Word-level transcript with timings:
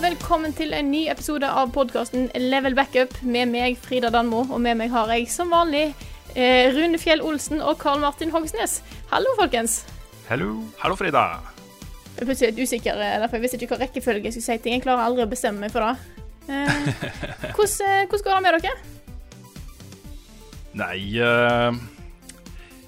Og 0.00 0.04
velkommen 0.06 0.54
til 0.56 0.70
en 0.72 0.86
ny 0.88 1.02
episode 1.12 1.44
av 1.44 1.74
podkasten 1.74 2.30
Level 2.40 2.72
Backup 2.72 3.10
med 3.20 3.50
meg, 3.52 3.74
Frida 3.76 4.08
Danmo, 4.08 4.46
og 4.48 4.60
med 4.64 4.78
meg 4.78 4.88
har 4.94 5.10
jeg 5.12 5.26
som 5.28 5.50
vanlig 5.52 5.90
eh, 6.32 6.70
Rune 6.72 6.96
Fjell 6.96 7.20
Olsen 7.20 7.58
og 7.60 7.74
Karl 7.82 7.98
Martin 8.00 8.30
Hogsnes. 8.32 8.78
Hallo, 9.10 9.34
folkens. 9.36 9.74
Hallo. 10.30 10.54
Hallo, 10.80 10.96
Frida. 10.96 11.24
Jeg 12.14 12.22
er 12.22 12.30
plutselig 12.30 12.48
litt 12.48 12.62
usikker, 12.64 12.96
eh, 12.96 13.18
derfor 13.20 13.36
jeg 13.36 13.44
visste 13.44 13.58
ikke 13.58 13.74
hva 13.74 13.78
rekkefølge 13.82 14.30
jeg 14.30 14.38
skulle 14.38 14.46
si 14.46 14.56
ting. 14.64 14.78
Jeg 14.78 14.84
klarer 14.86 15.04
aldri 15.04 15.26
å 15.26 15.30
bestemme 15.34 15.66
meg 15.66 15.74
for 15.74 15.84
det. 15.84 16.22
Eh, 16.48 16.80
hvordan, 17.58 17.74
eh, 17.90 18.06
hvordan 18.06 18.24
går 18.24 18.32
det 18.32 18.44
med 18.46 18.56
dere? 18.56 18.72
Nei 20.80 20.96
uh, 21.20 21.76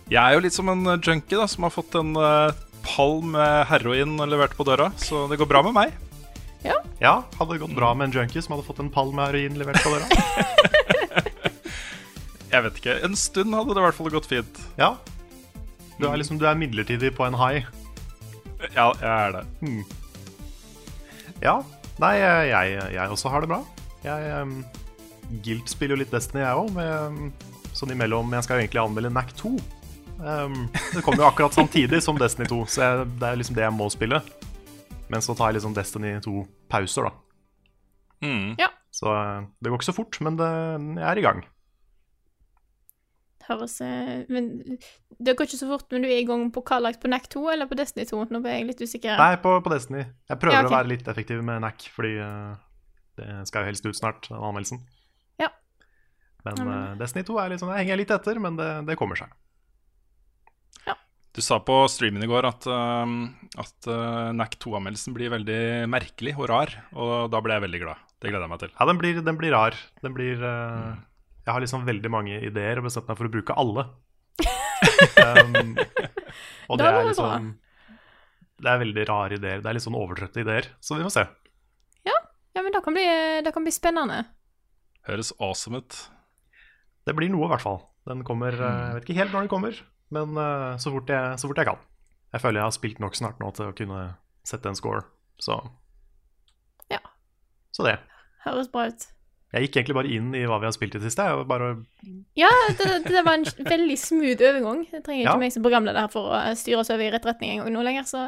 Jeg 0.08 0.22
er 0.22 0.32
jo 0.32 0.40
litt 0.46 0.56
som 0.56 0.72
en 0.72 0.94
junkie 0.94 1.36
da 1.36 1.44
som 1.44 1.68
har 1.68 1.76
fått 1.76 2.00
en 2.00 2.16
uh, 2.16 2.56
pall 2.88 3.20
med 3.36 3.68
heroin 3.68 4.16
levert 4.32 4.56
på 4.56 4.64
døra, 4.64 4.88
så 4.96 5.26
det 5.28 5.36
går 5.42 5.52
bra 5.52 5.62
med 5.68 5.76
meg. 5.76 6.01
Ja, 7.02 7.24
hadde 7.34 7.56
det 7.56 7.64
gått 7.64 7.74
bra 7.74 7.88
med 7.98 8.08
en 8.08 8.12
junkie 8.14 8.38
som 8.42 8.52
hadde 8.54 8.62
fått 8.62 8.78
en 8.78 8.90
pall 8.92 9.10
med 9.10 9.32
heroin 9.32 9.56
levert 9.58 9.82
på 9.82 9.90
døra? 9.90 10.06
Jeg 12.52 12.62
vet 12.66 12.76
ikke. 12.78 12.94
En 13.08 13.16
stund 13.18 13.54
hadde 13.56 13.74
det 13.74 13.80
i 13.80 13.84
hvert 13.88 13.96
fall 13.96 14.10
gått 14.12 14.28
fint. 14.30 14.60
Ja. 14.78 14.90
Du 15.96 16.06
er 16.06 16.16
liksom, 16.20 16.38
du 16.38 16.46
er 16.46 16.54
midlertidig 16.58 17.14
på 17.16 17.24
en 17.26 17.34
high. 17.40 17.64
Ja, 18.76 18.92
jeg 19.00 19.10
er 19.10 19.30
det. 19.34 19.42
Ja. 21.42 21.56
Nei, 21.98 22.12
jeg, 22.20 22.68
jeg, 22.94 23.10
også 23.10 23.28
har 23.32 23.40
det 23.42 23.50
bra. 23.50 23.60
Jeg 24.04 24.20
um, 24.44 24.52
Guilt 25.42 25.68
spiller 25.72 25.94
jo 25.96 26.02
litt 26.04 26.14
Destiny, 26.14 26.44
jeg 26.44 26.54
òg. 26.60 26.68
Sånn 27.72 27.94
imellom 27.94 28.34
Jeg 28.36 28.44
skal 28.46 28.56
jo 28.60 28.64
egentlig 28.66 28.84
anmelde 28.84 29.16
NAC 29.16 29.28
2. 29.40 29.50
Um, 30.22 30.68
det 30.92 31.02
kommer 31.02 31.24
jo 31.24 31.30
akkurat 31.32 31.54
samtidig 31.56 31.98
som 32.04 32.20
Destiny 32.20 32.46
2, 32.52 32.60
så 32.68 32.76
jeg, 32.84 32.92
det 33.16 33.26
er 33.32 33.40
liksom 33.40 33.56
det 33.58 33.66
jeg 33.66 33.78
må 33.80 33.86
spille. 33.90 34.18
Men 35.12 35.24
så 35.24 35.34
tar 35.36 35.50
jeg 35.50 35.60
liksom 35.60 35.74
Destiny 35.76 36.14
2 36.24 36.44
pauser, 36.72 37.08
da. 37.08 37.12
Mm. 38.24 38.54
Ja. 38.60 38.70
Så 38.94 39.10
uh, 39.12 39.42
det 39.60 39.70
går 39.72 39.80
ikke 39.80 39.90
så 39.90 39.96
fort, 39.96 40.18
men 40.24 40.38
det, 40.40 40.48
jeg 41.00 41.08
er 41.10 41.20
i 41.20 41.24
gang. 41.26 41.42
Høres 43.42 43.74
eh, 43.82 44.22
men, 44.30 44.48
Det 45.18 45.34
går 45.36 45.48
ikke 45.48 45.58
så 45.58 45.66
fort, 45.66 45.88
men 45.90 46.04
du 46.04 46.08
er 46.08 46.20
i 46.20 46.26
gang 46.28 46.44
på 46.54 46.62
hva 46.62 46.78
lagt 46.78 47.00
på 47.02 47.10
NAC 47.10 47.26
2 47.34 47.42
eller 47.54 47.68
på 47.70 47.78
Destiny 47.78 48.06
2? 48.08 48.20
Nå 48.30 48.40
ble 48.44 48.54
jeg 48.54 48.68
litt 48.68 48.82
usikker. 48.84 49.16
Nei, 49.18 49.34
på, 49.42 49.56
på 49.64 49.72
Destiny. 49.72 50.04
Jeg 50.30 50.38
prøver 50.42 50.60
Ja, 50.60 50.64
okay. 50.64 50.70
å 50.70 50.76
være 50.78 50.92
litt 50.92 51.10
effektiv 51.10 51.42
med 51.44 51.64
NAC, 51.64 51.88
fordi 51.94 52.12
uh, 52.22 52.54
det 53.18 53.28
skal 53.50 53.64
jo 53.64 53.72
helst 53.72 53.88
ut 53.88 53.98
snart, 53.98 54.28
den 54.30 54.38
anmeldelsen. 54.38 54.84
Ja. 55.42 55.50
Men 56.46 56.62
Ja, 56.62 56.68
men- 56.68 56.76
uh, 56.76 56.98
Destiny 57.02 57.26
2 57.28 57.40
er 57.42 57.52
litt 57.52 57.64
sånn, 57.64 57.74
jeg 57.74 57.84
henger 57.84 58.00
litt 58.04 58.14
etter, 58.14 58.40
men 58.46 58.60
det, 58.60 58.70
det 58.88 58.98
kommer 59.00 59.18
seg. 59.18 59.34
Du 61.32 61.40
sa 61.40 61.56
på 61.64 61.74
streamen 61.88 62.24
i 62.24 62.28
går 62.28 62.44
at, 62.44 62.66
um, 62.68 63.30
at 63.56 63.88
uh, 63.88 64.32
NAC 64.36 64.58
2-anmeldelsen 64.60 65.14
blir 65.16 65.32
veldig 65.32 65.88
merkelig 65.88 66.34
og 66.36 66.50
rar, 66.50 66.72
og 66.92 67.30
da 67.32 67.40
ble 67.40 67.56
jeg 67.56 67.64
veldig 67.64 67.80
glad. 67.80 68.02
Det 68.20 68.28
gleder 68.28 68.44
jeg 68.44 68.52
meg 68.52 68.60
til. 68.60 68.72
Ja, 68.74 68.86
den 68.90 69.00
blir, 69.00 69.20
den 69.24 69.38
blir 69.40 69.54
rar. 69.56 69.78
Den 70.04 70.16
blir 70.16 70.42
uh, 70.44 70.92
Jeg 71.46 71.54
har 71.54 71.64
liksom 71.64 71.86
veldig 71.88 72.10
mange 72.12 72.36
ideer 72.44 72.78
og 72.78 72.86
bestemt 72.86 73.08
meg 73.08 73.16
for 73.18 73.30
å 73.30 73.32
bruke 73.32 73.56
alle. 73.56 73.86
um, 74.44 75.72
og 76.68 76.76
det 76.76 76.84
Da 76.84 76.90
er 76.90 77.08
liksom 77.08 77.48
Det 78.60 78.70
er 78.74 78.82
veldig 78.84 79.06
rare 79.08 79.40
ideer. 79.40 79.64
Det 79.64 79.72
er 79.72 79.78
litt 79.78 79.86
sånn 79.86 79.98
overtrøtte 79.98 80.44
ideer, 80.44 80.68
så 80.84 81.00
vi 81.00 81.06
må 81.08 81.14
se. 81.14 81.24
Ja, 82.52 82.60
men 82.60 82.74
det 82.74 82.84
kan 82.84 82.92
bli, 82.92 83.06
det 83.40 83.54
kan 83.56 83.64
bli 83.64 83.72
spennende. 83.72 84.20
Høres 85.08 85.32
awesome 85.40 85.80
ut. 85.80 85.96
Det 87.08 87.16
blir 87.16 87.32
noe, 87.32 87.48
i 87.48 87.52
hvert 87.54 87.64
fall. 87.64 87.80
Den 88.08 88.24
kommer 88.26 88.56
uh, 88.58 88.68
Jeg 88.88 88.94
vet 88.96 89.08
ikke 89.08 89.18
helt 89.20 89.32
når 89.36 89.44
den 89.44 89.52
kommer, 89.52 89.78
men 90.10 90.36
uh, 90.38 90.74
så, 90.82 90.90
fort 90.90 91.10
jeg, 91.12 91.38
så 91.38 91.48
fort 91.50 91.60
jeg 91.62 91.68
kan. 91.70 91.80
Jeg 92.32 92.42
føler 92.42 92.60
jeg 92.62 92.66
har 92.66 92.74
spilt 92.74 93.00
nok 93.02 93.14
snart 93.18 93.40
nå 93.42 93.50
til 93.54 93.68
å 93.70 93.76
kunne 93.76 94.02
sette 94.48 94.70
en 94.70 94.78
score, 94.78 95.04
så 95.38 95.60
Ja. 96.90 96.98
Så 97.70 97.86
det. 97.86 97.98
Høres 98.46 98.70
bra 98.72 98.88
ut. 98.90 99.08
Jeg 99.52 99.66
gikk 99.66 99.76
egentlig 99.76 99.96
bare 99.98 100.08
inn 100.08 100.30
i 100.34 100.46
hva 100.48 100.56
vi 100.62 100.64
har 100.64 100.72
spilt 100.72 100.94
i 100.96 101.00
det 101.00 101.10
siste. 101.10 101.24
Jeg 101.28 101.44
bare 101.46 101.74
Ja, 102.40 102.48
det, 102.78 102.86
det, 103.04 103.20
var 103.22 103.36
en 103.36 103.44
veldig 103.74 103.98
smooth 104.00 104.40
overgang. 104.48 104.86
Jeg 104.88 105.04
trenger 105.04 105.26
ikke 105.26 105.34
Ja. 105.36 105.40
meg 105.44 105.52
som 105.52 105.62
programleder 105.66 106.06
her 106.06 106.12
for 106.12 106.32
å 106.32 106.40
styre 106.56 106.80
oss 106.80 106.90
over 106.90 107.04
i 107.04 107.10
rett 107.12 107.26
retning 107.28 107.52
en 107.52 107.62
gang 107.62 107.74
nå 107.76 107.84
lenger, 107.84 108.08
så 108.08 108.22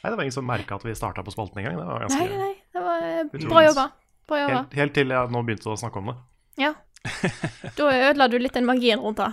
Nei, 0.00 0.08
det 0.08 0.16
var 0.16 0.24
ingen 0.24 0.32
som 0.32 0.46
merka 0.48 0.78
at 0.78 0.84
vi 0.86 0.94
starta 0.96 1.20
på 1.20 1.32
spalten 1.34 1.58
engang. 1.60 1.74
Det 1.76 1.84
var 1.84 2.06
ganske 2.06 2.24
nei, 2.24 2.36
nei. 2.40 2.52
Det 2.72 2.80
var 2.86 3.02
eh, 3.04 3.18
Utrolig. 3.26 3.48
bra 3.50 3.64
jobba. 3.66 3.82
Bra 4.30 4.38
jobba. 4.40 4.54
helt, 4.62 4.76
helt 4.78 4.94
til 4.96 5.12
jeg 5.12 5.32
nå 5.34 5.42
begynte 5.44 5.68
å 5.68 5.76
snakke 5.76 6.00
om 6.00 6.06
det. 6.08 6.14
Ja. 6.62 6.70
Da 7.78 7.88
ødela 7.88 8.28
du 8.30 8.38
litt 8.40 8.56
den 8.56 8.68
magien 8.68 9.00
rundt 9.00 9.20
det. 9.22 9.30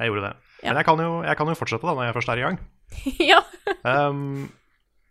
Jeg 0.00 0.10
gjorde 0.10 0.30
det. 0.30 0.34
Ja. 0.60 0.70
Men 0.70 0.80
jeg 0.80 0.88
kan, 0.88 1.02
jo, 1.04 1.12
jeg 1.24 1.36
kan 1.36 1.50
jo 1.50 1.58
fortsette 1.58 1.88
da 1.88 1.94
når 1.96 2.08
jeg 2.08 2.16
først 2.16 2.32
er 2.32 2.40
i 2.40 2.44
gang. 2.46 2.58
ja. 3.30 3.40
Um, 3.84 4.50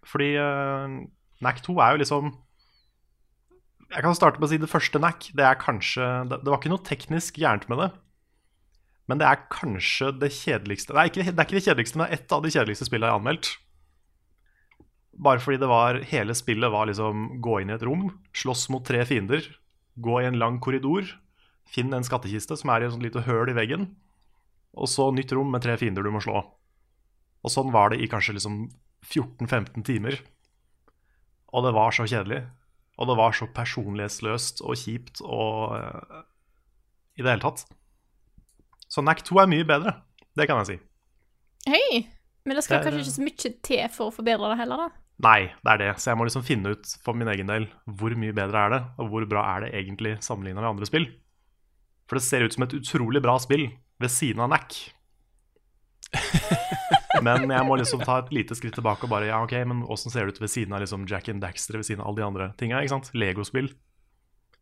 fordi 0.09 0.33
uh, 0.41 0.99
NAC 1.45 1.63
2 1.65 1.75
er 1.79 1.93
jo 1.93 2.01
liksom 2.01 2.33
Jeg 3.93 4.03
kan 4.03 4.17
starte 4.17 4.41
med 4.41 4.49
å 4.49 4.51
si 4.51 4.59
det 4.61 4.71
første 4.71 5.01
NAC. 5.01 5.31
Det 5.37 5.45
er 5.45 5.61
kanskje 5.61 6.07
Det, 6.29 6.41
det 6.43 6.51
var 6.51 6.61
ikke 6.61 6.73
noe 6.73 6.85
teknisk 6.85 7.39
gærent 7.41 7.69
med 7.71 7.81
det. 7.83 7.89
Men 9.09 9.21
det 9.21 9.25
er 9.25 9.47
kanskje 9.49 10.11
det 10.21 10.29
kjedeligste 10.35 10.93
Nei, 10.93 11.07
ikke, 11.09 11.25
det 11.25 11.33
er 11.33 11.47
ikke 11.47 11.57
det 11.57 11.65
kjedeligste, 11.65 11.97
men 11.97 12.05
det 12.05 12.11
er 12.11 12.19
ett 12.19 12.35
av 12.35 12.43
de 12.45 12.53
kjedeligste 12.53 12.85
spillene 12.85 13.09
jeg 13.09 13.15
har 13.15 13.23
anmeldt. 13.23 13.53
Bare 15.19 15.41
fordi 15.43 15.57
det 15.59 15.69
var 15.71 15.97
Hele 16.11 16.35
spillet 16.37 16.71
var 16.71 16.89
liksom 16.89 17.39
gå 17.43 17.57
inn 17.61 17.73
i 17.73 17.75
et 17.75 17.85
rom, 17.85 18.11
slåss 18.37 18.67
mot 18.73 18.85
tre 18.85 19.01
fiender, 19.09 19.41
gå 19.99 20.21
i 20.21 20.27
en 20.29 20.37
lang 20.39 20.59
korridor, 20.63 21.09
finn 21.69 21.93
en 21.93 22.05
skattkiste 22.05 22.57
som 22.59 22.71
er 22.73 22.83
i 22.83 22.87
et 22.89 22.93
sånt 22.95 23.05
lite 23.05 23.23
høl 23.27 23.51
i 23.51 23.57
veggen, 23.57 23.89
og 24.77 24.89
så 24.89 25.09
nytt 25.13 25.33
rom 25.35 25.51
med 25.53 25.63
tre 25.65 25.75
fiender 25.81 26.05
du 26.05 26.11
må 26.13 26.21
slå. 26.23 26.41
Og 27.39 27.53
sånn 27.53 27.71
var 27.73 27.91
det 27.93 28.01
i 28.03 28.09
kanskje 28.11 28.35
liksom 28.37 28.63
14-15 29.07 29.85
timer. 29.87 30.19
Og 31.55 31.65
det 31.65 31.73
var 31.73 31.95
så 31.95 32.05
kjedelig. 32.09 32.43
Og 32.99 33.07
det 33.07 33.15
var 33.15 33.35
så 33.35 33.47
personlighetsløst 33.55 34.61
og 34.65 34.75
kjipt 34.77 35.21
og 35.23 35.71
uh, 35.79 36.23
I 37.15 37.23
det 37.23 37.31
hele 37.31 37.43
tatt. 37.45 37.63
Så 38.91 39.01
NAC 39.05 39.23
2 39.29 39.39
er 39.43 39.51
mye 39.51 39.67
bedre. 39.67 39.95
Det 40.35 40.47
kan 40.49 40.59
jeg 40.61 40.67
si. 40.67 40.77
Hei. 41.71 42.01
Men 42.45 42.57
det 42.59 42.65
skal 42.65 42.79
Det 42.79 42.87
er- 42.87 42.91
kanskje 42.91 43.05
ikke 43.05 43.15
så 43.17 43.27
mye 43.27 43.53
til 43.69 43.87
for 43.93 44.09
å 44.09 44.15
forbedre 44.15 44.51
det 44.51 44.59
heller, 44.59 44.83
da. 44.85 44.89
Nei, 45.19 45.39
det 45.63 45.71
er 45.73 45.77
det. 45.81 45.89
Så 45.99 46.11
jeg 46.11 46.17
må 46.19 46.27
liksom 46.27 46.45
finne 46.47 46.75
ut 46.75 46.91
for 47.03 47.13
min 47.13 47.27
egen 47.27 47.47
del 47.47 47.67
hvor 47.87 48.13
mye 48.15 48.35
bedre 48.35 48.65
er 48.65 48.69
det, 48.75 48.81
og 48.99 49.09
hvor 49.11 49.25
bra 49.27 49.43
er 49.55 49.65
det 49.65 49.73
egentlig 49.75 50.17
sammenligna 50.23 50.61
med 50.63 50.69
andre 50.75 50.87
spill. 50.87 51.07
For 52.09 52.17
det 52.17 52.25
ser 52.25 52.45
ut 52.45 52.55
som 52.55 52.65
et 52.65 52.73
utrolig 52.73 53.21
bra 53.21 53.37
spill 53.41 53.67
ved 54.01 54.11
siden 54.11 54.41
av 54.41 54.49
NAC. 54.51 54.79
Men 57.25 57.51
jeg 57.51 57.67
må 57.67 57.75
liksom 57.77 58.01
ta 58.01 58.19
et 58.23 58.31
lite 58.33 58.57
skritt 58.57 58.73
tilbake 58.77 59.05
og 59.05 59.11
bare 59.11 59.27
Ja, 59.29 59.41
ok, 59.43 59.53
men 59.67 59.81
åssen 59.91 60.13
ser 60.13 60.25
det 60.25 60.37
ut 60.37 60.41
ved 60.41 60.51
siden 60.53 60.73
av 60.73 60.81
liksom 60.83 61.03
Jack 61.09 61.27
and 61.29 61.43
Daxter, 61.43 61.77
ved 61.77 61.85
siden 61.85 62.01
av 62.01 62.09
alle 62.09 62.21
de 62.21 62.27
andre 62.27 62.47
tinga? 62.57 62.79
Ikke 62.79 62.93
sant? 62.95 63.09
Legospill. 63.17 63.67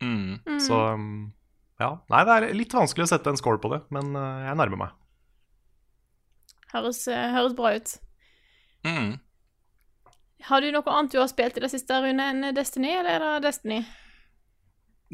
Mm. 0.02 0.40
Mm. 0.42 0.60
Så 0.64 0.80
um, 0.96 1.06
ja. 1.80 1.92
Nei, 2.10 2.24
det 2.26 2.34
er 2.36 2.48
litt 2.58 2.74
vanskelig 2.74 3.06
å 3.06 3.12
sette 3.12 3.32
en 3.32 3.40
score 3.40 3.62
på 3.62 3.72
det, 3.76 3.84
men 3.94 4.10
uh, 4.18 4.48
jeg 4.48 4.58
nærmer 4.60 4.82
meg. 4.82 4.96
Høres, 6.74 7.04
eh, 7.12 7.30
høres 7.32 7.56
bra 7.56 7.76
ut. 7.78 7.94
Mm. 8.88 9.14
Har 10.48 10.64
du 10.64 10.72
noe 10.74 10.96
annet 10.96 11.14
du 11.14 11.22
har 11.22 11.30
spilt 11.32 11.58
i 11.60 11.64
det 11.64 11.72
siste, 11.72 12.02
Rune, 12.04 12.26
enn 12.34 12.52
Destiny, 12.56 12.92
eller 13.00 13.16
er 13.18 13.38
det 13.38 13.48
Destiny? 13.48 13.80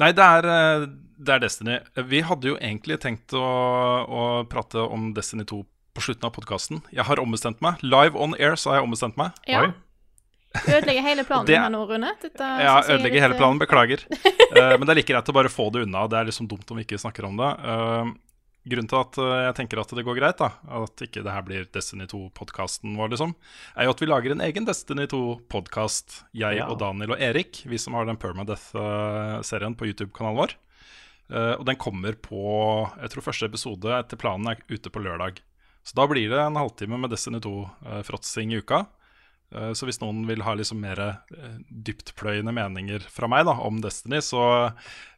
Nei, 0.00 0.10
det 0.16 0.24
er, 0.26 0.48
eh, 0.50 0.86
det 1.24 1.34
er 1.36 1.42
Destiny. 1.44 1.78
Vi 2.10 2.20
hadde 2.26 2.50
jo 2.50 2.56
egentlig 2.58 2.98
tenkt 3.04 3.34
å, 3.38 3.44
å 4.04 4.22
prate 4.50 4.82
om 4.82 5.12
Destiny 5.14 5.44
2 5.46 5.60
på 5.94 6.02
slutten 6.02 6.26
av 6.26 6.32
podkasten. 6.34 6.80
Jeg 6.90 7.06
har 7.06 7.20
ombestemt 7.22 7.60
meg. 7.62 7.78
Live 7.86 8.18
on 8.18 8.34
air 8.40 8.56
så 8.58 8.72
har 8.72 8.80
jeg 8.80 8.88
ombestemt 8.88 9.16
meg. 9.20 9.36
Ja. 9.46 9.62
Oi. 9.68 9.72
Ødelegger 10.64 11.02
hele 11.06 11.24
planen 11.28 11.46
Det- 11.46 11.58
her 11.60 11.70
nå, 11.70 11.84
Rune. 11.86 12.10
Dette 12.22 12.42
ja, 12.42 12.74
er 12.80 12.90
ødelegger 12.96 13.14
litt, 13.20 13.24
hele 13.28 13.34
eh, 13.36 13.40
planen, 13.42 13.62
beklager. 13.62 14.02
uh, 14.10 14.74
men 14.78 14.86
det 14.86 14.92
er 14.94 15.00
like 15.00 15.12
greit 15.12 15.30
å 15.30 15.36
bare 15.38 15.50
få 15.52 15.68
det 15.74 15.84
unna. 15.86 16.04
Det 16.10 16.18
er 16.20 16.28
liksom 16.30 16.50
dumt 16.50 16.70
om 16.74 16.78
vi 16.80 16.86
ikke 16.86 16.98
snakker 17.02 17.26
om 17.30 17.38
det. 17.38 17.50
Eh, 17.74 18.12
grunnen 18.68 18.88
til 18.88 18.98
at 19.00 19.18
eh, 19.20 19.32
jeg 19.48 19.56
tenker 19.58 19.80
at 19.82 19.92
det 19.96 20.04
går 20.06 20.16
greit, 20.18 20.38
da, 20.40 20.48
at 20.80 21.04
ikke 21.04 21.22
det 21.26 21.32
her 21.34 21.44
blir 21.46 21.66
Destiny 21.74 22.06
2-podkasten 22.10 22.96
vår, 22.98 23.12
liksom, 23.12 23.34
er 23.76 23.88
jo 23.88 23.94
at 23.94 24.02
vi 24.02 24.08
lager 24.08 24.34
en 24.34 24.44
egen 24.46 24.68
Destiny 24.68 25.06
2-podkast, 25.12 26.22
jeg 26.32 26.58
Ja. 26.60 26.68
og 26.72 26.78
Daniel 26.80 27.12
og 27.16 27.20
Erik, 27.20 27.62
vi 27.68 27.78
som 27.78 27.94
har 27.98 28.06
den 28.08 28.16
Permadeath-serien 28.20 29.76
på 29.76 29.88
YouTube-kanalen 29.90 30.40
vår. 30.40 30.56
Eh, 31.30 31.54
og 31.58 31.64
den 31.64 31.76
kommer 31.80 32.12
på 32.20 32.90
Jeg 33.00 33.10
tror 33.12 33.24
første 33.30 33.46
episode 33.48 33.88
etter 33.98 34.20
planen 34.20 34.48
er 34.52 34.60
ute 34.68 34.90
på 34.92 35.00
lørdag. 35.00 35.40
Så 35.84 35.96
da 35.96 36.06
blir 36.08 36.30
det 36.32 36.40
en 36.40 36.56
halvtime 36.56 36.98
med 37.00 37.10
Destiny 37.12 37.40
2-fråtsing 37.44 38.52
i 38.52 38.60
uka. 38.60 38.86
Eh, 39.52 39.72
Så 39.72 39.86
hvis 39.88 40.00
noen 40.02 40.24
vil 40.28 40.44
ha 40.46 40.54
liksom 40.56 40.80
mer 40.82 41.00
eh, 41.04 41.58
dyptpløyende 41.68 42.54
meninger 42.54 43.04
fra 43.12 43.28
meg 43.30 43.46
da, 43.48 43.56
om 43.60 43.80
Destiny, 43.84 44.20
så 44.24 44.42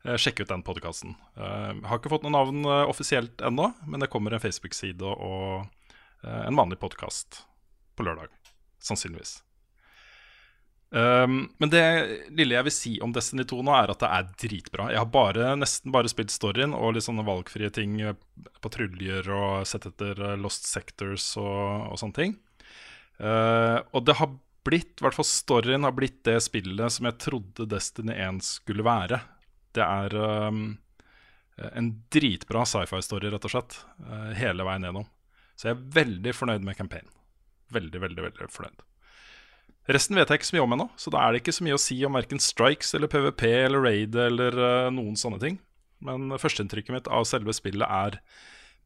eh, 0.05 0.17
sjekk 0.20 0.44
ut 0.44 0.52
den 0.52 0.67
podkasten. 0.67 1.17
Har 1.37 1.99
ikke 2.00 2.12
fått 2.12 2.26
noe 2.26 2.34
navn 2.34 2.67
offisielt 2.67 3.43
ennå, 3.44 3.73
men 3.87 4.02
det 4.02 4.11
kommer 4.12 4.34
en 4.34 4.43
Facebook-side 4.43 5.05
og 5.05 5.67
en 6.26 6.58
vanlig 6.58 6.78
podkast 6.82 7.44
på 7.96 8.06
lørdag. 8.06 8.32
Sannsynligvis. 8.82 9.43
Um, 10.90 11.49
men 11.58 11.70
det 11.70 11.82
lille 12.38 12.55
jeg 12.55 12.67
vil 12.69 12.75
si 12.75 12.93
om 13.02 13.12
Destiny 13.14 13.44
2 13.49 13.58
nå, 13.67 13.73
er 13.75 13.90
at 13.93 14.00
det 14.00 14.11
er 14.17 14.28
dritbra. 14.46 14.88
Jeg 14.94 15.02
har 15.02 15.11
bare, 15.12 15.50
nesten 15.58 15.93
bare 15.94 16.11
spilt 16.11 16.32
storyen 16.34 16.75
og 16.78 16.94
litt 16.94 17.06
sånne 17.06 17.26
valgfrie 17.26 17.70
ting, 17.75 17.99
patruljer 18.64 19.28
og 19.34 19.67
sett 19.69 19.88
etter 19.90 20.23
Lost 20.40 20.69
Sectors 20.70 21.32
og, 21.43 21.93
og 21.93 22.00
sånne 22.00 22.19
ting. 22.20 22.37
Eh, 23.18 23.78
og 23.92 24.04
det 24.04 24.16
har 24.18 24.32
blitt, 24.66 24.98
i 24.98 25.06
hvert 25.06 25.16
fall 25.16 25.28
storyen 25.28 25.86
har 25.86 25.94
blitt 25.96 26.22
det 26.26 26.38
spillet 26.44 26.92
som 26.92 27.08
jeg 27.08 27.20
trodde 27.22 27.68
Destiny 27.70 28.16
1 28.16 28.42
skulle 28.44 28.86
være. 28.86 29.20
Det 29.76 29.84
er 29.84 30.16
um, 30.16 30.64
en 31.68 31.90
dritbra 32.12 32.64
sci-fi-story, 32.66 33.30
rett 33.32 33.46
og 33.46 33.52
slett, 33.52 33.78
uh, 34.08 34.32
hele 34.36 34.66
veien 34.66 34.88
gjennom. 34.88 35.06
Så 35.56 35.68
jeg 35.68 35.76
er 35.76 35.86
veldig 36.00 36.34
fornøyd 36.36 36.66
med 36.66 36.78
campaignen. 36.78 37.12
Veldig, 37.74 38.00
veldig, 38.02 38.24
veldig 38.26 38.50
fornøyd. 38.52 38.82
Resten 39.94 40.18
vet 40.18 40.30
jeg 40.32 40.40
ikke 40.40 40.48
så 40.48 40.56
mye 40.56 40.64
om 40.64 40.74
ennå, 40.74 40.88
så 40.98 41.12
da 41.14 41.22
er 41.22 41.32
det 41.32 41.44
ikke 41.44 41.54
så 41.54 41.66
mye 41.66 41.76
å 41.76 41.82
si 41.82 42.00
om 42.06 42.18
verken 42.18 42.42
strikes 42.42 42.90
eller 42.98 43.10
PVP 43.10 43.44
eller 43.52 43.84
raid 43.86 44.18
eller 44.18 44.58
uh, 44.58 44.90
noen 44.94 45.14
sånne 45.20 45.38
ting. 45.42 45.60
Men 46.02 46.34
førsteinntrykket 46.40 46.94
mitt 46.96 47.12
av 47.12 47.28
selve 47.28 47.54
spillet 47.56 47.86
er 47.86 48.18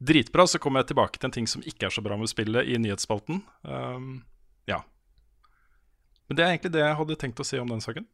dritbra. 0.01 0.47
Så 0.49 0.59
kommer 0.61 0.83
jeg 0.83 0.91
tilbake 0.91 1.21
til 1.21 1.29
en 1.29 1.35
ting 1.37 1.49
som 1.49 1.63
ikke 1.65 1.87
er 1.89 1.93
så 1.93 2.03
bra 2.05 2.17
med 2.19 2.31
spillet, 2.31 2.67
i 2.67 2.79
nyhetsspalten. 2.81 3.43
Um, 3.67 4.23
ja. 4.69 4.81
Men 6.27 6.39
det 6.39 6.45
er 6.45 6.55
egentlig 6.55 6.73
det 6.75 6.83
jeg 6.83 6.97
hadde 7.01 7.19
tenkt 7.21 7.43
å 7.43 7.47
si 7.47 7.61
om 7.61 7.69
den 7.69 7.83
saken. 7.83 8.07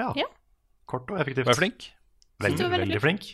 Ja. 0.00 0.12
Ja. 0.18 0.28
Kort 0.88 1.10
og 1.12 1.20
effektivt. 1.20 1.48
Var 1.50 1.56
jeg 1.56 1.62
flink? 1.64 1.90
Veldig, 2.38 2.58
Du 2.58 2.64
veldig 2.68 2.86
veldig 2.86 3.04
flink. 3.04 3.28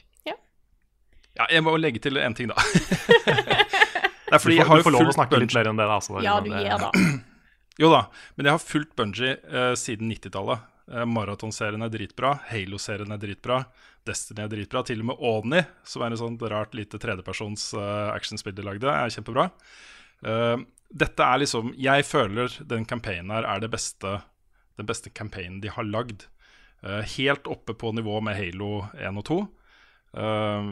Ja, 1.35 1.49
jeg 1.50 1.64
må 1.67 1.75
legge 1.81 1.99
til 2.02 2.19
én 2.23 2.35
ting, 2.38 2.50
da. 2.50 2.55
det 3.26 3.32
er 3.35 4.38
Du 4.38 4.43
fordi 4.44 4.58
jeg 4.61 4.69
har 4.69 4.79
du 4.79 4.82
jo 4.85 4.87
får 4.87 4.94
lov 4.94 5.08
å 5.11 5.14
snakke 5.17 5.41
litt 5.43 5.55
mer 5.56 5.70
enn 5.70 5.81
det. 5.81 5.87
Da, 5.91 5.96
altså. 5.99 6.20
Ja, 6.23 6.37
du 6.43 6.50
gir 6.52 6.85
da. 6.85 6.91
Jo 7.82 7.88
da, 7.91 8.05
men 8.38 8.46
jeg 8.46 8.55
har 8.55 8.62
fulgt 8.62 8.93
Bungie 8.94 9.32
uh, 9.50 9.73
siden 9.75 10.06
90-tallet. 10.12 10.62
Eh, 10.92 11.04
Maratonserien 11.08 11.82
er 11.84 11.92
dritbra, 11.92 12.34
Halo-serien 12.50 13.14
er 13.14 13.20
dritbra, 13.22 13.62
Destiny 14.04 14.44
er 14.44 14.52
dritbra. 14.52 14.82
Til 14.84 15.00
og 15.04 15.10
med 15.12 15.25
Oni, 15.31 15.62
som 15.88 16.04
er 16.04 16.14
et 16.14 16.20
sånt 16.20 16.44
rart 16.52 16.76
lite 16.76 17.00
tredjepersons 17.00 17.70
eh, 17.78 18.10
actionspill 18.12 18.56
de 18.56 18.66
lagde, 18.66 18.90
er 18.90 19.12
kjempebra. 19.14 19.48
Eh, 20.25 20.56
dette 20.94 21.26
er 21.26 21.40
liksom 21.42 21.72
Jeg 21.81 22.04
føler 22.06 22.52
den 22.70 22.84
campaignen 22.86 23.32
her 23.34 23.48
er 23.48 23.64
det 23.64 23.72
beste, 23.72 24.19
den 24.78 24.86
beste 24.88 25.10
campaignen 25.10 25.62
de 25.64 25.72
har 25.72 25.88
lagd. 25.88 26.28
Helt 26.84 27.46
oppe 27.48 27.72
på 27.81 27.94
nivå 27.96 28.19
med 28.20 28.36
Halo 28.36 28.82
1 28.92 29.16
og 29.16 29.25
2. 29.25 29.36
Eh, 30.20 30.66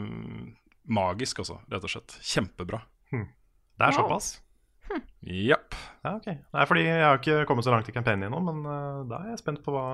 magisk, 0.93 1.41
altså, 1.41 1.57
rett 1.73 1.87
og 1.87 1.91
slett. 1.95 2.15
Kjempebra. 2.21 2.83
Det 3.09 3.87
er 3.87 3.95
såpass 3.95 4.35
såpass. 4.37 5.01
Japp. 5.25 5.75
Ja, 6.03 6.15
ok. 6.17 6.25
Nei, 6.51 6.65
fordi 6.67 6.83
jeg 6.83 7.03
har 7.03 7.19
ikke 7.21 7.43
kommet 7.47 7.63
så 7.67 7.71
langt 7.71 7.87
i 7.87 7.93
campaignen 7.95 8.27
ennå, 8.27 8.41
men 8.43 8.63
uh, 8.67 9.03
da 9.07 9.21
er 9.23 9.29
jeg 9.33 9.39
spent 9.43 9.61
på 9.63 9.71
hva, 9.75 9.85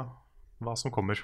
hva 0.65 0.73
som 0.79 0.89
kommer. 0.94 1.21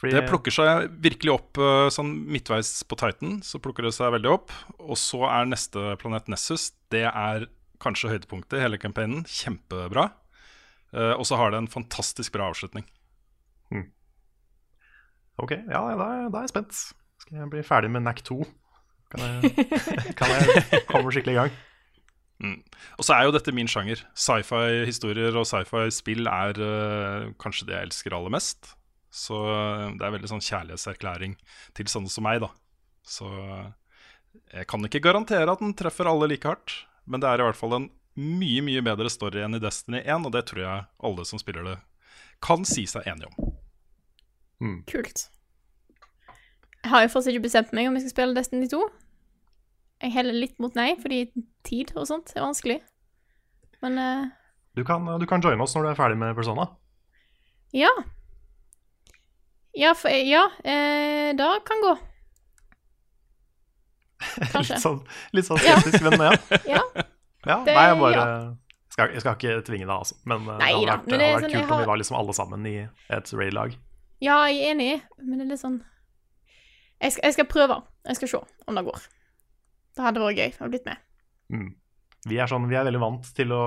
Fordi, 0.00 0.12
Det 0.16 0.26
plukker 0.28 0.52
seg 0.52 0.90
virkelig 1.04 1.32
opp 1.34 1.60
uh, 1.60 1.88
sånn 1.92 2.10
midtveis 2.32 2.74
på 2.88 2.96
Titan. 3.00 3.38
Så 3.44 3.60
plukker 3.60 3.84
det 3.88 3.94
seg 3.96 4.12
veldig 4.14 4.30
opp. 4.32 4.52
Og 4.80 4.96
så 5.00 5.22
er 5.28 5.48
neste 5.48 5.94
planet 6.00 6.28
Nessus. 6.32 6.70
Det 6.92 7.06
er 7.08 7.48
kanskje 7.80 8.12
høydepunktet 8.12 8.58
i 8.60 8.62
hele 8.64 8.80
campaignen. 8.80 9.24
Kjempebra. 9.28 10.10
Uh, 10.92 11.14
og 11.16 11.24
så 11.28 11.36
har 11.40 11.52
det 11.52 11.60
en 11.62 11.70
fantastisk 11.72 12.32
bra 12.36 12.48
avslutning. 12.52 12.84
Ok, 15.40 15.54
ja, 15.56 15.78
da, 15.96 16.06
er- 16.20 16.28
da 16.28 16.40
er 16.40 16.44
jeg 16.44 16.50
spent. 16.52 16.74
Skal 17.22 17.38
jeg 17.40 17.48
bli 17.52 17.62
ferdig 17.64 17.88
med 17.92 18.02
NAC 18.04 18.18
2? 18.28 18.36
Kan 19.14 19.22
jeg, 19.24 19.52
kan 20.18 20.32
jeg 20.36 20.82
komme 20.90 21.12
skikkelig 21.14 21.32
i 21.32 21.38
gang? 21.38 21.54
Og 22.40 23.04
så 23.04 23.16
er 23.16 23.26
jo 23.26 23.34
dette 23.34 23.52
min 23.52 23.68
sjanger. 23.68 24.02
Sci-fi-historier 24.16 25.36
og 25.36 25.48
sci-fi-spill 25.48 26.28
er 26.30 26.60
uh, 26.60 27.32
kanskje 27.42 27.68
det 27.68 27.76
jeg 27.76 27.90
elsker 27.90 28.16
aller 28.16 28.32
mest. 28.32 28.72
Så 29.10 29.34
eh, 29.34 29.86
det 29.98 30.06
er 30.06 30.12
veldig 30.14 30.28
sånn 30.30 30.44
kjærlighetserklæring 30.44 31.32
til 31.74 31.88
sånne 31.90 32.12
som 32.12 32.24
meg, 32.26 32.44
da. 32.44 32.50
Så 33.02 33.26
eh, 33.26 33.64
jeg 34.60 34.68
kan 34.70 34.86
ikke 34.86 35.02
garantere 35.02 35.50
at 35.50 35.62
den 35.62 35.74
treffer 35.78 36.06
alle 36.06 36.28
like 36.30 36.46
hardt, 36.46 36.76
men 37.10 37.22
det 37.22 37.26
er 37.26 37.42
i 37.42 37.48
hvert 37.48 37.58
fall 37.58 37.74
en 37.76 37.88
mye, 38.20 38.62
mye 38.66 38.84
bedre 38.86 39.10
story 39.10 39.42
enn 39.42 39.58
i 39.58 39.62
Destiny 39.62 40.04
1, 40.04 40.28
og 40.28 40.34
det 40.36 40.44
tror 40.50 40.62
jeg 40.62 40.86
alle 41.10 41.26
som 41.26 41.42
spiller 41.42 41.66
det, 41.66 41.76
kan 42.44 42.62
si 42.68 42.86
seg 42.88 43.08
enige 43.10 43.32
om. 43.32 43.50
Kult. 44.88 45.26
Jeg 46.80 46.92
har 46.92 47.02
jo 47.04 47.10
fortsatt 47.12 47.34
ikke 47.34 47.48
bestemt 47.48 47.74
meg 47.76 47.88
om 47.88 47.96
jeg 47.96 48.06
skal 48.06 48.14
spille 48.14 48.36
Destiny 48.36 48.70
2. 48.70 48.80
Jeg 50.00 50.12
heller 50.14 50.32
litt 50.36 50.56
mot 50.62 50.74
nei, 50.78 50.94
fordi 51.00 51.26
tid 51.66 51.90
og 51.96 52.06
sånt 52.08 52.32
er 52.36 52.44
vanskelig. 52.44 52.78
Men 53.84 53.98
uh, 54.00 54.28
Du 54.76 54.84
kan, 54.88 55.04
du 55.20 55.26
kan 55.28 55.42
joine 55.44 55.60
oss 55.64 55.74
når 55.76 55.82
du 55.84 55.90
er 55.92 55.98
ferdig 55.98 56.18
med 56.20 56.34
Persona. 56.38 56.68
ja. 57.76 57.90
Ja, 59.78 59.92
for, 59.94 60.10
ja 60.10 60.48
eh, 60.66 61.30
det 61.38 61.46
kan 61.68 61.78
gå. 61.84 61.92
Kanskje. 64.52 64.74
Litt 64.74 64.82
sånn, 64.82 64.98
litt 65.36 65.46
sånn 65.46 65.60
skeptisk, 65.62 66.02
men 66.04 66.24
ja. 66.26 66.32
Ja. 66.74 66.80
ja 67.46 67.58
Det- 67.64 67.76
nei, 67.76 67.84
jeg 67.86 68.00
bare 68.00 68.16
ja. 68.18 68.24
skal, 68.92 69.12
Jeg 69.14 69.22
skal 69.24 69.36
ikke 69.38 69.54
tvinge 69.68 69.86
deg, 69.86 69.94
altså. 69.94 70.18
Men 70.28 70.42
eh, 70.48 70.58
Nei 70.60 70.72
det 70.74 70.80
hadde 70.80 70.90
vært, 70.90 71.06
det 71.06 71.12
det 71.12 71.20
hadde 71.20 71.30
vært 71.30 71.46
sånn, 71.46 71.54
kult 71.54 71.62
kult 71.62 71.76
om 71.76 71.84
vi 71.84 71.88
var 71.92 72.02
liksom 72.02 72.18
alle 72.18 72.34
sammen 72.40 72.66
i 72.68 72.74
et 73.16 73.32
raid-lag. 73.38 73.78
ja, 74.20 74.36
jeg 74.50 74.58
er 74.60 74.74
enig, 74.74 74.90
men 75.22 75.38
det 75.38 75.46
er 75.46 75.52
litt 75.54 75.62
sånn 75.62 75.78
jeg 77.00 77.14
skal, 77.14 77.22
jeg 77.30 77.32
skal 77.38 77.46
prøve. 77.48 77.76
Jeg 78.10 78.18
skal 78.18 78.28
se 78.28 78.38
om 78.68 78.76
det 78.76 78.82
går. 78.84 79.04
Det 80.00 80.06
hadde 80.06 80.20
vært 80.24 80.38
gøy 80.40 80.54
å 80.64 80.66
blitt 80.72 80.86
med. 80.88 81.00
Mm. 81.52 81.66
Vi 82.30 82.38
er 82.40 82.48
sånn, 82.48 82.68
vi 82.70 82.76
er 82.78 82.86
veldig 82.88 83.00
vant 83.02 83.26
til 83.36 83.52
å 83.52 83.64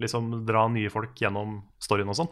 liksom 0.00 0.30
dra 0.48 0.62
nye 0.72 0.88
folk 0.92 1.18
gjennom 1.20 1.58
storyen 1.82 2.08
og 2.08 2.16
sånn. 2.16 2.30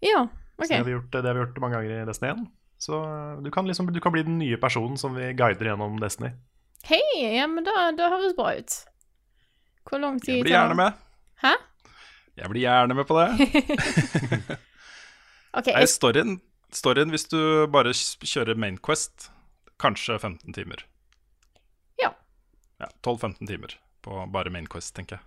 Ja, 0.00 0.22
Så 0.56 0.70
det 0.70 0.78
har 0.80 0.88
vi 0.88 0.94
gjort, 0.94 1.10
det 1.12 1.20
har 1.28 1.36
vi 1.36 1.42
gjort 1.44 1.60
mange 1.60 1.76
ganger 1.76 1.92
i 1.92 2.06
Destiny 2.08 2.30
1. 2.32 2.46
Så 2.80 3.00
eh, 3.04 3.42
du 3.44 3.50
kan 3.52 3.68
liksom 3.68 3.92
du 3.92 4.00
kan 4.00 4.14
bli 4.14 4.24
den 4.24 4.38
nye 4.40 4.56
personen 4.60 4.96
som 5.00 5.12
vi 5.16 5.28
guider 5.36 5.68
gjennom 5.68 6.00
Destiny. 6.00 6.32
Hei, 6.88 7.02
ja, 7.20 7.44
men 7.50 7.64
det, 7.66 7.76
da 8.00 8.08
høres 8.14 8.36
bra 8.38 8.54
ut. 8.56 8.80
Hvor 9.84 10.00
lang 10.00 10.16
tid 10.20 10.32
tar 10.32 10.32
det? 10.32 10.40
Jeg 10.40 10.48
blir 10.48 10.56
gjerne 10.56 10.80
med. 10.80 11.06
Hæ? 11.44 11.54
Jeg 12.40 12.52
blir 12.52 12.64
gjerne 12.64 12.96
med 12.96 13.08
på 13.08 13.20
det. 13.20 13.28
okay, 15.58 15.76
Nei, 15.76 15.86
storyen, 15.92 16.36
storyen 16.72 17.12
hvis 17.12 17.28
du 17.32 17.40
bare 17.72 17.92
kjører 17.92 18.56
Main 18.64 18.80
Quest, 18.80 19.30
kanskje 19.80 20.16
15 20.16 20.56
timer. 20.56 20.88
Ja. 22.80 22.86
Ja, 22.86 22.88
12-15 23.02 23.46
timer 23.48 23.76
på 24.04 24.26
bare 24.32 24.50
Main 24.52 24.66
Quest, 24.70 24.94
tenker 24.96 25.16
jeg. 25.16 25.24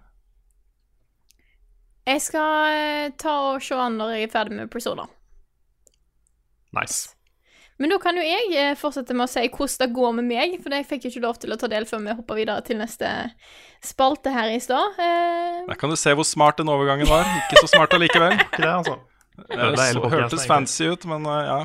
jeg 2.10 2.22
skal 2.25 2.74
eh, 2.74 3.12
ta 3.22 3.34
og 3.51 3.62
se 3.62 3.78
an 3.78 3.98
når 4.00 4.16
jeg 4.16 4.28
er 4.28 4.31
ferdig 4.34 4.56
med 4.58 4.70
Persona. 4.74 5.06
Nice. 6.77 7.15
Men 7.79 7.94
da 7.94 7.98
kan 8.01 8.18
jo 8.18 8.24
jeg 8.25 8.50
eh, 8.60 8.74
fortsette 8.77 9.15
med 9.15 9.25
å 9.25 9.32
si 9.32 9.46
hvordan 9.48 9.82
det 9.82 9.89
går 9.96 10.15
med 10.20 10.27
meg, 10.29 10.56
for 10.63 10.74
jeg 10.75 10.88
fikk 10.89 11.06
jo 11.08 11.12
ikke 11.13 11.25
lov 11.25 11.38
til 11.41 11.53
å 11.56 11.60
ta 11.60 11.70
del 11.72 11.86
før 11.89 12.01
vi 12.06 12.15
hopper 12.18 12.39
videre 12.41 12.65
til 12.68 12.79
neste 12.82 13.12
spalte 13.86 14.34
her 14.36 14.51
i 14.53 14.60
stad. 14.63 14.98
Eh, 15.00 15.62
Der 15.70 15.79
kan 15.79 15.89
du 15.94 15.98
se 16.00 16.13
hvor 16.18 16.27
smart 16.27 16.60
den 16.62 16.70
overgangen 16.72 17.10
var. 17.10 17.25
Ikke 17.44 17.63
så 17.63 17.72
smart 17.75 17.94
allikevel. 17.98 18.36
Ikke 18.46 18.62
det, 18.65 18.74
altså. 18.74 19.00
Det 19.39 19.70
det 19.79 20.12
hørtes 20.12 20.46
fancy 20.50 20.89
ut, 20.91 21.06
men 21.08 21.24
ja. 21.25 21.62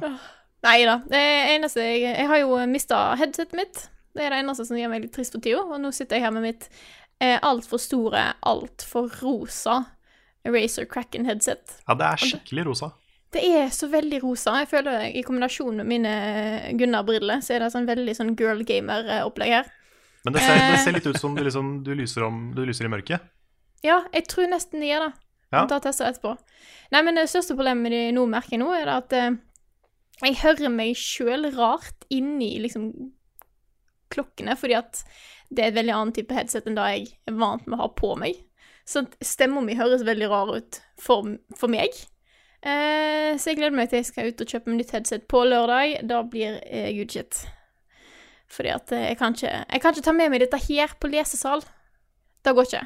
Nei 0.64 0.78
da. 0.86 1.00
Det 1.10 1.24
eneste 1.56 1.82
jeg 1.82 2.04
Jeg 2.06 2.28
har 2.30 2.38
jo 2.40 2.60
mista 2.70 3.00
headsetet 3.18 3.58
mitt. 3.58 3.88
Det 4.14 4.22
er 4.24 4.30
det 4.34 4.42
eneste 4.44 4.66
som 4.68 4.78
gjør 4.78 4.90
meg 4.92 5.02
litt 5.06 5.14
trist 5.16 5.34
for 5.34 5.42
tida. 5.42 5.62
Og 5.64 5.80
nå 5.82 5.90
sitter 5.94 6.16
jeg 6.20 6.24
her 6.26 6.34
med 6.36 6.44
mitt 6.46 6.68
eh, 7.20 7.38
altfor 7.42 7.80
store, 7.82 8.28
altfor 8.46 9.08
rosa 9.22 9.80
Razer 10.46 10.84
Cracken-headset. 10.90 11.78
Ja, 11.88 11.94
det 11.98 12.06
er 12.10 12.20
skikkelig 12.20 12.66
rosa. 12.68 12.90
Det 13.34 13.42
er 13.58 13.70
så 13.74 13.88
veldig 13.90 14.20
rosa. 14.22 14.58
Jeg 14.62 14.68
føler 14.70 15.08
I 15.10 15.22
kombinasjon 15.26 15.80
med 15.80 15.88
mine 15.90 16.10
Gunnar-briller, 16.78 17.40
så 17.42 17.56
er 17.56 17.64
det 17.64 17.72
sånn 17.74 17.88
veldig 17.88 18.14
sånn 18.14 18.34
girl 18.38 18.60
gamer-opplegg 18.68 19.54
her. 19.56 19.72
Men 20.24 20.36
det 20.36 20.44
ser, 20.44 20.54
det 20.60 20.68
Eh. 20.76 20.82
ser 20.84 20.94
litt 20.94 21.06
ut 21.10 21.18
som 21.20 21.34
du, 21.34 21.42
liksom, 21.44 21.72
du, 21.84 21.90
lyser, 21.98 22.22
om, 22.28 22.52
du 22.54 22.62
lyser 22.64 22.86
i 22.86 22.92
mørket. 22.92 23.24
Ja, 23.84 24.04
jeg 24.14 24.28
tror 24.30 24.46
nesten 24.48 24.80
det 24.80 24.92
gjør 24.92 25.08
det. 25.08 25.12
Ja. 25.52 25.64
Ta 25.70 25.80
tester 25.82 26.06
etterpå. 26.08 26.36
Nei, 26.94 27.02
men 27.02 27.18
det 27.18 27.26
største 27.28 27.56
problemet 27.58 27.90
de 27.92 28.04
nå, 28.16 28.24
merker 28.30 28.54
jeg 28.56 28.62
nå, 28.62 28.70
er 28.78 28.88
at 28.94 29.12
eh, 29.12 29.34
jeg 30.22 30.38
hører 30.44 30.70
meg 30.72 30.94
sjøl 30.96 31.50
rart 31.58 32.06
inni 32.14 32.54
liksom 32.62 32.92
klokkene, 34.14 34.56
fordi 34.58 34.78
at 34.78 35.04
det 35.50 35.62
er 35.62 35.70
et 35.70 35.78
veldig 35.78 35.94
annen 35.94 36.16
type 36.16 36.34
headset 36.34 36.66
enn 36.68 36.78
det 36.78 36.88
jeg 36.94 37.06
er 37.28 37.38
vant 37.38 37.66
med 37.66 37.78
å 37.78 37.84
ha 37.84 37.90
på 37.94 38.14
meg. 38.20 38.40
Så 38.88 39.04
stemma 39.24 39.62
mi 39.64 39.76
høres 39.78 40.04
veldig 40.04 40.28
rar 40.32 40.50
ut 40.56 40.80
for, 41.00 41.36
for 41.56 41.72
meg. 41.72 41.94
Eh, 42.64 43.36
så 43.36 43.52
jeg 43.52 43.60
gleder 43.60 43.76
meg 43.76 43.90
til 43.90 44.00
jeg 44.00 44.08
skal 44.08 44.32
ut 44.32 44.40
og 44.40 44.50
kjøpe 44.50 44.70
meg 44.70 44.80
nytt 44.80 44.92
headset 44.96 45.28
på 45.28 45.44
lørdag. 45.48 45.98
Da 46.08 46.22
blir 46.28 46.58
eh, 46.64 46.90
good 46.96 47.12
shit. 47.12 47.44
Fordi 48.52 48.74
at 48.74 48.92
eh, 48.92 49.08
jeg 49.10 49.18
kan 49.20 49.36
ikke 49.36 49.52
Jeg 49.52 49.80
kan 49.80 49.94
ikke 49.94 50.06
ta 50.08 50.14
med 50.16 50.32
meg 50.32 50.44
dette 50.44 50.60
her 50.68 50.94
på 51.00 51.10
lesesal. 51.12 51.64
Det 52.44 52.52
går 52.56 52.68
ikke. 52.68 52.84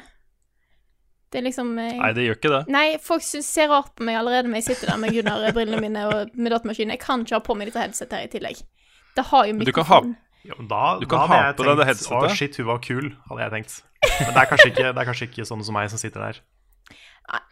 Det 1.29 1.37
er 1.37 1.45
liksom 1.45 1.75
jeg... 1.77 1.97
Nei, 1.99 2.13
det 2.17 2.25
gjør 2.25 2.39
ikke 2.39 2.53
det. 2.55 2.61
Nei, 2.73 2.85
folk 3.03 3.23
ser 3.23 3.69
rart 3.69 3.91
på 3.95 4.07
meg 4.07 4.17
allerede 4.17 4.49
når 4.49 4.63
jeg 4.63 4.71
sitter 4.71 4.93
der 4.93 5.01
med 5.03 5.13
Gunnar-brillene 5.13 5.81
mine 5.83 6.05
og 6.09 6.31
med 6.33 6.55
datamaskinen. 6.55 6.95
Jeg 6.95 7.03
kan 7.03 7.25
ikke 7.25 7.37
ha 7.37 7.43
på 7.45 7.55
meg 7.59 7.69
dette 7.69 7.83
headsetet 7.83 8.15
her 8.17 8.25
i 8.25 8.31
tillegg. 8.33 8.63
Det 9.19 9.27
har 9.29 9.45
jo 9.45 9.57
Men 9.59 9.67
du 9.67 9.75
kan 9.75 9.85
ha-. 9.91 10.01
Ja, 10.47 10.55
men 10.55 10.69
da, 10.71 10.99
Du 11.01 11.05
kan 11.09 11.25
da 11.25 11.27
ha 11.27 11.51
på 11.53 11.65
deg 11.67 11.81
det 11.81 11.89
headsetet. 11.89 12.31
Å, 12.31 12.35
shit, 12.35 12.55
hun 12.61 12.69
var 12.69 12.79
kul, 12.83 13.11
hadde 13.27 13.43
jeg 13.43 13.53
tenkt. 13.57 13.75
Men 14.05 14.31
det 14.31 14.41
er 14.41 14.49
kanskje 14.53 14.69
ikke, 14.71 14.87
det 14.87 15.01
er 15.01 15.09
kanskje 15.09 15.27
ikke 15.27 15.45
sånne 15.49 15.67
som 15.67 15.75
meg 15.75 15.91
som 15.91 15.99
sitter 16.01 16.23
der. 16.23 16.39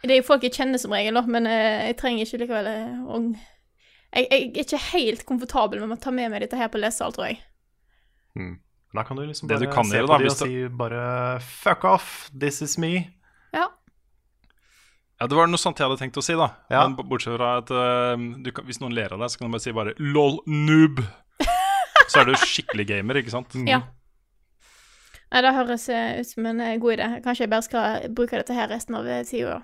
Det 0.02 0.14
er 0.14 0.20
jo 0.22 0.26
folk 0.26 0.46
jeg 0.46 0.56
kjenner 0.56 0.80
som 0.80 0.94
regel, 0.96 1.20
men 1.30 1.46
eh, 1.46 1.90
jeg 1.90 1.98
trenger 2.00 2.24
ikke 2.24 2.40
likevel 2.42 2.70
eh, 2.72 2.96
å 3.06 3.20
jeg, 3.28 4.24
jeg 4.24 4.46
er 4.48 4.64
ikke 4.64 4.80
helt 4.94 5.26
komfortabel 5.28 5.82
med 5.84 5.98
å 5.98 6.00
ta 6.00 6.12
med 6.14 6.32
meg 6.32 6.40
dette 6.46 6.56
her 6.56 6.70
på 6.72 6.80
lesesal, 6.80 7.12
tror 7.14 7.28
jeg. 7.28 7.42
Mm. 8.38 8.56
Da 8.96 9.04
kan 9.04 9.18
du 9.18 9.26
liksom 9.26 9.50
Det 9.50 9.58
bare 9.58 9.68
du 9.68 9.74
kan 9.74 9.84
se 9.84 9.98
gjøre, 9.98 10.08
på 10.08 10.16
da, 10.16 10.30
og 10.30 10.38
si 10.38 10.52
bare 10.80 11.02
Fuck 11.44 11.84
off, 11.84 12.30
this 12.32 12.62
is 12.64 12.78
me. 12.80 13.10
Ja. 13.52 13.66
Ja, 15.20 15.26
Det 15.26 15.36
var 15.36 15.50
noe 15.50 15.60
sånt 15.60 15.80
jeg 15.80 15.90
hadde 15.90 16.00
tenkt 16.00 16.16
å 16.16 16.24
si, 16.24 16.36
da. 16.38 16.52
Ja. 16.72 16.86
Men 16.88 16.96
bortsett 17.10 17.36
fra 17.36 17.58
at 17.60 17.72
uh, 17.74 18.14
du 18.16 18.52
kan, 18.54 18.64
hvis 18.68 18.80
noen 18.80 18.96
ler 18.96 19.12
av 19.12 19.20
deg, 19.20 19.32
så 19.32 19.40
kan 19.40 19.50
du 19.50 19.56
bare 19.58 19.66
si 19.66 19.76
bare 19.76 19.94
'lol, 19.98 20.40
noob'. 20.46 21.02
Så 22.08 22.22
er 22.22 22.28
du 22.28 22.34
skikkelig 22.40 22.88
gamer, 22.88 23.20
ikke 23.20 23.32
sant? 23.34 23.54
Ja. 23.68 23.82
Nei, 25.28 25.42
det 25.44 25.52
høres 25.52 25.88
ut 25.92 26.30
som 26.30 26.46
en 26.48 26.60
eh, 26.64 26.76
god 26.80 26.96
idé. 26.96 27.08
Kanskje 27.24 27.44
jeg 27.44 27.52
bare 27.52 27.66
skal 27.66 28.12
bruke 28.16 28.38
dette 28.40 28.54
her 28.56 28.70
resten 28.72 28.96
av 28.96 29.08
eh, 29.08 29.24
tida. 29.28 29.60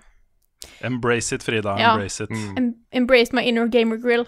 Embrace 0.85 1.37
it, 1.37 1.45
Frida. 1.45 1.77
Ja. 1.81 1.95
Embrace 1.95 2.25
it. 2.25 2.33
Mm. 2.33 2.75
Embrace 2.93 3.37
my 3.37 3.45
inner 3.49 3.71
gamer 3.73 4.01
grill. 4.01 4.27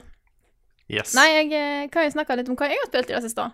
Yes. 0.89 1.17
Nei, 1.19 1.27
jeg 1.35 1.51
eh, 1.53 1.89
kan 1.93 2.07
jo 2.07 2.15
snakke 2.15 2.39
litt 2.39 2.49
om 2.49 2.57
hva 2.57 2.71
jeg 2.71 2.81
har 2.81 2.89
spilt 2.89 3.13
i 3.13 3.17
det 3.19 3.25
siste. 3.27 3.51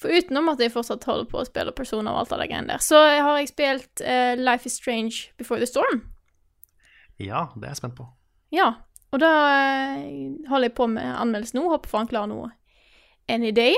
For 0.00 0.14
utenom 0.14 0.48
at 0.54 0.62
jeg 0.62 0.72
fortsatt 0.72 1.04
holder 1.06 1.28
på 1.28 1.42
å 1.42 1.46
spille 1.46 1.74
personer 1.76 2.14
og 2.14 2.22
alt 2.22 2.32
det 2.32 2.40
der 2.40 2.50
greiene 2.50 2.72
der, 2.72 2.82
så 2.82 2.98
har 2.98 3.36
jeg 3.38 3.52
spilt 3.52 4.02
uh, 4.02 4.32
Life 4.40 4.66
is 4.66 4.74
Strange 4.80 5.28
Before 5.38 5.60
the 5.60 5.68
Storm. 5.68 6.00
Ja, 7.22 7.44
det 7.54 7.68
er 7.68 7.74
jeg 7.74 7.82
spent 7.82 7.94
på. 8.00 8.08
Ja, 8.50 8.72
og 9.12 9.20
da 9.22 9.30
holder 10.48 10.66
jeg 10.66 10.74
på 10.74 10.88
med 10.90 11.06
anmeldelse 11.06 11.54
nå. 11.54 11.68
Håper 11.70 11.92
faen 11.92 12.10
klar 12.10 12.26
nå 12.30 12.40
any 13.28 13.52
day. 13.52 13.76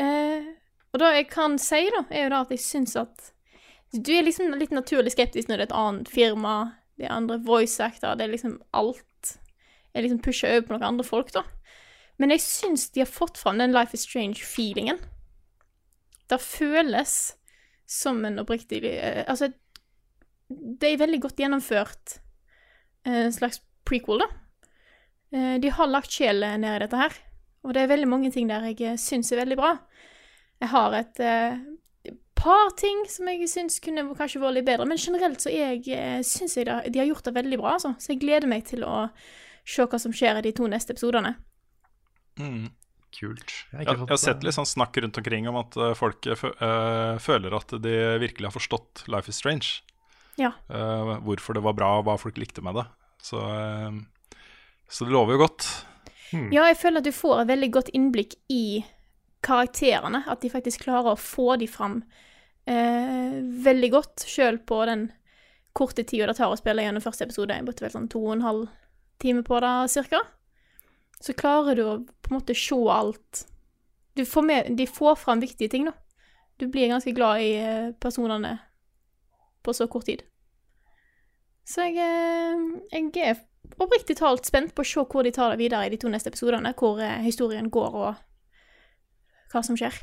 Eh, 0.00 0.48
og 0.90 1.02
det 1.02 1.12
jeg 1.14 1.28
kan 1.30 1.58
si, 1.60 1.84
da, 1.94 2.04
er 2.10 2.26
jo 2.26 2.32
da 2.34 2.40
at 2.44 2.54
jeg 2.54 2.64
syns 2.64 2.96
at 2.98 3.30
du 3.92 4.12
er 4.14 4.22
liksom 4.26 4.52
litt 4.58 4.74
naturlig 4.74 5.12
skeptisk 5.14 5.48
når 5.48 5.58
det 5.58 5.64
er 5.64 5.70
et 5.70 5.78
annet 5.80 6.10
firma, 6.10 6.56
det 6.98 7.08
er 7.08 7.14
andre 7.16 7.40
voice 7.42 7.82
actor, 7.82 8.14
det 8.14 8.26
er 8.26 8.34
liksom 8.34 8.60
alt 8.76 9.06
er 9.94 10.04
liksom 10.04 10.20
pusha 10.22 10.50
over 10.50 10.66
på 10.66 10.74
noen 10.74 10.86
andre 10.86 11.06
folk, 11.06 11.32
da. 11.34 11.42
Men 12.20 12.34
jeg 12.34 12.44
syns 12.44 12.90
de 12.94 13.02
har 13.02 13.10
fått 13.10 13.40
fram 13.40 13.58
den 13.58 13.74
Life 13.74 13.96
is 13.96 14.04
Strange-feelingen. 14.06 15.00
Det 16.30 16.38
føles 16.42 17.14
som 17.90 18.20
en 18.24 18.38
oppriktig 18.38 18.84
eh, 18.86 19.24
Altså, 19.26 19.48
det 20.50 20.92
er 20.92 21.00
veldig 21.00 21.20
godt 21.24 21.40
gjennomført 21.42 22.20
eh, 23.06 23.24
en 23.24 23.34
slags 23.34 23.62
prequel, 23.88 24.22
da. 24.22 24.28
Eh, 25.34 25.56
De 25.62 25.72
har 25.74 25.90
lagt 25.90 26.14
sjel 26.14 26.44
ned 26.44 26.76
i 26.76 26.84
dette 26.84 27.00
her, 27.00 27.18
og 27.64 27.74
det 27.76 27.82
er 27.82 27.92
veldig 27.92 28.08
mange 28.08 28.30
ting 28.32 28.48
der 28.48 28.70
jeg 28.72 28.98
syns 29.00 29.32
er 29.32 29.42
veldig 29.42 29.58
bra. 29.60 29.74
Jeg 30.60 30.72
har 30.72 30.96
et 30.96 31.20
eh, 31.24 31.60
par 32.40 32.72
ting 32.80 33.04
som 33.12 33.28
jeg 33.28 33.48
syns 33.52 33.78
kunne 33.84 34.06
kanskje 34.16 34.40
vært 34.40 34.58
litt 34.58 34.68
bedre, 34.68 34.88
men 34.88 35.00
generelt 35.00 35.42
så 35.44 35.52
jeg, 35.52 35.84
eh, 35.92 36.20
syns 36.26 36.56
jeg 36.56 36.68
det, 36.68 36.78
de 36.94 37.02
har 37.02 37.08
gjort 37.10 37.28
det 37.28 37.36
veldig 37.36 37.60
bra, 37.60 37.76
altså. 37.76 37.94
Så 38.00 38.14
jeg 38.14 38.22
gleder 38.24 38.48
meg 38.50 38.64
til 38.68 38.84
å 38.88 39.10
se 39.68 39.84
hva 39.84 40.00
som 40.00 40.12
skjer 40.16 40.40
i 40.40 40.44
de 40.48 40.52
to 40.56 40.68
neste 40.70 40.96
episodene. 40.96 41.34
Mm. 42.40 42.70
Kult. 43.10 43.50
Jeg 43.72 43.84
har 43.88 43.96
Jeg, 43.96 44.06
har 44.06 44.20
sett 44.22 44.44
litt 44.46 44.54
sånn 44.54 44.68
snakk 44.70 44.94
rundt 45.02 45.18
omkring 45.18 45.48
om 45.50 45.56
at 45.60 45.76
eh, 45.76 45.94
folk 45.98 46.26
eh, 46.30 46.38
fø- 46.38 46.54
eh, 46.54 47.16
føler 47.18 47.56
at 47.58 47.74
de 47.82 47.94
virkelig 48.22 48.46
har 48.46 48.54
forstått 48.54 49.04
Life 49.10 49.28
is 49.32 49.40
Strange. 49.42 49.80
Ja. 50.38 50.52
Uh, 50.70 51.18
hvorfor 51.26 51.58
det 51.58 51.60
var 51.66 51.74
bra, 51.76 51.88
og 51.98 52.06
hva 52.06 52.14
folk 52.16 52.38
likte 52.40 52.62
med 52.64 52.78
det. 52.78 52.86
Så, 53.20 53.36
uh, 53.42 54.38
så 54.88 55.04
det 55.04 55.12
lover 55.12 55.36
jo 55.36 55.42
godt. 55.42 55.66
Ja, 56.54 56.66
jeg 56.68 56.78
føler 56.78 57.02
at 57.02 57.08
du 57.08 57.14
får 57.14 57.42
et 57.42 57.50
veldig 57.50 57.70
godt 57.74 57.92
innblikk 57.96 58.36
i 58.52 58.82
karakterene. 59.42 60.22
At 60.30 60.42
de 60.44 60.50
faktisk 60.52 60.84
klarer 60.86 61.14
å 61.14 61.20
få 61.20 61.56
de 61.60 61.66
fram 61.70 62.02
eh, 62.70 63.40
veldig 63.66 63.90
godt, 63.96 64.26
sjøl 64.30 64.60
på 64.66 64.82
den 64.90 65.08
korte 65.76 66.02
tida 66.02 66.26
det 66.26 66.36
tar 66.38 66.50
å 66.50 66.58
spille 66.58 66.84
gjennom 66.84 67.04
første 67.04 67.26
episode. 67.26 67.56
Jeg 67.56 67.66
brukte 67.66 67.86
vel 67.86 67.94
sånn 67.94 68.10
to 68.10 68.22
og 68.24 68.34
en 68.36 68.46
halv 68.46 68.68
time 69.22 69.44
på 69.46 69.60
det, 69.62 69.74
cirka. 69.92 70.22
Så 71.20 71.36
klarer 71.36 71.76
du 71.76 71.84
å 71.84 71.98
på 72.00 72.32
en 72.32 72.38
måte 72.38 72.56
se 72.56 72.78
alt. 72.90 73.44
Du 74.16 74.24
får 74.26 74.46
med, 74.46 74.72
de 74.76 74.86
får 74.88 75.18
fram 75.20 75.42
viktige 75.42 75.70
ting, 75.72 75.86
da. 75.90 75.94
Du 76.60 76.66
blir 76.68 76.90
ganske 76.90 77.12
glad 77.16 77.40
i 77.40 77.52
eh, 77.56 77.92
personene 78.00 78.58
på 79.64 79.72
så 79.76 79.86
kort 79.88 80.08
tid. 80.08 80.24
Så 81.64 81.86
jeg, 81.86 82.00
eh, 82.02 82.64
jeg 82.92 83.30
er 83.30 83.38
oppriktig 83.80 84.18
talt 84.20 84.48
spent 84.48 84.74
på 84.74 84.84
å 84.84 84.88
se 84.88 85.04
hvor 85.04 85.26
de 85.26 85.32
tar 85.34 85.54
det 85.54 85.60
videre 85.62 85.86
i 85.86 85.92
de 85.92 86.00
to 86.00 86.10
neste 86.12 86.32
episodene, 86.32 86.74
hvor 86.78 87.00
eh, 87.02 87.20
historien 87.24 87.70
går 87.72 87.96
og 88.02 88.26
hva 89.50 89.62
som 89.66 89.78
skjer. 89.78 89.96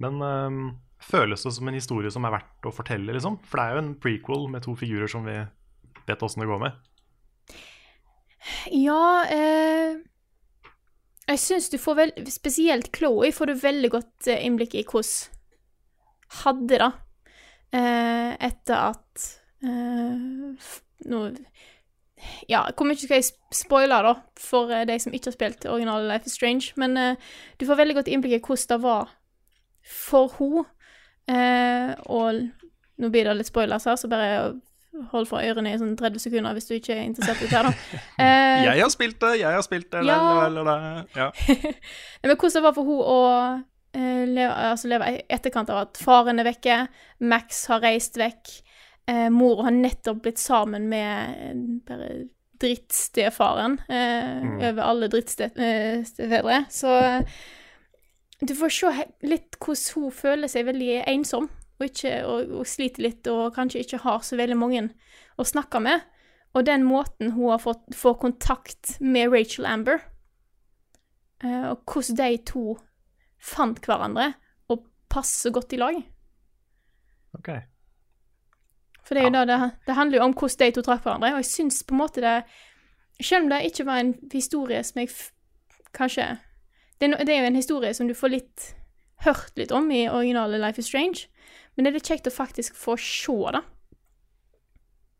Men 0.00 0.22
øhm, 0.24 0.60
føles 1.04 1.44
det 1.44 1.52
som 1.56 1.68
en 1.68 1.76
historie 1.76 2.12
som 2.12 2.24
er 2.24 2.34
verdt 2.34 2.68
å 2.68 2.74
fortelle, 2.74 3.12
liksom? 3.16 3.38
For 3.44 3.60
det 3.60 3.64
er 3.64 3.74
jo 3.76 3.82
en 3.84 3.96
prequel 4.00 4.46
med 4.52 4.64
to 4.64 4.76
figurer 4.78 5.10
som 5.10 5.26
vi 5.28 5.36
vet 6.08 6.24
åssen 6.24 6.44
det 6.44 6.48
går 6.50 6.62
med. 6.62 6.78
Ja 8.72 9.26
eh, 9.28 9.98
Jeg 11.28 11.40
syns 11.42 11.66
du 11.68 11.76
får 11.76 11.96
vel 11.98 12.12
Spesielt 12.32 12.88
Chloé 12.96 13.28
får 13.36 13.50
du 13.50 13.58
veldig 13.60 13.90
godt 13.92 14.30
eh, 14.32 14.40
innblikk 14.46 14.78
i 14.80 14.84
hvordan 14.88 15.36
hadde 16.40 16.78
det 16.78 16.88
eh, 17.76 18.32
etter 18.48 18.76
at 18.78 19.26
eh, 19.66 20.70
Nå 21.08 21.22
Ja, 22.50 22.66
hvor 22.76 22.84
mye 22.84 22.98
skal 23.00 23.16
jeg 23.16 23.24
sp- 23.30 23.54
spoile, 23.62 23.96
da, 24.04 24.10
for 24.36 24.68
deg 24.68 24.86
de 24.90 24.98
som 25.00 25.14
ikke 25.16 25.30
har 25.30 25.36
spilt 25.38 25.64
originale 25.64 26.04
Life 26.10 26.26
is 26.28 26.34
Strange, 26.36 26.72
men 26.76 26.96
uh, 27.00 27.14
du 27.56 27.64
får 27.64 27.78
veldig 27.80 27.94
godt 27.96 28.10
innblikk 28.12 28.34
i 28.36 28.40
hvordan 28.44 28.68
det 28.74 28.80
var 28.84 29.08
for 30.04 30.34
henne. 30.36 30.66
Uh, 31.30 31.94
og 32.12 32.42
nå 33.00 33.08
blir 33.14 33.24
det 33.24 33.38
litt 33.38 33.48
spoilers 33.48 33.86
her, 33.88 33.96
så 33.96 34.10
bare 34.12 34.60
hold 35.14 35.28
for 35.30 35.40
ørene 35.40 35.70
i 35.72 35.78
sånn 35.80 35.94
30 35.96 36.18
sekunder 36.20 36.52
hvis 36.56 36.66
du 36.68 36.74
ikke 36.76 36.92
er 36.98 37.04
interessert 37.06 37.40
i 37.40 37.48
det 37.48 37.56
her, 37.56 37.68
da. 37.70 38.00
Uh, 38.18 38.62
Jeg 38.68 38.82
har 38.82 38.92
spilt 38.92 39.20
det, 39.22 39.32
jeg 39.40 39.56
har 39.56 39.64
spilt 39.64 39.88
det, 39.94 40.04
Ja. 40.10 40.20
eller, 40.44 40.66
la, 40.66 40.76
la. 40.76 41.04
ja. 41.16 41.28
Men 42.26 42.34
hvordan 42.36 42.56
det 42.58 42.64
var 42.66 42.74
for 42.76 42.90
henne 42.90 43.12
å 43.14 43.20
eh, 43.96 44.24
leve, 44.28 44.50
altså 44.74 44.90
leve 44.92 45.08
i 45.14 45.22
etterkant 45.32 45.70
av 45.72 45.86
at 45.86 46.00
faren 46.04 46.42
er 46.42 46.50
vekke, 46.50 46.82
Max 47.32 47.64
har 47.72 47.80
reist 47.86 48.18
vekk, 48.20 48.50
eh, 49.08 49.28
mor 49.30 49.62
har 49.64 49.70
nettopp 49.70 50.22
blitt 50.22 50.38
sammen 50.38 50.88
med 50.88 51.40
eh, 51.46 51.56
bare 51.88 52.10
drittstefaren 52.60 53.78
eh, 53.88 54.42
Mm. 54.42 54.58
over 54.68 54.82
alle 54.82 55.08
drittstefedre. 55.08 56.64
Så 56.70 56.92
eh, 56.98 57.24
du 58.40 58.54
får 58.56 58.68
se 58.72 58.90
litt 59.22 59.56
hvordan 59.60 59.94
hun 59.96 60.12
føler 60.12 60.48
seg 60.48 60.66
veldig 60.68 61.02
ensom, 61.08 61.48
og, 61.80 61.86
ikke, 61.86 62.14
og, 62.28 62.52
og 62.60 62.66
sliter 62.68 63.02
litt, 63.06 63.26
og 63.32 63.54
kanskje 63.56 63.80
ikke 63.84 64.02
har 64.04 64.20
så 64.24 64.36
veldig 64.36 64.56
mange 64.60 64.82
å 65.40 65.44
snakke 65.44 65.80
med. 65.80 66.00
Og 66.52 66.64
den 66.66 66.82
måten 66.84 67.32
hun 67.36 67.50
har 67.52 67.60
fått 67.62 67.94
får 67.94 68.16
kontakt 68.20 68.96
med 69.00 69.30
Rachel 69.32 69.64
Amber, 69.68 70.00
eh, 71.44 71.70
og 71.70 71.84
hvordan 71.86 72.16
de 72.20 72.38
to 72.48 72.64
fant 73.40 73.80
hverandre 73.86 74.34
og 74.68 74.84
passer 75.08 75.50
godt 75.54 75.72
i 75.72 75.80
lag. 75.80 76.00
Ok. 77.38 77.48
For 79.10 79.18
det, 79.18 79.32
da, 79.34 79.42
det, 79.42 79.58
det 79.88 79.94
handler 79.98 80.20
jo 80.20 80.24
om 80.28 80.32
hvordan 80.38 80.60
de 80.70 80.74
to 80.76 80.84
traff 80.86 81.02
hverandre, 81.02 81.32
og 81.34 81.40
jeg 81.42 81.48
syns 81.50 81.80
på 81.82 81.96
en 81.96 81.98
måte 81.98 82.22
det 82.22 82.36
Selv 83.20 83.44
om 83.44 83.50
det 83.50 83.64
ikke 83.66 83.84
var 83.84 83.98
en 84.00 84.14
historie 84.32 84.78
som 84.86 85.00
jeg 85.02 85.10
kanskje 85.92 86.28
det 87.00 87.08
er, 87.08 87.24
det 87.24 87.34
er 87.34 87.42
jo 87.42 87.48
en 87.48 87.58
historie 87.58 87.90
som 87.96 88.08
du 88.08 88.14
får 88.14 88.32
litt 88.32 88.64
hørt 89.24 89.56
litt 89.56 89.72
om 89.72 89.90
i 89.92 90.06
originale 90.08 90.60
Life 90.60 90.80
is 90.80 90.88
Strange, 90.88 91.26
men 91.74 91.84
det 91.84 91.90
er 91.90 91.96
litt 91.98 92.08
kjekt 92.08 92.28
å 92.28 92.32
faktisk 92.32 92.76
få 92.76 92.96
se 93.00 93.36
det. 93.56 93.62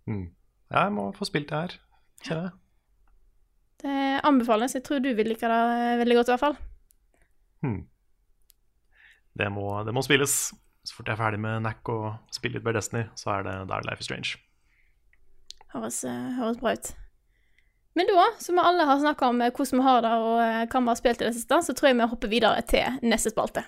Mm. 0.09 0.27
Jeg 0.71 0.93
må 0.95 1.07
få 1.17 1.29
spilt 1.29 1.49
det 1.51 1.57
her, 1.57 1.77
kjenner 2.25 2.51
jeg. 2.51 2.57
Det 3.81 4.21
anbefales. 4.29 4.77
Jeg 4.77 4.85
tror 4.85 5.01
du 5.01 5.09
vil 5.17 5.33
like 5.33 5.49
det 5.49 5.97
veldig 6.03 6.19
godt, 6.19 6.29
i 6.29 6.35
hvert 6.35 6.45
fall. 6.45 6.59
Hmm. 7.65 7.81
Det, 9.41 9.49
må, 9.53 9.67
det 9.89 9.95
må 9.97 10.05
spilles. 10.05 10.37
Så 10.81 10.97
fort 10.97 11.11
jeg 11.11 11.13
er 11.13 11.21
ferdig 11.21 11.41
med 11.45 11.61
NAC 11.67 11.89
og 11.93 12.07
spiller 12.33 12.57
litt 12.57 12.65
Bare 12.65 12.79
Destiny, 12.79 13.03
så 13.19 13.35
er 13.35 13.45
det, 13.45 13.57
da 13.69 13.81
Life 13.85 14.01
is 14.01 14.09
Strange. 14.09 14.39
Høres, 15.75 15.99
eh, 16.09 16.31
høres 16.39 16.57
bra 16.63 16.73
ut. 16.73 16.89
Men 17.99 18.09
da, 18.09 18.25
som 18.41 18.57
vi 18.57 18.65
alle 18.65 18.87
har 18.89 19.03
snakka 19.03 19.29
om 19.29 19.43
eh, 19.45 19.53
hvordan 19.53 19.83
vi 19.83 19.85
har 19.85 20.01
det 20.07 20.15
og 20.17 20.39
eh, 20.41 20.63
hva 20.65 20.81
vi 20.81 20.91
har 20.91 20.99
spilt 21.03 21.21
i 21.21 21.27
det 21.29 21.35
siste, 21.37 21.61
så 21.67 21.77
tror 21.77 21.91
jeg 21.91 21.99
vi 22.01 22.09
hopper 22.15 22.33
videre 22.33 22.65
til 22.65 22.97
neste 23.05 23.35
spalte. 23.35 23.67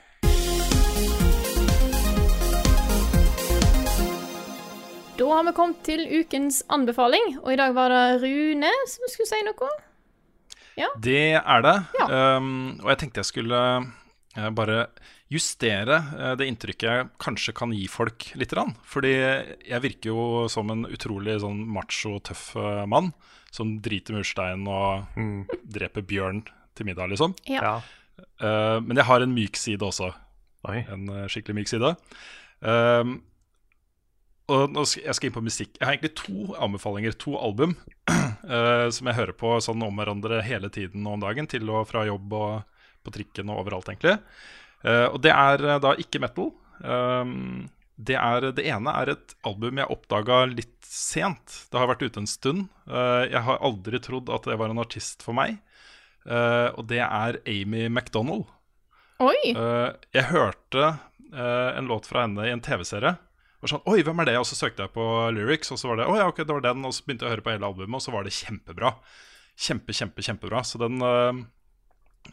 Da 5.21 5.28
har 5.28 5.45
vi 5.45 5.54
kommet 5.54 5.85
til 5.85 6.07
ukens 6.09 6.62
anbefaling, 6.73 7.37
og 7.45 7.52
i 7.52 7.61
dag 7.61 7.76
var 7.76 7.92
det 7.92 8.23
Rune 8.25 8.73
som 8.88 9.12
skulle 9.12 9.28
si 9.28 9.45
noe. 9.45 9.73
Det 11.04 11.35
er 11.37 11.66
det. 11.69 11.78
Ja. 12.00 12.38
Um, 12.40 12.78
og 12.81 12.88
jeg 12.95 13.02
tenkte 13.02 13.21
jeg 13.21 13.28
skulle 13.28 13.59
bare 14.57 14.87
justere 15.33 15.97
eh, 16.19 16.35
det 16.39 16.49
inntrykket 16.51 16.89
jeg 16.89 17.09
kanskje 17.23 17.55
kan 17.57 17.73
gi 17.75 17.87
folk 17.91 18.29
litt. 18.39 18.53
Fordi 18.89 19.12
jeg 19.15 19.83
virker 19.85 20.12
jo 20.12 20.25
som 20.53 20.71
en 20.75 20.85
utrolig 20.91 21.39
sånn 21.43 21.62
macho, 21.73 22.19
tøff 22.25 22.53
eh, 22.61 22.85
mann 22.91 23.12
som 23.53 23.75
driter 23.85 24.17
murstein 24.17 24.67
og 24.69 25.09
Mm. 25.17 25.43
dreper 25.65 26.05
bjørn 26.09 26.45
til 26.75 26.87
middag, 26.89 27.11
liksom. 27.12 27.35
Ja. 27.49 27.81
Eh, 28.41 28.79
men 28.81 28.97
jeg 28.97 29.09
har 29.09 29.25
en 29.25 29.35
myk 29.35 29.57
side 29.61 29.85
også. 29.85 30.12
Oi. 30.69 30.85
En 30.89 31.09
skikkelig 31.29 31.57
myk 31.59 31.69
side. 31.69 31.97
Um, 32.62 33.17
og 34.53 34.69
nå 34.71 34.85
skal, 34.87 35.05
jeg 35.09 35.17
skal 35.17 35.29
inn 35.29 35.35
på 35.35 35.43
musikk. 35.43 35.73
Jeg 35.79 35.87
har 35.87 35.97
egentlig 35.97 36.15
to 36.19 36.55
anbefalinger, 36.62 37.15
to 37.19 37.35
album, 37.39 37.77
uh, 38.11 38.89
som 38.95 39.09
jeg 39.09 39.17
hører 39.19 39.35
på 39.39 39.55
sånn 39.65 39.83
om 39.87 39.99
hverandre 39.99 40.43
hele 40.47 40.71
tiden 40.71 41.07
og 41.07 41.17
om 41.17 41.25
dagen, 41.25 41.49
til 41.51 41.67
og 41.73 41.89
fra 41.91 42.05
jobb 42.07 42.35
og 42.39 42.83
på 43.03 43.15
trikken 43.15 43.51
og 43.51 43.65
overalt, 43.65 43.91
egentlig. 43.91 44.19
Eh, 44.83 45.07
og 45.09 45.21
det 45.23 45.33
er 45.35 45.65
eh, 45.67 45.81
da 45.83 45.95
ikke 46.01 46.21
metal. 46.23 46.53
Um, 46.83 47.69
det, 47.95 48.17
er, 48.19 48.49
det 48.57 48.67
ene 48.67 48.95
er 49.03 49.15
et 49.15 49.35
album 49.47 49.79
jeg 49.79 49.95
oppdaga 49.95 50.45
litt 50.51 50.79
sent. 50.87 51.67
Det 51.71 51.79
har 51.79 51.91
vært 51.91 52.05
ute 52.05 52.23
en 52.23 52.31
stund. 52.31 52.67
Eh, 52.89 53.29
jeg 53.31 53.45
har 53.47 53.62
aldri 53.62 54.03
trodd 54.03 54.33
at 54.35 54.49
det 54.49 54.59
var 54.61 54.73
en 54.73 54.83
artist 54.83 55.25
for 55.25 55.39
meg. 55.39 55.61
Og 56.23 56.85
det 56.87 57.01
er 57.03 57.41
Amy 57.51 57.89
MacDonald. 57.91 58.45
Oi! 59.19 59.51
Jeg 59.51 60.23
hørte 60.29 60.85
en 61.35 61.89
låt 61.91 62.07
fra 62.07 62.23
henne 62.23 62.45
i 62.47 62.53
en 62.55 62.62
TV-serie. 62.62 63.17
Og 63.59 63.73
sånn, 63.73 63.83
Oi, 63.91 64.05
hvem 64.07 64.23
er 64.23 64.29
det? 64.31 64.37
Og 64.39 64.47
så 64.47 64.55
søkte 64.55 64.87
jeg 64.87 64.95
på 64.95 65.07
lyrics, 65.35 65.73
og 65.75 65.81
så 65.83 65.91
var 65.91 65.99
det 65.99 66.07
Å 66.07 66.15
ja, 66.21 66.29
ok, 66.31 66.45
det 66.45 66.55
var 66.55 66.62
den. 66.69 66.87
Og 66.87 66.95
så 66.95 67.03
begynte 67.03 67.27
jeg 67.27 67.33
å 67.33 67.35
høre 67.35 67.43
på 67.43 67.51
hele 67.57 67.67
albumet, 67.67 67.99
og 67.99 68.05
så 68.07 68.15
var 68.15 68.23
det 68.23 68.37
kjempebra. 68.39 68.93
Kjempe, 69.67 69.99
kjempe, 69.99 70.23
kjempebra. 70.29 70.62
Så 70.62 70.79
den 70.85 71.03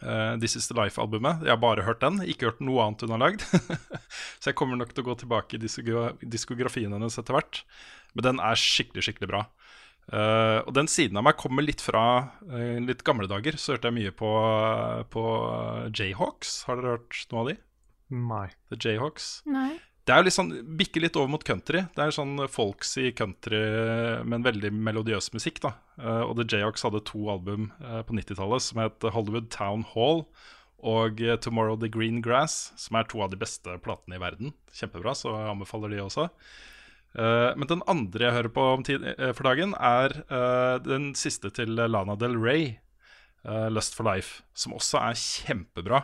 eh, 0.02 0.10
eh, 0.14 0.34
This 0.42 0.58
Is 0.60 0.70
The 0.70 0.78
Life-albumet, 0.78 1.46
jeg 1.46 1.54
har 1.54 1.62
bare 1.62 1.86
hørt 1.88 2.04
den. 2.04 2.22
Ikke 2.26 2.50
hørt 2.50 2.64
noe 2.64 2.84
annet 2.86 3.06
hun 3.06 3.16
har 3.16 3.24
lagd. 3.24 3.46
så 4.42 4.52
jeg 4.52 4.58
kommer 4.60 4.80
nok 4.80 4.94
til 4.94 5.06
å 5.06 5.10
gå 5.12 5.20
tilbake 5.24 5.58
i 5.58 5.64
diskografien 6.30 6.96
hennes 6.96 7.20
etter 7.20 7.38
hvert. 7.38 7.64
Men 8.16 8.28
den 8.32 8.44
er 8.44 8.60
skikkelig, 8.60 9.06
skikkelig 9.08 9.32
bra. 9.32 9.46
Uh, 10.10 10.66
og 10.66 10.74
den 10.74 10.88
siden 10.90 11.20
av 11.20 11.26
meg 11.28 11.38
kommer 11.38 11.62
litt 11.62 11.84
fra 11.86 12.02
uh, 12.50 12.78
litt 12.82 13.04
gamle 13.06 13.30
dager. 13.30 13.60
Så 13.62 13.76
hørte 13.76 13.92
jeg 13.92 13.98
mye 14.00 14.14
på, 14.18 14.32
på 15.14 15.26
Jayhawks. 15.94 16.64
Har 16.66 16.80
dere 16.80 16.96
hørt 16.98 17.20
noe 17.30 17.44
av 17.44 17.52
de? 17.52 17.60
Nei. 18.10 18.48
The 18.74 18.80
Jayhawks. 18.82 19.30
Nei. 19.46 19.76
Det 20.08 20.14
er 20.16 20.22
jo 20.22 20.26
litt 20.26 20.36
sånn, 20.36 20.54
bikker 20.80 21.04
litt 21.04 21.18
over 21.20 21.30
mot 21.30 21.44
country. 21.46 21.84
Det 21.94 22.02
er 22.02 22.14
sånn 22.16 22.40
folksy 22.50 23.12
country, 23.14 23.60
med 24.24 24.40
en 24.40 24.48
veldig 24.48 24.72
melodiøs 24.74 25.30
musikk. 25.36 25.62
da. 25.66 25.76
Eh, 26.00 26.24
og 26.24 26.38
The 26.40 26.48
Jayhawks 26.48 26.86
hadde 26.86 27.04
to 27.10 27.28
album 27.32 27.70
eh, 27.84 28.02
på 28.08 28.16
90-tallet 28.18 28.64
som 28.64 28.82
het 28.82 29.06
Hollywood 29.14 29.52
Town 29.54 29.84
Hall 29.92 30.24
og 30.80 31.22
eh, 31.22 31.38
Tomorrow 31.44 31.78
The 31.80 31.92
Green 31.92 32.24
Grass, 32.26 32.72
som 32.80 32.98
er 32.98 33.10
to 33.12 33.22
av 33.22 33.34
de 33.34 33.40
beste 33.42 33.76
platene 33.84 34.18
i 34.18 34.24
verden. 34.24 34.56
Kjempebra, 34.74 35.14
så 35.18 35.36
jeg 35.36 35.54
anbefaler 35.54 35.94
de 35.94 36.04
også. 36.06 36.30
Men 37.10 37.66
den 37.66 37.82
andre 37.90 38.28
jeg 38.28 38.36
hører 38.36 38.52
på 38.54 38.64
for 39.34 39.48
dagen, 39.48 39.72
er 39.74 40.14
den 40.86 41.08
siste 41.18 41.50
til 41.50 41.74
Lana 41.74 42.14
Del 42.14 42.36
Rey, 42.38 42.76
'Lust 43.42 43.98
for 43.98 44.06
Life', 44.06 44.44
som 44.54 44.76
også 44.78 45.02
er 45.02 45.18
kjempebra. 45.18 46.04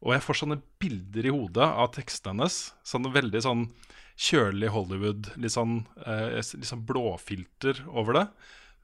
Og 0.00 0.14
jeg 0.14 0.22
får 0.24 0.38
sånne 0.40 0.60
bilder 0.80 1.26
i 1.28 1.32
hodet 1.34 1.66
av 1.66 1.90
tekstene 1.92 2.32
hennes. 2.40 2.54
Sånn 2.88 3.08
veldig 3.12 3.42
sånn 3.44 3.66
kjølig 4.20 4.70
Hollywood. 4.72 5.28
Litt 5.40 5.52
sånn, 5.52 5.82
eh, 6.06 6.38
litt 6.40 6.68
sånn 6.70 6.86
blåfilter 6.88 7.82
over 7.88 8.16
det. 8.16 8.26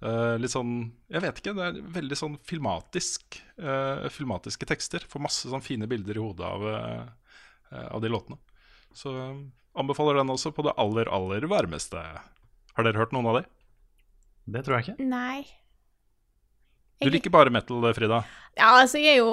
Eh, 0.04 0.36
litt 0.36 0.52
sånn 0.52 0.92
Jeg 1.08 1.22
vet 1.24 1.40
ikke. 1.40 1.54
Det 1.56 1.64
er 1.70 1.80
veldig 1.96 2.16
sånn 2.20 2.38
filmatisk. 2.44 3.40
eh, 3.58 4.08
filmatiske 4.12 4.66
tekster. 4.68 5.00
Får 5.08 5.20
masse 5.24 5.48
sånn 5.48 5.62
fine 5.64 5.86
bilder 5.88 6.16
i 6.16 6.20
hodet 6.20 6.44
av, 6.44 6.66
eh, 6.68 7.06
eh, 7.72 7.88
av 7.94 8.00
de 8.02 8.08
låtene. 8.12 8.36
Så 8.92 9.08
eh, 9.16 9.36
anbefaler 9.76 10.16
den 10.20 10.28
også 10.28 10.52
på 10.52 10.62
det 10.64 10.74
aller, 10.76 11.08
aller 11.08 11.40
varmeste. 11.48 11.96
Har 12.76 12.84
dere 12.84 12.96
hørt 13.00 13.12
noen 13.12 13.26
av 13.26 13.40
de? 13.42 13.48
Det 14.52 14.64
tror 14.64 14.76
jeg 14.82 14.92
ikke. 14.94 15.06
Nei. 15.08 15.46
Du 17.00 17.10
liker 17.10 17.30
bare 17.30 17.50
metal, 17.50 17.82
Frida. 17.92 18.24
Ja, 18.56 18.70
altså, 18.82 18.96
jeg 19.00 19.16
er 19.16 19.20
jo 19.20 19.32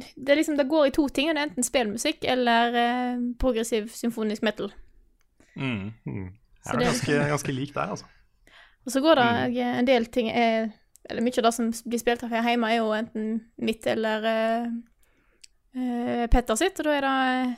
Det 0.00 0.32
er 0.32 0.38
liksom, 0.40 0.56
det 0.58 0.68
går 0.68 0.86
i 0.86 0.90
to 0.96 1.08
ting. 1.08 1.28
og 1.30 1.34
Det 1.36 1.42
er 1.42 1.48
enten 1.50 1.66
spillmusikk 1.66 2.24
eller 2.24 2.74
eh, 2.80 3.18
progressiv 3.38 3.88
symfonisk 3.94 4.42
metal. 4.42 4.72
Mm. 5.56 5.92
Mm. 6.06 6.28
Så 6.62 6.72
Jeg 6.72 6.74
er 6.74 6.78
det 6.78 6.86
er 6.86 6.90
ganske, 6.92 7.28
ganske 7.30 7.52
lik 7.52 7.74
der, 7.74 7.92
altså. 7.96 8.06
Og 8.86 8.92
så 8.92 9.00
går 9.00 9.14
det 9.18 9.26
Mm. 9.26 9.56
øh, 9.56 9.78
en 9.78 9.86
del 9.86 10.06
ting 10.06 10.28
er, 10.30 10.68
Eller 11.10 11.22
mye 11.22 11.38
av 11.38 11.44
det 11.44 11.54
som 11.54 11.72
blir 11.88 11.98
spilt 12.02 12.22
her 12.26 12.42
hjemme, 12.42 12.66
er 12.72 12.76
jo 12.80 12.92
enten 12.92 13.40
mitt 13.62 13.86
eller 13.86 14.24
øh, 14.26 14.66
øh, 15.76 16.28
Petter 16.28 16.54
sitt, 16.58 16.80
og 16.80 16.84
da 16.84 16.90
er 16.96 17.00
det 17.06 17.56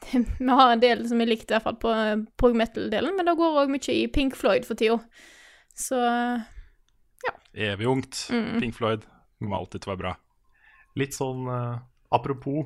Vi 0.40 0.48
har 0.48 0.72
en 0.72 0.80
del 0.82 1.08
som 1.08 1.20
er 1.20 1.26
likt, 1.26 1.50
i 1.50 1.54
hvert 1.54 1.62
fall 1.62 1.76
på 1.76 1.92
prog 2.40 2.56
metal-delen, 2.56 3.14
men 3.16 3.26
det 3.26 3.36
går 3.38 3.60
òg 3.62 3.70
mye 3.70 3.94
i 3.94 4.06
Pink 4.06 4.34
Floyd 4.36 4.64
for 4.66 4.74
tida. 4.74 4.98
Så 5.76 5.96
ja. 5.96 7.34
Evig 7.54 7.86
ungt. 7.86 8.26
Mm. 8.32 8.60
Pink 8.60 8.74
Floyd 8.74 9.04
kommer 9.38 9.56
alltid 9.60 9.80
til 9.82 9.90
å 9.90 9.94
være 9.94 10.02
bra. 10.02 10.14
Litt 10.98 11.14
sånn 11.14 11.46
eh, 11.50 11.76
apropos 12.10 12.64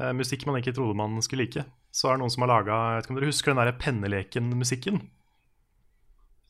eh, 0.00 0.12
musikk 0.16 0.46
man 0.48 0.60
ikke 0.60 0.74
trodde 0.76 0.96
man 0.96 1.18
skulle 1.24 1.44
like, 1.46 1.66
så 1.92 2.08
er 2.08 2.16
det 2.16 2.22
noen 2.22 2.32
som 2.32 2.46
har 2.46 2.52
laga 2.54 2.78
Jeg 2.78 2.94
vet 2.96 3.04
ikke 3.04 3.12
om 3.12 3.18
dere 3.20 3.28
husker 3.32 3.52
den 3.52 3.60
derre 3.60 3.76
penneleken-musikken? 3.82 5.02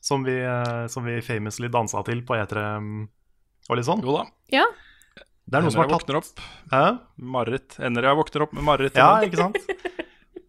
Som 0.03 0.23
vi, 0.27 0.37
eh, 0.39 0.85
som 0.91 1.05
vi 1.07 1.17
famously 1.23 1.69
dansa 1.71 2.03
til 2.07 2.23
på 2.27 2.37
E3 2.39 2.63
mm, 2.83 3.03
og 3.69 3.79
litt 3.79 3.87
sånn. 3.87 4.03
Jo 4.03 4.17
da. 4.21 4.25
ja. 4.59 4.65
Det 5.43 5.59
er 5.59 5.65
noen 5.65 5.73
som 5.75 5.81
har 5.83 5.91
tatt 5.91 6.11
opp. 6.15 6.39
Hæ? 6.71 6.83
Mareritt. 7.19 7.75
Ender 7.83 8.07
jeg 8.07 8.15
våkner 8.15 8.45
opp 8.45 8.53
med 8.55 8.63
mareritt. 8.63 8.95
Ja, 8.95 9.17
ikke 9.25 9.41
sant? 9.41 9.57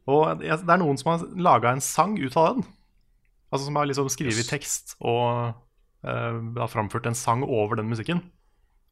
Og 0.07 0.39
det 0.39 0.53
er 0.55 0.81
noen 0.81 0.99
som 1.01 1.11
har 1.11 1.25
laga 1.35 1.73
en 1.75 1.83
sang 1.83 2.15
ut 2.21 2.37
av 2.39 2.55
den. 2.55 2.67
Altså 3.51 3.67
som 3.67 3.79
har 3.81 3.89
liksom 3.91 4.11
skrevet 4.13 4.45
Yes. 4.45 4.51
tekst 4.51 4.95
og 5.01 5.55
uh, 6.07 6.33
har 6.61 6.71
framført 6.71 7.07
en 7.11 7.19
sang 7.19 7.43
over 7.43 7.81
den 7.81 7.91
musikken. 7.91 8.23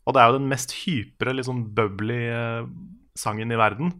Og 0.06 0.14
det 0.14 0.22
er 0.22 0.30
jo 0.32 0.38
den 0.40 0.48
mest 0.50 0.72
hypre, 0.82 1.34
litt 1.36 1.46
sånn 1.46 1.62
bubbly 1.76 2.20
eh, 2.32 2.64
sangen 3.18 3.52
i 3.54 3.58
verden. 3.60 3.92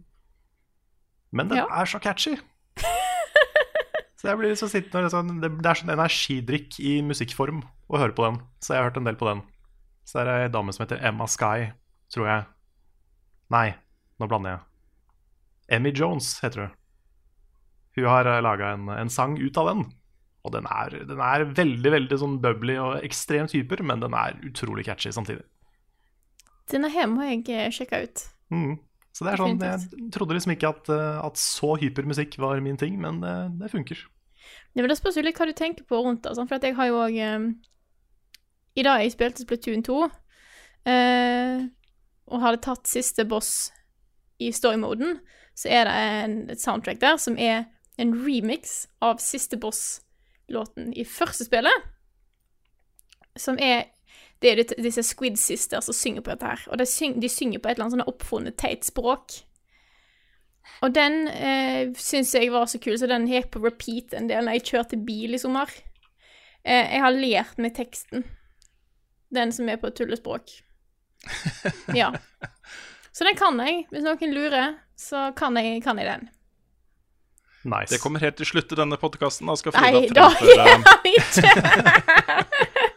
Men 1.31 1.47
den 1.49 1.61
Ja. 1.61 1.67
er 1.71 1.85
så 1.89 2.01
catchy! 2.03 2.35
så 4.19 4.27
jeg 4.29 4.37
blir 4.39 4.51
liksom 4.51 4.69
sittende 4.71 5.05
og 5.05 5.07
liksom, 5.07 5.31
det, 5.43 5.51
det 5.63 5.69
er 5.71 5.79
sånn 5.79 5.93
energidrikk 5.95 6.79
i 6.83 6.97
musikkform 7.07 7.63
å 7.89 8.01
høre 8.01 8.15
på 8.17 8.25
den. 8.27 8.41
Så 8.59 8.73
jeg 8.75 8.81
har 8.83 8.89
hørt 8.91 8.99
en 8.99 9.07
del 9.07 9.19
på 9.19 9.29
den. 9.31 9.41
Så 10.03 10.19
det 10.19 10.27
er 10.33 10.45
ei 10.49 10.51
dame 10.51 10.73
som 10.75 10.83
heter 10.83 10.99
Emma 11.07 11.27
Sky, 11.31 11.69
tror 12.11 12.27
jeg. 12.27 12.45
Nei, 13.53 13.67
nå 14.19 14.27
blander 14.27 14.57
jeg. 14.57 14.63
Emmy 15.77 15.93
Jones 15.95 16.35
heter 16.43 16.65
hun. 16.65 16.73
Hun 17.95 18.09
har 18.09 18.27
laga 18.43 18.73
en, 18.75 18.89
en 18.89 19.11
sang 19.13 19.37
ut 19.39 19.57
av 19.61 19.69
den. 19.71 19.85
Og 20.43 20.51
den 20.51 20.65
er, 20.67 20.97
den 21.07 21.21
er 21.23 21.45
veldig 21.55 21.91
veldig 21.93 22.17
sånn 22.19 22.39
bubbly 22.43 22.75
og 22.81 22.97
ekstremt 23.05 23.53
hyper, 23.55 23.79
men 23.85 24.01
den 24.03 24.15
er 24.17 24.35
utrolig 24.43 24.83
catchy 24.89 25.13
samtidig. 25.15 25.45
Denne 26.73 26.89
hjemme, 26.91 27.19
må 27.19 27.27
jeg 27.29 27.43
sjekka 27.45 27.69
sjekke 27.77 28.01
ut. 28.07 28.25
Mm. 28.53 28.73
Så 29.13 29.25
det 29.25 29.33
er 29.33 29.43
sånn, 29.43 29.59
Jeg 29.61 30.09
trodde 30.13 30.33
liksom 30.33 30.55
ikke 30.55 30.71
at, 30.73 30.89
eh, 30.89 31.19
at 31.21 31.37
så 31.37 31.75
hyper 31.77 32.07
musikk 32.09 32.39
var 32.41 32.61
min 32.65 32.79
ting, 32.81 32.97
men 33.01 33.21
det, 33.21 33.35
det 33.61 33.69
funker. 33.69 34.01
Det, 34.73 34.87
det 34.89 34.97
spørs 34.97 35.19
jo 35.19 35.23
litt 35.25 35.37
hva 35.37 35.45
du 35.49 35.53
tenker 35.53 35.85
på 35.85 36.01
rundt 36.01 36.23
det. 36.25 36.33
sånn, 36.33 36.49
For 36.49 36.57
jeg 36.57 36.75
har 36.77 36.89
jo 36.89 36.97
òg 37.05 37.19
I 38.73 38.85
dag 38.87 39.03
jeg 39.03 39.13
spilte 39.13 39.45
Splatoon 39.45 39.85
2, 39.85 39.99
uh, 40.89 41.59
og 42.33 42.41
hadde 42.41 42.63
tatt 42.65 42.89
siste 42.89 43.25
boss 43.29 43.69
i 44.41 44.49
story-moden, 44.51 45.19
så 45.53 45.69
er 45.69 45.85
det 45.85 45.93
en, 45.93 46.37
et 46.49 46.61
soundtrack 46.61 46.97
der 47.01 47.19
som 47.21 47.37
er 47.37 47.67
en 48.01 48.15
remix 48.25 48.87
av 49.05 49.21
siste 49.21 49.59
boss-låten 49.61 50.89
i 50.97 51.05
første 51.05 51.45
spillet. 51.45 51.91
Som 53.37 53.59
er 53.61 53.92
Det 54.43 54.51
er 54.51 54.61
disse 54.83 55.05
Squid 55.07 55.37
Sisters 55.39 55.87
som 55.87 55.95
synger 55.95 56.23
på 56.25 56.33
dette 56.33 56.49
her. 56.49 56.63
Og 56.67 56.79
de, 56.81 56.87
syng, 56.89 57.15
de 57.23 57.29
synger 57.31 57.63
på 57.63 57.69
et 57.69 57.77
eller 57.77 57.87
annet 57.87 57.95
sånn 57.95 58.11
oppfunnet 58.11 58.57
teit 58.59 58.83
språk. 58.83 59.37
Og 60.83 60.91
den 60.95 61.29
eh, 61.31 61.93
syns 61.99 62.33
jeg 62.35 62.51
var 62.51 62.67
så 62.67 62.79
kul, 62.83 62.97
så 62.99 63.07
den 63.07 63.27
gikk 63.29 63.53
på 63.53 63.63
repeat 63.63 64.15
en 64.17 64.27
del 64.27 64.43
når 64.43 64.59
jeg 64.59 64.67
kjørte 64.73 64.99
bil 65.07 65.35
i 65.37 65.39
sommer. 65.39 65.71
Eh, 66.63 66.91
jeg 66.95 67.03
har 67.05 67.15
lært 67.15 67.59
meg 67.63 67.75
teksten. 67.77 68.27
Den 69.33 69.55
som 69.55 69.71
er 69.71 69.79
på 69.81 69.93
tullespråk. 69.95 70.59
Ja. 71.95 72.11
Så 73.13 73.23
den 73.23 73.37
kan 73.37 73.59
jeg. 73.61 73.85
Hvis 73.93 74.03
noen 74.03 74.33
lurer, 74.33 74.73
så 74.99 75.29
kan 75.37 75.55
jeg, 75.59 75.83
kan 75.85 75.99
jeg 76.01 76.09
den. 76.09 76.31
Nice. 77.63 77.93
Det 77.93 78.01
kommer 78.03 78.19
helt 78.19 78.35
til 78.35 78.49
slutt 78.49 78.73
i 78.73 78.75
denne 78.75 78.97
podkasten. 78.99 79.47
Da 79.47 79.55
skal 79.55 79.77
Nei, 79.77 80.09
da 80.11 80.27
gjør 80.35 80.65
han 80.67 80.83
ikke! 81.13 82.89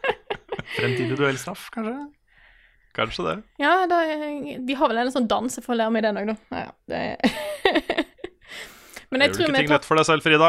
Fremtidig 0.77 1.19
duellstraff, 1.19 1.69
kanskje? 1.75 1.97
Kanskje 2.97 3.25
det. 3.27 3.37
Ja, 3.61 3.73
det, 3.91 4.59
de 4.67 4.77
har 4.77 4.89
vel 4.89 5.03
en 5.03 5.13
sånn 5.13 5.29
dans, 5.29 5.59
for 5.61 5.75
å 5.75 5.79
lære 5.83 5.93
meg 5.93 6.05
den 6.07 6.21
òg, 6.21 6.31
da. 6.33 6.37
Ja, 6.53 6.63
ja, 6.65 6.77
det 6.93 8.05
Men 9.13 9.23
jeg 9.23 9.33
gjør 9.33 9.37
du 9.37 9.43
ikke 9.45 9.59
ting 9.61 9.69
tar 9.69 9.77
lett 9.77 9.89
for 9.89 10.01
deg 10.01 10.07
selv, 10.09 10.25
Frida. 10.25 10.49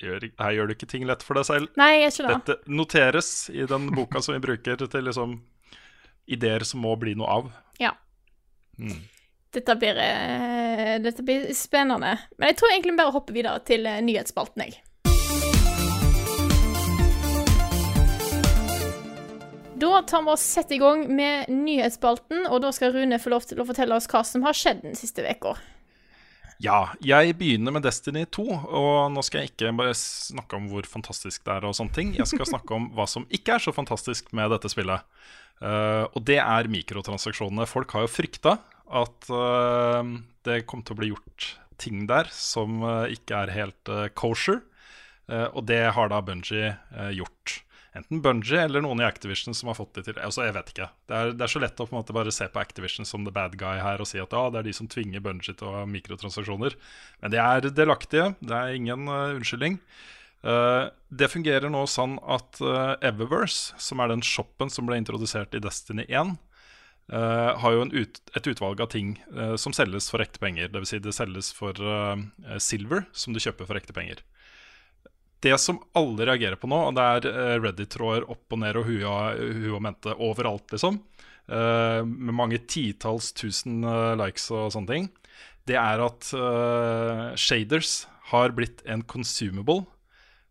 Gjør, 0.00 0.26
her 0.40 0.52
gjør 0.56 0.68
du 0.68 0.74
ikke 0.76 0.88
ting 0.88 1.06
lett 1.08 1.24
for 1.26 1.40
deg 1.40 1.46
selv. 1.48 1.72
Nei, 1.80 1.88
jeg 1.98 2.04
er 2.04 2.12
ikke 2.12 2.26
det. 2.26 2.36
Dette 2.36 2.74
noteres 2.78 3.30
i 3.52 3.64
den 3.68 3.88
boka 3.96 4.22
som 4.24 4.36
vi 4.36 4.42
bruker 4.44 4.84
til 4.84 5.08
liksom 5.08 5.40
ideer 6.30 6.64
som 6.68 6.84
må 6.84 6.94
bli 7.00 7.16
noe 7.18 7.40
av. 7.40 7.50
Ja. 7.82 7.90
Mm. 8.78 9.00
Dette 9.50 9.74
blir, 9.76 9.98
eh, 9.98 10.94
dette 11.02 11.24
blir 11.26 11.48
spennende. 11.58 12.14
Men 12.38 12.52
jeg 12.52 12.60
tror 12.60 12.72
egentlig 12.72 12.96
bare 13.00 13.14
hopper 13.16 13.34
videre 13.34 13.60
til 13.66 13.88
eh, 13.90 14.00
nyhetsspalten, 14.06 14.62
jeg. 14.68 14.78
Da 19.80 20.02
tar 20.02 20.22
vi 20.26 20.32
oss 20.34 20.44
sette 20.44 20.76
i 20.76 20.80
gang 20.80 21.06
med 21.08 21.48
nyhetsspalten, 21.48 22.44
og 22.50 22.60
da 22.64 22.72
skal 22.74 22.92
Rune 22.92 23.18
få 23.22 23.32
lov 23.32 23.46
til 23.48 23.62
å 23.62 23.68
fortelle 23.68 23.96
oss 23.96 24.08
hva 24.10 24.20
som 24.26 24.44
har 24.44 24.56
skjedd 24.56 24.82
den 24.84 24.98
siste 24.98 25.24
uka. 25.24 25.54
Ja, 26.60 26.90
jeg 27.00 27.38
begynner 27.40 27.72
med 27.72 27.86
Destiny 27.86 28.26
2, 28.28 28.44
og 28.76 28.96
nå 29.14 29.22
skal 29.24 29.46
jeg 29.46 29.54
ikke 29.54 29.70
bare 29.78 29.94
snakke 29.96 30.58
om 30.58 30.66
hvor 30.68 30.84
fantastisk 30.84 31.46
det 31.46 31.54
er 31.54 31.64
og 31.64 31.76
sånne 31.78 31.96
ting. 31.96 32.10
Jeg 32.18 32.28
skal 32.28 32.50
snakke 32.50 32.76
om 32.76 32.90
hva 32.98 33.06
som 33.08 33.24
ikke 33.32 33.56
er 33.56 33.64
så 33.64 33.72
fantastisk 33.72 34.28
med 34.36 34.52
dette 34.52 34.68
spillet. 34.68 35.06
Uh, 35.60 36.04
og 36.12 36.20
det 36.28 36.36
er 36.42 36.68
mikrotransaksjonene. 36.72 37.68
Folk 37.68 37.96
har 37.96 38.04
jo 38.04 38.12
frykta 38.12 38.58
at 39.00 39.32
uh, 39.32 40.04
det 40.44 40.66
kom 40.68 40.84
til 40.84 40.96
å 40.96 41.00
bli 41.00 41.10
gjort 41.14 41.48
ting 41.80 42.04
der 42.10 42.28
som 42.36 42.84
uh, 42.84 43.08
ikke 43.08 43.40
er 43.46 43.56
helt 43.56 43.94
kosher. 44.18 44.60
Og 45.30 45.62
det 45.62 45.84
har 45.94 46.08
da 46.10 46.16
Bungie 46.26 46.72
gjort. 47.14 47.60
Enten 47.96 48.20
Bungie 48.22 48.60
eller 48.62 48.84
noen 48.84 49.02
i 49.02 49.06
Activision 49.06 49.56
som 49.56 49.70
har 49.70 49.78
fått 49.78 49.96
det 49.98 50.04
til. 50.06 50.18
Altså, 50.22 50.44
jeg 50.46 50.54
vet 50.54 50.70
ikke. 50.72 50.86
Det 51.10 51.16
er, 51.16 51.32
det 51.34 51.46
er, 51.46 51.50
så 51.50 51.62
lett 51.62 51.80
å 51.82 51.86
på 51.88 51.94
en 51.96 51.98
måte 51.98 52.14
bare 52.14 52.34
se 52.34 52.46
på 52.50 52.62
Activision 52.62 53.08
som 53.08 53.24
the 53.26 53.34
bad 53.34 53.56
guy 53.58 53.80
her 53.82 54.02
og 54.02 54.06
si 54.06 54.20
at 54.22 54.36
ja, 54.36 54.44
det 54.52 54.60
er 54.60 54.68
de 54.68 54.76
som 54.76 54.90
tvinger 54.90 55.24
Bungie 55.24 55.56
til 55.56 55.66
å 55.66 55.80
ha 55.80 55.82
mikrotransaksjoner. 55.90 56.78
Men 57.24 57.34
de 57.34 57.42
er 57.42 57.70
delaktige. 57.74 58.30
Det 58.38 58.54
er 58.54 58.78
ingen 58.78 59.10
uh, 59.10 59.34
unnskyldning. 59.34 59.80
Uh, 60.46 60.86
det 61.10 61.32
fungerer 61.32 61.72
nå 61.72 61.82
sånn 61.90 62.14
at 62.22 62.62
uh, 62.62 62.94
Eververse, 63.04 63.74
som 63.82 64.00
er 64.00 64.14
den 64.14 64.22
shoppen 64.24 64.70
som 64.72 64.86
ble 64.86 65.00
introdusert 65.00 65.58
i 65.58 65.62
Destiny 65.64 66.06
1, 66.06 66.38
Uh, 67.10 67.56
har 67.58 67.72
jo 67.74 67.86
ut, 67.90 68.20
et 68.38 68.48
utvalg 68.52 68.78
av 68.84 68.92
ting 68.92 69.16
uh, 69.34 69.56
som 69.58 69.74
selges 69.74 70.06
for 70.12 70.22
ekte 70.22 70.38
penger. 70.38 70.68
Dvs. 70.70 70.92
Si 70.92 71.00
det 71.02 71.14
selges 71.16 71.48
for 71.50 71.74
uh, 71.82 72.14
silver, 72.62 73.02
som 73.10 73.34
du 73.34 73.40
kjøper 73.42 73.66
for 73.66 73.80
ekte 73.80 73.96
penger. 73.96 74.22
Det 75.40 75.56
som 75.62 75.80
alle 75.96 76.26
reagerer 76.28 76.58
på 76.60 76.68
nå, 76.68 76.78
og 76.90 76.96
det 76.98 77.04
er 77.06 77.62
Reddit-tråder 77.64 78.26
opp 78.28 78.52
og 78.52 78.60
ned 78.60 78.76
og 78.76 78.88
hua, 78.90 79.14
hua 79.64 79.80
mente 79.80 80.12
overalt, 80.20 80.66
liksom, 80.74 80.98
med 81.48 82.34
mange 82.36 82.60
titalls 82.68 83.32
tusen 83.34 83.80
likes 84.20 84.44
og 84.52 84.68
sånne 84.74 84.92
ting, 84.92 85.08
det 85.66 85.78
er 85.80 86.02
at 86.04 86.28
shaders 87.40 88.04
har 88.30 88.52
blitt 88.54 88.84
en 88.84 89.02
consumable. 89.08 89.86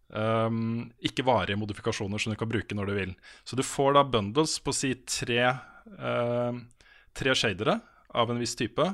Um, 0.10 0.90
ikke 1.06 1.22
varige 1.28 1.60
modifikasjoner 1.62 2.18
som 2.18 2.34
du 2.34 2.40
kan 2.40 2.50
bruke 2.50 2.74
når 2.76 2.90
du 2.90 2.96
vil. 2.98 3.14
Så 3.46 3.56
du 3.56 3.62
får 3.64 3.94
da 3.96 4.04
bundles 4.10 4.58
på 4.66 4.74
si 4.74 4.96
tre 5.06 5.44
uh, 6.02 6.58
tre 7.14 7.36
shadere 7.36 7.80
av 8.10 8.32
en 8.32 8.42
viss 8.42 8.58
type. 8.58 8.86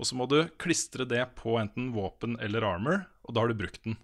Og 0.00 0.08
så 0.08 0.16
må 0.16 0.26
du 0.30 0.44
klistre 0.60 1.04
det 1.08 1.24
på 1.36 1.58
enten 1.60 1.90
våpen 1.92 2.38
eller 2.40 2.64
armor, 2.64 3.02
og 3.26 3.34
da 3.34 3.42
har 3.42 3.52
du 3.52 3.58
brukt 3.58 3.82
den. 3.84 3.98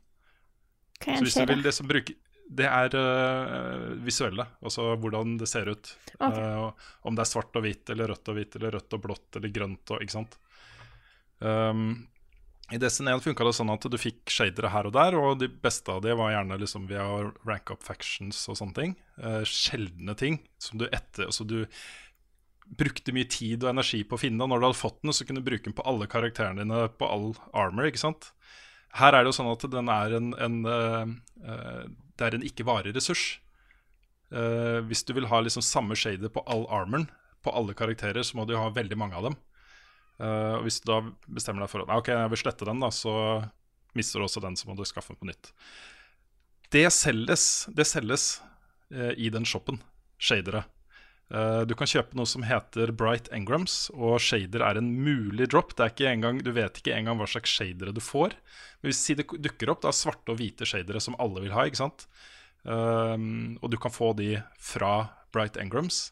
Hva 1.02 1.18
hvis 1.20 1.36
du 1.36 1.44
vil 1.48 1.62
Det, 1.64 1.74
bruker, 1.84 2.16
det 2.60 2.66
er 2.70 2.96
uh, 2.96 3.94
visuelle, 4.06 4.46
altså 4.62 4.92
hvordan 5.02 5.36
det 5.40 5.48
ser 5.50 5.70
ut. 5.72 5.92
Okay. 6.16 6.42
Uh, 6.42 6.90
om 7.06 7.16
det 7.16 7.24
er 7.24 7.30
svart 7.30 7.56
og 7.58 7.66
hvitt 7.66 7.92
eller 7.94 8.12
rødt 8.12 8.32
og 8.32 8.38
hvitt 8.38 8.58
eller 8.58 8.76
rødt 8.78 8.98
og 8.98 9.06
blått 9.06 9.40
eller 9.40 9.54
grønt 9.54 9.94
og 9.94 10.04
ikke 10.04 10.16
sant. 10.16 10.38
Um, 11.38 12.06
I 12.72 12.80
Destiny 12.80 13.12
1 13.12 13.22
funka 13.26 13.44
det 13.46 13.54
sånn 13.58 13.74
at 13.74 13.84
du 13.92 13.98
fikk 14.00 14.32
shadere 14.32 14.72
her 14.72 14.88
og 14.88 14.96
der, 14.96 15.18
og 15.20 15.42
de 15.42 15.50
beste 15.50 15.92
av 15.92 16.00
de 16.06 16.16
var 16.16 16.32
gjerne 16.32 16.58
liksom 16.62 16.88
via 16.90 17.04
rank 17.46 17.74
up 17.74 17.84
factions 17.86 18.40
og 18.50 18.58
sånne 18.62 18.78
ting. 18.80 18.96
Uh, 19.20 19.42
sjeldne 19.46 20.16
ting 20.18 20.40
som 20.62 20.80
du 20.80 20.88
etter 20.88 21.28
Altså 21.28 21.46
du 21.48 21.62
brukte 22.66 23.14
mye 23.14 23.28
tid 23.30 23.62
og 23.62 23.70
energi 23.70 24.00
på 24.06 24.16
å 24.16 24.20
finne. 24.20 24.42
Og 24.42 24.50
når 24.50 24.62
du 24.62 24.66
hadde 24.68 24.78
fått 24.80 25.02
den, 25.04 25.14
så 25.14 25.26
kunne 25.26 25.42
du 25.42 25.46
bruke 25.46 25.68
den 25.68 25.76
på 25.76 25.84
alle 25.86 26.08
karakterene 26.10 26.64
dine 26.64 26.86
på 26.98 27.06
all 27.06 27.28
armor. 27.54 27.86
ikke 27.86 28.02
sant? 28.02 28.32
Her 28.96 29.14
er 29.14 29.24
det 29.24 29.32
jo 29.32 29.36
sånn 29.38 29.52
at 29.52 29.66
den 29.72 29.90
er 29.92 30.14
en, 30.18 30.30
en 30.40 30.56
uh, 30.64 31.82
Det 32.16 32.26
er 32.26 32.36
en 32.36 32.46
ikke-varig 32.46 32.94
ressurs. 32.96 33.24
Uh, 34.32 34.82
hvis 34.88 35.04
du 35.06 35.12
vil 35.16 35.28
ha 35.30 35.42
liksom 35.42 35.64
samme 35.64 35.98
shader 35.98 36.32
på 36.32 36.44
all 36.50 36.66
armoren 36.72 37.10
på 37.44 37.52
alle 37.54 37.76
karakterer, 37.78 38.24
så 38.26 38.38
må 38.38 38.46
du 38.48 38.56
ha 38.58 38.72
veldig 38.74 38.96
mange 38.98 39.14
av 39.14 39.28
dem. 39.28 39.36
Og 40.18 40.64
Hvis 40.64 40.80
du 40.80 40.88
da 40.88 40.96
bestemmer 41.28 41.62
deg 41.62 41.70
for 41.70 41.84
at 41.84 41.90
ok, 41.92 42.08
jeg 42.08 42.30
vil 42.32 42.40
slette 42.40 42.66
den, 42.66 42.80
da, 42.82 42.88
så 42.90 43.12
mister 43.94 44.18
du 44.18 44.24
også 44.24 44.40
den, 44.42 44.56
så 44.58 44.66
må 44.66 44.74
du 44.74 44.80
skaffe 44.88 45.12
den 45.12 45.20
på 45.20 45.28
nytt. 45.28 45.52
Det 46.74 46.88
selges, 46.90 47.44
det 47.70 47.86
selges 47.86 48.24
i 48.90 49.28
den 49.30 49.46
shoppen, 49.46 49.78
shadere. 50.18 50.64
Uh, 51.26 51.64
du 51.66 51.74
kan 51.74 51.88
kjøpe 51.90 52.14
noe 52.14 52.28
som 52.30 52.44
heter 52.46 52.92
Bright 52.94 53.26
Engrams, 53.34 53.88
og 53.90 54.20
shader 54.22 54.62
er 54.62 54.78
en 54.78 54.92
mulig 55.02 55.48
drop. 55.50 55.74
Det 55.74 55.82
er 55.82 55.94
ikke 55.94 56.10
engang, 56.12 56.40
du 56.44 56.52
vet 56.54 56.78
ikke 56.78 56.94
engang 56.94 57.18
hva 57.18 57.26
slags 57.30 57.50
shadere 57.50 57.94
du 57.94 58.02
får. 58.04 58.36
Men 58.80 58.92
hvis 58.92 59.02
det 59.18 59.26
dukker 59.26 59.72
opp, 59.72 59.82
det 59.82 59.90
er 59.90 59.98
svarte 59.98 60.34
og 60.34 60.38
hvite 60.38 60.68
shadere 60.68 61.02
som 61.02 61.18
alle 61.22 61.42
vil 61.42 61.56
ha. 61.56 61.66
ikke 61.66 61.82
sant? 61.82 62.06
Uh, 62.66 63.18
og 63.58 63.72
du 63.72 63.78
kan 63.82 63.94
få 63.94 64.12
de 64.18 64.36
fra 64.62 64.92
Bright 65.34 65.58
Engrams. 65.58 66.10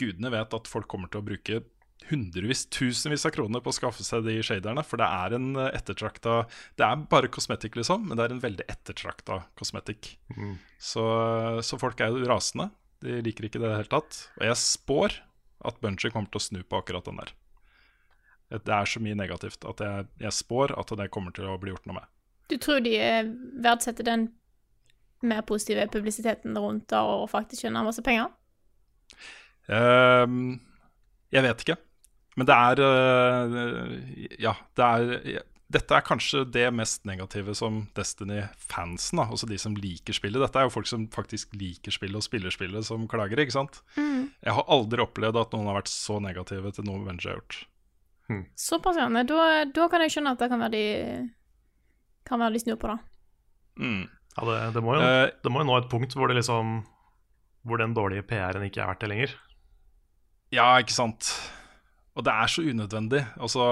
Gudene 0.00 0.32
vet 0.34 0.56
at 0.56 0.68
folk 0.68 0.90
kommer 0.90 1.08
til 1.08 1.22
å 1.22 1.28
bruke 1.30 1.62
hundrevis, 2.10 2.66
tusenvis 2.68 3.24
av 3.24 3.32
kroner 3.32 3.62
på 3.64 3.72
å 3.72 3.76
skaffe 3.78 4.04
seg 4.04 4.26
de 4.26 4.36
shaderne. 4.44 4.84
For 4.84 5.00
det 5.00 5.08
er 5.08 5.36
en 5.38 5.50
ettertrakta 5.70 6.42
Det 6.76 6.84
er 6.84 7.04
bare 7.08 7.32
kosmetikk, 7.32 7.78
liksom, 7.80 8.08
men 8.08 8.18
det 8.18 8.26
er 8.26 8.34
en 8.36 8.44
veldig 8.44 8.66
ettertrakta 8.68 9.44
kosmetikk. 9.56 10.18
Mm. 10.36 10.58
Så, 10.76 11.04
så 11.64 11.80
folk 11.80 12.04
er 12.04 12.12
jo 12.12 12.26
rasende. 12.28 12.68
De 13.04 13.20
liker 13.24 13.48
ikke 13.48 13.60
det 13.60 13.66
i 13.66 13.70
det 13.70 13.78
hele 13.82 13.92
tatt. 13.92 14.20
Og 14.40 14.46
jeg 14.48 14.60
spår 14.60 15.18
at 15.68 15.80
Bunchy 15.84 16.10
kommer 16.12 16.30
til 16.32 16.40
å 16.40 16.44
snu 16.44 16.60
på 16.64 16.80
akkurat 16.80 17.06
den 17.08 17.20
der. 17.20 17.34
Det 18.54 18.74
er 18.76 18.88
så 18.88 19.00
mye 19.02 19.16
negativt 19.18 19.64
at 19.66 19.80
jeg, 19.82 20.08
jeg 20.20 20.36
spår 20.36 20.74
at 20.78 20.92
det 21.00 21.10
kommer 21.12 21.34
til 21.34 21.48
å 21.48 21.58
bli 21.60 21.72
gjort 21.72 21.88
noe 21.88 21.98
med. 21.98 22.10
Du 22.52 22.58
tror 22.60 22.82
de 22.84 22.92
eh, 23.00 23.30
verdsetter 23.64 24.06
den 24.06 24.28
mer 25.24 25.40
positive 25.48 25.86
publisiteten 25.92 26.56
rundt 26.60 26.90
det 26.92 27.00
og 27.00 27.30
faktisk 27.32 27.64
skjønner 27.64 27.86
masse 27.86 28.04
penger? 28.04 28.28
Um, 29.66 30.60
jeg 31.32 31.44
vet 31.46 31.64
ikke. 31.64 31.78
Men 32.36 32.48
det 32.50 32.54
er 32.68 32.82
uh, 32.82 33.92
Ja, 34.42 34.54
det 34.76 34.88
er 34.90 35.44
dette 35.72 35.96
er 35.96 36.04
kanskje 36.04 36.42
det 36.52 36.66
mest 36.76 37.06
negative 37.08 37.54
som 37.56 37.80
Destiny-fansen, 37.96 39.20
altså 39.22 39.48
de 39.48 39.56
som 39.60 39.76
liker 39.78 40.16
spillet 40.16 40.42
Dette 40.42 40.60
er 40.60 40.66
jo 40.68 40.72
folk 40.74 40.88
som 40.88 41.06
faktisk 41.12 41.54
liker 41.56 41.94
spillet 41.94 42.20
og 42.20 42.26
spiller 42.26 42.52
spillet, 42.52 42.84
som 42.84 43.06
klager, 43.10 43.40
ikke 43.40 43.56
sant? 43.56 43.80
Mm. 43.96 44.28
Jeg 44.44 44.56
har 44.58 44.68
aldri 44.72 45.00
opplevd 45.04 45.40
at 45.40 45.56
noen 45.56 45.70
har 45.70 45.78
vært 45.80 45.92
så 45.92 46.18
negative 46.22 46.74
til 46.76 46.86
noe 46.88 47.00
Venture 47.06 47.32
har 47.32 47.40
gjort. 47.40 47.62
Hmm. 48.28 48.44
Såpass, 48.60 49.00
ja. 49.00 49.08
Da, 49.08 49.48
da, 49.68 49.88
kan 49.92 50.04
jeg 50.04 50.14
skjønne 50.14 50.34
at 50.36 50.44
det 50.44 50.50
kan 50.52 50.62
være 50.62 50.72
de 50.72 50.84
Kan 52.24 52.40
være 52.40 52.56
de 52.56 52.60
snur 52.62 52.78
på 52.80 52.88
da. 52.88 52.98
Mm. 53.80 54.04
Ja, 54.34 54.44
det, 54.48 54.60
det, 54.76 54.82
må 54.84 54.94
jo, 54.96 55.02
uh, 55.04 55.32
det 55.44 55.52
må 55.52 55.60
jo 55.60 55.68
nå 55.68 55.76
et 55.76 55.90
punkt 55.92 56.14
hvor 56.16 56.30
det 56.30 56.38
liksom 56.38 56.78
Hvor 57.68 57.80
den 57.80 57.92
dårlige 57.96 58.24
PR-en 58.28 58.64
ikke 58.64 58.80
er 58.80 58.88
verdt 58.92 59.04
det 59.04 59.10
lenger. 59.12 59.34
Ja, 60.54 60.70
ikke 60.80 60.94
sant. 60.94 61.32
Og 62.14 62.24
det 62.24 62.32
er 62.32 62.52
så 62.52 62.64
unødvendig. 62.64 63.24
Altså 63.40 63.64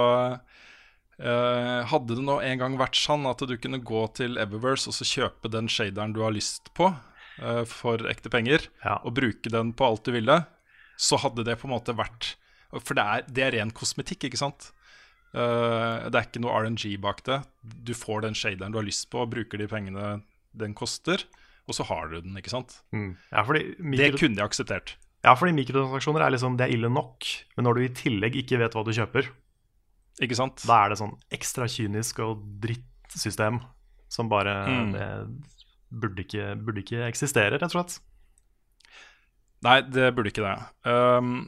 Uh, 1.23 1.87
hadde 1.87 2.17
det 2.19 2.25
nå 2.27 2.41
en 2.43 2.59
gang 2.59 2.77
vært 2.81 2.99
sånn 2.99 3.29
at 3.31 3.43
du 3.47 3.55
kunne 3.55 3.79
gå 3.87 4.03
til 4.19 4.41
Eververse 4.43 4.91
og 4.91 4.97
så 4.97 5.07
kjøpe 5.07 5.53
den 5.53 5.69
shaderen 5.71 6.15
du 6.17 6.19
har 6.25 6.35
lyst 6.35 6.73
på 6.75 6.89
uh, 6.91 7.63
for 7.69 8.03
ekte 8.11 8.33
penger, 8.33 8.67
ja. 8.83 8.97
og 9.07 9.15
bruke 9.21 9.53
den 9.53 9.71
på 9.79 9.87
alt 9.87 10.03
du 10.09 10.17
ville, 10.17 10.41
så 10.99 11.21
hadde 11.23 11.45
det 11.47 11.61
på 11.61 11.69
en 11.69 11.77
måte 11.77 11.95
vært 11.97 12.35
For 12.73 12.99
det 12.99 13.05
er, 13.05 13.27
det 13.29 13.45
er 13.45 13.55
ren 13.55 13.71
kosmetikk, 13.77 14.27
ikke 14.27 14.41
sant? 14.41 14.73
Uh, 15.31 16.11
det 16.11 16.17
er 16.17 16.27
ikke 16.27 16.43
noe 16.43 16.57
RNG 16.65 16.97
bak 17.05 17.23
det. 17.29 17.39
Du 17.63 17.95
får 17.95 18.27
den 18.27 18.35
shaderen 18.37 18.75
du 18.75 18.81
har 18.81 18.89
lyst 18.89 19.07
på, 19.13 19.23
og 19.23 19.31
bruker 19.33 19.63
de 19.63 19.71
pengene 19.71 20.17
den 20.59 20.75
koster, 20.75 21.23
og 21.71 21.79
så 21.79 21.87
har 21.87 22.11
du 22.11 22.19
den, 22.19 22.35
ikke 22.41 22.51
sant? 22.53 22.81
Mm. 22.91 23.15
Ja. 23.31 23.47
Det 23.47 24.11
kunne 24.19 24.35
jeg 24.35 24.45
akseptert. 24.45 24.97
Ja, 25.23 25.37
fordi 25.39 25.55
mikrotransaksjoner 25.55 26.27
er 26.27 26.35
liksom, 26.35 26.59
det 26.59 26.67
er 26.67 26.75
ille 26.75 26.91
nok, 26.91 27.31
men 27.55 27.69
når 27.69 27.79
du 27.79 27.85
i 27.85 27.93
tillegg 27.95 28.41
ikke 28.43 28.59
vet 28.59 28.75
hva 28.75 28.83
du 28.83 28.91
kjøper 28.97 29.31
ikke 30.20 30.37
sant? 30.37 30.64
Da 30.68 30.83
er 30.85 30.92
det 30.92 31.01
sånn 31.01 31.16
ekstra 31.33 31.68
kynisk 31.70 32.20
og 32.25 32.42
drittsystem 32.62 33.62
som 34.12 34.29
bare 34.29 34.57
mm. 34.68 34.92
Det 34.92 35.09
burde 35.92 36.25
ikke, 36.25 36.53
burde 36.57 36.81
ikke, 36.85 37.03
eksistere, 37.05 37.57
rett 37.57 37.68
og 37.68 37.75
slett. 37.75 37.98
Nei, 39.62 39.81
det 39.85 40.12
burde 40.16 40.33
ikke 40.33 40.44
det. 40.44 40.55
Um, 40.88 41.44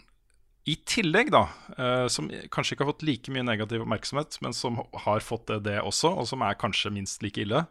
I 0.68 0.77
tillegg, 0.88 1.33
da, 1.35 1.46
uh, 1.79 2.05
som 2.12 2.29
kanskje 2.53 2.77
ikke 2.77 2.85
har 2.85 2.92
fått 2.92 3.07
like 3.09 3.33
mye 3.35 3.44
negativ 3.46 3.83
oppmerksomhet, 3.85 4.37
men 4.44 4.55
som 4.57 4.79
har 5.07 5.24
fått 5.24 5.48
det, 5.50 5.62
det 5.66 5.79
også, 5.83 6.12
og 6.20 6.29
som 6.31 6.44
er 6.46 6.61
kanskje 6.61 6.92
minst 6.94 7.24
like 7.24 7.42
ille, 7.42 7.64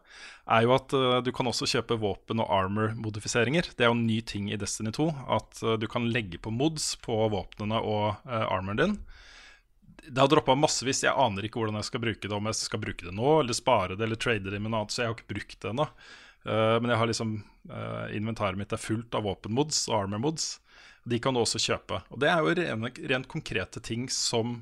er 0.50 0.66
jo 0.66 0.76
at 0.76 0.98
uh, 0.98 1.20
du 1.26 1.32
kan 1.36 1.50
også 1.50 1.70
kjøpe 1.76 2.00
våpen- 2.02 2.44
og 2.44 2.52
armor-modifiseringer. 2.58 3.72
Det 3.78 3.86
er 3.86 3.94
jo 3.94 3.98
en 4.00 4.08
ny 4.10 4.20
ting 4.34 4.52
i 4.52 4.60
Destiny 4.60 4.94
2, 4.98 5.10
at 5.38 5.64
uh, 5.64 5.76
du 5.80 5.88
kan 5.92 6.10
legge 6.12 6.42
på 6.42 6.54
mods 6.54 6.96
på 7.06 7.22
våpnene 7.34 7.80
og 7.86 8.26
armoren 8.26 8.82
din 8.82 8.98
det 10.10 10.22
har 10.22 10.28
droppa 10.32 10.56
massevis. 10.58 11.04
Jeg 11.06 11.16
aner 11.16 11.48
ikke 11.48 11.62
hvordan 11.62 11.80
jeg 11.80 11.88
skal 11.90 12.04
bruke 12.04 12.28
det. 12.28 12.36
Om 12.36 12.50
jeg 12.50 12.60
skal 12.60 12.82
bruke 12.82 13.08
det 13.08 13.14
nå, 13.16 13.30
eller 13.42 13.58
spare 13.58 13.96
det, 13.96 14.04
eller 14.06 14.20
trade 14.20 14.52
det 14.52 14.60
med 14.60 14.74
noe 14.74 14.84
annet. 14.84 14.96
Så 14.96 15.04
jeg 15.04 15.10
har 15.10 15.18
ikke 15.18 15.32
brukt 15.32 15.58
det 15.62 15.72
ennå. 15.72 15.88
Uh, 16.44 16.78
men 16.84 16.92
jeg 16.92 17.00
har 17.00 17.10
liksom 17.10 17.34
uh, 17.72 18.06
inventaret 18.16 18.60
mitt 18.60 18.76
er 18.76 18.82
fullt 18.82 19.16
av 19.16 19.26
våpenmods 19.28 19.86
og 19.90 20.02
armor-mods. 20.02 20.48
De 21.08 21.20
kan 21.24 21.36
du 21.36 21.44
også 21.44 21.62
kjøpe. 21.62 22.02
Og 22.12 22.20
det 22.24 22.32
er 22.32 22.44
jo 22.44 22.56
rene, 22.60 22.92
rent 23.14 23.30
konkrete 23.32 23.84
ting 23.84 24.10
som 24.12 24.62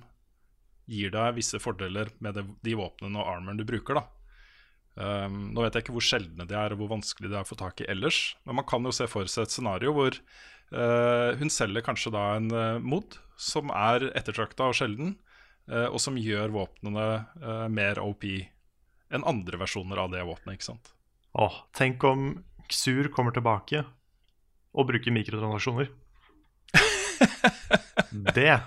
gir 0.91 1.13
deg 1.13 1.37
visse 1.37 1.61
fordeler 1.61 2.11
med 2.19 2.37
det, 2.37 2.45
de 2.65 2.75
våpnene 2.77 3.21
og 3.21 3.33
armoren 3.35 3.61
du 3.61 3.65
bruker. 3.67 4.01
da. 4.01 4.05
Um, 4.91 5.53
nå 5.55 5.63
vet 5.63 5.77
jeg 5.77 5.85
ikke 5.85 5.95
hvor 5.95 6.05
sjeldne 6.05 6.45
de 6.49 6.57
er, 6.57 6.73
og 6.73 6.81
hvor 6.81 6.97
vanskelig 6.97 7.31
de 7.31 7.37
er 7.37 7.45
å 7.45 7.49
få 7.49 7.57
tak 7.57 7.81
i 7.81 7.89
ellers. 7.89 8.35
Men 8.45 8.59
man 8.59 8.67
kan 8.69 8.85
jo 8.85 8.93
se 8.93 9.07
for 9.09 9.29
seg 9.31 9.47
et 9.47 9.55
scenario 9.55 9.93
hvor 9.97 10.17
uh, 10.17 11.31
hun 11.39 11.53
selger 11.53 11.85
kanskje 11.85 12.13
da 12.13 12.25
en 12.37 12.49
mod 12.85 13.17
som 13.41 13.71
er 13.73 14.11
ettertrakta 14.13 14.69
og 14.69 14.77
sjelden, 14.77 15.15
og 15.91 15.99
som 16.01 16.17
gjør 16.19 16.53
våpnene 16.55 17.07
uh, 17.43 17.67
mer 17.71 18.01
OP 18.03 18.25
enn 19.11 19.25
andre 19.27 19.59
versjoner 19.61 19.99
av 20.01 20.11
det 20.13 20.23
våpenet. 20.25 20.57
ikke 20.57 20.69
sant? 20.71 20.93
Åh, 21.37 21.57
tenk 21.75 22.03
om 22.07 22.31
Xur 22.71 23.11
kommer 23.11 23.35
tilbake 23.35 23.83
og 24.71 24.87
bruker 24.87 25.13
mikrotransaksjoner. 25.13 25.91
det 28.35 28.61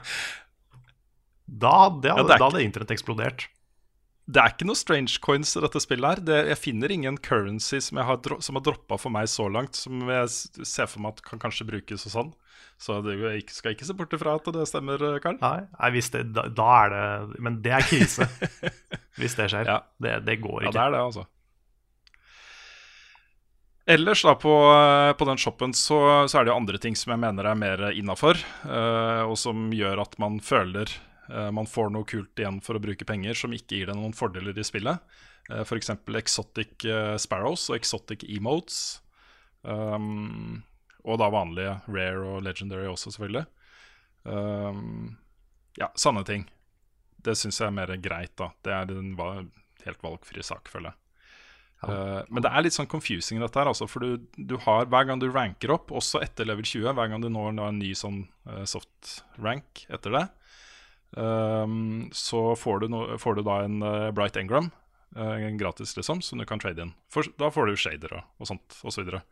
Da, 1.45 1.77
det 2.03 2.13
hadde, 2.13 2.35
ja, 2.35 2.37
da 2.37 2.45
hadde 2.45 2.65
internett 2.65 2.93
eksplodert. 2.95 3.49
Det 4.25 4.41
er 4.41 4.55
ikke 4.55 4.65
noe 4.65 4.79
strange 4.79 5.19
coins 5.21 5.53
i 5.53 5.61
dette 5.61 5.81
spillet. 5.85 6.09
her 6.09 6.23
det, 6.25 6.39
Jeg 6.49 6.61
finner 6.63 6.93
ingen 6.93 7.19
currency 7.21 7.81
som, 7.85 7.99
jeg 8.01 8.09
har, 8.09 8.41
som 8.41 8.57
har 8.57 8.65
droppa 8.65 8.97
for 9.01 9.13
meg 9.13 9.29
så 9.29 9.51
langt, 9.53 9.77
som 9.77 10.01
jeg 10.09 10.65
ser 10.65 10.89
for 10.89 11.05
meg 11.05 11.19
at 11.19 11.27
kan 11.27 11.43
kanskje 11.43 11.69
brukes 11.69 12.07
og 12.09 12.15
sånn. 12.15 12.33
Så 12.81 12.99
det, 13.05 13.19
jeg 13.21 13.45
skal 13.53 13.77
ikke 13.77 13.87
se 13.87 13.97
bort 13.97 14.17
ifra 14.17 14.39
at 14.39 14.49
det 14.57 14.65
stemmer, 14.71 15.03
Karl. 15.23 15.37
Nei, 15.43 15.61
nei 15.77 15.93
hvis 15.95 16.09
det, 16.15 16.25
da, 16.35 16.49
da 16.49 16.71
er 16.87 16.95
det 16.95 17.45
Men 17.45 17.61
det 17.63 17.77
er 17.77 17.87
krise. 17.87 18.27
hvis 19.21 19.37
det 19.39 19.51
skjer. 19.53 19.69
Ja. 19.69 19.79
Det, 20.01 20.19
det 20.27 20.41
går 20.43 20.67
Ja, 20.67 20.73
det 20.73 20.85
er 20.87 20.97
det, 20.97 21.05
altså. 21.05 21.29
Ellers 23.85 24.23
da 24.25 24.33
på, 24.41 24.53
på 25.21 25.27
den 25.29 25.41
shoppen 25.41 25.75
så, 25.77 25.99
så 26.25 26.41
er 26.41 26.47
det 26.47 26.55
jo 26.55 26.57
andre 26.57 26.81
ting 26.81 26.95
som 26.97 27.13
jeg 27.13 27.21
mener 27.21 27.45
er 27.45 27.59
mer 27.61 27.83
innafor, 27.93 28.41
og 28.65 29.35
som 29.37 29.67
gjør 29.77 30.01
at 30.07 30.17
man 30.23 30.39
føler 30.41 30.89
eh, 30.89 31.14
man 31.55 31.67
får 31.71 31.91
noe 31.95 32.05
kult 32.09 32.37
igjen 32.39 32.59
for 32.65 32.77
å 32.77 32.83
bruke 32.85 33.07
penger 33.09 33.35
som 33.39 33.53
ikke 33.57 33.79
gir 33.79 33.87
deg 33.91 33.97
noen 33.97 34.13
fordeler 34.17 34.57
i 34.61 34.65
spillet. 34.67 35.01
Uh, 35.51 35.61
F.eks. 35.65 35.91
exotic 36.21 36.85
eh, 36.89 37.17
sparrows 37.21 37.67
og 37.71 37.77
exotic 37.79 38.25
emotes. 38.29 39.01
Um, 39.63 40.63
og 41.05 41.19
da 41.21 41.29
vanlige 41.33 41.79
rare 41.93 42.25
og 42.29 42.43
legendary 42.47 42.87
også, 42.89 43.13
selvfølgelig. 43.13 43.45
Um, 44.25 45.17
ja, 45.81 45.91
sanne 46.01 46.25
ting. 46.29 46.47
Det 47.25 47.37
syns 47.41 47.61
jeg 47.61 47.69
er 47.71 47.77
mer 47.77 47.93
greit, 48.01 48.33
da. 48.41 48.51
Det 48.65 48.73
er 48.73 48.93
en 48.93 49.15
helt 49.85 50.05
valgfri 50.05 50.45
sak, 50.45 50.69
føler 50.73 50.93
jeg. 50.93 51.01
Uh, 51.85 52.23
men 52.33 52.41
det 52.41 52.49
er 52.49 52.65
litt 52.65 52.73
sånn 52.73 52.89
confusing 52.89 53.43
dette 53.43 53.61
her, 53.61 53.69
altså, 53.69 53.85
for 53.91 54.01
du, 54.01 54.23
du 54.41 54.55
har 54.65 54.87
hver 54.89 55.05
gang 55.05 55.21
du 55.21 55.27
ranker 55.29 55.75
opp, 55.75 55.91
også 55.93 56.23
etter 56.25 56.49
level 56.49 56.65
20, 56.65 56.95
hver 56.97 57.11
gang 57.13 57.21
du 57.21 57.29
når 57.29 57.51
en- 57.53 57.61
en 57.67 57.79
ny 57.83 57.91
sånn 57.99 58.23
uh, 58.49 58.63
soft 58.65 59.19
rank 59.37 59.83
etter 59.93 60.15
det, 60.17 60.23
ehm, 61.21 62.09
så 62.13 62.47
får 62.59 62.85
du, 62.85 62.89
no, 62.93 63.05
får 63.21 63.39
du 63.39 63.45
da 63.47 63.61
en 63.67 63.83
uh, 63.85 64.11
Bright 64.15 64.39
Engram, 64.41 64.71
uh, 65.17 65.37
gratis 65.61 65.97
liksom, 65.99 66.23
som 66.23 66.41
du 66.41 66.47
kan 66.49 66.63
trade 66.63 66.83
inn. 66.83 66.95
For 67.13 67.27
da 67.41 67.51
får 67.55 67.71
du 67.71 67.79
shader 67.79 68.19
og, 68.19 68.27
og 68.39 68.51
sånt, 68.51 68.83
osv. 68.83 69.09
så. 69.11 69.23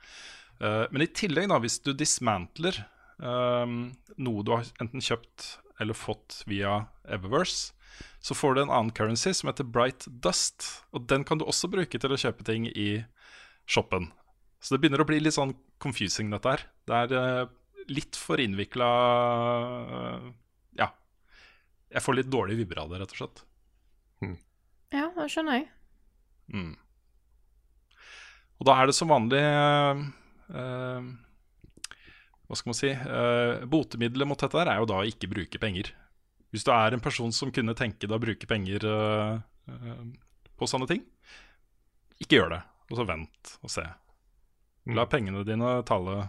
Eh, 0.62 0.85
men 0.90 1.05
i 1.05 1.11
tillegg, 1.11 1.49
da, 1.51 1.59
hvis 1.62 1.81
du 1.83 1.92
dismantler 1.97 2.85
um, 3.18 3.92
noe 4.21 4.45
du 4.47 4.53
har 4.55 4.68
enten 4.83 5.03
kjøpt 5.03 5.57
eller 5.83 5.97
fått 5.99 6.42
via 6.47 6.85
Eververse, 7.11 7.73
så 8.23 8.37
får 8.38 8.55
du 8.55 8.62
en 8.62 8.73
annen 8.73 8.92
currency 8.95 9.33
som 9.35 9.51
heter 9.51 9.66
Bright 9.66 10.07
Dust. 10.23 10.68
Og 10.95 11.09
den 11.11 11.27
kan 11.27 11.40
du 11.40 11.47
også 11.49 11.71
bruke 11.73 11.99
til 11.99 12.14
å 12.14 12.21
kjøpe 12.21 12.47
ting 12.47 12.68
i 12.71 13.03
shoppen. 13.66 14.12
Så 14.62 14.75
det 14.75 14.83
begynner 14.83 15.03
å 15.03 15.09
bli 15.09 15.18
litt 15.18 15.35
sånn 15.35 15.57
confusing, 15.83 16.31
dette 16.31 16.55
her. 16.55 16.64
Det 16.87 17.01
er 17.01 17.16
uh, 17.18 17.51
litt 17.90 18.18
for 18.18 18.42
innvikla 18.42 18.90
Ja. 20.79 20.92
Jeg 21.93 22.05
får 22.05 22.17
litt 22.19 22.31
dårlige 22.33 22.63
vibber 22.63 22.83
av 22.83 22.93
det, 22.93 23.03
rett 23.03 23.15
og 23.15 23.21
slett. 23.21 23.43
Ja, 24.93 25.09
det 25.17 25.29
skjønner 25.33 25.59
jeg. 25.59 25.69
Mm. 26.53 26.73
Og 28.61 28.69
da 28.69 28.77
er 28.79 28.89
det 28.89 28.97
som 28.97 29.11
vanlig 29.11 29.41
eh, 29.41 30.03
eh, 30.61 31.07
Hva 32.47 32.59
skal 32.59 32.71
man 32.71 32.77
si 32.77 32.91
eh, 32.93 33.63
Botemiddelet 33.73 34.29
mot 34.29 34.43
dette 34.43 34.59
der 34.59 34.73
er 34.75 34.83
jo 34.83 34.89
da 34.91 35.01
å 35.01 35.09
ikke 35.09 35.31
bruke 35.33 35.61
penger. 35.63 35.95
Hvis 36.53 36.67
du 36.69 36.73
er 36.75 36.93
en 36.93 37.03
person 37.03 37.33
som 37.33 37.53
kunne 37.55 37.77
tenke 37.79 38.05
deg 38.05 38.15
å 38.19 38.23
bruke 38.23 38.49
penger 38.51 38.85
eh, 38.85 39.41
eh, 39.73 40.05
på 40.61 40.69
sånne 40.69 40.91
ting, 40.91 41.03
ikke 42.21 42.39
gjør 42.39 42.55
det. 42.59 42.61
Og 42.93 42.99
så 43.01 43.09
vent 43.09 43.55
og 43.65 43.73
se. 43.73 43.87
La 44.93 45.07
pengene 45.09 45.47
dine 45.49 45.79
tale 45.89 46.27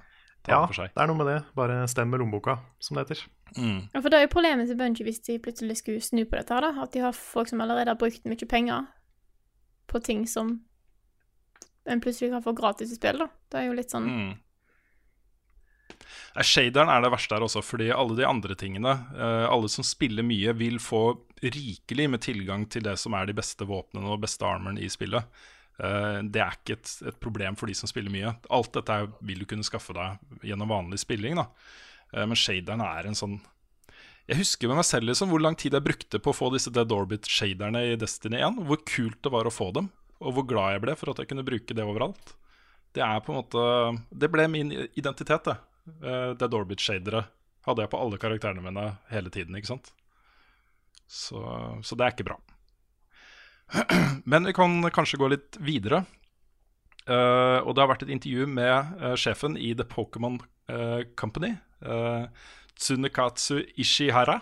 Ja, 0.48 0.66
det 0.68 1.00
er 1.00 1.08
noe 1.08 1.16
med 1.16 1.30
det. 1.30 1.38
Bare 1.56 1.88
stem 1.88 2.10
med 2.12 2.20
lommeboka, 2.20 2.58
som 2.84 2.98
det 2.98 3.06
heter. 3.06 3.24
Mm. 3.56 3.80
Ja, 3.94 4.02
for 4.02 4.10
det 4.10 4.18
er 4.18 4.26
jo 4.26 4.34
problemet 4.34 4.68
til 4.68 4.78
Bungie 4.80 5.06
hvis 5.08 5.22
de 5.24 5.38
plutselig 5.40 5.78
skulle 5.80 6.04
snu 6.04 6.26
på 6.26 6.36
dette 6.36 6.54
her, 6.54 6.66
da. 6.66 6.84
At 6.84 6.92
de 6.96 7.04
har 7.06 7.16
folk 7.16 7.52
som 7.52 7.64
allerede 7.64 7.94
har 7.94 8.00
brukt 8.00 8.26
mye 8.28 8.50
penger 8.50 8.90
på 9.88 10.02
ting 10.04 10.26
som 10.28 10.58
en 11.86 12.02
plutselig 12.04 12.32
kan 12.32 12.44
få 12.44 12.56
gratis 12.58 12.92
i 12.92 13.00
spill, 13.00 13.24
da. 13.24 13.30
Det 13.52 13.62
er 13.62 13.70
jo 13.70 13.78
litt 13.78 13.94
sånn 13.94 14.10
Mm. 14.10 14.34
Shaderen 16.42 16.90
er 16.90 17.04
det 17.04 17.12
verste 17.14 17.36
her 17.36 17.44
også, 17.46 17.62
fordi 17.62 17.92
alle 17.94 18.16
de 18.18 18.26
andre 18.26 18.56
tingene, 18.58 18.94
eh, 19.14 19.46
alle 19.46 19.70
som 19.70 19.86
spiller 19.86 20.26
mye, 20.26 20.54
vil 20.58 20.80
få 20.82 21.20
rikelig 21.44 22.10
med 22.10 22.22
tilgang 22.26 22.66
til 22.70 22.82
det 22.84 22.98
som 22.98 23.14
er 23.14 23.28
de 23.30 23.36
beste 23.38 23.68
våpnene 23.70 24.10
og 24.10 24.22
beste 24.24 24.42
armoren 24.48 24.80
i 24.82 24.90
spillet. 24.90 25.24
Eh, 25.82 26.20
det 26.30 26.42
er 26.42 26.58
ikke 26.58 26.78
et, 26.78 26.92
et 27.10 27.18
problem 27.22 27.58
for 27.60 27.70
de 27.70 27.76
som 27.78 27.90
spiller 27.90 28.14
mye. 28.14 28.36
Alt 28.54 28.76
dette 28.78 29.00
vil 29.26 29.42
du 29.42 29.48
kunne 29.50 29.66
skaffe 29.66 29.96
deg 29.96 30.46
gjennom 30.46 30.72
vanlig 30.74 31.02
spilling, 31.02 31.40
da. 31.40 31.48
Eh, 32.14 32.28
men 32.28 32.40
shaderen 32.40 32.84
er 32.86 33.10
en 33.10 33.18
sånn 33.18 33.40
Jeg 34.30 34.40
husker 34.40 34.70
med 34.70 34.80
meg 34.80 34.88
selv 34.88 35.10
liksom 35.10 35.34
hvor 35.34 35.42
lang 35.44 35.58
tid 35.60 35.76
jeg 35.76 35.84
brukte 35.84 36.22
på 36.24 36.32
å 36.32 36.38
få 36.38 36.52
disse 36.54 36.72
Dead 36.72 36.92
Orbit-shaderne 36.96 37.82
i 37.90 37.98
Destiny 38.00 38.40
1. 38.40 38.62
Hvor 38.70 38.80
kult 38.88 39.20
det 39.26 39.34
var 39.34 39.50
å 39.50 39.54
få 39.54 39.72
dem, 39.76 39.90
og 40.24 40.38
hvor 40.38 40.48
glad 40.48 40.78
jeg 40.78 40.86
ble 40.86 40.96
for 41.00 41.12
at 41.12 41.20
jeg 41.20 41.32
kunne 41.32 41.46
bruke 41.48 41.76
det 41.76 41.84
overalt. 41.84 42.38
Det 42.94 43.02
er 43.04 43.20
på 43.26 43.34
en 43.34 43.40
måte 43.42 43.64
Det 44.14 44.30
ble 44.32 44.46
min 44.54 44.72
identitet, 44.94 45.50
det. 45.50 45.58
Uh, 46.00 46.32
Dead 46.40 46.54
Orbit-shadere 46.56 47.26
hadde 47.66 47.84
jeg 47.84 47.92
på 47.92 48.00
alle 48.00 48.20
karakterene 48.22 48.64
mine 48.64 48.86
hele 49.10 49.32
tiden, 49.34 49.58
ikke 49.60 49.74
sant. 49.74 49.92
Så, 51.12 51.42
så 51.84 51.98
det 52.00 52.06
er 52.06 52.16
ikke 52.16 52.30
bra. 52.30 52.38
Men 54.30 54.48
vi 54.48 54.54
kan 54.56 54.72
kanskje 54.94 55.20
gå 55.22 55.28
litt 55.34 55.52
videre. 55.64 56.00
Uh, 57.04 57.60
og 57.68 57.76
det 57.76 57.82
har 57.84 57.92
vært 57.92 58.06
et 58.06 58.14
intervju 58.16 58.46
med 58.48 58.72
uh, 59.02 59.16
sjefen 59.20 59.58
i 59.60 59.74
The 59.76 59.84
Pokémon 59.90 60.38
uh, 60.72 61.02
Company, 61.20 61.52
Tsunekatsu 62.80 63.60
Ishihara, 63.76 64.40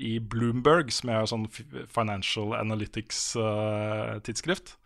i 0.00 0.16
Bloomberg, 0.16 0.88
som 0.94 1.10
er 1.12 1.26
sånn 1.28 1.44
Financial 1.92 2.54
Analytics-tidsskrift. 2.56 4.80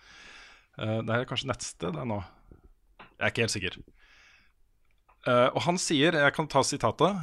det 0.74 1.12
er 1.14 1.28
kanskje 1.30 1.46
nettsted, 1.52 1.94
det 1.94 2.02
nå. 2.08 2.18
Jeg 2.98 3.20
er 3.20 3.30
ikke 3.30 3.44
helt 3.44 3.54
sikker. 3.54 3.78
Og 5.52 5.60
han 5.68 5.78
sier, 5.78 6.10
jeg 6.24 6.34
kan 6.34 6.50
ta 6.50 6.60
sitatet 6.66 7.14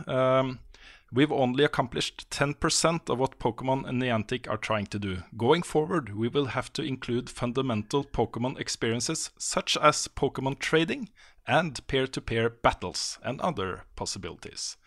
We've 1.12 1.32
only 1.32 1.63
accomplished 1.63 2.30
10% 2.30 3.10
of 3.10 3.17
what 3.17 3.39
Pokemon 3.39 3.88
and 3.88 4.02
Niantic 4.02 4.48
are 4.48 4.58
trying 4.58 4.86
to 4.88 5.00
do. 5.00 5.24
Going 5.36 5.63
forward, 5.63 6.15
we 6.15 6.28
will 6.28 6.45
have 6.45 6.72
to 6.74 6.84
include 6.84 7.30
fundamental 7.32 8.04
Pokemon 8.04 8.60
experiences 8.60 9.32
such 9.38 9.76
as 9.78 10.08
Pokemon 10.08 10.60
trading 10.60 11.10
and 11.48 11.86
peer-to-peer 11.88 12.52
battles 12.62 13.17
and 13.24 13.41
other 13.41 13.86
possibilities. 13.95 14.78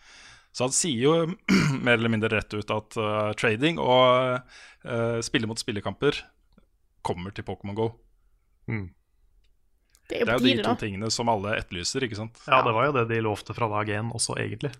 Så 0.51 0.63
han 0.63 0.71
sier 0.71 1.01
jo 1.01 1.13
mer 1.85 1.97
eller 1.97 2.09
mindre 2.13 2.29
rett 2.29 2.53
ut 2.53 2.71
at 2.71 2.97
uh, 2.97 3.33
trading 3.33 3.79
og 3.81 4.39
uh, 4.85 5.19
spille 5.25 5.49
mot 5.49 5.59
spillekamper 5.59 6.21
kommer 7.03 7.33
til 7.35 7.43
Pokémon 7.43 7.75
GO. 7.75 7.89
Det 10.07 10.21
er 10.21 10.25
Det 10.29 10.37
jo 10.37 10.37
er 10.37 10.39
jo 10.39 10.45
de 10.45 10.63
to 10.63 10.75
tingene 10.79 11.09
som 11.11 11.31
alle 11.31 11.57
etterlyser, 11.57 12.05
ikke 12.05 12.21
sant? 12.21 12.39
Ja, 12.47 12.61
det 12.63 12.71
var 12.75 12.87
jo 12.87 12.95
det 12.95 13.07
de 13.11 13.19
lovte 13.25 13.55
fra 13.57 13.67
dag 13.71 13.91
én 13.97 14.13
også, 14.13 14.37
egentlig. 14.39 14.71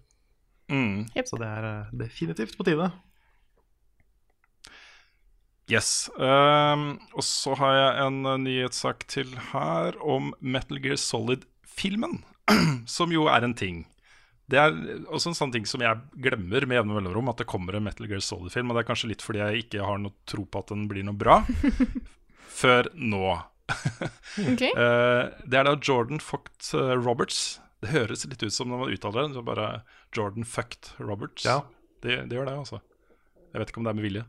Mm. 0.71 1.05
Yep. 1.15 1.27
Så 1.29 1.39
det 1.41 1.49
er 1.49 1.67
eh, 1.69 1.97
definitivt 2.03 2.57
på 2.57 2.65
tide. 2.67 2.91
Yes. 5.71 6.09
Um, 6.19 6.97
og 7.15 7.23
så 7.23 7.55
har 7.55 7.77
jeg 7.77 8.05
en 8.07 8.19
eh, 8.27 8.41
nyhetssak 8.49 9.07
til 9.11 9.31
her 9.51 9.95
om 10.03 10.33
Metal 10.43 10.79
Gear 10.83 10.99
Solid-filmen, 10.99 12.19
som 12.97 13.13
jo 13.15 13.29
er 13.31 13.47
en 13.47 13.55
ting. 13.55 13.85
Det 14.51 14.59
er 14.59 14.73
også 15.07 15.31
en 15.31 15.37
sånn 15.37 15.53
ting 15.53 15.65
som 15.69 15.81
jeg 15.81 16.01
glemmer 16.19 16.67
med 16.67 16.77
jevne 16.77 16.97
mellomrom, 16.97 17.31
at 17.31 17.39
det 17.39 17.47
kommer 17.49 17.77
en 17.77 17.87
Metal 17.87 18.09
Gear 18.11 18.21
Solid-film. 18.23 18.69
Og 18.69 18.77
det 18.77 18.83
er 18.83 18.89
kanskje 18.91 19.13
litt 19.13 19.23
fordi 19.23 19.39
jeg 19.39 19.63
ikke 19.65 19.87
har 19.87 20.03
noe 20.03 20.13
tro 20.29 20.43
på 20.43 20.63
at 20.63 20.75
den 20.75 20.85
blir 20.91 21.07
noe 21.07 21.15
bra. 21.17 21.39
Før 22.61 22.91
nå. 22.99 23.23
okay. 24.51 24.73
uh, 24.75 25.31
det 25.47 25.61
er 25.61 25.69
da 25.69 25.77
Jordan 25.79 26.19
eh, 26.19 26.95
Roberts. 26.99 27.62
Det 27.83 27.91
høres 27.91 28.23
litt 28.29 28.43
ut 28.43 28.55
som 28.55 28.69
når 28.71 28.85
man 28.85 28.93
uttaler 28.95 29.27
det. 29.27 29.35
Så 29.35 29.43
bare 29.45 29.67
Jordan 30.15 30.47
Fucked 30.47 30.93
Roberts. 31.03 31.43
Ja. 31.47 31.61
Det, 32.03 32.21
det 32.29 32.37
gjør 32.37 32.47
det, 32.47 32.55
altså. 32.63 32.79
Jeg 33.53 33.61
vet 33.61 33.71
ikke 33.71 33.81
om 33.81 33.87
det 33.87 33.93
er 33.93 33.99
med 33.99 34.07
vilje. 34.07 34.23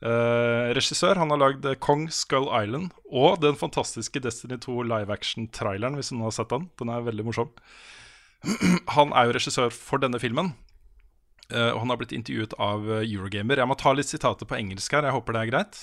Eh, 0.00 0.70
regissør 0.72 1.18
han 1.20 1.28
har 1.34 1.40
lagd 1.42 1.66
Kong 1.84 2.06
Skull 2.14 2.46
Island 2.56 2.94
og 3.12 3.42
den 3.42 3.58
fantastiske 3.60 4.22
Destiny 4.24 4.56
2 4.62 4.78
live 4.88 5.12
action-traileren, 5.12 5.98
hvis 5.98 6.08
noen 6.14 6.30
har 6.30 6.36
sett 6.38 6.52
den. 6.54 6.70
Den 6.80 6.92
er 6.94 7.04
veldig 7.04 7.26
morsom. 7.26 7.50
han 8.96 9.12
er 9.12 9.28
jo 9.28 9.36
regissør 9.36 9.68
for 9.74 10.00
denne 10.00 10.20
filmen. 10.22 10.54
eh, 11.52 11.68
og 11.74 11.82
han 11.82 11.92
har 11.92 12.00
blitt 12.00 12.16
intervjuet 12.16 12.56
av 12.56 12.86
eh, 12.88 13.04
Eurogamer. 13.04 13.60
Jeg 13.60 13.68
må 13.68 13.76
ta 13.76 13.92
litt 13.92 14.08
sitater 14.08 14.48
på 14.48 14.56
engelsk 14.56 14.96
her. 14.96 15.10
Jeg 15.10 15.18
håper 15.18 15.36
det 15.36 15.42
er 15.42 15.52
greit. 15.52 15.82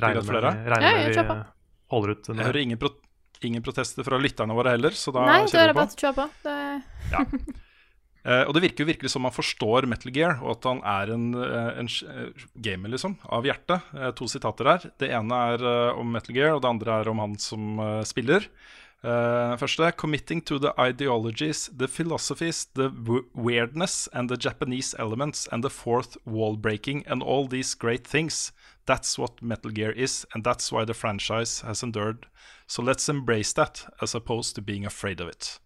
Regner 0.00 0.22
med, 0.22 0.30
flere? 0.30 0.54
regner 0.72 0.96
med 0.96 1.18
vi 1.20 1.40
holder 1.90 2.14
ut. 2.14 2.28
Jeg 2.30 2.46
hører 2.46 2.62
ingen, 2.62 2.80
pro 2.80 2.94
ingen 3.48 3.64
protester 3.64 4.06
fra 4.06 4.18
lytterne 4.20 4.56
våre 4.56 4.76
heller, 4.76 4.96
så 4.96 5.14
da 5.14 5.24
Nei, 5.28 5.42
kjører 5.48 5.70
er 5.70 5.72
det 5.72 5.80
vi 5.80 6.04
på. 6.04 6.12
å 6.12 6.14
på. 6.20 6.30
Det... 6.44 7.56
Eh, 8.20 8.42
og 8.44 8.52
det 8.52 8.60
virker 8.66 8.84
jo 8.84 8.90
virkelig 8.90 9.12
som 9.14 9.24
han 9.24 9.32
forstår 9.32 9.86
Metal 9.88 10.12
Gear, 10.12 10.42
og 10.44 10.58
at 10.58 10.66
han 10.68 10.82
er 10.84 11.12
en, 11.14 11.22
en, 11.40 11.86
en 11.86 11.88
eh, 11.88 12.42
gamer, 12.60 12.92
liksom, 12.92 13.16
av 13.32 13.48
hjertet. 13.48 13.86
Eh, 13.96 14.10
to 14.18 14.28
sitater 14.28 14.68
her. 14.68 14.84
Det 15.00 15.08
ene 15.16 15.38
er 15.54 15.64
uh, 15.64 15.96
om 15.96 16.12
Metal 16.12 16.36
Gear, 16.36 16.52
og 16.56 16.60
det 16.60 16.68
andre 16.68 16.98
er 17.00 17.08
om 17.12 17.22
han 17.22 17.38
som 17.40 17.80
uh, 17.80 18.02
spiller. 18.04 18.44
Eh, 19.02 19.56
første 19.56 19.92
Committing 19.96 20.42
to 20.42 20.58
the 20.58 20.74
ideologies, 20.78 21.70
the 21.74 21.88
philosophies, 21.88 22.66
the 22.74 22.90
weirdness 23.34 24.08
and 24.12 24.28
the 24.28 24.36
Japanese 24.36 24.94
elements 24.98 25.48
and 25.50 25.64
the 25.64 25.70
fourth 25.70 26.18
wall 26.26 26.56
breaking 26.56 27.04
and 27.06 27.22
all 27.22 27.48
these 27.48 27.74
great 27.74 28.06
things. 28.06 28.52
That's 28.84 29.18
what 29.18 29.40
Metal 29.40 29.70
Gear 29.70 29.92
is, 29.92 30.26
and 30.34 30.44
that's 30.44 30.70
why 30.70 30.84
the 30.84 30.92
franchise 30.92 31.62
has 31.62 31.82
endured. 31.82 32.26
So 32.66 32.82
let's 32.82 33.08
embrace 33.08 33.54
that 33.54 33.86
as 34.02 34.14
opposed 34.14 34.54
to 34.56 34.62
being 34.62 34.84
afraid 34.84 35.20
of 35.20 35.28
it. 35.28 35.58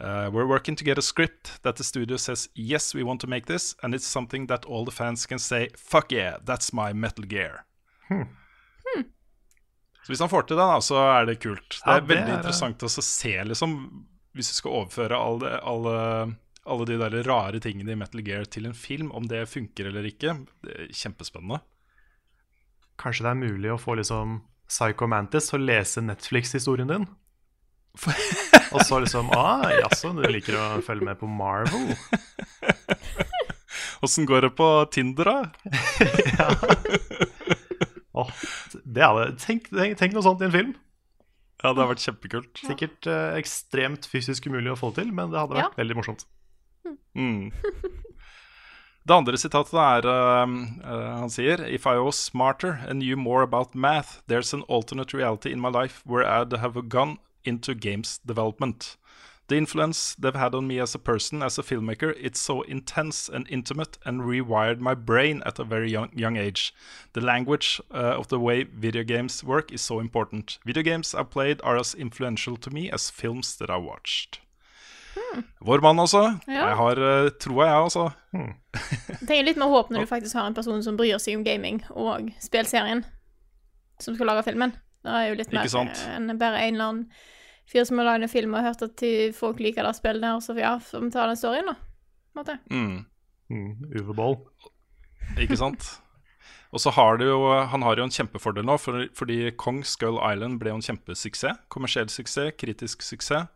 Uh, 0.00 0.30
we're 0.32 0.46
working 0.46 0.76
to 0.76 0.84
get 0.84 0.98
a 0.98 1.02
script 1.02 1.62
that 1.62 1.76
the 1.76 1.84
studio 1.84 2.16
says, 2.16 2.48
yes, 2.54 2.92
we 2.94 3.04
want 3.04 3.20
to 3.20 3.26
make 3.28 3.46
this, 3.46 3.76
and 3.82 3.94
it's 3.94 4.06
something 4.06 4.46
that 4.46 4.64
all 4.64 4.84
the 4.84 4.90
fans 4.90 5.26
can 5.26 5.38
say, 5.38 5.68
fuck 5.76 6.10
yeah, 6.10 6.38
that's 6.44 6.72
my 6.72 6.92
Metal 6.92 7.24
Gear. 7.24 7.66
Så 10.08 10.14
hvis 10.14 10.22
han 10.24 10.30
får 10.32 10.46
til 10.48 10.56
det, 10.56 10.64
da, 10.70 10.78
så 10.80 10.96
er 11.04 11.26
det 11.28 11.34
kult. 11.42 11.68
Det 11.68 11.82
Ja, 11.84 11.96
er 11.98 12.00
det 12.00 12.08
veldig 12.14 12.32
er- 12.32 12.38
interessant 12.38 12.80
å 12.86 12.88
se, 12.88 13.32
liksom, 13.44 13.74
hvis 14.38 14.48
du 14.48 14.54
skal 14.56 14.72
overføre 14.78 15.18
alle, 15.20 15.50
alle, 15.60 15.96
alle 16.64 16.86
de 16.88 16.96
der 17.02 17.16
rare 17.28 17.60
tingene 17.60 17.92
i 17.92 17.98
Metal 18.00 18.22
Gear 18.24 18.44
til 18.48 18.64
en 18.70 18.72
film, 18.76 19.10
om 19.12 19.26
det 19.28 19.42
funker 19.52 19.90
eller 19.90 20.08
ikke. 20.08 20.32
Det 20.64 20.72
er 20.78 20.88
kjempespennende. 20.96 21.60
Kanskje 22.98 23.26
det 23.26 23.30
er 23.34 23.42
mulig 23.52 23.70
å 23.74 23.78
få 23.78 23.98
liksom 24.00 24.38
Psycho 24.68 25.06
Mantis 25.12 25.50
til 25.52 25.60
å 25.60 25.64
lese 25.68 26.00
Netflix-historien 26.00 26.88
din? 26.88 27.04
Og 28.72 28.80
så 28.88 28.98
liksom 29.04 29.28
Ah, 29.36 29.68
jaså, 29.76 30.14
du 30.16 30.24
liker 30.32 30.56
å 30.56 30.66
følge 30.84 31.04
med 31.04 31.18
på 31.20 31.28
Marvel? 31.28 31.92
Åssen 34.00 34.24
går 34.28 34.40
det 34.48 34.50
på 34.56 34.68
Tinder, 34.94 35.24
da? 35.24 35.38
Åh, 38.18 38.30
det 38.88 39.04
hadde, 39.04 39.30
tenk, 39.42 39.68
tenk, 39.74 39.98
tenk 40.00 40.16
noe 40.16 40.24
sånt 40.24 40.42
i 40.42 40.48
en 40.48 40.54
film. 40.54 40.74
Ja, 41.58 41.72
det 41.74 41.82
har 41.82 41.90
vært 41.90 42.04
kjempekult. 42.06 42.60
Sikkert 42.62 43.08
eh, 43.10 43.38
ekstremt 43.40 44.06
fysisk 44.08 44.46
umulig 44.46 44.70
å 44.72 44.78
få 44.78 44.92
til, 44.96 45.10
men 45.14 45.32
det 45.32 45.40
hadde 45.40 45.58
vært 45.58 45.80
veldig 45.80 45.98
morsomt. 45.98 46.28
Mm. 47.18 47.50
Det 49.08 49.16
andre 49.16 49.38
sitatet 49.40 49.72
er 49.80 50.04
uh, 50.04 50.44
uh, 50.84 51.12
Han 51.22 51.30
sier 51.32 51.62
If 51.64 51.86
I 51.88 51.96
was 51.96 52.18
smarter 52.20 52.82
and 52.86 53.00
knew 53.00 53.16
more 53.16 53.42
about 53.42 53.74
math, 53.74 54.20
there's 54.28 54.52
an 54.52 54.66
alternate 54.68 55.14
reality 55.16 55.50
in 55.50 55.60
my 55.60 55.70
life 55.70 56.02
where 56.04 56.26
I'd 56.28 56.52
have 56.52 56.76
gone 56.90 57.16
into 57.42 57.72
games 57.72 58.18
development. 58.18 58.98
The 59.48 59.56
influence 59.56 60.14
they've 60.14 60.34
had 60.34 60.54
on 60.54 60.66
me 60.66 60.78
as 60.78 60.94
a 60.94 60.98
person, 60.98 61.42
as 61.42 61.58
a 61.58 61.62
filmmaker, 61.62 62.14
it's 62.20 62.38
so 62.38 62.60
intense 62.62 63.30
and 63.30 63.46
intimate 63.48 63.96
and 64.04 64.20
rewired 64.20 64.78
my 64.78 64.94
brain 64.94 65.42
at 65.46 65.58
a 65.58 65.64
very 65.64 65.90
young, 65.90 66.10
young 66.14 66.36
age. 66.36 66.74
The 67.14 67.22
language 67.22 67.80
uh, 67.90 68.18
of 68.18 68.28
the 68.28 68.38
way 68.38 68.64
video 68.64 69.04
games 69.04 69.42
work 69.42 69.72
is 69.72 69.80
so 69.80 70.00
important. 70.00 70.58
Video 70.66 70.82
games 70.82 71.14
I've 71.14 71.30
played 71.30 71.60
are 71.64 71.78
as 71.78 71.94
influential 71.94 72.58
to 72.58 72.70
me 72.70 72.90
as 72.90 73.08
films 73.08 73.56
that 73.56 73.70
I've 73.70 73.84
watched. 73.84 74.40
Vår 75.60 75.80
mann, 75.80 75.98
altså. 75.98 76.38
Ja. 76.46 76.68
Jeg 76.68 76.76
har 76.76 76.98
uh, 76.98 77.30
troa, 77.40 77.66
jeg, 77.66 77.82
altså. 77.82 78.10
Jeg 79.08 79.26
tenker 79.26 79.46
litt 79.48 79.58
mer 79.60 79.72
håp 79.72 79.90
når 79.90 80.04
du 80.04 80.10
faktisk 80.10 80.36
har 80.38 80.46
en 80.48 80.56
person 80.56 80.82
som 80.84 80.96
bryr 80.98 81.18
seg 81.22 81.38
om 81.38 81.44
gaming 81.46 81.80
og 81.90 82.30
spillserien, 82.44 83.02
som 84.00 84.14
skal 84.14 84.30
lage 84.30 84.44
filmen. 84.46 84.76
Det 85.04 85.14
er 85.14 85.26
jo 85.30 85.40
litt 85.40 85.52
mer 85.54 85.66
eh, 85.66 86.06
enn 86.14 86.32
bare 86.38 86.62
en 86.66 86.76
eller 86.76 86.92
annen 86.92 87.04
fyr 87.68 87.84
som 87.88 88.00
har 88.00 88.06
lagd 88.12 88.24
en 88.26 88.32
film 88.32 88.54
og 88.56 88.64
hørt 88.64 88.82
at 88.86 89.02
folk 89.36 89.60
liker 89.60 89.84
det 89.84 89.94
spillet 89.98 90.24
der, 90.24 90.34
og 90.38 90.42
så 90.44 90.56
ja, 90.58 90.74
så 90.80 91.00
vi 91.02 91.10
ta 91.14 91.26
den 91.28 91.36
storyen, 91.38 91.68
da. 91.68 91.74
På 91.78 92.38
en 92.38 92.42
måte. 92.42 92.58
Mm. 92.72 92.98
Mm, 93.48 93.72
Uwe 94.00 94.14
Boll. 94.16 94.36
Ikke 95.40 95.56
sant? 95.60 95.86
Og 96.72 96.80
så 96.84 96.90
har 96.92 97.16
det 97.16 97.24
jo, 97.30 97.38
Han 97.72 97.80
har 97.82 97.96
jo 97.96 98.04
en 98.04 98.12
kjempefordel 98.12 98.64
nå, 98.68 98.74
for, 98.80 99.06
fordi 99.16 99.50
Kong 99.56 99.82
Skull 99.88 100.18
Island 100.20 100.58
ble 100.60 100.68
jo 100.72 100.78
en 100.80 100.84
kjempesuksess. 100.84 101.62
Kommersiell 101.72 102.10
suksess, 102.12 102.52
kritisk 102.60 103.02
suksess. 103.02 103.48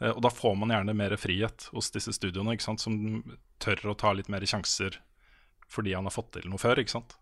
eh, 0.00 0.10
Og 0.12 0.20
da 0.24 0.28
får 0.28 0.56
man 0.60 0.68
gjerne 0.74 0.94
mer 0.96 1.16
frihet 1.16 1.68
hos 1.72 1.90
disse 1.90 2.12
studioene, 2.12 2.52
ikke 2.56 2.66
sant? 2.68 2.80
som 2.84 3.22
tør 3.58 3.92
å 3.92 3.96
ta 3.96 4.12
litt 4.12 4.28
mer 4.28 4.44
sjanser 4.44 5.00
fordi 5.68 5.92
han 5.92 6.06
har 6.08 6.12
fått 6.14 6.30
til 6.32 6.48
noe 6.48 6.60
før. 6.60 6.78
ikke 6.80 6.94
sant? 6.96 7.16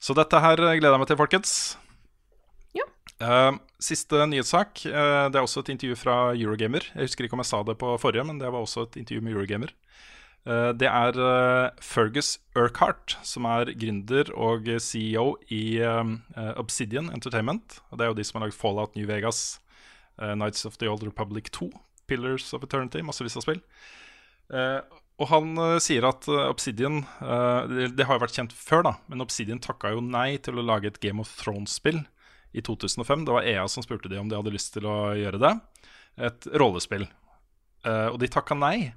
Så 0.00 0.14
dette 0.16 0.38
her 0.40 0.56
gleder 0.56 0.94
jeg 0.94 1.00
meg 1.02 1.08
til, 1.10 1.18
folkens. 1.20 1.50
Eh, 3.22 3.52
siste 3.78 4.26
nyhetssak. 4.26 4.86
eh, 4.86 5.28
det 5.30 5.38
er 5.38 5.44
også 5.44 5.62
et 5.62 5.70
intervju 5.74 5.96
fra 5.96 6.34
Eurogamer. 6.34 6.82
Jeg 6.94 7.06
husker 7.06 7.24
ikke 7.24 7.34
om 7.34 7.44
jeg 7.44 7.52
sa 7.52 7.62
det 7.62 7.78
på 7.78 7.94
forrige, 7.98 8.26
men 8.26 8.38
det 8.38 8.50
var 8.50 8.60
også 8.60 8.88
et 8.88 8.96
intervju 8.96 9.22
med 9.22 9.34
Eurogamer. 9.34 9.70
Eh, 10.46 10.72
det 10.72 10.88
er 10.88 11.72
Fergus 11.80 12.38
Urquhart, 12.56 13.16
som 13.22 13.44
er 13.44 13.72
gründer 13.78 14.30
og 14.36 14.66
CEO 14.80 15.36
i 15.48 15.80
Obsidian 16.56 17.10
Entertainment. 17.10 17.80
Og 17.90 17.98
det 17.98 18.04
er 18.04 18.08
jo 18.08 18.18
de 18.18 18.24
som 18.24 18.40
har 18.40 18.48
lagd 18.48 18.58
Fallout 18.58 18.96
New 18.96 19.06
Vegas, 19.06 19.60
Nights 20.18 20.64
of 20.64 20.76
the 20.78 20.86
Old 20.86 21.02
Republic 21.02 21.50
2, 21.50 21.70
Pillars 22.06 22.52
of 22.54 22.62
Eternity, 22.62 23.00
massevis 23.02 23.36
av 23.36 23.42
spill. 23.42 23.62
Og 25.18 25.28
han 25.28 25.80
sier 25.80 26.04
at 26.06 26.28
Obsidian 26.28 27.04
det, 27.70 27.96
det 27.96 28.06
har 28.06 28.18
jo 28.18 28.22
vært 28.22 28.36
kjent 28.36 28.52
før, 28.52 28.82
da, 28.82 28.92
men 29.08 29.22
Obsidian 29.22 29.58
takka 29.58 29.90
jo 29.90 30.00
nei 30.00 30.36
til 30.36 30.58
å 30.58 30.62
lage 30.62 30.86
et 30.86 31.00
Game 31.00 31.20
of 31.20 31.34
Thrones-spill 31.40 32.04
i 32.54 32.62
2005. 32.64 33.26
Det 33.26 33.34
var 33.34 33.46
EA 33.50 33.66
som 33.68 33.84
spurte 33.84 34.10
de 34.10 34.20
om 34.20 34.30
de 34.30 34.38
hadde 34.38 34.54
lyst 34.54 34.72
til 34.76 34.86
å 34.88 35.14
gjøre 35.18 35.40
det. 35.42 35.54
Et 36.30 36.46
rollespill. 36.54 37.08
Uh, 37.84 38.14
og 38.14 38.20
de 38.22 38.30
takka 38.30 38.56
nei. 38.56 38.94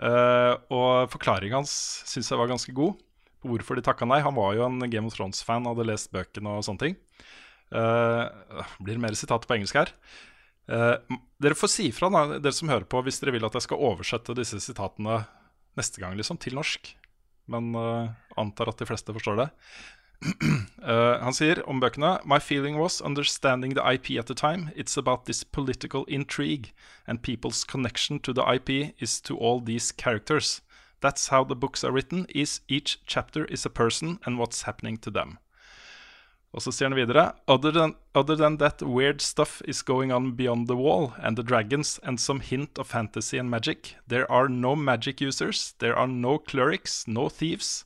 Uh, 0.00 0.56
og 0.72 1.12
forklaringen 1.12 1.60
hans 1.60 1.72
syns 2.08 2.30
jeg 2.30 2.40
var 2.40 2.48
ganske 2.50 2.72
god 2.74 2.96
på 3.42 3.50
hvorfor 3.50 3.78
de 3.78 3.84
takka 3.84 4.08
nei. 4.08 4.22
Han 4.24 4.36
var 4.38 4.56
jo 4.56 4.66
en 4.66 4.82
Game 4.90 5.08
of 5.08 5.16
Thrones-fan, 5.16 5.66
hadde 5.68 5.88
lest 5.88 6.12
bøkene 6.14 6.58
og 6.58 6.66
sånne 6.66 6.84
ting. 6.86 6.98
Uh, 7.72 8.28
blir 8.84 9.00
mer 9.02 9.16
sitat 9.18 9.48
på 9.48 9.56
engelsk 9.56 9.80
her. 9.80 9.92
Uh, 10.70 10.96
dere 11.42 11.58
får 11.58 11.72
si 11.72 11.88
ifra, 11.90 12.10
dere 12.36 12.54
som 12.54 12.70
hører 12.70 12.86
på, 12.86 13.00
hvis 13.02 13.18
dere 13.22 13.34
vil 13.34 13.48
at 13.48 13.56
jeg 13.58 13.66
skal 13.66 13.82
oversette 13.90 14.36
disse 14.38 14.60
sitatene 14.62 15.24
neste 15.80 16.02
gang, 16.02 16.14
liksom, 16.18 16.38
til 16.38 16.54
norsk. 16.58 16.92
Men 17.50 17.72
antar 18.38 18.68
at 18.70 18.78
de 18.78 18.86
fleste 18.86 19.12
forstår 19.16 19.40
det. 19.40 19.46
Eh, 20.82 21.18
han 21.22 21.34
sier 21.34 21.60
om 21.70 21.78
bøkene 21.78 22.16
My 22.26 22.40
feeling 22.42 22.74
was 22.78 23.00
understanding 23.00 23.74
the 23.74 23.84
IP 23.86 24.18
at 24.18 24.26
the 24.26 24.34
time. 24.34 24.70
It's 24.74 24.96
about 24.96 25.26
this 25.26 25.44
political 25.44 26.04
intrigue, 26.08 26.72
and 27.06 27.22
people's 27.22 27.62
connection 27.62 28.18
to 28.20 28.32
the 28.32 28.42
IP 28.42 28.94
is 28.98 29.20
to 29.20 29.36
all 29.36 29.60
these 29.60 29.92
characters. 29.92 30.60
That's 31.00 31.28
how 31.28 31.44
the 31.44 31.54
books 31.54 31.84
are 31.84 31.92
written. 31.92 32.26
Is 32.34 32.62
each 32.66 32.98
chapter 33.06 33.44
is 33.44 33.64
a 33.64 33.70
person 33.70 34.18
and 34.26 34.38
what's 34.38 34.62
happening 34.62 34.96
to 34.98 35.10
them. 35.10 35.38
Og 36.52 36.62
så 36.62 36.72
sier 36.74 36.90
han 36.90 36.98
videre 36.98 37.32
other 37.48 37.72
than, 37.72 37.94
other 38.14 38.36
than 38.36 38.58
that 38.58 38.82
weird 38.82 39.22
stuff 39.22 39.62
is 39.64 39.82
going 39.82 40.12
on 40.12 40.34
beyond 40.36 40.68
the 40.68 40.76
wall 40.76 41.12
and 41.22 41.36
the 41.36 41.42
dragons 41.42 41.98
and 42.02 42.20
some 42.20 42.40
hint 42.40 42.78
of 42.78 42.88
fantasy 42.88 43.38
and 43.38 43.50
magic. 43.50 43.94
There 44.08 44.30
are 44.30 44.48
no 44.48 44.74
magic 44.76 45.20
users. 45.22 45.74
There 45.78 45.96
are 45.96 46.08
no 46.08 46.38
clerics, 46.38 47.06
no 47.06 47.28
thieves. 47.28 47.84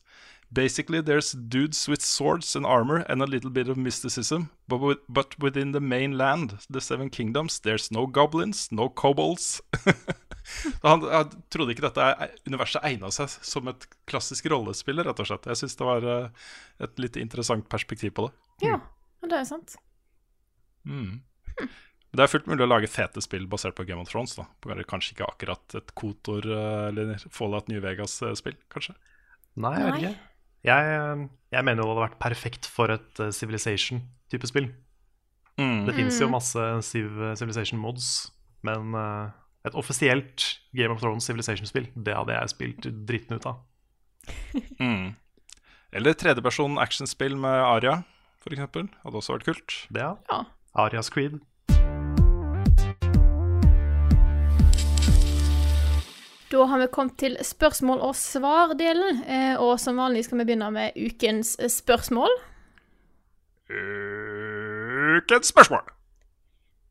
Basically, 0.52 1.00
there's 1.00 1.32
dudes 1.32 1.88
with 1.88 2.02
swords 2.02 2.54
and 2.54 2.64
armor 2.64 3.04
and 3.08 3.20
a 3.20 3.26
little 3.26 3.50
bit 3.50 3.68
of 3.68 3.76
mysticism. 3.76 4.50
But, 4.68 4.78
with, 4.78 4.98
but 5.08 5.38
within 5.40 5.72
the 5.72 5.80
mainland, 5.80 6.54
the 6.70 6.80
Seven 6.80 7.10
Kingdoms, 7.10 7.60
there's 7.60 7.90
no 7.90 8.06
goblins, 8.06 8.68
no 8.70 8.88
kobolds. 8.88 9.60
han, 10.82 11.02
han 11.02 11.32
trodde 11.50 11.74
ikke 11.74 11.88
dette 11.88 12.04
er- 12.06 12.36
universet 12.46 12.86
egna 12.86 13.10
seg 13.14 13.32
som 13.42 13.66
et 13.72 13.88
klassisk 14.06 14.46
rollespill, 14.52 15.02
rett 15.02 15.22
og 15.22 15.28
slett. 15.28 15.48
Jeg 15.50 15.60
syns 15.62 15.76
det 15.80 15.88
var 15.88 16.06
eh, 16.12 16.46
et 16.86 17.02
litt 17.02 17.18
interessant 17.20 17.66
perspektiv 17.72 18.14
på 18.16 18.28
det. 18.28 18.68
Ja, 18.68 18.78
og 19.22 19.32
det 19.32 19.40
er 19.40 19.48
sant. 19.50 19.74
Mm. 20.86 21.18
Det 22.16 22.22
er 22.22 22.30
fullt 22.30 22.46
mulig 22.48 22.64
å 22.64 22.70
lage 22.70 22.88
fete 22.88 23.20
spill 23.24 23.48
basert 23.50 23.74
på 23.76 23.84
Game 23.88 24.00
of 24.00 24.08
Thrones. 24.08 24.36
da 24.38 24.46
Kanskje 24.86 25.16
ikke 25.16 25.26
akkurat 25.26 25.76
et 25.76 25.92
Kotor 25.98 26.46
eh, 26.46 26.86
eller 26.92 27.18
Fallout 27.34 27.68
New 27.68 27.82
Vegas-spill, 27.82 28.56
kanskje. 28.72 28.94
Nei, 29.58 29.74
jeg 29.80 29.90
vet 29.90 30.02
ikke. 30.04 30.32
Jeg, 30.66 30.96
eh, 30.98 31.26
jeg 31.54 31.66
mener 31.66 31.82
jo 31.82 31.88
det 31.88 31.94
hadde 31.94 32.06
vært 32.08 32.22
perfekt 32.22 32.68
for 32.70 32.92
et 32.94 33.22
eh, 33.22 33.32
Civilization-type 33.34 34.50
spill. 34.50 34.70
Mm. 35.56 35.86
Det 35.86 35.94
fins 35.96 36.18
jo 36.20 36.28
masse 36.28 36.64
Civilization 36.84 37.80
mods, 37.80 38.32
men 38.66 38.96
eh, 38.98 39.36
et 39.66 39.78
offisielt 39.78 40.44
Game 40.76 40.92
of 40.92 41.00
Thrones 41.02 41.26
Civilization-spill, 41.26 41.88
det 41.94 42.16
hadde 42.18 42.34
jeg 42.36 42.54
spilt 42.54 42.90
dritten 43.08 43.40
ut 43.40 43.48
av. 43.52 43.62
Mm. 44.82 45.14
Eller 45.94 46.16
tredjeperson 46.18 46.80
actionspill 46.82 47.36
med 47.38 47.62
Aria, 47.62 48.00
f.eks. 48.42 48.58
Hadde 48.66 49.20
også 49.20 49.36
vært 49.36 49.46
kult. 49.46 49.76
Det, 49.94 50.02
ja. 50.02 50.16
Ja. 50.28 50.40
Arias 50.82 51.08
Creed. 51.14 51.38
Da 56.50 56.64
har 56.64 56.78
vi 56.78 56.86
kommet 56.86 57.18
til 57.18 57.34
spørsmål 57.42 58.04
og 58.06 58.14
svar-delen, 58.14 59.24
eh, 59.26 59.56
og 59.58 59.80
som 59.82 59.98
vanlig 59.98 60.24
skal 60.24 60.38
vi 60.38 60.46
begynne 60.46 60.70
med 60.70 60.94
ukens 60.94 61.56
eh, 61.58 61.70
spørsmål. 61.72 62.30
Ukens 63.66 65.50
spørsmål. 65.50 65.96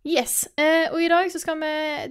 Yes. 0.05 0.43
Eh, 0.57 0.91
og 0.93 0.99
i 1.01 1.07
dag 1.09 1.31
så 1.33 1.39
skal 1.41 1.57
vi 1.57 1.69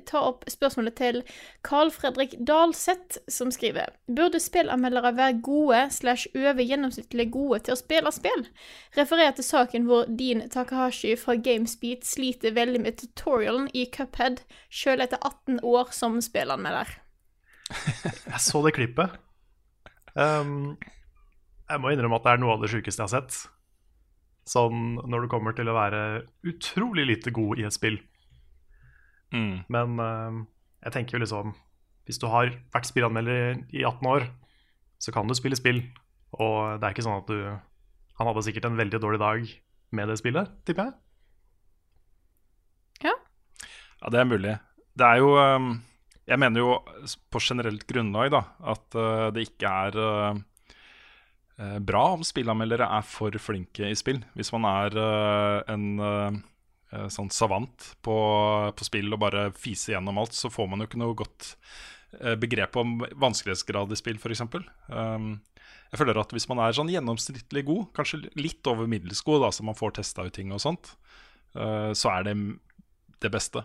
ta 0.09 0.19
opp 0.27 0.43
spørsmålet 0.51 0.97
til 0.99 1.21
Carl 1.63 1.93
Fredrik 1.95 2.33
Dalseth, 2.43 3.21
som 3.29 3.53
skriver 3.55 3.93
Burde 4.09 4.41
spillanmeldere 4.43 5.13
være 5.15 5.39
gode 5.47 5.85
slash 5.95 6.27
over 6.35 6.65
gjennomsnittlig 6.65 7.29
gode 7.37 7.61
til 7.69 7.77
å 7.77 7.79
spille 7.79 8.11
spill? 8.17 8.49
Refererer 8.99 9.37
til 9.39 9.47
saken 9.47 9.87
hvor 9.87 10.11
Dean 10.11 10.43
Takahashi 10.51 11.15
fra 11.21 11.37
Gamesbeat 11.37 12.03
sliter 12.09 12.57
veldig 12.59 12.83
med 12.83 12.99
tutorialen 12.99 13.71
i 13.71 13.87
Cuphead, 13.87 14.43
sjøl 14.73 15.05
etter 15.05 15.23
18 15.23 15.63
år 15.63 15.95
som 15.95 16.19
spillanmelder. 16.25 17.04
Jeg 17.71 18.41
så 18.45 18.61
det 18.67 18.75
klippet. 18.77 19.15
Um, 20.15 20.77
jeg 21.71 21.81
må 21.81 21.91
innrømme 21.91 22.19
at 22.21 22.27
det 22.27 22.35
er 22.35 22.43
noe 22.43 22.57
av 22.57 22.65
det 22.65 22.71
sjukeste 22.73 23.01
jeg 23.03 23.09
har 23.09 23.15
sett. 23.15 23.39
Sånn 24.49 24.99
når 25.09 25.25
du 25.25 25.31
kommer 25.33 25.57
til 25.57 25.71
å 25.73 25.77
være 25.77 26.01
utrolig 26.45 27.07
lite 27.09 27.33
god 27.35 27.63
i 27.63 27.67
et 27.67 27.77
spill. 27.77 27.97
Mm. 29.33 29.65
Men 29.73 30.01
eh, 30.05 30.41
jeg 30.85 30.95
tenker 30.95 31.17
jo 31.17 31.25
liksom 31.25 31.55
Hvis 32.07 32.21
du 32.23 32.29
har 32.31 32.53
vært 32.71 32.87
spillanmelder 32.87 33.65
i 33.75 33.81
18 33.83 34.07
år, 34.07 34.27
så 35.01 35.15
kan 35.17 35.27
du 35.27 35.35
spille 35.35 35.57
spill. 35.57 35.81
Og 36.37 36.77
det 36.77 36.87
er 36.87 36.95
ikke 36.95 37.07
sånn 37.07 37.23
at 37.23 37.33
du 37.33 37.41
Han 38.21 38.29
hadde 38.29 38.45
sikkert 38.47 38.69
en 38.69 38.79
veldig 38.79 39.01
dårlig 39.01 39.23
dag 39.23 39.49
med 39.95 40.11
det 40.11 40.19
spillet, 40.21 40.53
tipper 40.69 40.91
jeg. 40.91 40.95
Ja, 44.05 44.11
det 44.13 44.21
er 44.21 44.29
mulig. 44.29 44.55
Det 44.95 45.07
er 45.07 45.21
jo 45.23 45.33
um, 45.39 45.69
Jeg 46.25 46.41
mener 46.41 46.63
jo 46.63 46.75
på 47.33 47.41
generelt 47.43 47.85
grunnlag 47.89 48.33
da 48.33 48.43
at 48.73 48.97
uh, 48.97 49.29
det 49.35 49.45
ikke 49.51 49.69
er 49.69 49.99
uh, 50.01 51.79
bra 51.85 52.05
om 52.15 52.25
spillanmeldere 52.25 52.89
er 52.97 53.05
for 53.07 53.37
flinke 53.43 53.91
i 53.91 53.99
spill. 53.99 54.23
Hvis 54.35 54.53
man 54.57 54.67
er 54.69 54.97
uh, 54.97 55.61
en 55.71 56.43
sånn 57.11 57.31
savant 57.35 57.89
på, 58.07 58.15
på 58.71 58.87
spill 58.87 59.11
og 59.17 59.19
bare 59.19 59.49
fiser 59.59 59.97
gjennom 59.97 60.21
alt, 60.23 60.37
så 60.37 60.47
får 60.53 60.69
man 60.71 60.79
jo 60.79 60.87
ikke 60.87 61.01
noe 61.01 61.17
godt 61.19 61.49
begrep 62.39 62.77
om 62.79 63.01
vanskelighetsgrad 63.19 63.91
i 63.91 63.99
spill, 63.99 64.21
f.eks. 64.23 64.45
Um, 64.87 65.33
jeg 65.91 65.99
føler 65.99 66.21
at 66.21 66.31
hvis 66.31 66.47
man 66.47 66.61
er 66.63 66.77
sånn 66.77 66.93
gjennomsnittlig 66.93 67.65
god, 67.67 67.89
kanskje 67.99 68.21
litt 68.39 68.71
over 68.71 68.87
middels 68.87 69.25
god, 69.27 69.49
så 69.51 69.67
man 69.67 69.75
får 69.75 69.97
testa 69.99 70.29
ut 70.29 70.37
ting 70.39 70.55
og 70.55 70.63
sånt, 70.63 70.93
så 71.51 72.13
er 72.13 72.29
det 72.29 72.37
det 73.27 73.33
beste. 73.35 73.65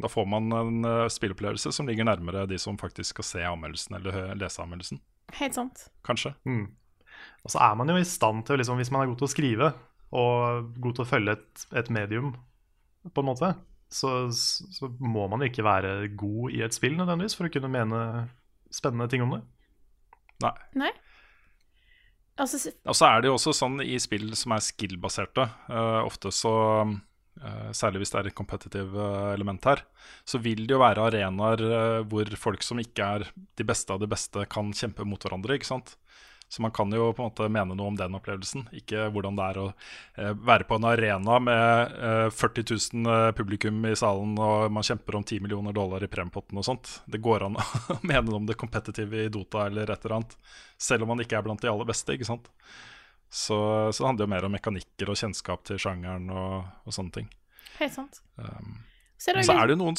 Da 0.00 0.10
får 0.10 0.26
man 0.28 0.50
en 0.56 0.84
uh, 0.86 1.06
spillopplevelse 1.12 1.72
som 1.76 1.88
ligger 1.88 2.08
nærmere 2.08 2.46
de 2.50 2.58
som 2.60 2.78
faktisk 2.80 3.14
skal 3.14 3.28
se 3.28 3.46
anmeldelsen 3.46 3.98
eller 4.00 4.34
lese 4.38 4.62
anmeldelsen. 4.64 5.00
Helt 5.38 5.56
sant. 5.56 5.86
Kanskje. 6.06 6.34
Mm. 6.48 6.66
Og 7.44 7.52
så 7.52 7.60
er 7.64 7.76
man 7.78 7.92
jo 7.92 7.98
i 8.00 8.06
stand 8.06 8.44
til, 8.48 8.60
liksom, 8.60 8.80
hvis 8.80 8.92
man 8.92 9.04
er 9.04 9.12
god 9.12 9.20
til 9.20 9.28
å 9.28 9.32
skrive 9.32 9.72
og 10.10 10.70
god 10.82 10.96
til 10.96 11.04
å 11.04 11.08
følge 11.08 11.36
et, 11.36 11.66
et 11.78 11.90
medium, 11.94 12.32
på 13.14 13.22
en 13.22 13.28
måte, 13.30 13.52
så, 13.90 14.10
så 14.30 14.90
må 15.02 15.26
man 15.30 15.44
ikke 15.46 15.64
være 15.66 16.10
god 16.18 16.54
i 16.54 16.64
et 16.66 16.74
spill 16.74 16.96
nødvendigvis 16.98 17.36
for 17.38 17.48
å 17.48 17.52
kunne 17.52 17.70
mene 17.72 18.00
spennende 18.74 19.08
ting 19.10 19.24
om 19.24 19.36
det. 19.36 19.40
Nei. 20.44 20.52
Nei? 20.84 20.90
Altså, 22.40 22.72
Og 22.88 22.96
så 22.96 23.08
er 23.10 23.20
det 23.20 23.28
jo 23.28 23.36
også 23.36 23.52
sånn 23.56 23.82
i 23.84 23.98
spill 24.00 24.30
som 24.38 24.54
er 24.56 24.64
skill-baserte, 24.64 25.46
Uh, 25.70 26.00
ofte 26.06 26.32
så 26.34 26.54
Særlig 27.72 28.02
hvis 28.02 28.12
det 28.12 28.18
er 28.20 28.28
et 28.28 28.36
competitive 28.36 29.00
eh, 29.06 29.32
element 29.32 29.64
her, 29.64 29.84
så 30.28 30.40
vil 30.42 30.66
det 30.66 30.74
jo 30.74 30.82
være 30.82 31.06
arenaer 31.08 31.62
eh, 31.64 32.00
hvor 32.10 32.28
folk 32.36 32.66
som 32.66 32.82
ikke 32.82 33.06
er 33.16 33.26
de 33.56 33.66
beste 33.66 33.94
av 33.94 34.02
de 34.02 34.08
beste, 34.10 34.44
kan 34.52 34.74
kjempe 34.76 35.06
mot 35.08 35.22
hverandre. 35.24 35.56
ikke 35.56 35.70
sant? 35.70 35.94
Så 36.50 36.62
man 36.62 36.72
kan 36.74 36.90
jo 36.92 37.12
på 37.12 37.22
en 37.22 37.28
måte 37.28 37.46
mene 37.46 37.76
noe 37.78 37.92
om 37.92 37.96
den 37.96 38.16
opplevelsen, 38.18 38.64
ikke 38.74 39.04
hvordan 39.14 39.36
det 39.38 39.44
er 39.52 39.58
å 39.62 39.66
eh, 39.70 40.32
være 40.34 40.66
på 40.66 40.80
en 40.80 40.86
arena 40.90 41.38
med 41.46 41.92
eh, 41.94 42.26
40 42.34 42.64
000 42.98 43.10
eh, 43.14 43.26
publikum 43.38 43.78
i 43.86 43.94
salen 43.94 44.34
og 44.34 44.66
man 44.74 44.86
kjemper 44.86 45.20
om 45.20 45.22
10 45.22 45.44
millioner 45.44 45.76
dollar 45.76 46.02
i 46.02 46.10
premiepotten 46.10 46.58
og 46.58 46.66
sånt. 46.66 46.96
Det 47.06 47.22
går 47.22 47.46
an 47.46 47.60
å 47.94 48.00
mene 48.02 48.26
noe 48.26 48.40
om 48.42 48.50
det 48.50 48.58
competitive 48.58 49.28
i 49.28 49.30
Dota 49.30 49.68
eller 49.70 49.94
et 49.94 50.02
eller 50.02 50.18
annet, 50.18 50.34
selv 50.74 51.06
om 51.06 51.14
man 51.14 51.22
ikke 51.22 51.38
er 51.38 51.46
blant 51.46 51.62
de 51.62 51.70
aller 51.70 51.86
beste, 51.86 52.18
ikke 52.18 52.32
sant. 52.32 52.50
Så, 53.30 53.56
så 53.94 54.02
det 54.02 54.08
handler 54.08 54.26
jo 54.26 54.32
mer 54.32 54.46
om 54.48 54.54
mekanikker 54.56 55.12
og 55.12 55.18
kjennskap 55.20 55.62
til 55.68 55.78
sjangeren 55.78 56.26
og, 56.34 56.64
og 56.82 56.94
sånne 56.94 57.14
ting. 57.14 57.28
helt 57.78 57.94
sant. 57.94 58.18
Um, 58.34 58.80
Så 59.20 59.30
er 59.30 59.38
det 59.38 59.44
så 59.46 59.54
er 59.54 59.70
det 59.70 59.76
jo 59.76 59.82
noen, 59.84 59.98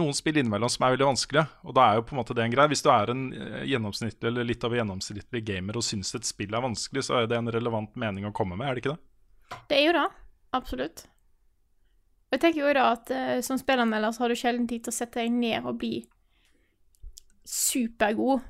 noen 0.00 0.16
spill 0.16 0.40
innimellom 0.40 0.72
som 0.72 0.86
er 0.86 0.94
veldig 0.94 1.10
vanskelige, 1.10 1.44
og 1.60 1.76
da 1.76 1.84
er 1.90 1.98
jo 1.98 2.06
på 2.08 2.16
en 2.16 2.20
måte 2.22 2.36
det 2.38 2.46
en 2.46 2.54
greie. 2.54 2.70
Hvis 2.72 2.84
du 2.86 2.88
er 2.94 3.12
en 3.12 3.24
eh, 3.36 3.66
gjennomsnittlig 3.68 4.30
eller 4.30 4.48
litt 4.48 4.64
over 4.64 4.80
gjennomsnittlig 4.80 5.42
gamer 5.44 5.76
og 5.76 5.84
syns 5.84 6.14
et 6.16 6.28
spill 6.28 6.56
er 6.56 6.64
vanskelig, 6.64 7.04
så 7.04 7.18
er 7.20 7.28
det 7.28 7.36
en 7.36 7.52
relevant 7.52 7.92
mening 8.00 8.24
å 8.24 8.32
komme 8.32 8.56
med, 8.56 8.70
er 8.70 8.78
det 8.78 8.84
ikke 8.84 8.94
det? 8.94 9.58
Det 9.68 9.78
er 9.82 9.84
jo 9.84 9.98
det. 9.98 10.08
Absolutt. 10.56 11.04
Og 12.30 12.38
jeg 12.38 12.42
tenker 12.46 12.64
jo 12.64 12.72
da 12.74 12.88
at 12.94 13.12
uh, 13.12 13.36
som 13.44 13.60
spillanmelder 13.60 14.16
så 14.16 14.24
har 14.24 14.32
du 14.32 14.38
sjelden 14.40 14.66
tid 14.70 14.86
til 14.86 14.94
å 14.94 14.96
sette 14.96 15.20
deg 15.20 15.36
ned 15.36 15.68
og 15.68 15.76
bli 15.82 15.98
supergod 17.44 18.40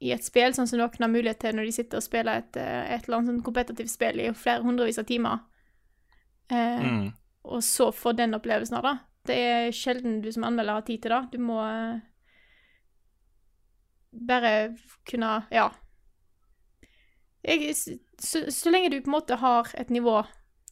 i 0.00 0.12
et 0.14 0.24
spill, 0.24 0.54
sånn 0.56 0.66
som 0.68 0.80
noen 0.80 1.02
har 1.04 1.12
mulighet 1.12 1.40
til 1.42 1.56
når 1.56 1.68
de 1.68 1.72
sitter 1.76 2.00
og 2.00 2.04
spiller 2.06 2.40
et, 2.40 2.56
eh, 2.56 2.94
et 2.94 3.04
eller 3.04 3.18
annet 3.18 3.30
sånn 3.34 3.42
kompetitivt 3.44 3.92
spill 3.92 4.20
i 4.20 4.30
flere 4.32 4.64
hundrevis 4.64 4.98
av 4.98 5.04
timer. 5.10 5.40
Eh, 6.50 6.80
Mm. 6.80 7.12
Og 7.44 7.62
så 7.64 7.86
få 7.92 8.12
den 8.16 8.34
opplevelsen 8.36 8.76
av 8.76 8.82
det. 8.84 8.98
Det 9.26 9.36
er 9.36 9.70
sjelden 9.72 10.20
du 10.20 10.30
som 10.32 10.44
anmelder 10.44 10.74
har 10.76 10.82
tid 10.82 11.02
til 11.02 11.10
det. 11.10 11.20
Du 11.32 11.38
må 11.38 11.60
eh, 11.64 12.00
bare 14.12 14.76
kunne 15.08 15.46
Ja. 15.50 15.70
Jeg, 17.44 17.74
så, 18.18 18.50
så 18.52 18.70
lenge 18.70 18.90
du 18.90 19.00
på 19.00 19.08
en 19.08 19.16
måte 19.16 19.38
har 19.40 19.70
et 19.74 19.88
nivå 19.88 20.26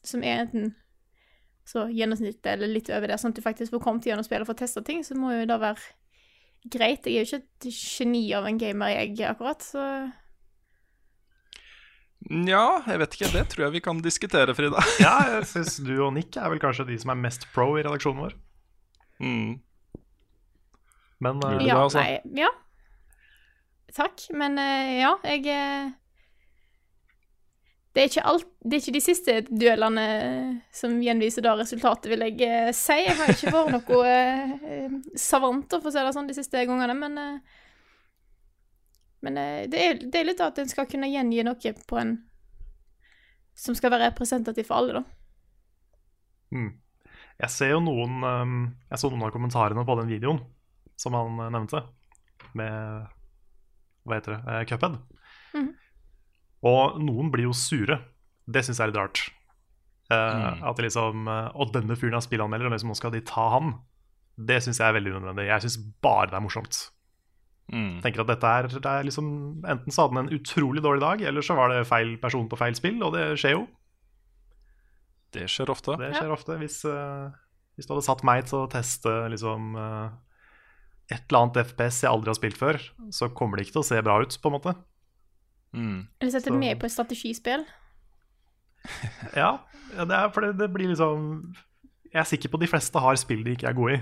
som 0.05 0.23
er 0.23 0.43
enten 0.45 0.75
så 1.69 1.87
gjennomsnittet 1.89 2.47
eller 2.47 2.69
litt 2.69 2.91
over 2.91 3.09
det, 3.09 3.17
sånn 3.21 3.33
at 3.33 3.37
du 3.37 3.45
faktisk 3.45 3.73
får 3.73 3.83
kommet 3.85 4.05
gjennom 4.09 4.25
spillet 4.25 4.45
og 4.45 4.51
får 4.53 4.61
testa 4.63 4.83
ting, 4.85 5.03
så 5.05 5.17
må 5.17 5.33
jo 5.33 5.47
det 5.49 5.59
være 5.61 5.81
greit. 6.65 7.07
Jeg 7.07 7.21
er 7.21 7.27
jo 7.27 7.39
ikke 7.39 7.45
et 7.45 7.69
geni 7.75 8.25
av 8.37 8.49
en 8.49 8.59
gamer, 8.61 8.95
jeg, 8.95 9.15
akkurat, 9.29 9.63
så 9.63 9.85
Nja, 12.29 12.83
jeg 12.85 12.99
vet 13.01 13.15
ikke. 13.15 13.29
Det 13.33 13.45
tror 13.53 13.65
jeg 13.65 13.75
vi 13.77 13.81
kan 13.85 14.01
diskutere, 14.05 14.55
Frida. 14.57 14.83
Ja, 15.05 15.15
jeg 15.37 15.47
synes 15.49 15.79
du 15.87 15.95
og 16.03 16.13
Nick 16.17 16.37
er 16.37 16.51
vel 16.51 16.61
kanskje 16.61 16.89
de 16.91 16.99
som 17.01 17.15
er 17.15 17.21
mest 17.21 17.47
pro 17.55 17.71
i 17.79 17.85
redaksjonen 17.87 18.25
vår. 18.27 18.35
Mm. 19.23 19.53
Men 21.25 21.41
uh, 21.45 21.53
ja, 21.53 21.59
det, 21.59 21.69
Ja, 21.71 21.79
altså. 21.85 22.03
nei, 22.03 22.43
ja. 22.43 22.51
Takk, 23.97 24.27
men 24.37 24.59
uh, 24.61 24.91
ja, 24.99 25.15
jeg 25.25 25.47
eh, 25.49 25.95
det 27.97 28.03
er, 28.03 28.11
ikke 28.11 28.27
alt, 28.31 28.47
det 28.63 28.77
er 28.77 28.83
ikke 28.83 28.95
de 28.95 29.01
siste 29.03 29.35
duellene 29.49 30.03
som 30.75 30.99
gjenviser 31.03 31.43
da 31.43 31.55
resultatet, 31.59 32.11
vil 32.13 32.25
jeg 32.27 32.37
eh, 32.45 32.69
si. 32.77 32.99
Jeg 33.01 33.17
har 33.19 33.33
ikke 33.33 33.53
vært 33.55 33.73
noe 33.75 34.03
eh, 34.07 34.53
eh, 34.75 34.99
savant, 35.19 35.67
for 35.73 35.91
å 35.91 35.95
si 35.95 36.05
det 36.05 36.13
sånn, 36.15 36.29
de 36.31 36.37
siste 36.37 36.67
gangene, 36.69 36.95
men 36.99 37.19
eh, 37.25 37.57
Men 39.27 39.37
eh, 39.37 39.65
det, 39.67 39.79
er, 39.83 39.97
det 39.99 40.21
er 40.21 40.29
litt 40.29 40.41
at 40.45 40.59
en 40.63 40.69
skal 40.71 40.87
kunne 40.87 41.09
gjengi 41.11 41.43
noe 41.43 41.73
på 41.89 41.99
en 41.99 42.13
som 43.59 43.75
skal 43.75 43.91
være 43.91 44.13
representativ 44.13 44.69
for 44.69 44.79
alle, 44.79 45.01
da. 45.01 45.03
mm. 46.55 46.69
jeg 47.43 47.51
ser 47.51 47.73
jo 47.73 47.81
noen 47.83 48.23
um, 48.23 48.53
Jeg 48.93 49.03
så 49.03 49.11
noen 49.11 49.27
av 49.27 49.33
kommentarene 49.35 49.83
på 49.83 49.97
den 49.99 50.13
videoen 50.13 50.39
som 50.99 51.15
han 51.19 51.41
eh, 51.43 51.51
nevnte, 51.55 51.83
med 52.59 53.09
Hva 54.07 54.19
heter 54.21 54.37
det? 54.37 54.41
Uh, 54.47 54.63
Cuphead. 54.71 54.99
Mhm. 55.55 55.69
Og 56.67 56.99
noen 57.03 57.31
blir 57.31 57.47
jo 57.47 57.55
sure. 57.57 58.01
Det 58.49 58.65
syns 58.65 58.81
jeg 58.81 58.89
er 58.89 58.93
litt 58.93 59.03
rart. 59.03 59.25
Uh, 60.09 60.57
Mm. 60.57 60.63
At 60.65 60.79
liksom 60.81 61.27
eh, 61.29 61.49
Og 61.61 61.69
denne 61.75 61.93
fyren 61.93 62.17
er 62.17 62.25
spillanmelder, 62.25 62.71
og 62.71 62.73
liksom, 62.73 62.89
nå 62.89 62.97
skal 62.97 63.13
de 63.13 63.21
ta 63.29 63.43
han. 63.53 63.75
Det 64.39 64.63
syns 64.65 64.79
jeg 64.81 64.89
er 64.89 64.97
veldig 64.97 65.19
unødvendig. 65.19 65.51
Jeg 65.51 65.65
syns 65.67 65.77
bare 66.01 66.31
det 66.31 66.39
er 66.39 66.45
morsomt. 66.47 66.79
Mm. 67.69 67.99
tenker 68.01 68.23
at 68.23 68.31
dette 68.31 68.49
er, 68.49 68.67
det 68.81 68.89
er 68.89 69.03
liksom 69.05 69.27
Enten 69.69 69.93
så 69.93 70.07
hadde 70.07 70.17
han 70.17 70.23
en 70.31 70.39
utrolig 70.39 70.81
dårlig 70.81 71.03
dag, 71.03 71.21
eller 71.29 71.45
så 71.45 71.53
var 71.53 71.69
det 71.69 71.83
feil 71.85 72.15
person 72.17 72.47
på 72.49 72.57
feil 72.57 72.73
spill, 72.79 73.03
og 73.05 73.13
det 73.13 73.27
skjer 73.37 73.59
jo. 73.59 73.67
Det 75.37 75.45
skjer 75.53 75.69
ofte. 75.69 75.99
Det 76.01 76.15
skjer 76.17 76.33
ofte. 76.33 76.57
Hvis, 76.63 76.79
uh, 76.89 77.29
hvis 77.77 77.85
du 77.85 77.93
hadde 77.93 78.07
satt 78.07 78.25
meg 78.25 78.47
til 78.49 78.63
å 78.63 78.71
teste 78.73 79.13
liksom 79.29 79.77
uh, 79.77 80.09
et 81.13 81.21
eller 81.29 81.43
annet 81.43 81.61
FPS 81.69 82.01
jeg 82.07 82.13
aldri 82.13 82.33
har 82.33 82.39
spilt 82.41 82.57
før, 82.57 82.81
så 83.13 83.29
kommer 83.29 83.59
det 83.59 83.67
ikke 83.67 83.77
til 83.77 83.85
å 83.85 83.91
se 83.91 84.01
bra 84.01 84.17
ut, 84.25 84.39
på 84.41 84.49
en 84.49 84.57
måte. 84.57 84.75
Mm. 85.77 86.07
Eller 86.21 86.31
setter 86.33 86.51
Så- 86.55 86.59
med 86.59 86.79
på 86.81 86.87
et 86.89 86.93
strategispill. 86.95 87.65
Ja, 89.37 89.59
ja 89.97 90.05
det 90.09 90.15
er 90.17 90.31
for 90.33 90.41
det, 90.47 90.53
det 90.61 90.69
blir 90.73 90.89
liksom 90.93 91.25
Jeg 92.13 92.21
er 92.23 92.29
sikker 92.31 92.49
på 92.53 92.61
de 92.63 92.69
fleste 92.71 93.01
har 93.03 93.19
spill 93.21 93.43
de 93.45 93.53
ikke 93.57 93.69
er 93.69 93.77
gode 93.77 93.99
i. 93.99 94.01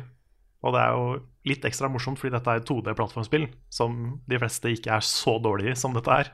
Og 0.63 0.75
det 0.75 0.81
er 0.83 0.93
jo 0.95 1.07
litt 1.47 1.65
ekstra 1.69 1.89
morsomt 1.91 2.19
fordi 2.21 2.33
dette 2.37 2.51
er 2.53 2.61
et 2.61 2.69
2D-plattformspill 2.69 3.49
som 3.73 4.21
de 4.29 4.39
fleste 4.39 4.71
ikke 4.73 4.93
er 4.95 5.03
så 5.05 5.37
dårlige 5.43 5.75
i 5.75 5.79
som 5.79 5.95
dette 5.97 6.11
er. 6.11 6.31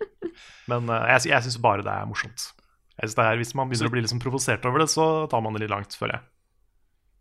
Men 0.70 0.90
uh, 0.90 1.04
jeg, 1.12 1.30
jeg 1.30 1.46
syns 1.46 1.60
bare 1.62 1.82
det 1.86 1.92
er 1.94 2.06
morsomt. 2.10 2.48
Jeg 2.98 3.08
synes 3.08 3.16
det 3.18 3.24
er, 3.28 3.38
hvis 3.40 3.54
man 3.54 3.68
begynner 3.70 3.86
Så- 3.88 3.92
å 3.92 3.94
bli 3.94 4.02
liksom 4.04 4.22
provosert 4.22 4.66
over 4.66 4.82
det, 4.82 4.88
så 4.90 5.06
tar 5.30 5.42
man 5.42 5.54
det 5.56 5.64
litt 5.64 5.72
langt, 5.74 5.94
føler 5.98 6.18
jeg. 6.18 6.26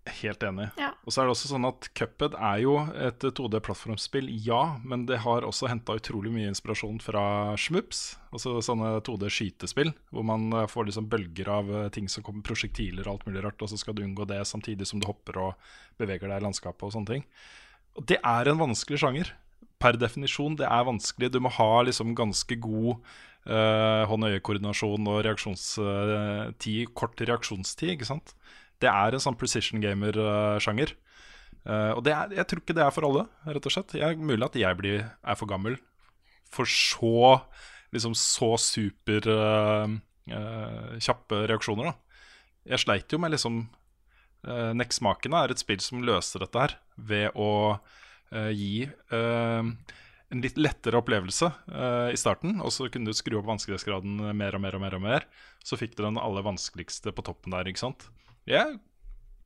Helt 0.03 0.43
enig. 0.43 0.65
Ja. 0.75 0.89
Og 1.07 1.13
så 1.13 1.21
er 1.21 1.29
det 1.29 1.33
også 1.37 1.49
sånn 1.53 1.67
at 1.69 1.85
Cuphead 1.95 2.33
er 2.35 2.57
jo 2.59 2.73
et 2.91 3.23
2D-plattformspill, 3.23 4.27
ja, 4.43 4.75
men 4.83 5.05
det 5.07 5.21
har 5.23 5.45
også 5.47 5.69
henta 5.71 5.95
utrolig 5.95 6.33
mye 6.33 6.49
inspirasjon 6.51 6.99
fra 6.99 7.23
Schmups. 7.55 8.01
Altså 8.35 8.57
sånne 8.65 8.97
2D-skytespill, 9.07 9.93
hvor 10.11 10.25
man 10.27 10.49
eh, 10.51 10.67
får 10.67 10.89
liksom 10.89 11.07
bølger 11.07 11.51
av 11.55 11.71
eh, 11.71 11.87
ting 11.95 12.11
som 12.11 12.25
kommer, 12.25 12.43
prosjektiler 12.43 13.07
og 13.07 13.13
alt 13.13 13.29
mulig 13.29 13.45
rart, 13.45 13.63
og 13.63 13.71
så 13.71 13.79
skal 13.79 13.95
du 13.95 14.03
unngå 14.03 14.27
det 14.27 14.41
samtidig 14.49 14.89
som 14.89 14.99
du 14.99 15.07
hopper 15.07 15.39
og 15.39 15.69
beveger 16.01 16.27
deg 16.27 16.41
i 16.41 16.47
landskapet 16.49 16.89
og 16.89 16.95
sånne 16.97 17.11
ting. 17.13 17.27
Og 17.95 18.07
det 18.11 18.19
er 18.19 18.51
en 18.51 18.59
vanskelig 18.59 18.99
sjanger. 19.05 19.31
Per 19.79 19.95
definisjon, 20.01 20.59
det 20.59 20.67
er 20.67 20.89
vanskelig. 20.89 21.31
Du 21.31 21.39
må 21.45 21.51
ha 21.53 21.71
liksom 21.87 22.11
ganske 22.17 22.57
god 22.63 22.97
uh, 23.45 24.03
hånd-øye-koordinasjon 24.09 25.09
og 25.11 25.19
reaksjonstid, 25.27 26.93
kort 26.97 27.21
reaksjonstid, 27.21 27.93
ikke 27.95 28.07
sant. 28.09 28.33
Det 28.83 28.91
er 28.91 29.15
en 29.15 29.23
sånn 29.23 29.39
precision 29.39 29.81
gamer-sjanger. 29.83 30.93
Uh, 31.63 31.95
og 31.95 32.03
det 32.03 32.11
er, 32.11 32.33
jeg 32.41 32.47
tror 32.49 32.61
ikke 32.61 32.75
det 32.75 32.83
er 32.83 32.91
for 32.91 33.07
alle, 33.07 33.25
rett 33.47 33.69
og 33.69 33.75
slett. 33.75 33.95
Jeg, 33.95 34.19
mulig 34.19 34.43
at 34.49 34.57
jeg 34.59 34.79
blir, 34.79 35.05
er 35.23 35.39
for 35.39 35.49
gammel 35.49 35.79
for 36.53 36.69
så 36.69 37.39
liksom 37.93 38.15
så 38.17 38.53
super 38.61 39.29
uh, 39.29 39.87
uh, 40.33 40.93
kjappe 41.01 41.45
reaksjoner, 41.49 41.91
da. 41.91 42.19
Jeg 42.73 42.83
sleit 42.83 43.11
jo 43.11 43.19
med 43.19 43.33
liksom 43.33 43.65
uh, 44.47 44.71
Neksmakene 44.77 45.43
er 45.43 45.53
et 45.53 45.61
spill 45.61 45.81
som 45.83 46.03
løser 46.05 46.45
dette 46.45 46.63
her 46.63 46.77
ved 46.95 47.35
å 47.39 47.51
uh, 47.75 48.51
gi 48.53 48.85
eh, 48.87 49.73
en 50.33 50.41
litt 50.41 50.57
lettere 50.57 50.97
opplevelse 50.97 51.45
eh, 51.69 52.09
i 52.15 52.17
starten, 52.17 52.55
og 52.63 52.73
så 52.73 52.87
kunne 52.89 53.11
du 53.11 53.17
skru 53.17 53.37
opp 53.37 53.45
vanskelighetsgraden 53.51 54.31
mer 54.33 54.57
og 54.57 54.63
mer 54.63 54.77
og 54.77 54.81
mer. 54.81 54.95
og 54.97 55.03
mer 55.03 55.27
Så 55.61 55.77
fikk 55.77 55.93
du 55.93 56.01
den 56.01 56.17
aller 56.17 56.45
vanskeligste 56.45 57.13
på 57.13 57.25
toppen 57.27 57.53
der, 57.53 57.69
ikke 57.69 57.83
sant. 57.83 58.07
Jeg 58.49 58.79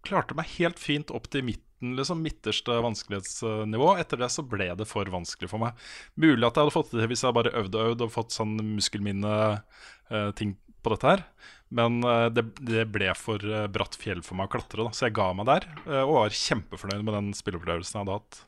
klarte 0.07 0.37
meg 0.37 0.49
helt 0.57 0.79
fint 0.79 1.11
opp 1.13 1.27
til 1.33 1.43
midten, 1.45 1.95
liksom 1.97 2.21
midterste 2.23 2.77
vanskelighetsnivå. 2.83 3.89
Etter 4.01 4.21
det 4.23 4.29
så 4.33 4.45
ble 4.47 4.69
det 4.79 4.87
for 4.89 5.09
vanskelig 5.13 5.49
for 5.51 5.61
meg. 5.61 5.77
Mulig 6.15 6.47
at 6.47 6.55
jeg 6.57 6.63
hadde 6.65 6.75
fått 6.77 6.95
det 6.97 7.09
hvis 7.11 7.25
jeg 7.25 7.35
bare 7.37 7.53
øvde 7.59 7.81
og 7.81 7.91
øvde 7.91 8.07
og 8.07 8.15
fått 8.15 8.33
sånn 8.35 8.55
muskelminne-ting 8.77 10.55
på 10.81 10.93
dette 10.93 11.11
her. 11.11 11.23
Men 11.69 11.99
eh, 12.07 12.27
det, 12.31 12.45
det 12.63 12.85
ble 12.93 13.11
for 13.19 13.43
eh, 13.43 13.67
bratt 13.67 13.97
fjell 13.99 14.21
for 14.23 14.39
meg 14.39 14.47
å 14.47 14.53
klatre, 14.55 14.85
da. 14.87 14.93
så 14.95 15.09
jeg 15.09 15.17
ga 15.17 15.27
meg 15.35 15.49
der. 15.49 15.67
eh, 15.83 16.03
og 16.03 16.13
var 16.21 16.37
kjempefornøyd 16.39 17.03
med 17.03 17.17
den 17.17 17.33
spilleopplevelsen 17.35 17.97
jeg 17.97 18.05
hadde 18.05 18.17
hatt. 18.21 18.39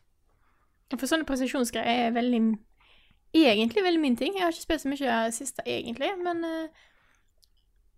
For 0.95 1.05
sånne 1.09 1.27
presisjonsgreier 1.29 2.07
er 2.07 2.15
veldig 2.15 2.41
Egentlig 3.29 3.83
veldig 3.85 3.99
min 4.01 4.15
ting. 4.17 4.33
Jeg 4.33 4.41
har 4.41 4.55
ikke 4.55 4.63
spilt 4.63 4.81
så 4.81 4.89
mye 4.89 5.17
siste, 5.35 5.61
egentlig, 5.69 6.07
men 6.25 6.39
eh, 6.47 6.85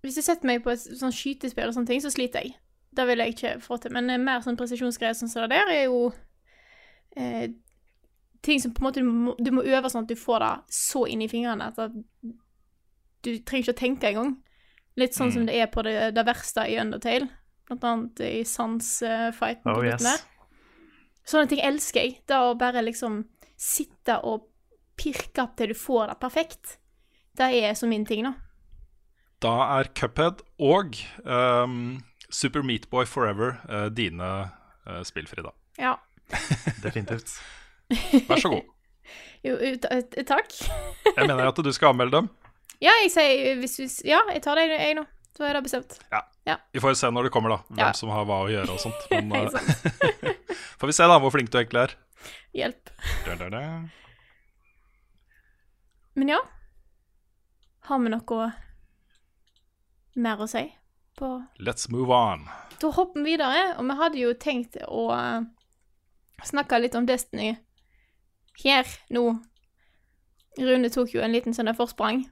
hvis 0.01 0.17
jeg 0.17 0.25
setter 0.25 0.49
meg 0.49 0.63
på 0.65 0.73
et 0.73 0.81
sånn 0.81 1.13
skytespill 1.13 1.69
og 1.69 1.75
sånne 1.75 1.91
ting, 1.91 2.01
så 2.03 2.11
sliter 2.13 2.45
jeg. 2.45 2.55
Det 2.91 3.05
vil 3.07 3.23
jeg 3.23 3.35
ikke 3.35 3.55
få 3.63 3.77
til. 3.81 3.93
Men 3.95 4.09
eh, 4.09 4.21
mer 4.21 4.43
sånn 4.43 4.57
presisjonsgreier 4.59 5.17
sånn 5.17 5.31
som 5.31 5.45
det 5.45 5.53
der, 5.53 5.71
er 5.71 5.83
jo 5.85 6.11
eh, 7.15 7.51
ting 8.41 8.61
som 8.61 8.73
på 8.73 8.81
en 8.81 8.87
måte 8.89 9.03
du 9.03 9.07
må, 9.07 9.35
du 9.37 9.51
må 9.53 9.63
øve 9.63 9.91
sånn 9.91 10.07
at 10.07 10.11
du 10.11 10.17
får 10.19 10.43
det 10.43 10.53
så 10.75 11.05
inn 11.07 11.21
i 11.21 11.29
fingrene 11.31 11.69
at 11.69 11.77
du 13.21 13.31
trenger 13.45 13.61
ikke 13.61 13.75
å 13.75 13.81
tenke 13.83 14.09
engang. 14.09 14.33
Litt 14.99 15.15
sånn 15.15 15.31
som 15.31 15.45
det 15.47 15.55
er 15.55 15.69
på 15.71 15.85
det, 15.87 15.95
det 16.17 16.23
verste 16.27 16.65
i 16.67 16.75
Undertale, 16.81 17.29
blant 17.69 17.85
annet 17.87 18.23
i 18.25 18.41
Sans-fighten. 18.47 19.69
Oh 19.71 19.85
yes. 19.85 20.03
Sånne 21.23 21.47
ting 21.47 21.61
elsker 21.63 22.03
jeg. 22.03 22.17
Det 22.27 22.39
å 22.41 22.57
bare 22.59 22.83
liksom 22.83 23.21
sitte 23.61 24.17
og 24.27 24.49
pirke 24.99 25.45
opp 25.45 25.55
til 25.57 25.71
du 25.71 25.77
får 25.77 26.11
det 26.11 26.17
perfekt. 26.21 26.77
Det 27.37 27.47
er 27.61 27.77
så 27.77 27.87
min 27.87 28.03
ting, 28.09 28.25
da. 28.27 28.33
Da 29.41 29.53
er 29.79 29.89
Cuphead 29.97 30.43
og 30.61 30.97
um, 31.25 32.03
Super 32.29 32.61
Meatboy 32.61 33.05
Forever 33.09 33.55
uh, 33.69 33.87
dine 33.89 34.27
uh, 34.87 35.01
spill, 35.07 35.27
Frida. 35.27 35.49
Ja. 35.79 35.95
Definitivt. 36.85 37.33
Vær 38.29 38.37
så 38.43 38.49
god. 38.57 38.61
Jo, 39.41 39.55
takk. 40.29 40.51
Jeg 41.17 41.25
mener 41.25 41.47
at 41.49 41.57
du 41.65 41.71
skal 41.73 41.95
anmelde 41.95 42.19
dem. 42.19 42.27
Ja, 42.77 42.91
jeg 43.01 43.09
sier 43.09 43.55
hvis 43.57 43.73
du 43.79 43.87
Ja, 44.05 44.19
jeg 44.29 44.43
tar 44.45 44.59
det, 44.59 44.67
jeg 44.69 44.93
nå. 44.99 45.01
Da 45.33 45.47
er 45.49 45.57
det 45.57 45.63
bestemt. 45.65 45.95
Ja, 46.45 46.59
Vi 46.69 46.79
får 46.83 46.93
jo 46.93 46.99
se 46.99 47.09
når 47.09 47.25
det 47.25 47.31
kommer, 47.33 47.55
da. 47.55 47.57
Hvem 47.71 47.81
Ja. 47.81 47.91
som 47.97 48.11
har 48.13 48.27
hva 48.29 48.37
å 48.45 48.51
gjøre 48.53 48.69
og 48.75 48.77
sånt. 48.83 49.01
Men 49.09 49.31
eh, 49.33 50.35
får 50.77 50.91
vi 50.91 50.93
se 50.93 51.07
da 51.09 51.17
hvor 51.17 51.33
flink 51.33 51.49
du 51.49 51.57
egentlig 51.57 51.81
er. 51.87 51.95
Hjelp. 52.53 52.93
Da, 53.25 53.35
da, 53.39 53.49
da. 53.49 53.61
Men 56.21 56.35
ja. 56.35 56.39
Har 57.89 58.05
vi 58.05 58.13
noe 58.13 58.51
mer 60.15 60.41
å 60.43 60.47
si 60.49 60.65
på 61.19 61.31
Let's 61.59 61.89
move 61.91 62.13
on. 62.15 62.47
Da 62.81 62.91
hopper 62.95 63.21
vi 63.21 63.35
videre, 63.35 63.75
og 63.77 63.85
vi 63.87 63.97
hadde 63.99 64.21
jo 64.21 64.33
tenkt 64.39 64.77
å 64.87 65.07
eh, 65.15 65.43
snakke 66.47 66.79
litt 66.81 66.97
om 66.97 67.07
Destiny 67.07 67.53
her 68.63 68.89
nå. 69.13 69.25
Rune 70.59 70.89
tok 70.91 71.13
jo 71.15 71.21
en 71.23 71.31
liten 71.31 71.55
sånn 71.55 71.71
forsprang 71.77 72.25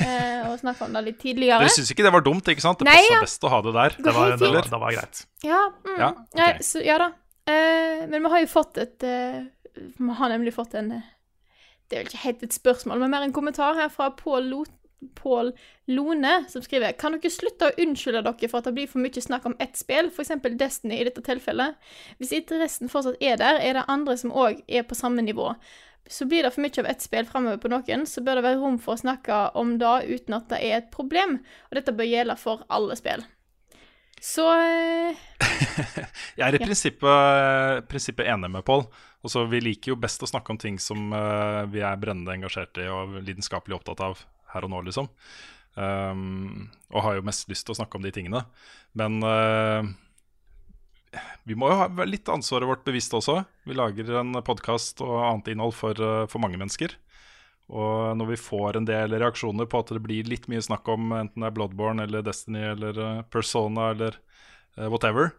eh, 0.00 0.40
og 0.48 0.56
snakka 0.62 0.86
om 0.86 0.94
det 0.96 1.02
litt 1.10 1.18
tidligere. 1.20 1.66
Du 1.66 1.74
syns 1.74 1.90
ikke 1.92 2.06
det 2.06 2.14
var 2.14 2.24
dumt, 2.24 2.48
ikke 2.48 2.64
sant? 2.64 2.80
Det 2.80 2.88
passa 2.88 3.18
ja. 3.18 3.20
best 3.24 3.44
å 3.44 3.52
ha 3.52 3.60
det 3.66 3.74
der. 3.76 3.98
Det 3.98 4.14
var, 4.16 4.36
det 4.38 4.52
var, 4.54 4.70
det 4.70 4.80
var 4.86 4.96
greit. 4.96 5.26
Ja, 5.44 5.60
mm, 5.84 5.98
Ja, 5.98 6.10
ja, 6.38 6.48
ok. 6.54 6.64
så, 6.64 6.84
ja 6.84 7.00
da. 7.02 7.10
Eh, 7.50 8.06
men 8.08 8.22
vi 8.24 8.32
har 8.32 8.40
jo 8.40 8.48
fått 8.48 8.78
et 8.80 9.04
eh, 9.04 9.42
Vi 9.74 10.14
har 10.16 10.30
nemlig 10.32 10.54
fått 10.56 10.72
en 10.80 10.94
eh, 10.96 11.10
Det 11.84 11.98
er 11.98 12.00
vel 12.00 12.08
ikke 12.08 12.22
helt 12.22 12.44
et 12.46 12.56
spørsmål, 12.56 13.02
men 13.02 13.12
mer 13.12 13.26
en 13.26 13.34
kommentar 13.36 13.76
her 13.76 13.90
fra 13.92 14.08
Pål 14.16 14.48
Lo 14.48 14.62
Pål 15.18 15.52
Lone, 15.92 16.34
som 16.48 16.64
skriver 16.64 16.96
Kan 16.98 17.16
dere 17.16 17.32
slutte 17.32 17.70
å 17.70 17.76
unnskylde 17.84 18.24
dere 18.26 18.50
for 18.50 18.60
at 18.60 18.68
det 18.68 18.74
blir 18.76 18.90
for 18.90 19.04
mye 19.04 19.24
snakk 19.24 19.46
om 19.48 19.56
ett 19.62 19.76
spill, 19.78 20.10
f.eks. 20.12 20.34
Destiny 20.58 21.00
i 21.00 21.08
dette 21.08 21.24
tilfellet? 21.24 21.76
Hvis 22.18 22.34
interessen 22.36 22.92
fortsatt 22.92 23.20
er 23.20 23.40
der, 23.40 23.60
er 23.60 23.78
det 23.78 23.88
andre 23.88 24.16
som 24.20 24.34
òg 24.34 24.62
er 24.68 24.86
på 24.88 24.98
samme 24.98 25.24
nivå. 25.24 25.52
Så 26.10 26.26
blir 26.28 26.44
det 26.44 26.52
for 26.52 26.64
mye 26.64 26.82
av 26.82 26.90
ett 26.90 27.04
spill 27.04 27.28
framover 27.28 27.62
på 27.62 27.70
noen, 27.72 28.04
så 28.06 28.20
bør 28.24 28.40
det 28.40 28.48
være 28.48 28.60
rom 28.60 28.76
for 28.82 28.96
å 28.96 29.00
snakke 29.00 29.38
om 29.56 29.78
det 29.80 29.94
uten 30.10 30.36
at 30.36 30.50
det 30.52 30.60
er 30.60 30.82
et 30.82 30.90
problem, 30.92 31.38
og 31.70 31.78
dette 31.78 31.96
bør 31.96 32.10
gjelde 32.10 32.36
for 32.40 32.66
alle 32.68 32.96
spill. 33.00 33.24
Så 34.24 34.44
Jeg 36.38 36.44
er 36.46 36.56
i 36.56 36.60
prinsippet, 36.62 37.88
prinsippet 37.90 38.28
enig 38.30 38.50
med 38.52 38.64
Pål. 38.64 38.86
Vi 39.50 39.60
liker 39.60 39.92
jo 39.92 40.00
best 40.00 40.22
å 40.24 40.28
snakke 40.28 40.52
om 40.52 40.60
ting 40.60 40.78
som 40.80 41.12
uh, 41.12 41.64
vi 41.72 41.80
er 41.84 42.00
brennende 42.00 42.32
engasjert 42.36 42.76
i 42.80 42.88
og 42.92 43.18
lidenskapelig 43.24 43.78
opptatt 43.78 44.02
av 44.04 44.20
her 44.54 44.66
og 44.66 44.72
nå, 44.72 44.80
liksom. 44.86 45.10
Um, 45.74 46.70
og 46.94 47.02
har 47.02 47.16
jo 47.18 47.26
mest 47.26 47.48
lyst 47.50 47.66
til 47.66 47.74
å 47.74 47.78
snakke 47.80 47.98
om 47.98 48.04
de 48.04 48.12
tingene. 48.14 48.44
Men 48.94 49.18
uh, 49.26 49.82
vi 51.46 51.56
må 51.58 51.70
jo 51.70 51.78
ha 51.80 52.06
litt 52.06 52.30
ansvaret 52.30 52.68
vårt 52.70 52.84
bevisst 52.86 53.14
også. 53.16 53.40
Vi 53.66 53.76
lager 53.76 54.20
en 54.20 54.38
podkast 54.46 55.02
og 55.04 55.16
annet 55.22 55.50
innhold 55.54 55.74
for, 55.76 55.98
uh, 55.98 56.26
for 56.30 56.42
mange 56.42 56.60
mennesker. 56.60 56.94
Og 57.74 58.12
når 58.20 58.34
vi 58.34 58.42
får 58.44 58.76
en 58.76 58.86
del 58.86 59.16
reaksjoner 59.16 59.66
på 59.70 59.80
at 59.80 59.94
det 59.96 60.02
blir 60.04 60.28
litt 60.28 60.46
mye 60.52 60.62
snakk 60.62 60.88
om 60.92 61.14
enten 61.16 61.40
det 61.40 61.48
er 61.48 61.54
Bloodborne 61.56 62.04
eller 62.04 62.24
Destiny 62.26 62.60
eller 62.60 62.98
eh, 63.00 63.22
Persona 63.32 63.86
eller 63.94 64.18
whatever, 64.76 65.30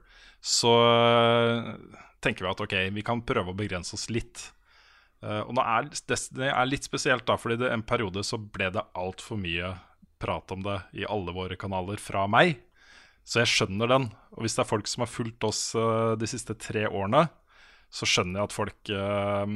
så 0.42 0.72
tenker 2.26 2.48
vi 2.48 2.50
at 2.50 2.64
ok, 2.66 2.76
vi 2.96 3.04
kan 3.06 3.22
prøve 3.22 3.54
å 3.54 3.58
begrense 3.60 3.94
oss 3.94 4.08
litt. 4.10 4.42
Eh, 5.26 5.42
og 5.42 5.56
nå 5.58 5.64
er 5.66 5.90
Destiny 5.90 6.52
er 6.52 6.70
litt 6.70 6.86
spesielt, 6.86 7.26
da, 7.26 7.38
fordi 7.40 7.58
det 7.64 7.74
en 7.74 7.86
periode 7.88 8.22
så 8.26 8.38
ble 8.38 8.70
det 8.76 8.86
altfor 8.94 9.40
mye 9.42 9.74
prat 10.22 10.52
om 10.54 10.64
det 10.66 10.80
i 10.94 11.06
alle 11.10 11.34
våre 11.36 11.58
kanaler 11.60 12.00
fra 12.02 12.26
meg. 12.30 12.60
Så 13.26 13.42
jeg 13.42 13.52
skjønner 13.52 13.90
den. 13.90 14.06
Og 14.38 14.46
hvis 14.46 14.56
det 14.58 14.64
er 14.64 14.70
folk 14.70 14.90
som 14.90 15.06
har 15.06 15.12
fulgt 15.12 15.48
oss 15.48 15.62
eh, 15.78 16.14
de 16.22 16.30
siste 16.30 16.56
tre 16.62 16.86
årene, 16.86 17.26
så 17.94 18.08
skjønner 18.10 18.42
jeg 18.42 18.50
at 18.50 18.56
folk 18.56 18.92
eh, 18.94 19.56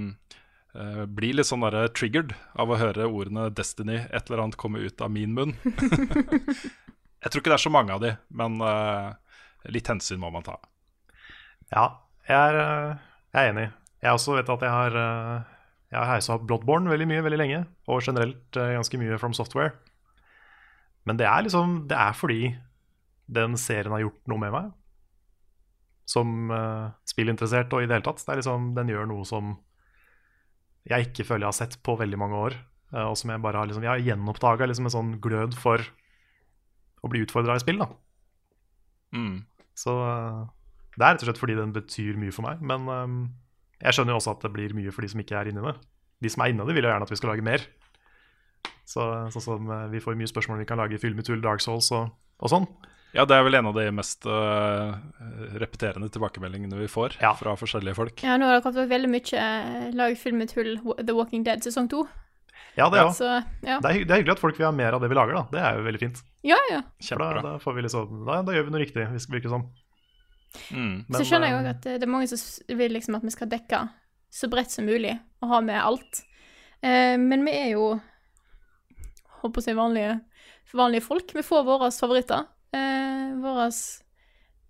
eh, 0.73 1.03
blir 1.19 1.37
litt 1.37 1.49
sånn 1.49 1.65
der 1.67 1.91
triggered 1.93 2.33
av 2.59 2.71
å 2.71 2.79
høre 2.81 3.09
ordene 3.09 3.49
'Destiny' 3.53 4.07
et 4.07 4.29
eller 4.29 4.45
annet 4.45 4.59
komme 4.59 4.81
ut 4.81 5.05
av 5.05 5.13
min 5.13 5.35
munn. 5.37 5.55
jeg 7.21 7.29
tror 7.29 7.41
ikke 7.41 7.51
det 7.51 7.59
er 7.59 7.65
så 7.67 7.73
mange 7.73 7.93
av 7.93 8.01
de, 8.03 8.15
men 8.41 8.57
eh, 8.65 9.09
litt 9.75 9.91
hensyn 9.91 10.21
må 10.21 10.31
man 10.33 10.47
ta. 10.47 10.57
Ja, 11.69 11.85
jeg 12.25 12.37
er, 12.39 12.97
jeg 13.35 13.41
er 13.43 13.53
enig. 13.53 13.67
Jeg 14.01 14.15
også 14.15 14.37
vet 14.39 14.49
at 14.49 14.63
jeg 14.65 14.73
har 14.73 14.95
Jeg 15.89 15.97
har 15.97 16.09
heisa 16.11 16.35
opp 16.35 16.45
Bloodborne 16.45 16.91
veldig 16.91 17.07
mye 17.09 17.23
veldig 17.25 17.39
lenge, 17.41 17.61
og 17.89 18.03
generelt 18.05 18.57
eh, 18.59 18.75
ganske 18.77 18.99
mye 19.01 19.17
From 19.21 19.33
Software. 19.33 19.73
Men 21.09 21.17
det 21.17 21.25
er 21.25 21.45
liksom 21.45 21.87
Det 21.89 21.97
er 21.97 22.13
fordi 22.13 22.41
den 23.29 23.55
serien 23.57 23.93
har 23.93 24.03
gjort 24.03 24.29
noe 24.29 24.41
med 24.41 24.53
meg. 24.53 24.69
Som 26.09 26.49
uh, 26.49 26.89
spillinteressert 27.05 27.73
og 27.77 27.83
i 27.83 27.89
det 27.89 27.93
hele 27.93 28.05
tatt. 28.07 28.23
Det 28.25 28.33
er 28.33 28.39
liksom, 28.41 28.71
den 28.73 28.89
gjør 28.89 29.05
noe 29.09 29.25
som 29.29 29.51
jeg 30.89 31.09
ikke 31.09 31.25
føler 31.27 31.45
jeg 31.45 31.51
har 31.51 31.57
sett 31.59 31.75
på 31.85 31.93
veldig 31.99 32.17
mange 32.17 32.39
år. 32.47 32.57
Uh, 32.89 33.11
og 33.11 33.17
som 33.21 33.29
jeg 33.29 33.41
bare 33.43 33.61
har 33.61 33.69
liksom, 33.69 33.85
Jeg 33.85 33.91
har 33.91 34.05
gjenoppdaga 34.07 34.69
liksom 34.69 34.89
en 34.89 34.95
sånn 34.95 35.11
glød 35.21 35.53
for 35.61 35.85
å 37.05 37.11
bli 37.13 37.21
utfordra 37.25 37.57
i 37.57 37.65
spill. 37.65 37.81
da 37.85 37.89
Mm. 39.09 39.41
så 39.73 39.89
uh, 39.89 40.45
det 40.93 41.01
er 41.01 41.15
rett 41.15 41.23
og 41.23 41.29
slett 41.29 41.39
fordi 41.41 41.55
den 41.57 41.71
betyr 41.73 42.17
mye 42.19 42.33
for 42.35 42.45
meg. 42.45 42.59
Men 42.61 42.89
øhm, 42.91 43.21
jeg 43.79 43.95
skjønner 43.95 44.15
jo 44.15 44.19
også 44.19 44.35
at 44.35 44.45
det 44.45 44.51
blir 44.55 44.75
mye 44.77 44.91
for 44.95 45.05
de 45.05 45.11
som 45.11 45.21
ikke 45.23 45.37
er 45.39 45.51
inni 45.51 45.63
det. 45.63 45.75
De 46.19 46.31
som 46.31 46.43
er 46.43 46.51
inni 46.51 46.65
det, 46.67 46.75
vil 46.75 46.87
jo 46.87 46.91
gjerne 46.91 47.07
at 47.07 47.13
vi 47.13 47.19
skal 47.19 47.31
lage 47.33 47.45
mer. 47.45 47.63
Så, 48.89 49.03
sånn 49.35 49.45
som 49.45 49.69
øh, 49.69 49.87
vi 49.91 50.01
får 50.03 50.17
mye 50.19 50.29
spørsmål 50.29 50.57
om 50.57 50.63
vi 50.63 50.69
kan 50.69 50.81
lage 50.81 50.99
film 51.01 51.19
i 51.21 51.25
tull, 51.25 51.41
Dark 51.43 51.61
Souls 51.63 51.91
og, 51.95 52.09
og 52.41 52.51
sånn. 52.51 52.65
Ja, 53.15 53.23
det 53.25 53.37
er 53.37 53.45
vel 53.45 53.57
en 53.57 53.69
av 53.71 53.73
de 53.73 53.87
mest 53.95 54.25
uh, 54.29 54.93
repeterende 55.57 56.11
tilbakemeldingene 56.13 56.77
vi 56.77 56.89
får 56.91 57.15
Ja. 57.23 57.31
fra 57.37 57.55
forskjellige 57.57 57.97
folk. 57.97 58.21
Ja, 58.21 58.35
nå 58.37 58.45
har 58.45 58.59
det 58.59 58.65
kommet 58.67 58.89
veldig 58.91 59.09
mye 59.09 59.45
uh, 59.45 59.87
lag 59.97 60.17
filmtull 60.19 60.75
The 60.99 61.15
Walking 61.17 61.45
Dead 61.47 61.65
sesong 61.65 61.89
to. 61.89 62.03
Ja, 62.77 62.85
det 62.93 63.01
òg. 63.01 63.15
Så 63.17 63.25
ja. 63.65 63.79
Det, 63.81 63.89
er 63.89 64.05
det 64.05 64.13
er 64.13 64.21
hyggelig 64.21 64.35
at 64.35 64.43
folk 64.43 64.59
vil 64.59 64.67
ha 64.67 64.73
mer 64.75 64.93
av 64.93 65.01
det 65.01 65.09
vi 65.09 65.17
lager, 65.17 65.39
da. 65.39 65.45
Det 65.55 65.63
er 65.63 65.79
jo 65.79 65.87
veldig 65.87 66.01
fint. 66.03 66.21
Ja, 66.45 66.59
ja. 66.69 66.83
Da, 67.09 67.29
da, 67.41 67.53
får 67.63 67.77
vi 67.79 67.85
liksom, 67.87 68.21
da, 68.29 68.41
da 68.45 68.55
gjør 68.55 68.67
vi 68.69 68.75
noe 68.75 68.83
riktig, 68.83 69.07
hvis 69.15 69.25
det 69.25 69.35
virker 69.39 69.55
sånn. 69.57 69.65
Mm. 70.73 71.05
så 71.13 71.21
skjønner 71.23 71.51
jeg 71.51 71.57
òg 71.59 71.67
at 71.69 71.85
eh, 71.85 71.97
det 72.01 72.07
er 72.07 72.11
mange 72.11 72.29
som 72.31 72.77
vil 72.79 72.95
liksom 72.95 73.17
at 73.19 73.25
vi 73.25 73.33
skal 73.33 73.51
dekke 73.51 73.83
så 74.33 74.49
bredt 74.49 74.73
som 74.73 74.87
mulig 74.89 75.13
og 75.43 75.53
ha 75.53 75.59
med 75.65 75.81
alt. 75.81 76.23
Eh, 76.81 77.15
men 77.21 77.45
vi 77.47 77.55
er 77.57 77.73
jo 77.75 77.91
Håper 79.39 79.61
å 79.61 79.63
si 79.63 79.71
vanlige, 79.71 80.17
vanlige 80.75 81.05
folk. 81.05 81.29
Vi 81.31 81.41
får 81.47 81.61
våre 81.63 81.87
favoritter. 81.95 82.41
Eh, 82.75 83.29
våre 83.39 83.69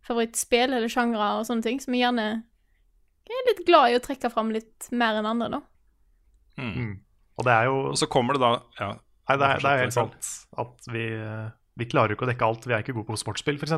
favorittspill 0.05 0.75
eller 0.77 0.91
sjangre 0.93 1.29
og 1.39 1.47
sånne 1.47 1.65
ting 1.65 1.79
som 1.81 1.95
vi 1.95 2.03
gjerne 2.03 2.27
er 3.33 3.47
litt 3.49 3.63
glad 3.65 3.89
i 3.89 3.97
å 3.97 4.03
trekke 4.03 4.29
fram 4.33 4.51
litt 4.53 4.91
mer 4.93 5.19
enn 5.19 5.29
andre, 5.29 5.49
da. 5.57 5.61
Mm. 6.59 6.69
Mm. 6.69 6.93
Og 7.39 7.47
det 7.47 7.55
er 7.55 7.69
jo 7.69 7.75
Og 7.87 7.97
så 7.97 8.07
kommer 8.11 8.35
det 8.35 8.41
da 8.43 8.49
ja, 8.75 8.87
Nei, 9.29 9.35
det 9.39 9.47
er, 9.47 9.61
det 9.63 9.69
er 9.71 9.83
helt 9.85 9.95
sant 9.95 10.29
at 10.59 10.89
vi, 10.91 11.05
eh, 11.15 11.49
vi 11.79 11.87
klarer 11.87 12.11
jo 12.11 12.17
ikke 12.17 12.25
å 12.25 12.29
dekke 12.31 12.47
alt. 12.47 12.65
Vi 12.67 12.73
er 12.75 12.81
ikke 12.83 12.95
gode 12.97 13.11
på 13.11 13.19
sportsspill, 13.21 13.59
f.eks. 13.61 13.77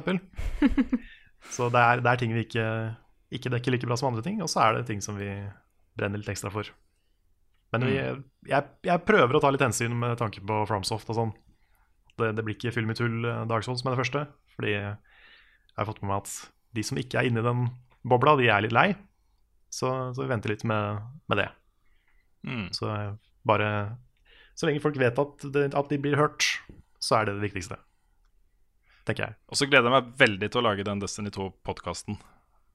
Så 1.50 1.72
det 1.74 1.82
er, 1.82 2.04
det 2.04 2.12
er 2.12 2.22
ting 2.22 2.36
vi 2.36 2.46
ikke, 2.46 2.68
ikke 3.34 3.52
dekker 3.56 3.76
like 3.76 3.90
bra 3.90 3.98
som 4.00 4.12
andre 4.12 4.24
ting, 4.26 4.42
og 4.44 4.50
så 4.52 4.64
er 4.66 4.78
det 4.78 4.88
ting 4.90 5.02
som 5.04 5.18
vi 5.20 5.30
brenner 5.98 6.22
litt 6.22 6.32
ekstra 6.32 6.52
for. 6.54 6.70
Men 7.72 7.88
vi, 7.88 7.96
jeg, 8.52 8.68
jeg 8.84 9.04
prøver 9.08 9.38
å 9.38 9.42
ta 9.44 9.52
litt 9.54 9.64
hensyn 9.64 9.96
med 9.96 10.18
tanke 10.20 10.44
på 10.44 10.58
Fromsoft 10.68 11.10
og 11.14 11.18
sånn. 11.18 11.32
Det, 12.20 12.34
det 12.36 12.44
blir 12.44 12.58
ikke 12.58 12.74
fyll 12.76 12.90
med 12.90 13.00
tull 13.00 13.24
Dark 13.50 13.64
Souls 13.66 13.86
med 13.86 13.96
det 13.96 14.02
første, 14.02 14.26
fordi 14.58 14.76
jeg 14.76 15.80
har 15.80 15.88
fått 15.88 16.02
med 16.04 16.12
meg 16.12 16.20
at 16.20 16.34
de 16.76 16.84
som 16.86 17.00
ikke 17.00 17.22
er 17.22 17.30
inne 17.30 17.42
i 17.42 17.48
den 17.48 17.66
bobla, 18.08 18.36
de 18.40 18.50
er 18.52 18.66
litt 18.66 18.76
lei. 18.76 18.90
Så, 19.72 19.88
så 20.12 20.24
vi 20.24 20.30
venter 20.32 20.52
litt 20.52 20.66
med, 20.68 21.00
med 21.32 21.40
det. 21.40 21.48
Mm. 22.48 22.68
Så 22.76 22.90
eh, 22.92 23.14
bare 23.48 23.68
Så 24.58 24.68
lenge 24.68 24.82
folk 24.84 24.98
vet 25.00 25.20
at, 25.22 25.46
det, 25.54 25.70
at 25.78 25.90
de 25.90 26.00
blir 26.02 26.20
hørt, 26.20 26.44
så 27.02 27.22
er 27.22 27.30
det 27.30 27.38
det 27.40 27.48
viktigste. 27.48 27.78
Tenker 29.08 29.30
jeg. 29.30 29.38
Og 29.50 29.58
så 29.58 29.68
gleder 29.70 29.90
jeg 29.90 29.96
meg 29.96 30.12
veldig 30.20 30.50
til 30.52 30.62
å 30.62 30.66
lage 30.68 30.86
den 30.86 31.02
Destiny 31.02 31.32
2-podkasten. 31.34 32.20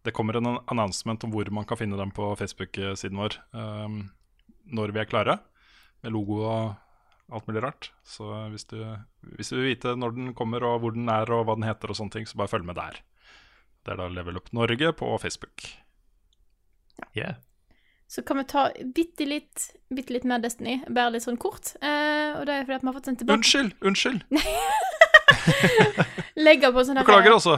Det 0.06 0.14
kommer 0.14 0.38
en 0.38 0.56
announcement 0.58 1.24
om 1.26 1.32
hvor 1.34 1.48
man 1.54 1.66
kan 1.66 1.78
finne 1.78 1.98
dem 1.98 2.12
på 2.14 2.28
Facebook-siden 2.38 3.18
vår 3.18 3.38
um, 3.54 4.00
når 4.66 4.94
vi 4.94 5.02
er 5.02 5.08
klare, 5.10 5.38
med 6.02 6.14
logo 6.14 6.40
og 6.46 7.32
alt 7.34 7.48
mulig 7.48 7.62
rart. 7.64 7.90
Så 8.06 8.26
hvis 8.52 8.66
du, 8.70 8.78
hvis 9.38 9.50
du 9.50 9.58
vil 9.58 9.72
vite 9.72 9.96
når 9.98 10.14
den 10.14 10.34
kommer, 10.38 10.66
og 10.66 10.82
hvor 10.82 10.94
den 10.94 11.10
er, 11.10 11.30
og 11.34 11.46
hva 11.46 11.56
den 11.58 11.66
heter, 11.66 11.90
og 11.90 11.98
sånne 11.98 12.18
ting, 12.18 12.28
så 12.28 12.38
bare 12.38 12.52
følg 12.54 12.66
med 12.66 12.78
der. 12.78 13.00
Det 13.86 13.94
er 13.94 14.00
da 14.02 14.08
Level 14.10 14.38
Up 14.38 14.50
Norge 14.54 14.92
på 14.98 15.10
Facebook. 15.22 15.66
Yeah. 17.14 17.38
Så 18.06 18.22
kan 18.22 18.38
vi 18.38 18.46
ta 18.50 18.68
bitte 18.94 19.26
litt, 19.26 19.70
bitte 19.90 20.14
litt 20.14 20.26
mer 20.26 20.42
Destiny, 20.42 20.78
bare 20.86 21.16
litt 21.16 21.26
sånn 21.26 21.38
kort. 21.38 21.74
Eh, 21.82 22.34
og 22.38 22.46
det 22.46 22.54
er 22.54 22.66
fordi 22.66 22.78
at 22.78 22.84
vi 22.84 22.90
har 22.90 22.98
fått 22.98 23.10
sendt 23.10 23.22
tilbake 23.22 23.42
Unnskyld! 23.42 23.74
Unnskyld! 23.82 24.26
Legge 26.46 26.70
på 26.74 26.84
sånn 26.86 26.98
Beklager, 27.00 27.32
altså. 27.36 27.56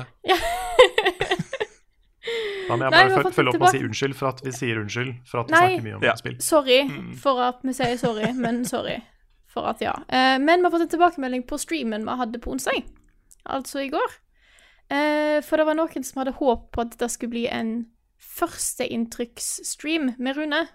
Da 2.68 2.76
må 2.76 2.84
jeg 2.84 2.90
Nei, 2.92 3.00
bare 3.00 3.12
har 3.14 3.22
fått 3.24 3.36
følge 3.38 3.52
opp 3.54 3.60
med 3.62 3.68
å 3.68 3.72
si 3.72 3.78
unnskyld 3.86 4.14
for 4.18 4.28
at 4.28 4.40
vi 4.44 4.52
sier 4.52 4.76
unnskyld 4.82 5.12
for 5.28 5.40
at 5.40 5.48
vi 5.48 5.54
Nei. 5.54 5.60
snakker 5.70 5.84
mye 5.86 5.96
om 5.96 6.02
Ja. 6.04 6.14
spill. 6.20 6.34
Sorry 6.44 6.80
Mm. 6.84 7.14
for 7.16 7.40
at 7.42 7.62
vi 7.64 7.72
sier 7.72 7.96
sorry, 7.98 8.32
men 8.36 8.64
sorry 8.68 8.98
for 9.48 9.66
at 9.70 9.80
ja. 9.80 9.94
Eh, 10.08 10.36
men 10.38 10.60
vi 10.60 10.64
har 10.68 10.70
fått 10.74 10.82
en 10.84 10.88
tilbakemelding 10.92 11.46
på 11.48 11.56
streamen 11.58 12.04
vi 12.04 12.16
hadde 12.20 12.38
på 12.44 12.52
onsdag, 12.52 12.84
altså 13.46 13.80
i 13.86 13.88
går. 13.88 14.10
Eh, 14.90 15.40
for 15.40 15.56
det 15.56 15.66
var 15.66 15.74
noen 15.74 16.04
som 16.04 16.20
hadde 16.20 16.36
håp 16.36 16.70
på 16.72 16.80
at 16.84 16.98
det 16.98 17.10
skulle 17.10 17.30
bli 17.30 17.46
en 17.48 17.86
førsteinntrykksstream 18.18 20.14
med 20.18 20.36
Rune. 20.36 20.68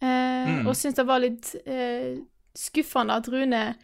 Eh, 0.00 0.42
Mm. 0.48 0.66
Og 0.66 0.74
syntes 0.74 0.96
det 0.96 1.06
var 1.06 1.20
litt 1.20 1.54
eh, 1.66 2.16
skuffende 2.56 3.14
at 3.14 3.28
Rune, 3.28 3.76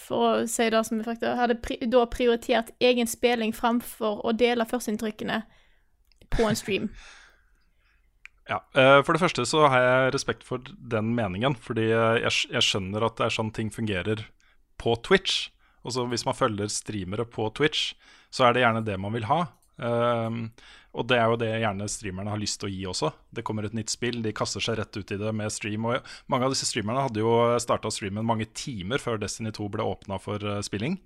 for 0.00 0.22
å 0.24 0.46
si 0.48 0.70
det 0.72 0.80
som 0.88 1.00
er 1.00 1.04
fakta, 1.04 1.34
hadde 1.36 1.58
pri 1.60 1.76
da 1.92 2.06
prioritert 2.08 2.70
egen 2.80 3.08
spilling 3.10 3.52
framfor 3.52 4.22
å 4.24 4.32
dele 4.32 4.64
førsteinntrykkene 4.68 5.42
på 6.32 6.48
en 6.48 6.58
stream. 6.58 6.90
Ja, 8.46 8.60
eh, 8.78 9.00
For 9.02 9.14
det 9.14 9.22
første 9.22 9.42
så 9.48 9.64
har 9.66 9.82
jeg 9.82 10.14
respekt 10.14 10.46
for 10.46 10.62
den 10.62 11.14
meningen. 11.18 11.56
Fordi 11.58 11.88
eh, 11.90 12.22
jeg, 12.22 12.62
skjønner 12.62 13.08
at 13.08 13.18
det 13.18 13.26
er 13.26 13.34
sånn 13.34 13.52
ting 13.54 13.72
fungerer 13.74 14.22
på 14.80 14.94
Twitch. 15.06 15.48
Og 15.86 15.94
så 15.94 16.06
Hvis 16.10 16.26
man 16.26 16.38
følger 16.38 16.70
streamere 16.70 17.26
på 17.26 17.48
Twitch, 17.54 17.94
så 18.30 18.46
er 18.46 18.54
det 18.54 18.62
gjerne 18.64 18.84
det 18.86 18.98
man 19.02 19.14
vil 19.14 19.26
ha. 19.30 19.40
Og 20.96 21.04
det 21.10 21.18
er 21.20 21.28
jo 21.28 21.36
det 21.40 21.50
gjerne 21.60 21.86
streamerne 21.92 22.32
har 22.32 22.40
lyst 22.40 22.58
til 22.60 22.70
å 22.70 22.72
gi 22.72 22.84
også. 22.88 23.10
Det 23.36 23.44
kommer 23.44 23.66
et 23.68 23.74
nytt 23.76 23.92
spill, 23.92 24.22
de 24.24 24.32
kaster 24.36 24.64
seg 24.64 24.78
rett 24.80 24.96
ut 24.96 25.12
i 25.12 25.18
det 25.20 25.32
med 25.36 25.52
stream. 25.52 25.84
Og 25.90 26.12
mange 26.32 26.48
av 26.48 26.54
disse 26.54 26.68
streamerne 26.68 27.04
hadde 27.04 27.20
jo 27.20 27.32
starta 27.62 27.92
streamen 27.92 28.24
mange 28.26 28.48
timer 28.56 29.02
før 29.02 29.20
Destiny 29.20 29.52
2 29.56 29.68
ble 29.74 29.84
åpna 29.84 30.16
for 30.22 30.40
eh, 30.40 30.62
spilling. 30.64 30.96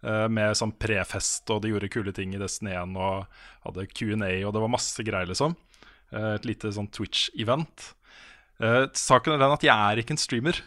Eh, 0.00 0.24
med 0.32 0.56
sånn 0.56 0.72
prefest, 0.80 1.44
og 1.52 1.60
de 1.64 1.74
gjorde 1.74 1.90
kule 1.92 2.14
ting 2.16 2.32
i 2.32 2.40
Destiny 2.40 2.72
1 2.76 2.96
og 2.96 3.26
hadde 3.66 3.86
Q&A, 3.92 4.32
og 4.46 4.54
det 4.56 4.64
var 4.64 4.72
masse 4.72 5.04
greier, 5.04 5.28
liksom. 5.28 5.58
Eh, 6.14 6.32
et 6.38 6.48
lite 6.48 6.72
sånn 6.72 6.88
Twitch-event. 6.92 7.92
Saken 8.56 9.34
er 9.34 9.42
den 9.42 9.52
at 9.52 9.64
jeg 9.66 9.76
er 9.76 10.00
ikke 10.00 10.14
en 10.14 10.20
streamer. 10.20 10.62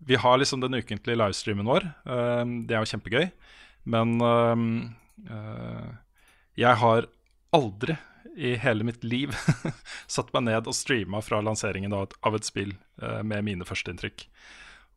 Vi 0.00 0.16
har 0.16 0.38
liksom 0.40 0.62
den 0.62 0.78
ukentlige 0.78 1.18
livestreamen 1.20 1.68
vår. 1.68 1.84
Det 2.64 2.72
er 2.72 2.80
jo 2.80 2.88
kjempegøy. 2.88 3.26
Men 3.92 4.14
jeg 6.56 6.80
har 6.80 7.08
aldri 7.52 7.98
i 8.36 8.54
hele 8.56 8.84
mitt 8.84 9.04
liv 9.04 9.34
satt 10.06 10.32
meg 10.34 10.46
ned 10.48 10.68
og 10.68 10.76
streama 10.76 11.20
fra 11.24 11.40
lanseringen 11.44 11.94
av 11.94 12.36
et, 12.36 12.46
spill 12.46 12.74
eh, 13.02 13.20
med 13.22 13.44
mine 13.46 13.66
førsteinntrykk. 13.68 14.26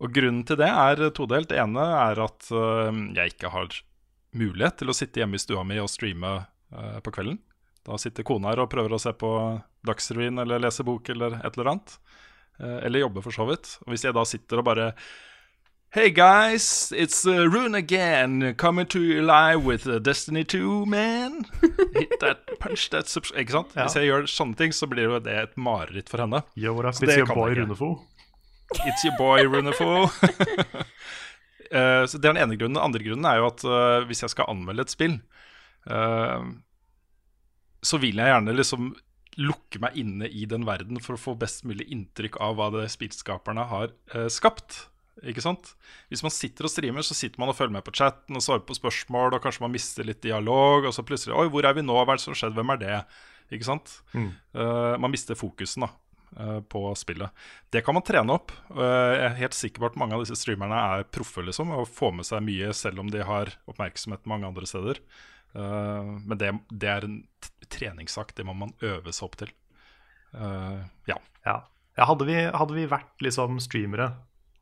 Og 0.03 0.13
grunnen 0.13 0.43
til 0.45 0.59
det 0.59 0.69
er 0.69 1.01
todelt. 1.17 1.49
Det 1.51 1.59
ene 1.61 1.85
er 1.97 2.21
at 2.23 2.49
eh, 2.51 3.01
jeg 3.17 3.35
ikke 3.35 3.53
har 3.53 3.79
mulighet 4.37 4.81
til 4.81 4.91
å 4.91 4.97
sitte 4.97 5.21
hjemme 5.21 5.39
i 5.39 5.41
stua 5.41 5.65
mi 5.67 5.79
og 5.81 5.91
streame 5.91 6.33
eh, 6.37 6.99
på 7.03 7.13
kvelden. 7.13 7.39
Da 7.87 7.99
sitter 8.01 8.27
kona 8.27 8.51
her 8.51 8.65
og 8.65 8.71
prøver 8.71 8.97
å 8.97 9.01
se 9.01 9.13
på 9.15 9.31
Dagsrevyen 9.87 10.43
eller 10.43 10.59
lese 10.59 10.83
bok 10.83 11.07
eller 11.13 11.39
et 11.39 11.55
eller 11.55 11.71
annet. 11.71 11.93
Eller 12.57 13.03
jobbe, 13.03 13.21
for 13.21 13.31
så 13.31 13.45
vidt. 13.47 13.69
Og 13.85 13.93
hvis 13.93 14.03
jeg 14.03 14.15
da 14.17 14.23
sitter 14.27 14.59
og 14.59 14.65
bare 14.67 14.87
Hey 15.97 16.11
guys, 16.11 16.93
it's 16.95 17.25
uh, 17.25 17.49
Rune 17.49 17.73
again, 17.73 18.53
coming 18.53 18.85
to 18.85 19.01
you 19.01 19.23
live 19.23 19.65
with 19.65 19.87
uh, 19.87 19.97
Destiny 19.97 20.43
2, 20.43 20.85
man. 20.85 21.43
Hit 21.95 22.19
that, 22.19 22.59
punch 22.59 22.91
that. 22.91 23.09
Ikke 23.33 23.51
sant? 23.51 23.71
Ja. 23.73 23.87
Hvis 23.87 23.95
jeg 23.97 24.05
gjør 24.05 24.27
sånne 24.29 24.53
ting, 24.59 24.75
så 24.77 24.85
blir 24.85 25.07
jo 25.07 25.15
det 25.25 25.33
et 25.41 25.55
mareritt 25.57 26.11
for 26.11 26.21
henne. 26.21 26.43
Yo, 26.53 26.75
what 26.77 26.85
up, 26.85 26.99
it's 27.01 27.17
your 27.17 27.25
boy. 27.25 27.55
Runefo. 27.57 27.87
It's 28.85 29.05
your 29.07 29.17
boy, 29.17 29.41
Runefo. 29.49 30.05
Eh, 31.67 32.03
så 32.07 32.15
Det 32.15 32.29
er 32.29 32.35
den 32.37 32.43
ene 32.45 32.55
grunnen. 32.55 32.77
Den 32.77 32.85
andre 32.85 33.01
grunnen 33.03 33.25
er 33.27 33.41
jo 33.41 33.47
at 33.49 33.63
uh, 33.67 34.05
hvis 34.07 34.21
jeg 34.23 34.31
skal 34.31 34.47
anmelde 34.53 34.85
et 34.85 34.93
spill, 34.93 35.17
eh, 35.91 36.45
så 37.83 37.99
vil 37.99 38.21
jeg 38.21 38.31
gjerne 38.31 38.55
liksom 38.55 38.93
lukke 39.41 39.81
meg 39.83 39.97
inne 39.99 40.29
i 40.29 40.45
den 40.47 40.63
verden 40.69 41.01
for 41.03 41.17
å 41.17 41.19
få 41.19 41.33
best 41.41 41.65
mulig 41.67 41.89
inntrykk 41.91 42.37
av 42.39 42.55
hva 42.55 42.69
det 42.77 42.85
spillskaperne 42.93 43.65
har 43.73 43.91
skapt. 44.31 44.85
Ikke 45.25 45.41
sant? 45.41 45.71
Hvis 46.11 46.21
man 46.25 46.33
sitter 46.33 46.67
og 46.67 46.71
streamer, 46.71 47.05
så 47.05 47.15
sitter 47.17 47.41
man 47.41 47.49
og 47.51 47.57
følger 47.57 47.73
med 47.77 47.85
på 47.85 47.93
chatten 47.95 48.37
og 48.37 48.43
svarer 48.43 48.65
på 48.67 48.77
spørsmål, 48.77 49.33
og 49.33 49.43
kanskje 49.43 49.63
man 49.63 49.73
mister 49.73 50.05
litt 50.05 50.21
dialog, 50.23 50.85
og 50.85 50.93
så 50.93 51.05
plutselig 51.05 51.35
Oi, 51.37 51.47
hvor 51.53 51.65
er 51.65 51.77
vi 51.77 51.85
nå? 51.85 51.95
Hva 51.97 52.13
er 52.13 52.19
det 52.19 52.25
som 52.25 52.35
har 52.35 52.41
skjedd? 52.43 52.57
Hvem 52.57 52.73
er 52.75 52.81
det? 52.83 52.97
Ikke 53.57 53.67
sant? 53.67 53.95
Mm. 54.13 54.29
Uh, 54.57 54.93
man 55.01 55.13
mister 55.13 55.37
fokusen 55.39 55.87
da, 55.87 55.89
uh, 56.37 56.59
på 56.69 56.83
spillet. 56.99 57.45
Det 57.73 57.81
kan 57.85 57.97
man 57.97 58.05
trene 58.05 58.35
opp. 58.35 58.53
Uh, 58.69 58.83
jeg 58.83 59.23
er 59.29 59.39
helt 59.41 59.57
sikker 59.57 59.83
på 59.83 59.89
at 59.89 59.97
mange 59.99 60.17
av 60.17 60.25
disse 60.25 60.37
streamerne 60.37 60.81
er 60.97 61.07
proffe 61.09 61.45
liksom, 61.45 61.71
og 61.73 61.89
får 61.89 62.13
med 62.19 62.27
seg 62.29 62.45
mye 62.45 62.75
selv 62.77 63.01
om 63.01 63.09
de 63.13 63.23
har 63.25 63.55
oppmerksomhet 63.71 64.29
mange 64.29 64.49
andre 64.49 64.69
steder. 64.69 65.01
Men 65.57 66.37
det, 66.37 66.51
det 66.69 66.89
er 66.91 67.05
en 67.07 67.13
treningssak. 67.71 68.35
Det 68.37 68.43
må 68.45 68.53
man 68.53 68.75
øve 68.85 69.09
seg 69.15 69.25
opp 69.25 69.37
til. 69.39 69.49
Ja. 71.09 71.15
Ja. 71.47 71.55
ja 71.97 72.05
hadde, 72.05 72.27
vi, 72.27 72.35
hadde 72.35 72.75
vi 72.75 72.83
vært 72.91 73.23
liksom 73.25 73.57
streamere 73.63 74.11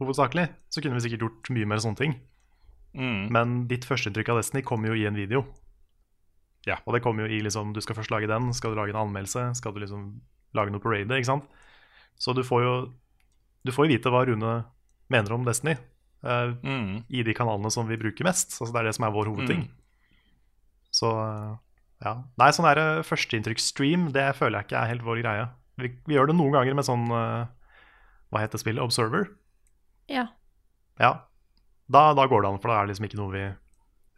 hovedsakelig, 0.02 0.48
så 0.70 0.82
kunne 0.84 0.98
vi 0.98 1.06
sikkert 1.06 1.26
gjort 1.26 1.52
mye 1.56 1.68
mer 1.70 1.82
sånne 1.84 2.00
ting. 2.00 2.16
Mm. 2.96 3.22
Men 3.36 3.56
ditt 3.70 3.86
førsteinntrykk 3.88 4.32
av 4.34 4.39
Destiny 4.39 4.64
kommer 4.64 4.91
jo 4.91 5.00
i 5.00 5.06
en 5.08 5.18
video. 5.18 5.43
Ja. 6.66 6.80
Og 6.86 6.96
det 6.96 7.04
kommer 7.06 7.26
jo 7.26 7.36
i 7.36 7.43
liksom 7.46 7.76
Du 7.76 7.82
skal 7.84 7.93
først 7.98 8.10
lage 8.10 8.26
den, 8.26 8.48
skal 8.58 8.74
du 8.74 8.80
lage 8.80 8.89
en 8.96 9.04
anmeldelse, 9.04 9.52
skal 9.60 9.76
du 9.76 9.84
liksom 9.84 10.08
lage 10.58 10.72
noe 10.74 10.82
på 10.82 10.89
raidet, 10.89 11.20
ikke 11.20 11.30
sant. 11.30 11.50
Så 12.18 12.34
du 12.34 12.41
får 12.48 12.64
jo 12.64 12.76
Du 13.66 13.72
får 13.76 13.86
jo 13.86 13.93
vite 13.93 14.14
hva 14.14 14.24
Rune 14.26 14.54
mener 15.14 15.36
om 15.36 15.46
Destiny 15.46 15.76
uh, 16.26 16.56
Mm. 16.64 17.04
i 17.10 17.22
de 17.22 17.34
kanalene 17.38 17.70
som 17.70 17.86
vi 17.88 17.98
bruker 18.02 18.26
mest. 18.26 18.56
Altså 18.58 18.74
Det 18.74 18.80
er 18.82 18.88
det 18.89 18.96
som 18.98 19.06
er 19.06 19.14
vår 19.14 19.30
hovedting. 19.30 19.68
Mm. 19.68 19.72
Så 20.96 21.12
eh, 21.12 21.54
ja. 22.06 22.14
Nei, 22.39 22.50
sånn 22.56 22.66
der 22.70 23.04
førsteinntrykksstream, 23.04 24.10
det 24.16 24.30
føler 24.38 24.62
jeg 24.62 24.70
ikke 24.70 24.80
er 24.80 24.91
helt 24.93 25.06
vår 25.06 25.22
greie. 25.22 25.48
Vi, 25.82 25.91
vi 26.08 26.16
gjør 26.16 26.32
det 26.32 26.38
noen 26.39 26.54
ganger 26.56 26.78
med 26.78 26.88
sånn 26.88 27.10
uh, 27.12 27.46
Hva 28.32 28.41
heter 28.46 28.62
spillet? 28.62 28.82
Observer. 28.84 29.28
Ja. 30.12 30.28
Ja. 31.01 31.12
Da, 31.91 32.08
da 32.18 32.26
går 32.30 32.43
det 32.43 32.49
an, 32.49 32.60
for 32.62 32.72
da 32.72 32.80
er 32.80 32.86
det 32.88 32.93
liksom 32.95 33.08
ikke 33.10 33.20
noe 33.20 33.34
vi 33.34 33.45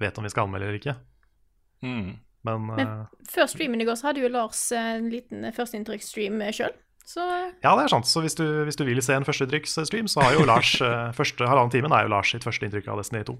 vet 0.04 0.18
om 0.20 0.28
vi 0.28 0.32
skal 0.32 0.48
anmelde 0.48 0.70
eller 0.70 0.80
ikke. 0.80 0.96
Mm. 1.86 2.12
Men, 2.48 2.68
Men- 2.68 2.88
uh, 2.88 3.24
Før 3.32 3.50
streamen 3.52 3.82
i 3.82 3.88
går 3.88 3.98
så 4.00 4.10
hadde 4.10 4.24
jo 4.24 4.32
Lars 4.32 4.62
eh, 4.72 4.92
en 5.00 5.10
liten 5.12 5.48
førsteinntrykksstream 5.56 6.40
sjøl. 6.56 6.76
Så 7.08 7.24
eh, 7.24 7.50
ja, 7.64 7.74
det 7.76 7.86
er 7.86 7.92
sant. 7.92 8.08
Så 8.08 8.22
hvis 8.24 8.36
du, 8.40 8.46
hvis 8.68 8.80
du 8.80 8.84
vil 8.88 9.02
se 9.04 9.16
en 9.16 9.26
førsteinntrykksstream, 9.28 10.08
så 10.12 10.24
har 10.24 10.38
jo 10.38 10.46
Lars 10.48 10.76
eh, 10.86 11.12
første 11.18 11.48
halvannen 11.48 11.74
timen 11.74 11.96
er 11.96 12.06
jo 12.08 12.14
Lars 12.14 12.32
sitt 12.36 12.48
første 12.48 12.68
inntrykk 12.68 12.90
av 12.92 13.04
Destiny 13.04 13.24
2. 13.28 13.38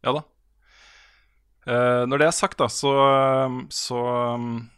Ja 0.00 0.14
da. 0.16 0.22
Uh, 1.68 2.06
når 2.08 2.22
det 2.22 2.26
er 2.26 2.32
sagt, 2.32 2.56
da, 2.58 2.70
så, 2.72 2.90
så 3.68 3.98
um, 4.34 4.70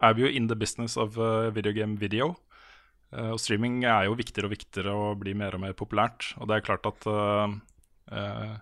er 0.00 0.14
vi 0.16 0.24
jo 0.24 0.30
in 0.32 0.46
the 0.48 0.56
business 0.56 0.96
of 0.96 1.18
uh, 1.20 1.50
video 1.54 1.74
game 1.76 1.98
video. 2.00 2.30
Eh, 3.14 3.30
og 3.34 3.40
streaming 3.40 3.82
er 3.86 4.08
jo 4.08 4.18
viktigere 4.18 4.50
og 4.50 4.54
viktigere 4.54 4.94
og 4.94 5.22
blir 5.22 5.38
mer 5.38 5.56
og 5.56 5.64
mer 5.64 5.76
populært. 5.78 6.32
Og 6.40 6.50
det 6.50 6.58
er 6.58 6.66
klart 6.66 6.88
at 6.90 7.06
uh, 7.08 8.54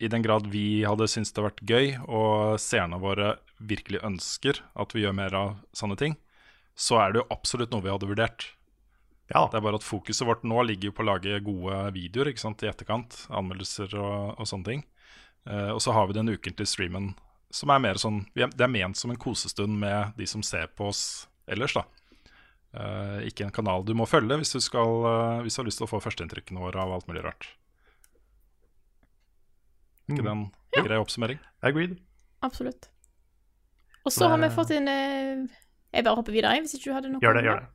i 0.00 0.10
den 0.10 0.24
grad 0.24 0.48
vi 0.52 0.84
hadde 0.86 1.08
syntes 1.10 1.32
det 1.32 1.42
hadde 1.42 1.50
vært 1.50 1.64
gøy, 1.68 1.86
og 2.08 2.60
seerne 2.62 3.00
våre 3.02 3.36
virkelig 3.60 4.02
ønsker 4.04 4.60
at 4.80 4.94
vi 4.94 5.04
gjør 5.04 5.16
mer 5.16 5.36
av 5.38 5.56
sånne 5.76 5.96
ting, 6.00 6.16
så 6.74 6.98
er 7.00 7.12
det 7.12 7.22
jo 7.22 7.30
absolutt 7.32 7.72
noe 7.72 7.84
vi 7.84 7.92
hadde 7.92 8.08
vurdert. 8.10 8.48
Ja, 9.32 9.46
Det 9.48 9.56
er 9.56 9.64
bare 9.64 9.78
at 9.80 9.86
fokuset 9.86 10.26
vårt 10.28 10.42
nå 10.44 10.58
ligger 10.66 10.92
på 10.92 11.00
å 11.00 11.08
lage 11.14 11.38
gode 11.40 11.78
videoer 11.94 12.28
i 12.28 12.34
etterkant. 12.68 13.22
Anmeldelser 13.32 13.94
og, 13.96 14.34
og 14.36 14.48
sånne 14.48 14.68
ting. 14.68 14.82
Uh, 15.48 15.72
og 15.76 15.80
så 15.84 15.94
har 15.96 16.08
vi 16.08 16.16
den 16.16 16.32
ukentlige 16.32 16.68
streamen 16.68 17.14
som 17.54 17.70
er 17.70 17.78
mer 17.78 17.98
sånn 18.00 18.24
Det 18.34 18.48
er 18.64 18.70
ment 18.72 18.98
som 18.98 19.12
en 19.12 19.20
kosestund 19.20 19.76
med 19.78 20.16
de 20.18 20.26
som 20.26 20.42
ser 20.42 20.66
på 20.74 20.88
oss 20.90 21.28
ellers, 21.46 21.76
da. 21.76 21.84
Eh, 22.74 23.18
ikke 23.28 23.44
en 23.46 23.52
kanal 23.54 23.84
du 23.86 23.92
må 23.94 24.06
følge 24.10 24.34
hvis 24.40 24.50
du, 24.56 24.60
skal, 24.60 25.04
eh, 25.06 25.42
hvis 25.44 25.54
du 25.54 25.60
har 25.62 25.68
lyst 25.68 25.78
til 25.78 25.86
å 25.86 25.90
få 25.92 26.00
førsteinntrykkene 26.02 26.58
våre 26.58 26.80
av 26.82 26.90
alt 26.96 27.06
mulig 27.06 27.22
rart. 27.22 27.46
Ikke 30.10 30.20
Mm. 30.20 30.50
det 30.72 30.80
en 30.80 30.84
grei 30.88 30.98
oppsummering? 30.98 31.38
agreed. 31.62 31.98
absolutt. 32.42 32.88
Og 34.04 34.12
Så 34.12 34.28
har 34.28 34.36
vi 34.38 34.48
fått 34.50 34.70
inn 34.70 34.86
eh, 34.88 35.46
Jeg 35.94 36.04
bare 36.04 36.16
hopper 36.16 36.32
videre, 36.32 36.60
hvis 36.60 36.74
ikke 36.74 36.90
du 36.90 36.92
hadde 36.92 37.08
noe. 37.12 37.20
Gjør 37.22 37.34
det, 37.38 37.44
gjør 37.44 37.60
det. 37.60 37.68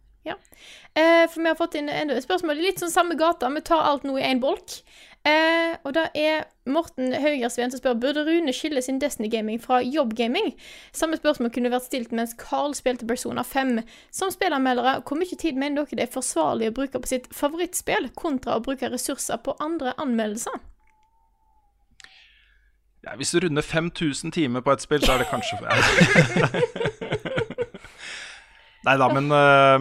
Eh, 0.95 1.25
for 1.31 1.41
vi 1.41 1.47
har 1.47 1.55
fått 1.55 1.75
inn 1.79 1.87
enda 1.89 2.13
et 2.17 2.25
spørsmål 2.25 2.57
i 2.59 2.65
litt 2.67 2.81
sånn 2.81 2.91
samme 2.91 3.15
gata. 3.15 3.47
Vi 3.49 3.61
tar 3.61 3.79
alt 3.81 4.03
nå 4.03 4.17
i 4.19 4.25
én 4.27 4.41
bolk. 4.41 4.81
Eh, 5.27 5.75
og 5.83 5.93
det 5.93 6.05
er 6.15 6.45
Morten 6.69 7.11
Haugersveen 7.13 7.71
som 7.71 7.81
spør 7.81 7.97
Burde 7.99 8.23
Rune 8.23 8.53
skille 8.55 8.81
sin 8.81 9.01
Destiny-gaming 9.01 9.59
fra 9.61 9.81
jobbgaming. 9.83 10.53
Samme 10.95 11.19
spørsmål 11.19 11.51
kunne 11.51 11.71
vært 11.73 11.89
stilt 11.89 12.13
mens 12.15 12.35
Carl 12.39 12.75
spilte 12.77 13.07
Persona 13.07 13.43
5. 13.43 13.79
Som 14.15 14.31
spillanmeldere, 14.31 15.01
hvor 15.03 15.19
mye 15.19 15.35
tid 15.35 15.59
mener 15.59 15.83
dere 15.83 15.99
det 15.99 16.07
er 16.07 16.13
forsvarlig 16.13 16.71
å 16.71 16.77
bruke 16.79 17.01
på 17.03 17.11
sitt 17.11 17.27
favorittspill, 17.35 18.09
kontra 18.15 18.55
å 18.55 18.63
bruke 18.63 18.91
ressurser 18.91 19.41
på 19.43 19.57
andre 19.59 19.93
anmeldelser? 19.99 20.59
Ja, 23.03 23.15
hvis 23.15 23.31
du 23.31 23.39
runder 23.39 23.63
5000 23.63 24.31
timer 24.35 24.61
på 24.61 24.71
et 24.71 24.81
spill, 24.83 25.03
så 25.03 25.15
er 25.15 25.17
det 25.23 25.29
kanskje 25.31 25.55
Nei 28.87 28.95
da, 28.99 29.07
men 29.11 29.31
øh, 29.35 29.79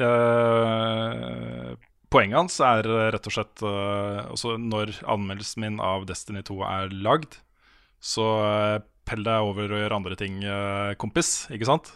øh, 0.00 1.76
Poenget 2.14 2.38
hans 2.38 2.60
er 2.62 2.86
øh, 2.86 3.08
rett 3.10 3.26
og 3.26 3.34
slett 3.34 3.62
også 3.64 4.54
Når 4.62 4.92
anmeldelsen 5.10 5.64
min 5.64 5.80
av 5.82 6.06
Destiny 6.06 6.44
2 6.46 6.60
er 6.68 6.94
lagd, 6.94 7.40
så 8.04 8.28
uh, 8.44 8.84
pell 9.08 9.24
deg 9.24 9.48
over 9.48 9.72
og 9.72 9.80
gjør 9.80 9.94
andre 9.96 10.16
ting, 10.20 10.38
uh, 10.44 10.92
kompis. 11.00 11.48
Ikke 11.50 11.66
sant? 11.68 11.90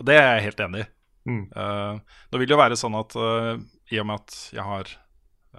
Og 0.00 0.06
det 0.08 0.16
er 0.16 0.30
jeg 0.38 0.46
helt 0.48 0.62
enig 0.64 0.82
i. 0.82 0.88
Mm. 1.28 1.42
Uh, 1.54 2.00
nå 2.32 2.40
vil 2.40 2.48
det 2.48 2.56
jo 2.56 2.62
være 2.62 2.78
sånn 2.80 2.96
at 2.98 3.14
uh, 3.20 3.54
i 3.92 4.00
og 4.00 4.08
med 4.08 4.22
at 4.22 4.38
jeg 4.56 4.64
har 4.66 4.88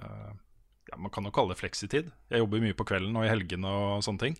uh, 0.01 0.31
ja, 0.89 0.97
Man 0.99 1.13
kan 1.13 1.27
jo 1.27 1.33
kalle 1.35 1.53
det 1.53 1.61
fleksitid. 1.61 2.11
Jeg 2.33 2.43
jobber 2.43 2.63
mye 2.63 2.77
på 2.77 2.87
kvelden 2.89 3.15
og 3.19 3.27
i 3.27 3.31
helgene 3.31 3.69
og 3.69 4.03
sånne 4.05 4.25
ting. 4.25 4.37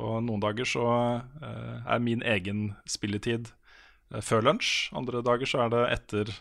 Og 0.00 0.20
noen 0.24 0.42
dager 0.42 0.68
så 0.68 0.86
uh, 1.20 1.76
er 1.84 2.02
min 2.02 2.24
egen 2.26 2.70
spilletid 2.88 3.52
uh, 4.14 4.22
før 4.24 4.48
lunsj. 4.48 4.90
Andre 4.96 5.22
dager 5.26 5.50
så 5.50 5.66
er 5.66 5.74
det 5.74 5.84
etter 5.98 6.34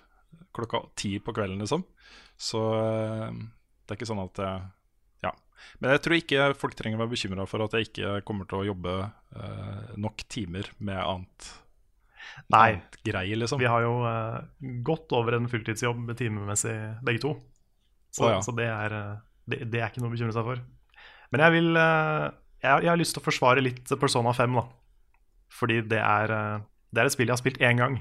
klokka 0.55 0.85
ti 0.99 1.17
på 1.21 1.33
kvelden, 1.35 1.61
liksom. 1.61 1.85
Så 2.39 2.59
uh, 2.71 3.29
det 3.29 3.93
er 3.93 3.99
ikke 3.99 4.09
sånn 4.09 4.23
at 4.23 4.43
jeg 4.43 4.67
Ja. 5.27 5.33
Men 5.83 5.91
jeg 5.91 6.03
tror 6.05 6.15
ikke 6.15 6.45
folk 6.55 6.77
trenger 6.79 6.99
å 6.99 7.03
være 7.03 7.13
bekymra 7.13 7.47
for 7.49 7.65
at 7.65 7.75
jeg 7.75 7.89
ikke 7.89 8.19
kommer 8.27 8.47
til 8.47 8.61
å 8.61 8.67
jobbe 8.69 8.93
uh, 9.03 9.89
nok 9.99 10.23
timer 10.31 10.71
med 10.79 11.01
annet, 11.01 11.49
Nei, 12.47 12.77
annet 12.77 12.99
greie, 13.05 13.35
liksom. 13.35 13.59
vi 13.59 13.67
har 13.69 13.83
jo 13.83 13.93
eh, 14.07 14.37
godt 14.85 15.11
over 15.17 15.35
en 15.37 15.47
fulltidsjobb 15.51 16.13
timemessig, 16.17 16.75
begge 17.05 17.23
to. 17.23 17.33
Så, 18.11 18.25
oh, 18.25 18.31
ja. 18.33 18.41
så 18.45 18.53
det, 18.57 18.67
er, 18.69 18.95
eh, 18.95 19.17
det, 19.49 19.59
det 19.73 19.81
er 19.81 19.91
ikke 19.91 20.03
noe 20.03 20.11
å 20.11 20.15
bekymre 20.15 20.35
seg 20.35 20.47
for. 20.47 20.61
Men 21.33 21.43
jeg 21.45 21.55
vil 21.57 21.79
eh, 21.79 22.27
jeg, 22.63 22.85
jeg 22.85 22.91
har 22.91 22.99
lyst 22.99 23.15
til 23.15 23.23
å 23.23 23.27
forsvare 23.27 23.63
litt 23.63 23.91
Persona 24.01 24.33
5, 24.35 24.57
da. 24.59 24.65
Fordi 25.59 25.81
det 25.89 25.99
er, 26.01 26.35
eh, 26.35 26.63
det 26.93 27.03
er 27.03 27.09
et 27.09 27.15
spill 27.15 27.29
jeg 27.29 27.35
har 27.35 27.43
spilt 27.43 27.61
én 27.65 27.81
gang. 27.81 27.99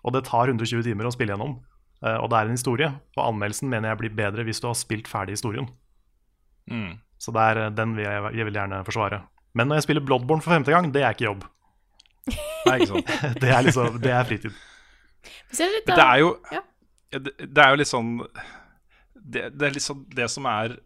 Og 0.00 0.16
det 0.16 0.24
tar 0.28 0.48
120 0.48 0.86
timer 0.86 1.08
å 1.08 1.14
spille 1.14 1.36
gjennom. 1.36 1.58
Eh, 2.04 2.16
og 2.16 2.30
det 2.32 2.38
er 2.38 2.48
en 2.48 2.58
historie. 2.58 2.90
Og 3.16 3.22
anmeldelsen 3.26 3.70
mener 3.70 3.92
jeg 3.92 4.02
blir 4.02 4.16
bedre 4.22 4.46
hvis 4.46 4.62
du 4.62 4.68
har 4.70 4.78
spilt 4.78 5.08
ferdig 5.10 5.36
historien. 5.36 5.68
Mm. 6.70 6.98
Så 7.20 7.34
det 7.36 7.46
er, 7.52 7.62
eh, 7.66 7.72
den 7.76 7.96
vil 7.96 8.06
jeg, 8.06 8.34
jeg 8.38 8.48
vil 8.48 8.60
gjerne 8.60 8.82
forsvare. 8.86 9.22
Men 9.54 9.68
når 9.68 9.80
jeg 9.80 9.88
spiller 9.88 10.06
Bloodborne 10.06 10.44
for 10.44 10.54
femte 10.54 10.72
gang, 10.72 10.92
det 10.94 11.02
er 11.02 11.16
ikke 11.16 11.28
jobb. 11.28 11.46
Nei, 12.66 12.76
ikke 12.78 12.92
sant. 12.94 13.14
Det 13.42 13.50
er, 13.50 13.62
liksom, 13.66 13.96
det 14.00 14.12
er 14.14 14.28
fritid. 14.28 14.58
Det 15.50 15.66
litt 15.74 15.88
det 15.88 16.04
er 16.04 16.20
jo 16.22 16.28
det, 17.10 17.32
det 17.42 17.60
er 17.60 17.72
jo 17.72 17.78
litt 17.80 17.88
sånn 17.90 18.10
det, 19.14 19.50
det 19.58 19.66
er 19.66 19.74
liksom 19.74 20.04
det 20.14 20.28
som 20.32 20.46
er 20.48 20.76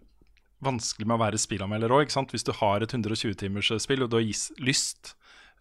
vanskelig 0.65 1.07
med 1.07 1.19
å 1.19 1.23
være 1.23 1.41
spillanmelder 1.41 1.93
òg. 1.93 2.11
Hvis 2.33 2.47
du 2.47 2.53
har 2.57 2.83
et 2.83 2.95
120-timers 2.95 3.71
spill 3.85 4.07
og 4.07 4.11
du 4.13 4.19
har 4.19 4.65
lyst 4.65 5.15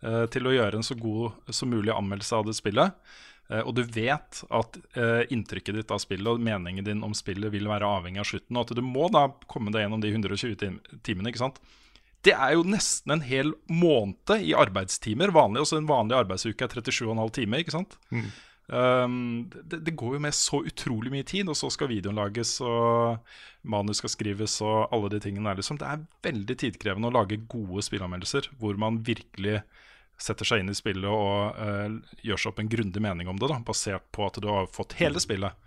uh, 0.06 0.26
til 0.32 0.47
å 0.47 0.56
gjøre 0.56 0.80
en 0.80 0.88
så 0.88 0.97
god 0.99 1.54
som 1.54 1.72
mulig 1.74 1.93
anmeldelse 1.93 2.39
av 2.39 2.47
det 2.47 2.56
spillet, 2.58 2.93
eh, 2.93 3.30
og 3.66 3.74
du 3.76 3.84
vet 3.84 4.41
at 4.56 4.78
eh, 4.96 5.24
inntrykket 5.34 5.76
ditt 5.78 5.91
av 5.94 6.00
spillet 6.02 6.30
og 6.32 6.44
meningen 6.44 6.86
din 6.88 7.04
om 7.06 7.16
spillet 7.18 7.52
vil 7.54 7.68
være 7.70 7.89
avhengig 8.00 8.24
av 8.24 8.30
slutten, 8.30 8.58
og 8.58 8.66
at 8.66 8.78
du 8.78 8.84
må 8.86 9.10
da 9.14 9.28
komme 9.52 9.74
deg 9.74 9.86
gjennom 9.86 10.04
de 10.04 10.14
120 10.14 10.56
tim 10.62 10.80
timene, 11.06 11.34
ikke 11.34 11.44
sant. 11.44 11.60
Det 12.24 12.32
er 12.32 12.56
jo 12.56 12.64
nesten 12.64 13.18
en 13.18 13.26
hel 13.26 13.52
måned 13.68 14.32
i 14.39 14.56
arbeidstimer. 14.56 15.34
Vanlig, 15.36 15.66
også 15.66 15.82
En 15.82 15.89
vanlig 15.89 16.16
arbeidsuke 16.22 16.64
er 16.64 16.72
37,5 16.72 17.34
timer. 17.36 17.60
ikke 17.60 17.76
sant? 17.76 17.98
Um, 18.72 19.50
det, 19.52 19.82
det 19.84 19.96
går 20.00 20.16
jo 20.16 20.22
med 20.24 20.36
så 20.38 20.62
utrolig 20.64 21.12
mye 21.12 21.28
tid, 21.28 21.50
og 21.52 21.58
så 21.60 21.68
skal 21.74 21.91
videoen 21.91 22.16
lages, 22.16 22.56
og 22.64 23.20
manus 23.68 24.00
skal 24.00 24.14
skrives, 24.14 24.56
og 24.64 24.88
alle 24.96 25.12
de 25.12 25.20
tingene 25.26 25.52
der. 25.52 25.60
Liksom. 25.60 25.82
Det 25.82 25.89
er 25.89 26.06
veldig 26.30 26.58
tidkrevende 26.64 27.12
å 27.12 27.18
lage 27.18 27.41
gode 27.52 27.84
spillanmeldelser 27.84 28.54
hvor 28.62 28.80
man 28.80 29.02
virkelig 29.04 29.60
setter 30.24 30.48
seg 30.48 30.64
inn 30.64 30.72
i 30.72 30.78
spillet 30.78 31.10
og 31.10 31.60
uh, 31.60 32.18
gjør 32.24 32.40
seg 32.40 32.54
opp 32.54 32.62
en 32.64 32.72
grundig 32.72 33.04
mening 33.04 33.30
om 33.32 33.40
det, 33.40 33.50
da, 33.52 33.60
basert 33.66 34.06
på 34.16 34.28
at 34.30 34.40
du 34.40 34.48
har 34.48 34.70
fått 34.72 34.96
hele 35.02 35.22
spillet. 35.24 35.58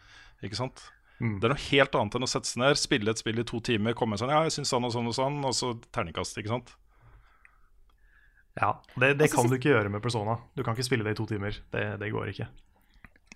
Ikke 0.44 0.58
sant? 0.58 0.86
Mm. 1.20 1.38
Det 1.40 1.48
er 1.48 1.54
noe 1.54 1.66
helt 1.70 1.96
annet 1.96 2.16
enn 2.16 2.26
å 2.26 2.28
sette 2.28 2.48
seg 2.48 2.60
ned, 2.60 2.80
spille 2.80 3.12
et 3.12 3.20
spill 3.20 3.40
i 3.40 3.46
to 3.48 3.60
timer, 3.64 3.96
komme 3.96 4.18
sånn 4.20 4.32
Ja, 4.32 4.42
jeg 4.44 4.56
syns 4.56 4.72
sånn 4.72 4.84
og 4.84 4.92
sånn 4.92 5.08
og 5.08 5.16
sånn, 5.16 5.38
og 5.48 5.54
så 5.56 5.72
terningkast, 5.94 6.36
ikke 6.40 6.52
sant? 6.52 6.74
Ja, 8.56 8.74
Det, 8.94 9.14
det 9.16 9.28
Altså, 9.28 9.42
kan 9.42 9.52
du 9.52 9.58
ikke 9.58 9.72
gjøre 9.74 9.92
med 9.92 10.02
Persona. 10.04 10.38
Du 10.56 10.64
kan 10.64 10.76
ikke 10.76 10.88
spille 10.88 11.04
det 11.04 11.12
i 11.12 11.18
to 11.18 11.26
timer. 11.28 11.58
Det, 11.72 11.84
det 12.00 12.08
går 12.12 12.32
ikke. 12.32 12.48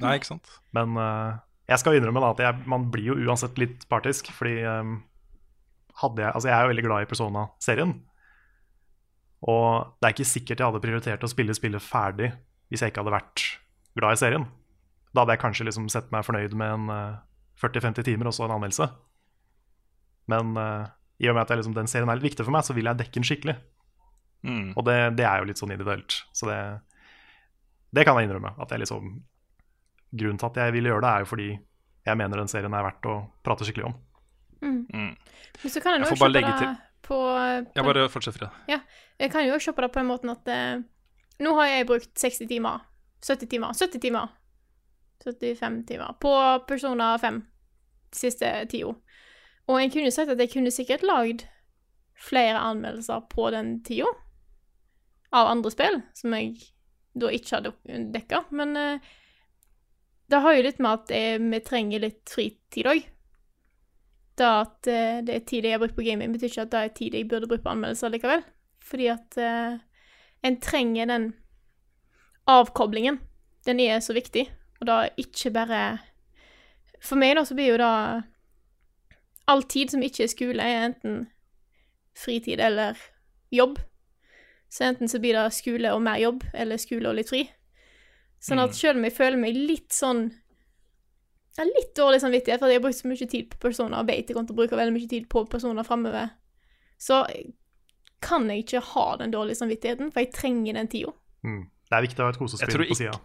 Nei, 0.01 0.16
ikke 0.16 0.31
sant? 0.31 0.49
Men 0.77 0.97
uh, 0.97 1.37
jeg 1.68 1.83
skal 1.83 1.99
innrømme 1.99 2.23
da 2.25 2.33
at 2.33 2.41
jeg, 2.45 2.68
man 2.73 2.89
blir 2.93 3.12
jo 3.12 3.18
uansett 3.29 3.61
litt 3.61 3.85
partisk, 3.93 4.33
fordi 4.37 4.62
um, 4.64 4.97
hadde 6.01 6.25
jeg 6.25 6.33
Altså, 6.33 6.49
jeg 6.49 6.57
er 6.57 6.64
jo 6.64 6.73
veldig 6.73 6.87
glad 6.87 7.05
i 7.05 7.11
Persona-serien. 7.11 7.93
Og 9.49 9.97
det 10.01 10.09
er 10.09 10.14
ikke 10.14 10.28
sikkert 10.28 10.61
jeg 10.61 10.68
hadde 10.68 10.82
prioritert 10.84 11.24
å 11.24 11.30
spille 11.30 11.57
spillet 11.57 11.84
ferdig 11.84 12.32
hvis 12.70 12.82
jeg 12.84 12.93
ikke 12.93 13.03
hadde 13.03 13.14
vært 13.14 13.45
glad 13.99 14.14
i 14.16 14.20
serien. 14.20 14.45
Da 15.14 15.22
hadde 15.22 15.34
jeg 15.34 15.43
kanskje 15.43 15.66
liksom 15.66 15.88
sett 15.93 16.11
meg 16.14 16.26
fornøyd 16.26 16.55
med 16.59 16.74
en 16.76 16.93
eh, 16.95 17.20
40-50 17.61 18.07
timer 18.07 18.30
og 18.30 18.36
så 18.36 18.47
en 18.47 18.55
anmeldelse. 18.55 18.86
Men 20.30 20.53
uh, 20.57 20.86
i 21.20 21.28
og 21.28 21.34
med 21.34 21.43
at 21.43 21.51
jeg 21.53 21.61
liksom, 21.61 21.74
den 21.76 21.91
serien 21.91 22.09
er 22.09 22.20
litt 22.20 22.30
viktig 22.30 22.47
for 22.47 22.55
meg, 22.55 22.62
så 22.64 22.76
vil 22.76 22.86
jeg 22.86 23.01
dekke 23.01 23.16
den 23.16 23.26
skikkelig. 23.26 23.57
Mm. 24.47 24.70
Og 24.78 24.84
det, 24.86 24.97
det 25.18 25.26
er 25.28 25.43
jo 25.43 25.49
litt 25.51 25.61
sånn 25.61 25.72
individuelt. 25.74 26.20
Så 26.36 26.49
det, 26.49 26.61
det 27.97 28.07
kan 28.07 28.16
jeg 28.16 28.28
innrømme. 28.28 28.55
At 28.62 28.72
jeg 28.72 28.84
liksom 28.84 29.18
Grunnen 30.11 30.41
til 30.43 30.49
at 30.49 30.57
jeg 30.59 30.72
vil 30.74 30.88
gjøre 30.88 31.05
det, 31.05 31.11
er 31.11 31.22
jo 31.22 31.26
fordi 31.30 31.49
jeg 32.09 32.18
mener 32.18 32.41
den 32.41 32.49
serien 32.51 32.72
er 32.74 32.82
verdt 32.82 33.05
å 33.07 33.12
prate 33.47 33.66
skikkelig 33.68 33.84
om. 33.86 33.93
Mm. 34.59 34.80
Mm. 34.91 35.12
Men 35.62 35.70
så 35.70 35.82
kan 35.84 35.95
jeg 35.95 36.03
Jeg 36.03 36.09
får 36.11 36.18
bare 36.18 36.18
se 36.18 36.24
på 36.24 36.30
legge 36.34 36.55
det 36.59 36.70
på, 37.11 37.18
på 37.18 37.76
Ja, 37.76 37.84
bare 37.84 38.08
fortsett, 38.12 38.38
Frida. 38.38 38.50
Jeg 39.20 39.32
kan 39.34 39.44
jo 39.44 39.58
se 39.61 39.74
på 39.76 39.84
det 39.84 39.90
på 39.92 40.00
den 40.00 40.08
måten 40.08 40.32
at 40.32 40.48
eh, 40.48 40.80
nå 41.42 41.54
har 41.58 41.68
jeg 41.68 41.88
brukt 41.90 42.12
60 42.16 42.48
timer, 42.48 42.84
70 43.26 43.50
timer, 43.50 43.74
70 43.76 44.00
timer, 44.00 44.32
75 45.24 45.80
timer 45.88 46.16
på 46.22 46.32
Persona 46.68 47.12
5 47.20 47.40
de 48.11 48.18
siste 48.18 48.50
tida. 48.72 48.94
Og 49.70 49.78
jeg 49.82 49.92
kunne 49.94 50.11
sagt 50.14 50.32
at 50.32 50.40
jeg 50.40 50.52
kunne 50.54 50.72
sikkert 50.74 51.04
lagd 51.06 51.44
flere 52.20 52.58
anmeldelser 52.58 53.22
på 53.30 53.50
den 53.54 53.78
tida 53.86 54.08
av 55.36 55.50
andre 55.52 55.70
spill, 55.72 56.00
som 56.16 56.34
jeg 56.34 56.56
da 57.20 57.30
ikke 57.32 57.58
hadde 57.58 58.00
dekka. 58.14 58.44
Men 58.56 58.76
eh, 58.76 59.12
det 60.30 60.42
har 60.42 60.56
jo 60.56 60.66
litt 60.66 60.82
med 60.82 60.98
at 60.98 61.14
jeg, 61.14 61.40
vi 61.42 61.62
trenger 61.66 62.04
litt 62.06 62.22
fritid 62.30 62.90
òg. 62.90 63.06
Det 64.41 64.49
at 64.49 64.88
uh, 64.91 65.20
det 65.26 65.34
er 65.36 65.45
tid 65.47 65.68
jeg 65.68 65.76
har 65.76 65.82
brukt 65.82 65.97
på 65.99 66.05
gaming, 66.07 66.32
betyr 66.34 66.51
ikke 66.51 66.64
at 66.66 66.72
det 66.72 66.80
er 66.80 66.95
tid 66.97 67.16
jeg 67.16 67.28
burde 67.28 67.49
brukt 67.51 67.64
på 67.64 67.72
anmeldelser 67.72 68.12
likevel. 68.12 68.43
Fordi 68.84 69.07
at 69.12 69.38
uh, 69.38 69.78
en 70.43 70.61
trenger 70.61 71.11
den 71.11 71.32
avkoblingen. 72.49 73.20
Den 73.68 73.80
er 73.80 74.01
så 74.01 74.16
viktig. 74.16 74.47
Og 74.80 74.86
da 74.88 75.03
ikke 75.20 75.53
bare 75.53 75.99
For 77.01 77.16
meg, 77.16 77.36
da, 77.36 77.45
så 77.45 77.55
blir 77.57 77.70
jo 77.72 77.78
da 77.80 77.93
All 79.49 79.62
tid 79.66 79.91
som 79.91 80.03
ikke 80.05 80.24
er 80.24 80.30
skole, 80.30 80.62
er 80.62 80.84
enten 80.86 81.24
fritid 82.14 82.61
eller 82.61 82.99
jobb. 83.51 83.80
Så 84.70 84.84
enten 84.86 85.09
så 85.11 85.18
blir 85.18 85.34
det 85.34 85.53
skole 85.57 85.91
og 85.91 86.03
mer 86.03 86.20
jobb, 86.22 86.45
eller 86.55 86.78
skole 86.78 87.09
og 87.11 87.16
litt 87.18 87.32
fri. 87.32 87.49
Sånn 88.41 88.61
at 88.62 88.70
Mm. 88.70 88.74
selv 88.78 88.99
om 88.99 89.05
jeg 89.05 89.12
føler 89.16 89.36
meg 89.36 89.57
litt 89.57 89.93
sånn 89.93 90.30
ja, 91.59 91.66
Litt 91.66 91.94
dårlig 91.98 92.20
samvittighet, 92.22 92.61
for 92.61 92.70
jeg 92.70 92.78
har 92.78 92.84
brukt 92.84 93.01
så 93.01 93.09
mye 93.11 93.30
tid 93.30 93.48
på 93.51 93.59
personer, 93.66 93.98
og 93.98 94.11
vet 94.11 94.28
jeg 94.28 94.36
kommer 94.36 94.51
til 94.51 94.57
å 94.57 94.61
bruke 94.61 94.78
veldig 94.78 94.94
mye 94.94 95.11
tid 95.11 95.26
på 95.32 95.44
personer 95.51 95.86
framover, 95.86 96.30
så 97.01 97.24
kan 98.20 98.46
jeg 98.53 98.66
ikke 98.66 98.84
ha 98.92 99.07
den 99.20 99.32
dårlige 99.32 99.59
samvittigheten, 99.62 100.12
for 100.12 100.24
jeg 100.24 100.32
trenger 100.36 100.76
den 100.76 100.90
tida. 100.92 101.12
Mm. 101.46 101.64
Det 101.90 101.98
er 101.98 102.07
viktig 102.07 102.22
å 102.22 102.28
ha 102.28 102.34
et 102.34 102.40
kosespill 102.40 102.86
på 102.92 102.98
sida. 102.98 103.18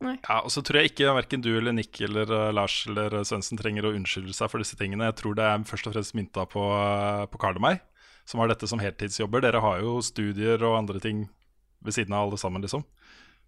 Ja, 0.00 0.38
og 0.40 0.48
så 0.48 0.62
tror 0.64 0.80
jeg 0.80 0.94
ikke 0.94 1.12
verken 1.12 1.42
du 1.44 1.50
eller 1.52 1.74
Nick 1.76 1.98
eller 2.06 2.30
eh, 2.32 2.52
Lars 2.56 2.86
eller 2.88 3.18
eh, 3.18 3.24
Svendsen 3.28 3.58
trenger 3.60 3.84
å 3.84 3.92
unnskylde 3.92 4.32
seg 4.32 4.48
for 4.48 4.62
disse 4.62 4.78
tingene. 4.80 5.10
Jeg 5.10 5.18
tror 5.18 5.36
det 5.36 5.44
er 5.44 5.66
først 5.68 5.90
og 5.90 5.92
fremst 5.92 6.16
mynta 6.16 6.46
på, 6.48 6.62
uh, 6.72 7.26
på 7.28 7.40
Karl 7.42 7.60
og 7.60 7.66
meg, 7.66 7.82
som 8.24 8.40
har 8.40 8.48
dette 8.48 8.68
som 8.70 8.80
heltidsjobber. 8.80 9.44
Dere 9.44 9.60
har 9.60 9.82
jo 9.84 9.98
studier 10.04 10.64
og 10.64 10.78
andre 10.78 11.02
ting 11.04 11.26
ved 11.84 11.96
siden 11.96 12.16
av 12.16 12.28
alle 12.30 12.40
sammen, 12.40 12.64
liksom. 12.64 12.86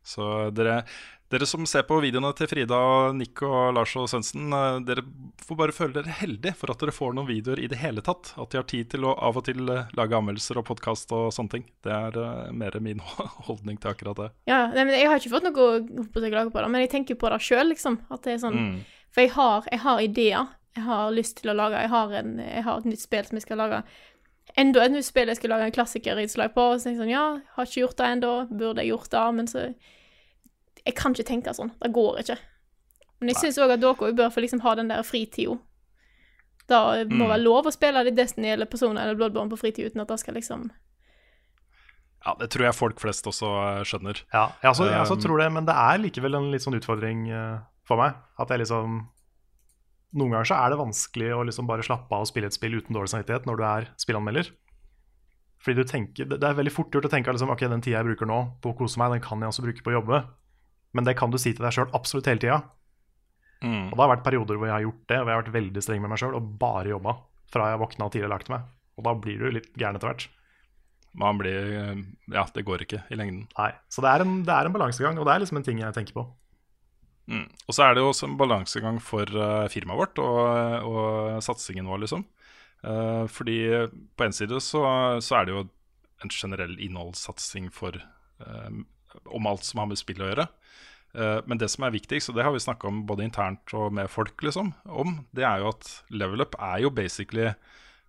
Så 0.04 0.26
dere, 0.52 0.82
dere 1.32 1.46
som 1.48 1.64
ser 1.68 1.86
på 1.88 1.96
videoene 2.04 2.30
til 2.36 2.48
Frida 2.50 2.78
Nick 3.16 3.40
og 3.46 3.72
Lars 3.76 3.94
og 3.96 4.08
Svendsen, 4.10 4.52
eh, 4.52 4.78
dere 4.86 5.04
får 5.42 5.58
bare 5.58 5.74
føle 5.74 5.96
dere 5.96 6.16
heldige 6.20 6.54
for 6.58 6.72
at 6.72 6.82
dere 6.82 6.94
får 6.94 7.16
noen 7.16 7.28
videoer 7.30 7.62
i 7.62 7.68
det 7.72 7.80
hele 7.80 8.04
tatt. 8.04 8.34
At 8.36 8.52
de 8.52 8.60
har 8.60 8.68
tid 8.68 8.90
til 8.92 9.06
å 9.08 9.14
av 9.16 9.40
og 9.40 9.46
til 9.48 9.64
eh, 9.72 9.90
lage 9.98 10.18
anmeldelser 10.18 10.60
og 10.60 10.66
podkast 10.68 11.12
og 11.16 11.30
sånne 11.34 11.56
ting. 11.56 11.66
Det 11.84 11.92
er 11.96 12.18
eh, 12.20 12.52
mer 12.52 12.76
min 12.84 13.00
holdning 13.48 13.80
til 13.80 13.92
akkurat 13.94 14.20
det. 14.20 14.30
Ja, 14.50 14.66
nei, 14.74 14.84
men 14.84 14.94
Jeg 14.98 15.08
har 15.10 15.20
ikke 15.20 15.34
fått 15.34 15.48
noe 15.48 15.68
å 15.72 16.26
klage 16.28 16.50
på 16.52 16.60
det, 16.60 16.68
men 16.74 16.84
jeg 16.84 16.92
tenker 16.96 17.18
på 17.20 17.32
det 17.32 17.40
sjøl, 17.44 17.72
liksom. 17.72 18.00
At 18.12 18.24
det 18.26 18.36
er 18.36 18.42
sånn 18.46 18.60
Mm. 18.62 18.82
For 19.12 19.24
jeg 19.24 19.32
har, 19.34 19.64
jeg 19.68 19.80
har 19.82 20.00
ideer. 20.00 20.52
Jeg 20.76 20.84
har 20.86 21.10
lyst 21.12 21.36
til 21.40 21.50
å 21.52 21.54
lage 21.56 21.80
Jeg 21.82 21.90
har, 21.92 22.12
en, 22.16 22.30
jeg 22.40 22.62
har 22.64 22.78
et 22.80 22.86
nytt 22.88 23.02
spill 23.02 23.26
som 23.28 23.36
jeg 23.36 23.44
skal 23.44 23.60
lage. 23.60 23.82
Enda 24.56 24.84
et 24.84 24.92
nytt 24.94 25.04
spill 25.04 25.28
jeg 25.28 25.36
skal 25.40 25.52
lage 25.52 25.66
en 25.68 25.74
klassikerinnslag 25.74 26.54
på. 26.54 26.64
Og 26.72 26.78
så 26.80 26.88
tenker 26.88 27.02
jeg 27.02 27.02
sånn 27.02 27.12
Ja, 27.12 27.26
har 27.56 27.68
ikke 27.68 27.82
gjort 27.82 27.98
det 27.98 28.08
ennå. 28.08 28.32
Burde 28.52 28.84
jeg 28.84 28.92
gjort 28.92 29.10
det? 29.12 29.24
Men 29.36 29.50
så 29.50 29.66
Jeg 30.86 30.94
kan 30.98 31.12
ikke 31.14 31.26
tenke 31.28 31.54
sånn. 31.54 31.70
Det 31.82 31.92
går 31.94 32.18
ikke. 32.24 32.38
Men 33.20 33.28
jeg 33.30 33.36
syns 33.36 33.58
òg 33.62 33.70
at 33.76 33.80
dere 33.80 34.12
bør 34.18 34.32
få 34.34 34.42
liksom 34.42 34.60
ha 34.64 34.74
den 34.74 34.88
der 34.90 35.02
fritida. 35.06 35.58
Det 36.68 37.08
må 37.10 37.24
Mm. 37.26 37.28
være 37.28 37.42
lov 37.42 37.66
å 37.66 37.72
spille 37.72 38.02
litt 38.04 38.14
Destiny 38.16 38.48
eller 38.52 38.66
Persona 38.66 39.02
eller 39.02 39.14
Bloodborne 39.18 39.50
på 39.50 39.58
fritid 39.58 39.86
uten 39.92 40.00
at 40.00 40.08
det 40.08 40.18
skal 40.20 40.34
liksom 40.34 40.70
Ja, 42.24 42.34
det 42.38 42.50
tror 42.50 42.64
jeg 42.68 42.74
folk 42.78 43.00
flest 43.02 43.26
også 43.26 43.48
eh, 43.80 43.82
skjønner. 43.82 44.20
Ja, 44.32 44.52
jeg 44.62 44.70
også, 44.70 44.86
jeg 44.90 45.00
også 45.02 45.16
Um, 45.18 45.22
tror 45.24 45.38
det, 45.42 45.52
men 45.52 45.64
det 45.66 45.74
er 45.74 45.98
likevel 45.98 46.36
en 46.38 46.50
litt 46.52 46.62
sånn 46.62 46.76
utfordring 46.78 47.24
eh, 47.34 47.58
for 47.84 47.96
meg. 47.98 48.14
At 48.38 48.48
jeg 48.48 48.60
liksom 48.62 49.08
Noen 50.14 50.30
ganger 50.30 50.44
så 50.44 50.56
er 50.60 50.68
det 50.70 50.76
vanskelig 50.78 51.30
å 51.32 51.42
liksom 51.48 51.66
bare 51.66 51.82
slappe 51.82 52.12
av 52.12 52.20
og 52.20 52.28
spille 52.28 52.44
et 52.46 52.52
spill 52.52 52.74
uten 52.76 52.92
dårlig 52.94 53.08
samvittighet 53.08 53.46
når 53.48 53.56
du 53.56 53.62
er 53.64 53.86
spillanmelder. 53.96 54.50
Fordi 55.64 55.74
du 55.78 55.84
tenker, 55.88 56.24
Det 56.28 56.42
er 56.44 56.52
veldig 56.54 56.72
fort 56.72 56.90
gjort 56.92 57.06
å 57.06 57.10
tenke 57.10 57.32
liksom, 57.32 57.48
ok, 57.50 57.60
den 57.60 57.80
tida 57.80 58.02
jeg 58.02 58.04
bruker 58.10 58.26
nå 58.28 58.60
på 58.60 58.70
å 58.74 58.76
kose 58.76 58.98
meg, 59.00 59.10
den 59.12 59.20
kan 59.24 59.40
jeg 59.40 59.48
også 59.48 59.62
bruke 59.64 59.82
på 59.82 59.88
å 59.90 60.02
jobbe. 60.02 60.18
Men 60.92 61.08
det 61.08 61.16
kan 61.18 61.32
du 61.32 61.38
si 61.40 61.54
til 61.54 61.64
deg 61.64 61.74
sjøl 61.74 61.92
absolutt 61.96 62.28
hele 62.28 62.42
tida. 62.42 62.60
Mm. 63.62 63.90
Og 63.90 63.94
det 63.94 64.02
har 64.02 64.12
vært 64.16 64.26
perioder 64.26 64.58
hvor 64.58 64.68
jeg 64.68 64.76
har 64.76 64.84
gjort 64.84 65.02
det, 65.06 65.18
og 65.18 65.26
jeg 65.26 65.34
har 65.36 65.42
vært 65.44 65.56
veldig 65.56 65.82
streng 65.84 66.02
med 66.02 66.12
meg 66.12 66.20
sjøl 66.20 66.36
og 66.38 66.52
bare 66.60 66.92
jobba 66.92 67.16
fra 67.52 67.70
jeg 67.70 67.80
våkna 67.82 68.08
og 68.08 68.14
tidlig 68.14 68.30
lagt 68.32 68.52
meg. 68.52 68.68
Og 68.98 69.06
da 69.06 69.14
blir 69.16 69.40
du 69.40 69.52
litt 69.54 69.70
gæren 69.78 69.98
etter 69.98 70.10
hvert. 70.10 70.28
Man 71.22 71.40
blir 71.40 71.72
eh, 71.76 72.04
Ja, 72.32 72.46
det 72.54 72.64
går 72.68 72.86
ikke 72.86 73.02
i 73.12 73.18
lengden. 73.18 73.44
Nei. 73.58 73.72
Så 73.92 74.04
det 74.04 74.12
er 74.12 74.24
en, 74.24 74.38
det 74.48 74.54
er 74.54 74.68
en 74.68 74.76
balansegang, 74.76 75.18
og 75.20 75.28
det 75.28 75.34
er 75.34 75.44
liksom 75.44 75.60
en 75.60 75.66
ting 75.66 75.82
jeg 75.82 75.96
tenker 75.96 76.16
på. 76.16 76.26
Mm. 77.30 77.46
Og 77.68 77.76
så 77.76 77.84
er 77.86 77.94
det 77.94 78.02
jo 78.02 78.10
også 78.10 78.28
en 78.28 78.38
balansegang 78.40 78.98
for 79.04 79.28
uh, 79.36 79.68
firmaet 79.70 80.00
vårt 80.00 80.18
og, 80.20 80.88
og 80.88 81.44
satsingen 81.44 81.86
vår, 81.88 82.02
liksom. 82.06 82.24
Uh, 82.82 83.28
fordi 83.30 83.60
på 84.18 84.26
en 84.26 84.34
side 84.34 84.58
så, 84.64 84.82
så 85.22 85.38
er 85.38 85.46
det 85.46 85.54
jo 85.54 85.66
en 86.24 86.32
generell 86.32 86.74
innholdssatsing 86.78 87.68
for 87.74 87.96
eh, 87.98 88.70
om 89.24 89.48
alt 89.50 89.66
som 89.66 89.82
har 89.82 89.90
med 89.90 90.00
spill 90.00 90.22
å 90.22 90.30
gjøre. 90.30 90.48
Eh, 91.14 91.38
men 91.46 91.60
det 91.60 91.68
som 91.72 91.86
er 91.86 91.94
viktigst, 91.94 92.30
og 92.30 92.38
det 92.38 92.46
har 92.46 92.54
vi 92.54 92.62
snakka 92.64 92.88
om 92.88 93.02
både 93.08 93.26
internt 93.26 93.74
og 93.76 93.92
med 93.94 94.10
folk, 94.12 94.34
liksom, 94.44 94.72
om, 94.88 95.18
det 95.36 95.46
er 95.48 95.62
jo 95.62 95.72
at 95.72 95.90
level 96.14 96.44
up 96.44 96.56
er 96.60 96.84
jo 96.86 96.92
basically 96.94 97.50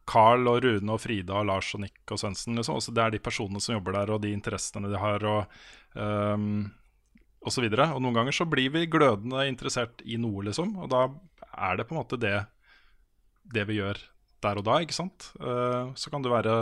Carl 0.09 0.47
og 0.51 0.63
Rune 0.65 0.91
og 0.91 1.01
Frida 1.03 1.39
og 1.39 1.47
Lars 1.47 1.73
og 1.75 1.83
Nick 1.85 2.11
og 2.11 2.19
Svendsen. 2.19 2.57
Liksom. 2.59 2.79
Altså, 2.79 2.93
det 2.95 3.03
er 3.03 3.13
de 3.13 3.23
personene 3.23 3.63
som 3.63 3.77
jobber 3.77 3.95
der, 3.95 4.11
og 4.11 4.23
de 4.23 4.33
interessene 4.35 4.91
de 4.91 4.99
har. 4.99 5.23
og 5.23 5.99
um, 5.99 6.71
og 7.43 7.51
så 7.51 7.63
videre. 7.63 7.89
Og 7.93 8.01
noen 8.03 8.15
ganger 8.15 8.35
så 8.35 8.47
blir 8.49 8.71
vi 8.73 8.87
glødende 8.91 9.45
interessert 9.49 10.01
i 10.07 10.17
noe, 10.21 10.45
liksom. 10.47 10.77
Og 10.79 10.89
da 10.91 11.05
er 11.53 11.79
det 11.79 11.87
på 11.89 11.95
en 11.95 12.01
måte 12.01 12.19
det, 12.19 12.37
det 13.53 13.65
vi 13.69 13.79
gjør 13.81 13.99
der 14.43 14.59
og 14.59 14.67
da, 14.67 14.79
ikke 14.83 14.95
sant. 14.95 15.31
Uh, 15.39 15.91
så 15.99 16.11
kan 16.11 16.23
det 16.23 16.31
være 16.33 16.55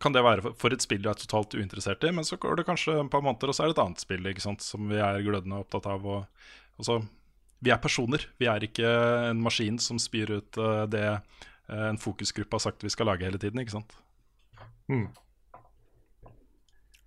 kan 0.00 0.14
det 0.14 0.22
være 0.24 0.54
for 0.56 0.72
et 0.74 0.82
spill 0.82 1.02
du 1.04 1.10
er 1.10 1.18
totalt 1.20 1.54
uinteressert 1.54 2.04
i, 2.08 2.12
men 2.14 2.24
så 2.24 2.38
går 2.40 2.56
det 2.60 2.66
kanskje 2.68 2.94
et 3.00 3.10
par 3.12 3.22
måneder, 3.24 3.52
og 3.52 3.56
så 3.56 3.64
er 3.66 3.70
det 3.70 3.76
et 3.76 3.82
annet 3.84 4.02
spill 4.02 4.30
ikke 4.30 4.44
sant, 4.44 4.64
som 4.64 4.88
vi 4.90 4.96
er 5.02 5.20
glødende 5.26 5.60
opptatt 5.60 5.86
av. 5.92 6.06
Og, 6.06 6.46
og 6.80 6.88
så, 6.88 6.96
vi 7.60 7.72
er 7.74 7.82
personer, 7.82 8.24
vi 8.40 8.48
er 8.50 8.64
ikke 8.64 8.88
en 9.32 9.42
maskin 9.44 9.78
som 9.82 10.00
spyr 10.02 10.32
ut 10.38 10.58
eh, 10.60 10.82
det 10.92 11.04
eh, 11.12 11.84
en 11.90 12.00
fokusgruppe 12.00 12.56
har 12.56 12.64
sagt 12.64 12.86
vi 12.86 12.92
skal 12.92 13.10
lage 13.12 13.28
hele 13.28 13.38
tiden. 13.42 13.60
ikke 13.60 13.76
sant? 13.76 13.94
Mm. 14.88 15.06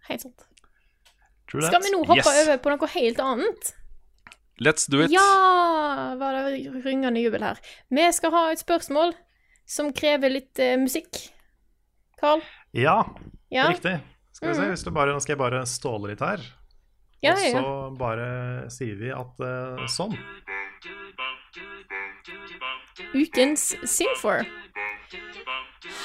Helt 0.09 0.26
sant. 0.28 0.45
Skal 1.49 1.82
vi 1.82 1.91
nå 1.93 2.03
hoppe 2.05 2.22
Yes. 2.22 2.43
over 2.45 2.61
på 2.61 2.70
noe 2.74 2.89
helt 2.93 3.20
annet? 3.24 3.74
Let's 4.61 4.86
do 4.91 5.01
it! 5.01 5.09
Ja! 5.13 6.15
Var 6.20 6.38
det 6.38 6.84
ryngende 6.86 7.22
jubel 7.24 7.41
her. 7.45 7.57
Vi 7.89 8.05
skal 8.13 8.34
ha 8.36 8.43
et 8.51 8.61
spørsmål 8.61 9.15
som 9.70 9.93
krever 9.95 10.34
litt 10.34 10.59
uh, 10.61 10.76
musikk. 10.82 11.30
Carl? 12.20 12.43
Ja, 12.74 13.05
Ja? 13.51 13.67
riktig. 13.72 13.99
Skal 14.32 14.49
vi 14.49 14.55
se, 14.55 14.61
Mhm. 14.61 14.70
hvis 14.72 14.84
du 14.86 14.91
bare, 14.91 15.13
Nå 15.13 15.20
skal 15.22 15.34
jeg 15.34 15.39
bare 15.39 15.65
ståle 15.65 16.07
litt 16.09 16.20
her. 16.20 16.38
Ja, 17.22 17.34
og 17.34 17.39
ja, 17.39 17.51
så 17.51 17.63
ja. 17.63 17.89
bare 17.97 18.70
sier 18.70 18.95
vi 18.95 19.09
at 19.11 19.39
uh, 19.41 19.86
sånn. 19.88 20.15
Ukens 23.13 23.76
Sinfor. 23.86 24.45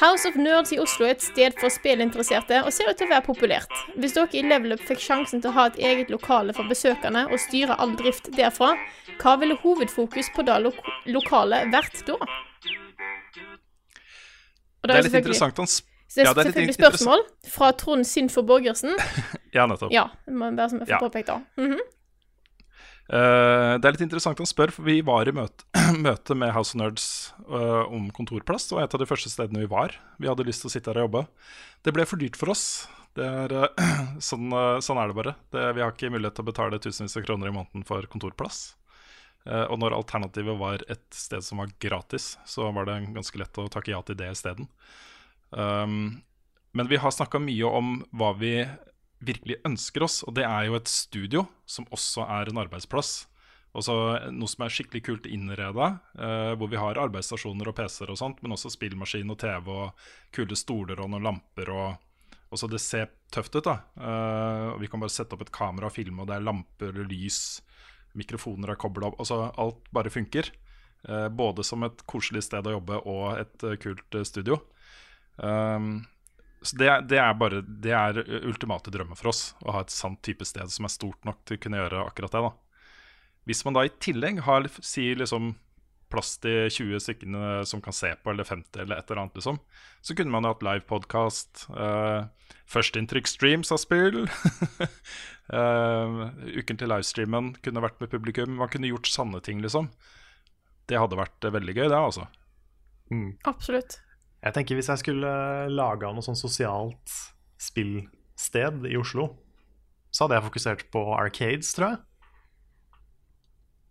House 0.01 0.27
of 0.29 0.35
Nerds 0.37 0.73
i 0.73 0.79
Oslo 0.81 1.07
er 1.07 1.15
et 1.15 1.23
sted 1.23 1.55
for 1.61 1.69
spillinteresserte 1.71 2.63
og 2.65 2.73
ser 2.75 2.89
ut 2.91 2.97
til 2.99 3.07
å 3.07 3.13
være 3.15 3.27
populært. 3.27 3.73
Hvis 4.01 4.15
dere 4.17 4.29
i 4.35 4.43
Level 4.43 4.73
Up 4.75 4.81
fikk 4.89 4.99
sjansen 5.05 5.41
til 5.43 5.51
å 5.53 5.55
ha 5.55 5.67
et 5.71 5.77
eget 5.79 6.11
lokale 6.11 6.55
for 6.57 6.65
besøkende 6.71 7.27
og 7.31 7.39
styre 7.39 7.77
all 7.79 7.95
drift 7.99 8.31
derfra, 8.35 8.73
hva 9.21 9.37
ville 9.41 9.57
hovedfokus 9.63 10.31
på 10.35 10.45
det 10.49 10.59
lo 10.65 10.73
lokale 11.07 11.65
vært 11.73 12.05
da? 12.09 12.17
Og 14.83 14.89
Det 14.89 14.97
er 14.97 15.03
litt 15.07 15.15
interessant 15.23 15.57
han 15.63 15.67
sp- 15.71 15.87
Så 16.15 16.21
det 16.21 16.23
er 16.23 16.29
Ja, 16.29 16.35
det 16.35 16.43
er 16.45 16.51
selvfølgelig 16.53 16.77
spørsmål 16.79 17.23
fra 17.51 17.73
Trond 17.75 18.07
Sinfor 18.07 18.47
Borgersen. 18.47 18.95
Ja, 19.55 19.67
nettopp. 19.71 19.93
Ja, 19.95 20.09
det 20.27 20.35
må 20.35 20.49
være 20.51 20.71
som 20.71 20.81
jeg 20.81 20.89
får 20.89 20.95
Ja. 20.95 21.01
påpekt 21.03 21.29
da. 21.29 21.41
Mm 21.57 21.73
-hmm. 21.73 21.83
uh, 23.15 23.79
det 23.79 23.85
er 23.85 23.93
litt 23.93 24.01
interessant 24.01 24.39
han 24.39 24.47
spør, 24.47 24.71
for 24.71 24.83
vi 24.83 25.01
var 25.01 25.29
i 25.29 25.33
møte, 25.33 25.65
møte 26.07 26.35
med 26.35 26.53
House 26.53 26.75
of 26.75 26.81
Nerds 26.81 27.33
uh, 27.49 27.93
om 27.93 28.11
kontorplass. 28.11 28.69
Det 28.69 28.77
var 28.77 28.85
et 28.85 28.95
av 28.95 29.01
de 29.01 29.07
første 29.07 29.31
stedene 29.31 29.61
vi 29.61 29.67
var. 29.67 29.95
Vi 30.19 30.29
hadde 30.29 30.45
lyst 30.45 30.63
til 30.63 30.69
å 30.69 30.73
sitte 30.73 30.91
her 30.91 31.03
og 31.03 31.11
jobbe. 31.11 31.27
Det 31.83 31.93
ble 31.93 32.05
for 32.07 32.17
dyrt 32.17 32.37
for 32.37 32.51
oss. 32.51 32.89
Det 33.15 33.25
er, 33.25 33.53
uh, 33.53 34.19
sånn, 34.19 34.51
sånn 34.83 34.99
er 34.99 35.07
det 35.09 35.15
bare. 35.15 35.35
Det, 35.51 35.75
vi 35.75 35.83
har 35.83 35.93
ikke 35.93 36.11
mulighet 36.11 36.35
til 36.35 36.43
å 36.43 36.51
betale 36.51 36.79
tusenvis 36.79 37.17
av 37.17 37.23
kroner 37.23 37.49
i 37.49 37.55
måneden 37.55 37.85
for 37.85 38.03
kontorplass. 38.07 38.77
Og 39.45 39.79
når 39.79 39.93
alternativet 39.93 40.57
var 40.59 40.81
et 40.89 41.05
sted 41.13 41.45
som 41.45 41.59
var 41.59 41.69
gratis, 41.79 42.39
så 42.47 42.73
var 42.73 42.87
det 42.87 43.13
ganske 43.13 43.39
lett 43.39 43.59
å 43.59 43.69
takke 43.69 43.91
ja 43.91 44.01
til 44.03 44.17
det 44.17 44.31
isteden. 44.33 44.69
Um, 45.55 46.23
men 46.75 46.91
vi 46.91 46.99
har 46.99 47.15
snakka 47.15 47.39
mye 47.43 47.71
om 47.71 48.01
hva 48.19 48.33
vi 48.39 48.57
virkelig 49.25 49.61
ønsker 49.65 50.05
oss, 50.05 50.23
og 50.27 50.35
det 50.37 50.45
er 50.47 50.67
jo 50.69 50.77
et 50.77 50.91
studio 50.91 51.47
som 51.71 51.87
også 51.95 52.27
er 52.27 52.51
en 52.51 52.61
arbeidsplass. 52.65 53.13
Også 53.75 53.95
noe 54.35 54.51
som 54.51 54.67
er 54.67 54.75
skikkelig 54.75 55.03
kult 55.07 55.25
innreda, 55.27 55.87
eh, 56.15 56.53
hvor 56.59 56.71
vi 56.71 56.79
har 56.79 57.01
arbeidsstasjoner 57.01 57.71
og 57.71 57.77
PC-er 57.79 58.13
og 58.13 58.19
sånt, 58.21 58.43
men 58.43 58.55
også 58.55 58.71
spillmaskin 58.71 59.33
og 59.33 59.39
TV 59.43 59.71
og 59.73 60.05
kule 60.35 60.59
stoler 60.59 61.01
og 61.03 61.11
noen 61.11 61.31
lamper 61.31 61.73
og 61.75 62.11
og 62.55 62.59
så 62.61 62.69
Det 62.71 62.79
ser 62.79 63.09
tøft 63.35 63.57
ut, 63.57 63.67
da. 63.67 63.81
Eh, 63.99 64.79
vi 64.79 64.87
kan 64.87 65.01
bare 65.03 65.11
sette 65.11 65.35
opp 65.35 65.41
et 65.43 65.51
kamera 65.51 65.89
og 65.89 65.93
filme, 65.97 66.23
og 66.23 66.29
det 66.29 66.37
er 66.37 66.45
lamper, 66.47 67.01
lys, 67.11 67.65
mikrofoner 68.15 68.71
er 68.71 68.79
kobla 68.79 69.09
opp. 69.09 69.17
Altså 69.19 69.51
alt 69.59 69.89
bare 69.91 70.13
funker. 70.13 70.53
Eh, 71.09 71.29
både 71.35 71.65
som 71.67 71.83
et 71.83 72.05
koselig 72.07 72.45
sted 72.47 72.65
å 72.67 72.77
jobbe 72.77 73.01
og 73.11 73.41
et 73.41 73.67
eh, 73.67 73.75
kult 73.83 74.15
eh, 74.15 74.23
studio. 74.23 74.61
Um, 75.37 76.05
så 76.65 76.79
det, 76.81 76.89
det 77.11 77.19
er 77.21 77.35
bare 77.37 77.59
Det 77.67 77.91
er 77.93 78.21
ultimate 78.47 78.93
drømmer 78.95 79.19
for 79.19 79.33
oss 79.33 79.41
å 79.67 79.75
ha 79.75 79.83
et 79.85 79.93
sant 79.93 80.21
type 80.25 80.47
sted 80.49 80.71
som 80.73 80.87
er 80.87 80.93
stort 80.95 81.27
nok 81.27 81.43
til 81.45 81.59
å 81.59 81.63
kunne 81.65 81.81
gjøre 81.83 82.07
akkurat 82.07 82.33
det. 82.33 82.45
da 82.47 82.53
Hvis 83.51 83.65
man 83.67 83.77
da 83.77 83.85
i 83.85 83.93
tillegg 84.01 84.41
har 84.47 84.71
si 84.81 85.11
liksom 85.19 85.53
plass 86.15 86.37
til 86.43 86.69
20 86.71 87.03
stykkene 87.03 87.51
som 87.69 87.83
kan 87.83 87.95
se 87.97 88.13
på, 88.15 88.31
eller 88.31 88.47
50, 88.47 88.83
eller 88.85 89.01
et 89.01 89.11
eller 89.11 89.25
annet, 89.25 89.39
liksom. 89.39 89.59
Så 90.05 90.17
kunne 90.17 90.31
man 90.35 90.47
jo 90.47 90.53
hatt 90.53 90.65
livepodkast. 90.67 91.67
Uh, 91.75 92.31
Førsteinntrykk-streams 92.71 93.73
av 93.75 93.81
spill. 93.83 94.25
uh, 95.51 96.31
uken 96.61 96.81
til 96.81 96.93
livestreamen 96.93 97.55
kunne 97.65 97.85
vært 97.85 98.01
med 98.03 98.13
publikum. 98.15 98.59
Man 98.61 98.71
kunne 98.73 98.91
gjort 98.93 99.11
sanne 99.11 99.43
ting, 99.45 99.63
liksom. 99.65 99.91
Det 100.89 101.01
hadde 101.01 101.19
vært 101.19 101.49
uh, 101.49 101.55
veldig 101.57 101.77
gøy, 101.77 101.87
det, 101.89 101.99
altså. 101.99 102.29
Mm. 103.11 103.31
Absolutt. 103.51 103.99
Jeg 104.45 104.57
tenker 104.57 104.77
Hvis 104.79 104.91
jeg 104.93 105.01
skulle 105.01 105.31
laga 105.73 106.13
noe 106.13 106.25
sånn 106.25 106.39
sosialt 106.39 107.15
spillsted 107.65 108.85
i 108.91 108.97
Oslo, 109.01 109.31
så 110.13 110.25
hadde 110.25 110.37
jeg 110.37 110.47
fokusert 110.49 110.83
på 110.93 111.05
arcades, 111.17 111.71
tror 111.75 111.95
jeg. 111.95 112.03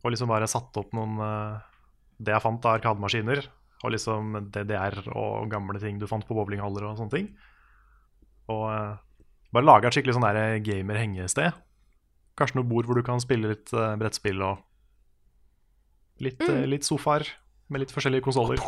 Og 0.03 0.13
liksom 0.13 0.29
bare 0.29 0.49
satt 0.51 0.75
opp 0.77 0.91
noen 0.95 1.17
eh, 1.23 1.63
Det 2.19 2.35
jeg 2.35 2.43
fant 2.43 2.67
av 2.67 2.77
arkademaskiner. 2.77 3.41
Og 3.83 3.91
liksom 3.95 4.37
DDR 4.53 5.01
og 5.11 5.49
gamle 5.51 5.81
ting 5.81 5.97
du 5.99 6.05
fant 6.07 6.23
på 6.27 6.35
bowlinghaller 6.37 6.85
og 6.87 6.99
sånne 6.99 7.15
ting. 7.15 7.31
Og 8.53 8.67
eh, 8.69 8.93
bare 9.55 9.67
laga 9.67 9.89
et 9.89 9.97
skikkelig 9.97 10.17
sånn 10.19 10.27
der 10.27 10.59
gamer-hengested. 10.65 11.57
Kanskje 12.39 12.59
noe 12.59 12.69
bord 12.69 12.87
hvor 12.87 12.99
du 12.99 13.05
kan 13.05 13.21
spille 13.23 13.55
litt 13.55 13.73
eh, 13.73 13.95
brettspill 13.99 14.43
og 14.45 14.61
litt, 16.23 16.39
mm. 16.39 16.63
litt 16.69 16.87
sofaer 16.87 17.25
med 17.73 17.83
litt 17.83 17.95
forskjellige 17.95 18.27
konsoller. 18.29 18.61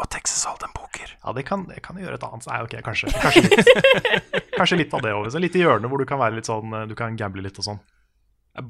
Og 0.00 0.08
Texas 0.08 0.46
Hold'em 0.48 0.72
poker. 0.72 1.10
Ja, 1.20 1.32
det 1.36 1.42
kan, 1.48 1.66
det 1.68 1.82
kan 1.84 1.98
gjøre 2.00 2.16
et 2.16 2.22
annet 2.24 2.46
Nei, 2.48 2.58
ok, 2.64 2.76
kanskje, 2.86 3.10
kanskje 3.20 3.42
litt. 3.44 3.72
kanskje 4.58 4.78
litt 4.80 4.94
av 4.96 5.02
det 5.04 5.12
òg. 5.12 5.26
Litt 5.44 5.58
i 5.58 5.64
hjørnet 5.64 5.92
hvor 5.92 6.00
du 6.00 6.06
kan 6.08 6.20
være 6.22 6.38
litt 6.38 6.48
sånn 6.48 6.72
eh, 6.78 6.86
Du 6.88 6.94
kan 6.98 7.18
gamble 7.20 7.44
litt 7.44 7.58
og 7.60 7.66
sånn. 7.66 7.80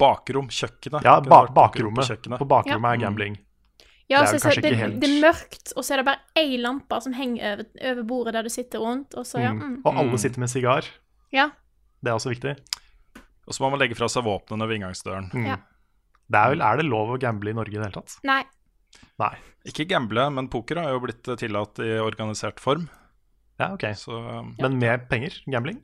Bakrom, 0.01 0.51
kjøkkenet. 0.53 1.07
Ja, 1.07 1.21
ba 1.25 1.45
bakrommet. 1.55 2.03
på 2.03 2.09
kjøkkenet. 2.15 2.43
På 2.43 2.49
bakrommet 2.51 2.91
Ja. 2.91 2.99
er 2.99 3.05
gambling. 3.07 3.39
Ja, 4.11 4.21
Det 4.25 4.27
er 4.27 4.33
så, 4.33 4.39
så 4.43 4.49
kanskje 4.49 4.63
det, 4.65 4.71
ikke 4.75 4.81
helt- 4.83 5.01
det 5.01 5.09
er 5.09 5.21
mørkt, 5.23 5.73
og 5.79 5.85
så 5.87 5.95
er 5.95 6.01
det 6.03 6.07
bare 6.11 6.21
ei 6.43 6.57
lampe 6.59 6.99
som 7.03 7.13
henger 7.15 7.53
over, 7.53 7.67
over 7.93 8.03
bordet 8.11 8.33
der 8.35 8.43
du 8.43 8.51
sitter 8.51 8.83
rundt, 8.83 9.15
og 9.15 9.23
så, 9.25 9.39
ja. 9.39 9.53
Mm. 9.55 9.61
Mm. 9.63 9.77
Og 9.87 10.01
alle 10.03 10.19
sitter 10.19 10.41
med 10.43 10.51
sigar. 10.51 10.85
ja. 11.31 11.51
Det 12.03 12.09
er 12.11 12.17
også 12.17 12.31
viktig. 12.33 12.57
Og 13.47 13.53
så 13.55 13.61
må 13.63 13.71
man 13.71 13.79
legge 13.83 13.95
fra 13.95 14.09
seg 14.09 14.25
våpnene 14.25 14.67
ved 14.67 14.81
inngangsdøren. 14.81 15.31
Mm. 15.37 15.47
Ja. 15.47 15.57
Det 16.31 16.39
er, 16.41 16.49
vel, 16.55 16.63
er 16.65 16.77
det 16.81 16.87
lov 16.89 17.11
å 17.15 17.19
gamble 17.21 17.51
i 17.51 17.55
Norge 17.55 17.75
i 17.75 17.79
det 17.79 17.85
hele 17.87 17.93
tatt? 18.03 18.15
Nei. 18.25 18.43
Nei. 19.21 19.35
Ikke 19.69 19.87
gamble, 19.89 20.25
men 20.33 20.49
poker 20.53 20.81
har 20.81 20.95
jo 20.95 21.03
blitt 21.05 21.29
tillatt 21.41 21.81
i 21.85 21.93
organisert 22.01 22.61
form. 22.63 22.89
Ja, 23.61 23.75
ok. 23.75 23.85
Så 23.99 24.17
um, 24.17 24.55
Men 24.61 24.79
med 24.81 25.09
penger? 25.11 25.43
Gambling? 25.51 25.83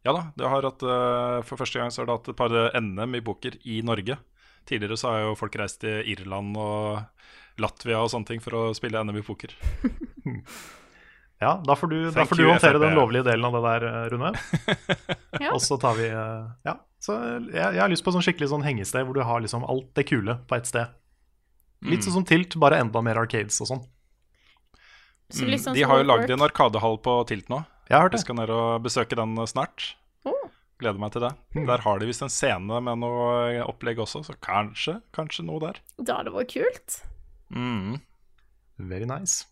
ja 0.00 0.14
da, 0.16 0.20
det 0.32 0.48
har 0.48 0.64
hatt, 0.64 0.80
eh, 0.80 1.38
for 1.44 1.60
første 1.60 1.76
gang 1.76 1.90
så 1.92 2.00
har 2.00 2.06
det 2.08 2.14
hatt 2.16 2.28
et 2.32 2.36
par 2.38 2.54
NM 2.80 3.18
i 3.18 3.20
poker 3.24 3.56
i 3.68 3.82
Norge. 3.84 4.16
Tidligere 4.68 4.96
så 4.96 5.10
har 5.12 5.24
jo 5.26 5.34
folk 5.36 5.56
reist 5.60 5.82
til 5.82 6.06
Irland 6.08 6.56
og 6.60 7.60
Latvia 7.60 8.00
og 8.00 8.08
sånne 8.12 8.28
ting 8.30 8.40
for 8.40 8.56
å 8.56 8.62
spille 8.76 9.02
NM 9.04 9.20
i 9.20 9.26
poker. 9.26 9.56
Ja, 11.40 11.54
da 11.64 11.72
får 11.72 11.88
du, 11.88 12.10
da 12.12 12.26
får 12.28 12.36
du 12.36 12.42
håndtere 12.44 12.80
den 12.82 12.92
lovlige 12.92 13.24
delen 13.24 13.46
av 13.48 13.54
det 13.56 13.60
der, 13.64 13.84
eh, 13.88 14.08
Rune. 14.12 14.32
Ja. 15.40 15.54
Og 15.54 15.62
så 15.64 15.78
tar 15.80 15.94
vi 15.96 16.10
eh, 16.12 16.48
Ja. 16.68 16.74
Så 17.00 17.14
jeg, 17.16 17.56
jeg 17.56 17.80
har 17.80 17.88
lyst 17.88 18.04
på 18.04 18.12
sånn 18.12 18.20
skikkelig 18.20 18.50
sånn 18.50 18.64
hengested 18.66 19.06
hvor 19.08 19.16
du 19.16 19.22
har 19.24 19.40
liksom 19.40 19.62
alt 19.64 19.86
det 19.96 20.04
kule 20.10 20.34
på 20.44 20.58
ett 20.58 20.68
sted. 20.68 20.90
Litt 21.82 22.04
sånn 22.04 22.12
som 22.18 22.24
Tilt, 22.28 22.56
bare 22.60 22.76
enda 22.82 23.00
mer 23.02 23.16
arcades 23.22 23.60
og 23.64 23.68
sånn. 23.70 23.84
Så 25.30 25.46
litt 25.46 25.62
sånn 25.62 25.72
Mm. 25.72 25.78
De 25.78 25.82
har 25.88 25.98
jo 26.02 26.04
lagd 26.10 26.30
en 26.30 26.42
arkadehall 26.44 26.98
på 27.00 27.14
Tilt 27.26 27.48
nå. 27.48 27.64
Jeg 27.88 27.96
har 27.96 28.02
hørt 28.08 28.12
Vi 28.12 28.16
det. 28.18 28.24
skal 28.26 28.36
ned 28.36 28.50
og 28.50 28.82
besøke 28.82 29.16
den 29.16 29.38
eh, 29.38 29.46
snart. 29.46 29.94
Gleder 30.80 30.98
meg 30.98 31.12
til 31.12 31.20
det. 31.20 31.32
Der 31.66 31.78
har 31.84 31.98
de 32.00 32.06
visst 32.08 32.22
en 32.22 32.30
scene 32.32 32.80
med 32.80 32.98
noe 32.98 33.52
eh, 33.52 33.62
opplegg 33.68 33.98
også, 34.00 34.22
så 34.24 34.32
kanskje, 34.40 35.02
kanskje 35.12 35.44
noe 35.44 35.60
der. 35.60 35.80
Det 36.00 36.08
hadde 36.16 36.32
vært 36.32 36.52
kult. 36.54 37.02
Mm. 37.52 38.00
Very 38.78 39.04
nice. 39.04 39.44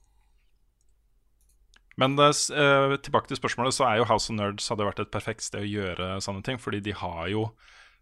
Men 1.99 2.19
eh, 2.19 2.31
s- 2.33 2.51
eh, 2.51 2.97
tilbake 3.03 3.27
til 3.29 3.37
spørsmålet, 3.37 3.75
så 3.75 3.85
er 3.89 3.99
jo 3.99 4.05
House 4.09 4.31
of 4.31 4.37
Nerds 4.39 4.69
hadde 4.71 4.87
vært 4.87 5.01
et 5.03 5.11
perfekt 5.11 5.43
sted 5.43 5.63
å 5.67 5.69
gjøre 5.69 6.21
sånne 6.23 6.45
ting, 6.47 6.59
fordi 6.59 6.81
de 6.81 6.93
har 6.93 7.29
jo 7.29 7.49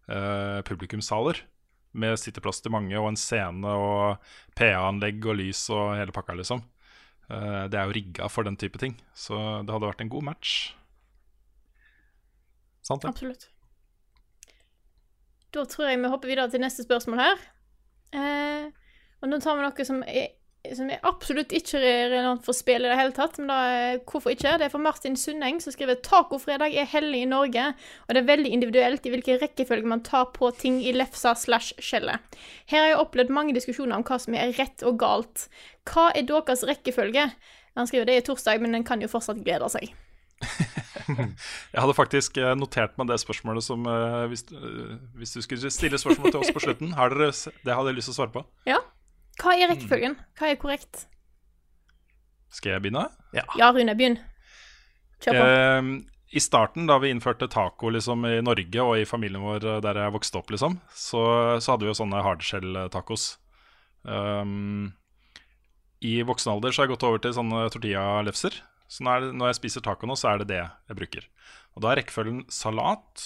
eh, 0.07 0.61
publikumssaler 0.67 1.41
med 1.99 2.17
sitteplass 2.21 2.61
til 2.63 2.73
mange, 2.73 2.95
og 2.99 3.11
en 3.11 3.19
scene 3.19 3.73
og 3.73 4.23
PA-anlegg 4.57 5.25
og 5.25 5.39
lys 5.41 5.65
og 5.73 5.95
hele 5.97 6.15
pakka, 6.15 6.37
liksom. 6.39 6.63
Eh, 7.27 7.63
det 7.71 7.79
er 7.79 7.89
jo 7.89 7.97
rigga 7.97 8.29
for 8.31 8.47
den 8.47 8.57
type 8.59 8.79
ting, 8.81 8.95
så 9.17 9.61
det 9.65 9.73
hadde 9.73 9.89
vært 9.89 10.03
en 10.05 10.13
god 10.13 10.29
match. 10.29 10.55
Sant 12.87 13.03
det? 13.03 13.11
Absolutt. 13.11 13.49
Da 15.55 15.63
tror 15.67 15.89
jeg 15.89 15.99
vi 15.99 16.11
hopper 16.11 16.29
videre 16.31 16.51
til 16.51 16.63
neste 16.63 16.85
spørsmål 16.85 17.19
her. 17.23 17.45
Eh, 18.15 18.67
og 19.21 19.31
nå 19.31 19.39
tar 19.43 19.57
vi 19.57 19.65
noe 19.65 19.87
som 19.87 20.03
er, 20.07 20.29
som 20.75 20.89
er 20.91 20.99
absolutt 21.07 21.53
ikke 21.55 21.79
relevant 21.79 22.43
for 22.45 22.57
spill 22.57 22.83
i 22.83 22.89
det 22.91 22.97
hele 22.99 23.13
tatt, 23.15 23.37
men 23.39 23.47
da, 23.51 23.57
er- 23.71 23.99
hvorfor 24.09 24.33
ikke? 24.33 24.55
Det 24.59 24.65
er 24.67 24.73
fra 24.73 24.81
Martin 24.83 25.15
Sundeng, 25.19 25.61
som 25.63 25.71
skriver 25.75 25.99
tacofredag 26.03 26.75
er 26.81 26.89
hellig 26.91 27.21
i 27.23 27.29
Norge, 27.29 27.67
og 28.07 28.11
det 28.15 28.23
er 28.23 28.27
veldig 28.31 28.51
individuelt 28.57 29.05
i 29.07 29.13
hvilken 29.13 29.39
rekkefølge 29.43 29.87
man 29.93 30.03
tar 30.07 30.31
på 30.35 30.49
ting 30.59 30.81
i 30.83 30.91
lefsa 30.95 31.35
slash 31.37 31.77
skjellet. 31.79 32.19
Her 32.67 32.81
har 32.83 32.89
jeg 32.91 32.99
opplevd 33.05 33.31
mange 33.37 33.55
diskusjoner 33.55 33.95
om 33.99 34.03
hva 34.07 34.19
som 34.19 34.35
er 34.35 34.51
rett 34.57 34.83
og 34.83 34.97
galt. 34.99 35.47
Hva 35.87 36.09
er 36.17 36.27
deres 36.27 36.65
rekkefølge? 36.67 37.29
Han 37.77 37.87
skriver 37.87 38.09
det 38.09 38.17
er 38.19 38.27
torsdag, 38.27 38.59
men 38.63 38.73
en 38.75 38.83
kan 38.87 38.99
jo 39.03 39.07
fortsatt 39.11 39.39
glede 39.45 39.69
seg. 39.69 39.93
Jeg 41.07 41.79
hadde 41.81 41.95
faktisk 41.97 42.37
eh, 42.41 42.51
notert 42.59 42.97
meg 42.99 43.07
det 43.09 43.17
spørsmålet 43.21 43.63
som 43.65 43.85
eh, 43.89 44.25
hvis, 44.31 44.43
eh, 44.51 44.97
hvis 45.17 45.33
du 45.37 45.39
skulle 45.45 45.71
stille 45.73 45.99
spørsmål 46.01 46.33
til 46.33 46.41
oss 46.43 46.51
på 46.53 46.61
slutten, 46.65 46.91
har 46.97 47.13
dere, 47.13 47.31
det 47.63 47.73
hadde 47.77 47.93
jeg 47.93 47.97
lyst 47.99 48.09
til 48.11 48.15
å 48.15 48.17
svare 48.19 48.33
på. 48.35 48.43
Ja. 48.67 48.79
Hva 49.37 49.53
er 49.53 49.69
rekkefølgen? 49.71 50.17
Hva 50.37 50.49
er 50.51 50.59
korrekt? 50.61 51.05
Skal 52.53 52.73
jeg 52.75 52.85
begynne? 52.85 53.07
Ja, 53.35 53.71
Rune, 53.75 53.93
begynn. 53.97 54.19
Kjør 55.21 55.37
på. 55.37 55.47
Eh, 55.47 55.89
I 56.37 56.43
starten, 56.43 56.87
da 56.89 56.97
vi 57.01 57.11
innførte 57.13 57.49
taco 57.51 57.91
liksom, 57.93 58.25
i 58.29 58.39
Norge 58.45 58.85
og 58.85 58.95
i 59.01 59.07
familien 59.09 59.43
vår 59.45 59.65
eh, 59.65 59.81
der 59.85 59.99
jeg 60.03 60.15
vokste 60.15 60.41
opp, 60.41 60.53
liksom, 60.53 60.79
så, 60.93 61.21
så 61.61 61.73
hadde 61.73 61.85
vi 61.85 61.91
jo 61.91 61.99
sånne 61.99 62.23
hardshell-tacos. 62.25 63.29
Um, 64.07 64.93
I 66.01 66.19
voksen 66.25 66.53
alder 66.53 66.73
så 66.73 66.81
har 66.83 66.89
jeg 66.89 66.95
gått 66.95 67.07
over 67.09 67.21
til 67.23 67.35
sånne 67.37 67.67
tortilla-lefser. 67.73 68.61
Så 68.87 69.03
når, 69.03 69.31
når 69.35 69.51
jeg 69.51 69.59
spiser 69.61 69.83
taco 69.83 70.07
nå, 70.07 70.15
så 70.15 70.31
er 70.31 70.41
det 70.41 70.51
det 70.53 70.61
jeg 70.63 70.97
bruker. 70.97 71.27
Og 71.75 71.83
da 71.83 71.91
er 71.91 72.01
rekkefølgen 72.01 72.45
salat, 72.53 73.25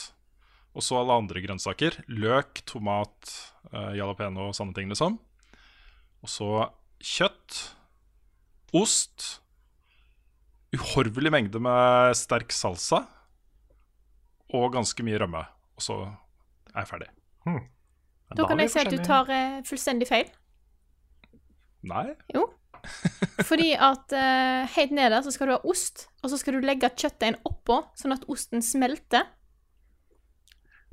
og 0.72 0.84
så 0.84 1.02
alle 1.02 1.20
andre 1.22 1.44
grønnsaker. 1.44 2.02
Løk, 2.10 2.64
tomat, 2.68 3.36
uh, 3.72 3.92
jalapeño 3.96 4.50
og 4.50 4.58
sånne 4.58 4.76
ting, 4.76 4.90
liksom. 4.92 5.20
Og 6.22 6.30
så 6.30 6.50
kjøtt, 7.02 7.58
ost, 8.78 9.42
uhorvelig 10.72 11.32
mengde 11.34 11.60
med 11.64 12.16
sterk 12.16 12.54
salsa 12.56 13.04
og 14.56 14.72
ganske 14.76 15.04
mye 15.06 15.20
rømme. 15.22 15.44
Og 15.80 15.86
så 15.86 15.98
er 16.06 16.84
jeg 16.84 16.92
ferdig. 16.92 17.10
Da 18.38 18.48
kan 18.48 18.62
jeg 18.62 18.72
si 18.72 18.82
at 18.84 18.92
du 18.94 19.02
tar 19.04 19.30
uh, 19.32 19.60
fullstendig 19.68 20.08
feil. 20.08 20.30
Nei? 21.88 22.12
Jo. 22.36 22.46
Fordi 23.50 23.74
at 23.76 24.14
uh, 24.16 24.70
helt 24.76 24.96
nede 24.96 25.20
så 25.26 25.34
skal 25.34 25.50
du 25.50 25.56
ha 25.58 25.62
ost, 25.68 26.08
og 26.22 26.32
så 26.32 26.40
skal 26.40 26.58
du 26.58 26.66
legge 26.66 26.90
kjøttet 26.94 27.32
inn 27.32 27.40
oppå, 27.48 27.82
sånn 27.98 28.16
at 28.16 28.26
osten 28.32 28.64
smelter. 28.66 29.28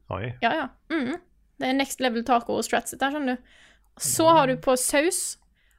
Oi. 0.09 0.33
Ja, 0.43 0.55
ja. 0.57 0.69
Mm. 0.93 1.19
Det 1.59 1.69
er 1.69 1.77
next 1.77 2.01
level 2.01 2.25
taco 2.27 2.57
og 2.57 2.65
strats 2.67 2.97
der, 2.97 3.13
skjønner 3.13 3.37
du. 3.37 3.57
Så 4.01 4.29
har 4.31 4.47
du 4.47 4.57
på 4.63 4.77
saus, 4.79 5.39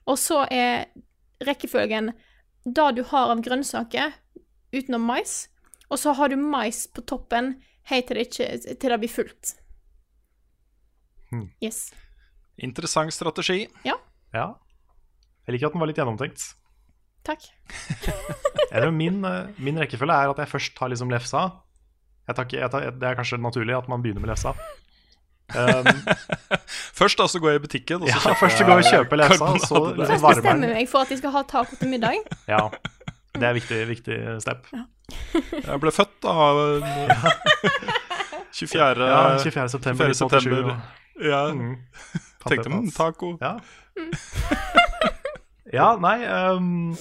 og 0.09 0.20
så 0.20 0.43
er 0.51 0.89
rekkefølgen 1.45 2.11
det 2.65 2.89
du 2.97 3.03
har 3.07 3.32
av 3.32 3.41
grønnsaker 3.43 4.13
utenom 4.76 5.05
mais, 5.07 5.47
og 5.89 5.99
så 6.01 6.13
har 6.17 6.30
du 6.30 6.38
mais 6.38 6.86
på 6.88 7.01
toppen 7.01 7.55
helt 7.89 8.09
til 8.09 8.20
det, 8.20 8.28
ikke, 8.28 8.76
til 8.78 8.93
det 8.93 8.99
blir 9.01 9.11
fullt. 9.11 9.53
Hmm. 11.30 11.49
Yes. 11.63 11.89
Interessant 12.57 13.13
strategi. 13.13 13.67
Ja. 13.86 13.95
ja. 14.34 14.51
Jeg 15.47 15.55
liker 15.55 15.70
at 15.70 15.78
den 15.78 15.84
var 15.84 15.89
litt 15.89 16.01
gjennomtenkt. 16.01 16.43
Takk. 17.26 17.45
Min, 18.93 19.24
eh, 19.26 19.47
min 19.57 19.80
rekkefølge 19.82 20.13
er 20.13 20.30
at 20.30 20.39
jeg 20.43 20.49
først 20.51 20.76
tar 20.78 20.91
liksom 20.91 21.09
lefsa. 21.09 21.47
Jeg 22.30 22.38
tar 22.38 22.53
jeg 22.53 22.70
tar, 22.70 22.84
det 22.93 23.07
er 23.09 23.17
kanskje 23.17 23.39
naturlig 23.41 23.74
at 23.74 23.88
man 23.89 24.03
begynner 24.03 24.22
med 24.22 24.30
lefsa. 24.30 24.53
Um, 25.56 25.88
Først 27.00 27.18
da 27.18 27.26
så 27.32 27.39
går 27.41 27.54
jeg 27.56 27.60
i 27.60 27.64
butikken, 27.64 28.02
og 28.04 28.10
så 28.10 28.14
ja, 28.14 28.20
kjøper 28.22 28.39
først 28.43 28.60
jeg 28.60 28.68
går 28.68 28.80
jeg 28.82 28.86
og 28.86 28.93
kjøper 28.93 29.20
lefsa, 29.22 29.45
og 29.50 29.62
så 29.64 29.80
liksom 29.95 30.22
varmer 30.22 30.41
bestemmer 30.41 30.68
jeg 30.74 30.76
meg 30.82 30.89
for 30.91 31.02
at 31.06 31.10
de 31.14 31.18
skal 31.22 31.32
ha 31.36 31.41
taco 31.47 31.80
til 31.80 31.89
middag. 31.93 32.20
Ja, 32.54 32.62
det 33.39 33.47
er 33.50 33.56
viktig, 33.58 33.80
viktig 33.89 34.18
step. 34.43 34.68
Jeg 35.56 35.80
ble 35.82 35.91
født 35.95 36.16
da 36.26 36.34
24. 38.52 39.08
Ja, 39.10 39.38
24. 39.39 39.70
september 39.70 40.10
24. 40.12 40.14
september. 40.20 40.72
og- 40.74 41.26
Ja, 41.26 41.41
Mm. 41.54 41.76
tenkte 42.47 42.70
mm, 42.70 42.91
taco. 42.95 43.38
Ja. 43.41 43.58
ja, 45.74 45.88
nei 46.00 46.18
um, 46.56 46.95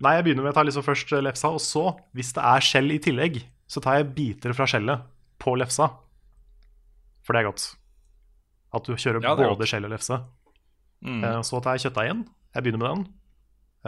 Nei, 0.00 0.14
jeg 0.16 0.24
begynner 0.24 0.42
med 0.46 0.54
å 0.54 0.56
ta 0.56 0.62
liksom 0.64 0.82
først 0.86 1.10
lefsa, 1.20 1.50
og 1.52 1.60
så, 1.60 1.82
hvis 2.16 2.32
det 2.32 2.40
er 2.42 2.60
skjell 2.64 2.88
i 2.94 2.98
tillegg, 3.04 3.42
så 3.68 3.82
tar 3.84 3.98
jeg 3.98 4.14
biter 4.16 4.54
fra 4.56 4.64
skjellet 4.64 5.02
på 5.38 5.52
lefsa. 5.60 5.90
For 7.22 7.36
det 7.36 7.42
er 7.42 7.50
godt. 7.50 7.66
At 8.72 8.84
du 8.86 8.92
kjører 8.94 9.22
Ja, 9.24 9.34
både 9.34 9.66
skjell 9.66 9.84
og 9.88 9.90
lefse. 9.90 10.20
Mm. 11.02 11.24
Eh, 11.24 11.40
Så 11.42 11.60
tar 11.62 11.76
jeg 11.76 11.86
kjøttdeigen. 11.88 12.24
Jeg 12.54 12.62
begynner 12.62 12.78
med 12.82 12.90
den. 12.90 13.04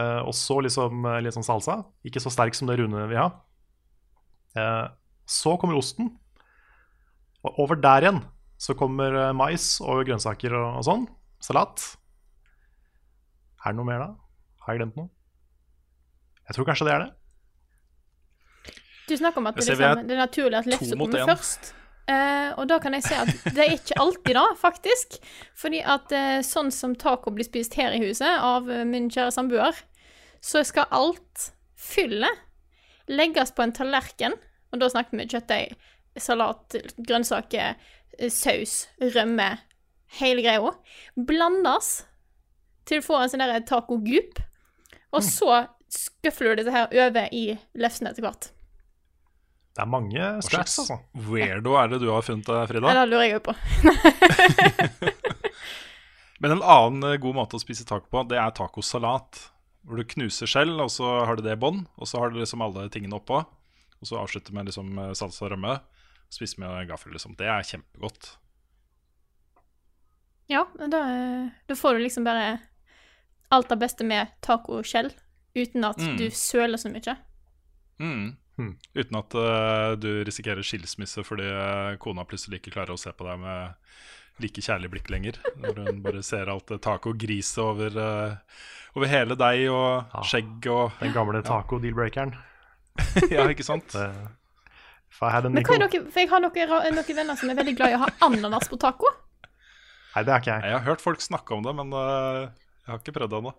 Eh, 0.02 0.20
Og 0.26 0.32
så 0.34 0.56
liksom 0.64 1.04
eh, 1.06 1.20
litt 1.22 1.34
sånn 1.36 1.46
salsa. 1.46 1.84
Ikke 2.04 2.20
så 2.22 2.32
sterk 2.32 2.54
som 2.58 2.66
det 2.70 2.78
Rune 2.80 3.06
vil 3.08 3.18
ha. 3.20 3.28
Eh, 4.56 4.88
Så 5.26 5.56
kommer 5.60 5.76
osten. 5.78 6.10
Og 7.44 7.58
over 7.58 7.76
der 7.76 8.02
igjen 8.06 8.22
så 8.58 8.74
kommer 8.78 9.32
mais 9.34 9.80
og 9.82 10.04
grønnsaker 10.06 10.52
og, 10.54 10.76
og 10.78 10.84
sånn. 10.86 11.06
Salat. 11.42 11.82
Er 13.64 13.72
det 13.72 13.76
noe 13.80 13.86
mer 13.88 13.98
da? 13.98 14.08
Har 14.62 14.74
jeg 14.74 14.82
glemt 14.82 14.96
noe? 14.96 15.08
Jeg 16.46 16.54
tror 16.56 16.66
kanskje 16.68 16.86
det 16.86 16.92
er 16.94 17.02
det. 17.06 17.10
Du 19.08 19.16
snakker 19.18 19.38
om 19.42 19.46
at 19.50 19.56
det, 19.58 19.64
liksom, 19.66 20.06
det 20.06 20.14
er 20.14 20.20
naturlig 20.22 20.58
at 20.60 20.68
lefse 20.70 20.96
kommer 20.96 21.18
en. 21.22 21.28
først. 21.32 21.72
Eh, 22.10 22.50
og 22.58 22.66
da 22.70 22.78
kan 22.82 22.96
jeg 22.96 23.06
si 23.06 23.14
at 23.14 23.30
det 23.54 23.64
er 23.64 23.74
ikke 23.76 23.98
alltid 24.02 24.36
da, 24.38 24.44
faktisk. 24.58 25.18
Fordi 25.58 25.82
at 25.94 26.14
uh, 26.14 26.38
sånn 26.46 26.72
som 26.74 26.96
taco 26.98 27.32
blir 27.34 27.46
spist 27.46 27.76
her 27.78 27.94
i 27.94 28.02
huset 28.02 28.42
av 28.42 28.68
uh, 28.70 28.82
min 28.88 29.10
kjære 29.12 29.34
samboer, 29.34 29.82
så 30.42 30.64
skal 30.66 30.90
alt 30.90 31.50
fyllet 31.78 32.42
legges 33.10 33.54
på 33.54 33.64
en 33.64 33.74
tallerken. 33.76 34.36
Og 34.72 34.80
da 34.82 34.88
snakker 34.90 35.18
vi 35.18 35.28
kjøttdeig, 35.30 35.76
salat, 36.18 36.78
grønnsaker, 36.96 37.76
saus, 38.32 38.86
rømme, 39.14 39.50
hele 40.18 40.44
greia. 40.44 40.72
Blandes 41.16 42.02
til 42.88 43.02
du 43.02 43.06
får 43.06 43.24
en 43.24 43.32
sånn 43.32 43.68
taco-gup. 43.68 44.40
Og 45.12 45.24
så 45.24 45.64
skøfler 45.92 46.56
du 46.56 46.62
dette 46.62 46.74
her 46.74 47.06
over 47.06 47.28
i 47.36 47.44
lefsene 47.78 48.12
etter 48.12 48.24
hvert. 48.24 48.48
Det 49.72 49.80
er 49.80 49.88
mange 49.88 50.26
straps, 50.44 50.74
altså. 50.82 50.98
weirdo 51.30 51.72
er 51.80 51.88
det 51.88 52.00
du 52.02 52.10
har 52.12 52.20
funnet, 52.26 52.48
eh, 52.52 52.66
Frida? 52.68 52.90
Ja, 52.92 53.04
det 53.06 53.08
lurer 53.08 53.24
jeg 53.24 53.38
jo 53.38 53.44
på. 53.46 53.54
Men 56.42 56.50
en 56.56 56.62
annen 56.62 57.06
eh, 57.12 57.16
god 57.22 57.36
måte 57.38 57.56
å 57.56 57.62
spise 57.62 57.86
taco 57.88 58.08
på, 58.12 58.24
det 58.28 58.38
er 58.40 58.50
tacosalat. 58.56 59.48
Hvor 59.86 59.98
du 59.98 60.04
knuser 60.06 60.46
skjell, 60.46 60.74
og 60.82 60.90
så 60.94 61.08
har 61.26 61.38
du 61.38 61.42
det 61.46 61.56
i 61.56 61.60
bånn, 61.62 61.80
og 61.98 62.06
så 62.06 62.20
har 62.22 62.30
du 62.30 62.36
liksom 62.38 62.62
alle 62.62 62.84
tingene 62.92 63.16
oppå. 63.18 63.40
Og 64.02 64.06
så 64.08 64.18
avslutter 64.20 64.54
med 64.54 64.68
liksom 64.68 64.92
eh, 64.98 65.12
salsa 65.18 65.46
og 65.46 65.54
rømme. 65.54 65.78
Spise 66.32 66.60
med 66.62 66.88
gaffel, 66.90 67.12
liksom. 67.16 67.34
Det 67.38 67.48
er 67.50 67.64
kjempegodt. 67.66 68.34
Ja, 70.50 70.66
men 70.76 70.90
da, 70.92 71.00
da 71.70 71.74
får 71.78 71.96
du 71.96 72.04
liksom 72.04 72.24
bare 72.28 72.58
alt 73.52 73.68
det 73.72 73.78
beste 73.82 74.04
med 74.04 74.30
tacoskjell, 74.44 75.10
uten 75.56 75.84
at 75.84 75.98
Mm. 76.00 76.16
du 76.18 76.26
søler 76.32 76.80
så 76.80 76.88
mye. 76.92 77.14
Mm. 78.00 78.36
Hmm. 78.62 78.74
Uten 78.94 79.16
at 79.18 79.34
uh, 79.34 79.92
du 79.98 80.08
risikerer 80.28 80.62
skilsmisse 80.62 81.24
fordi 81.26 81.48
eh, 81.50 81.96
kona 82.02 82.22
plutselig 82.28 82.60
ikke 82.60 82.76
klarer 82.76 82.94
å 82.94 83.00
se 83.00 83.10
på 83.16 83.26
deg 83.26 83.40
med 83.42 83.74
like 84.44 84.62
kjærlig 84.62 84.90
blikk 84.92 85.10
lenger. 85.10 85.40
Når 85.58 85.80
hun 85.88 85.98
bare 86.04 86.22
ser 86.24 86.46
alt 86.52 86.70
det 86.70 86.78
taco-griset 86.84 87.58
over, 87.64 87.96
uh, 87.98 88.60
over 88.94 89.10
hele 89.10 89.34
deg 89.40 89.64
og 89.72 90.14
Ja. 90.14 90.22
skjegg 90.30 90.68
og 90.70 91.00
Den 91.02 91.12
gamle 91.16 91.42
taco-deal-breakeren. 91.42 92.36
Ja, 93.32 93.48
ikke 93.50 93.66
sant? 93.66 93.90
Det- 93.96 94.30
Men 95.44 95.62
hva 95.62 95.74
er 95.76 95.82
dere, 95.84 95.98
for 96.10 96.20
jeg 96.22 96.28
har 96.30 96.40
noen, 96.40 96.70
noen 96.96 97.16
venner 97.16 97.36
som 97.36 97.50
er 97.52 97.58
veldig 97.58 97.74
glad 97.76 97.92
i 97.92 97.96
å 97.98 98.00
ha 98.06 98.08
ananas 98.26 98.64
på 98.70 98.78
taco. 98.80 99.10
Nei, 100.14 100.22
det 100.24 100.32
er 100.32 100.40
ikke 100.40 100.54
jeg. 100.54 100.64
Jeg 100.70 100.76
har 100.78 100.86
hørt 100.86 101.04
folk 101.04 101.20
snakke 101.24 101.54
om 101.56 101.62
det, 101.66 101.74
men 101.78 101.92
uh, 101.92 102.48
jeg 102.86 102.90
har 102.94 102.98
ikke 103.02 103.14
prøvd 103.18 103.34
det 103.34 103.38
ennå. 103.42 103.52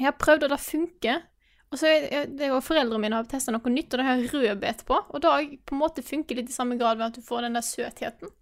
Jeg 0.00 0.06
har 0.08 0.16
prøvd, 0.20 0.46
og 0.48 0.52
det 0.54 0.58
funker. 0.64 1.20
Og 1.68 1.76
så 1.76 1.90
det 2.08 2.48
jo 2.48 2.60
Foreldrene 2.64 3.02
mine 3.02 3.18
har 3.18 3.28
testa 3.28 3.52
noe 3.52 3.72
nytt, 3.72 3.92
og 3.92 4.00
det 4.00 4.06
har 4.06 4.24
rødbet 4.32 4.84
på. 4.88 4.98
Og 5.12 5.22
da 5.24 5.36
på 5.38 5.76
en 5.76 5.82
måte 5.82 6.04
funker 6.04 6.38
litt 6.38 6.48
i 6.48 6.56
samme 6.56 6.78
grad 6.80 7.00
ved 7.00 7.10
at 7.10 7.18
du 7.18 7.24
får 7.24 7.44
den 7.44 7.58
der 7.58 7.66
søtheten. 7.66 8.32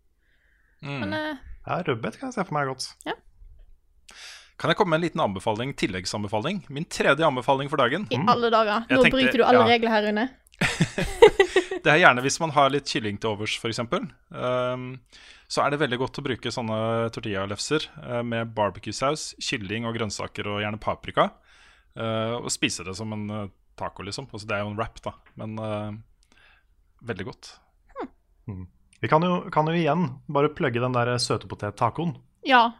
Mm. 0.84 0.98
Men 1.02 1.14
eh, 1.18 1.44
Ja, 1.66 1.80
Rødbet 1.82 2.20
kan 2.20 2.30
jeg 2.30 2.36
se 2.36 2.44
for 2.46 2.54
meg 2.54 2.68
godt. 2.70 2.90
Kan 4.56 4.70
jeg 4.72 4.78
komme 4.78 4.94
med 4.94 5.02
en 5.02 5.04
liten 5.08 5.20
anbefaling, 5.20 5.74
tilleggsanbefaling? 5.76 6.62
Min 6.72 6.86
tredje 6.88 7.26
anbefaling 7.26 7.68
for 7.68 7.82
dagen. 7.82 8.06
i 8.10 8.16
alle 8.16 8.50
dager. 8.54 8.86
Nå 8.88 9.02
tenkte- 9.02 9.16
bryter 9.18 9.42
du 9.42 9.44
alle 9.44 9.64
ja. 9.66 9.72
regler 9.74 9.92
her, 9.92 10.10
inne. 10.12 10.28
Det 11.86 11.92
er 11.92 12.00
gjerne 12.00 12.22
hvis 12.24 12.40
man 12.42 12.50
har 12.50 12.70
litt 12.72 12.88
kylling 12.90 13.18
til 13.22 13.34
overs, 13.34 13.58
f.eks. 13.60 13.78
Um, 14.34 14.86
så 15.46 15.62
er 15.62 15.70
det 15.70 15.78
veldig 15.78 15.98
godt 16.00 16.18
å 16.18 16.24
bruke 16.26 16.50
sånne 16.50 16.78
tortillalefser 17.14 17.84
uh, 18.00 18.22
med 18.26 18.50
barbecue-saus, 18.56 19.34
kylling 19.38 19.86
og 19.86 19.94
grønnsaker 19.94 20.48
og 20.50 20.64
gjerne 20.64 20.80
paprika. 20.82 21.28
Uh, 21.96 22.36
og 22.44 22.50
spise 22.52 22.84
det 22.84 22.94
som 22.98 23.12
en 23.12 23.24
uh, 23.30 23.48
taco, 23.78 24.02
liksom. 24.04 24.26
Altså, 24.32 24.46
det 24.46 24.56
er 24.56 24.64
jo 24.64 24.70
en 24.72 24.76
wrap, 24.76 24.98
da. 25.04 25.12
Men 25.40 25.56
uh, 25.58 25.92
veldig 27.08 27.24
godt. 27.30 27.52
Vi 29.00 29.08
kan 29.08 29.22
jo, 29.24 29.38
kan 29.52 29.66
jo 29.68 29.74
igjen 29.76 30.06
bare 30.32 30.48
plugge 30.54 30.80
den 30.80 30.92
der 30.94 31.14
søtepotet-tacoen. 31.20 32.14
Ja. 32.46 32.70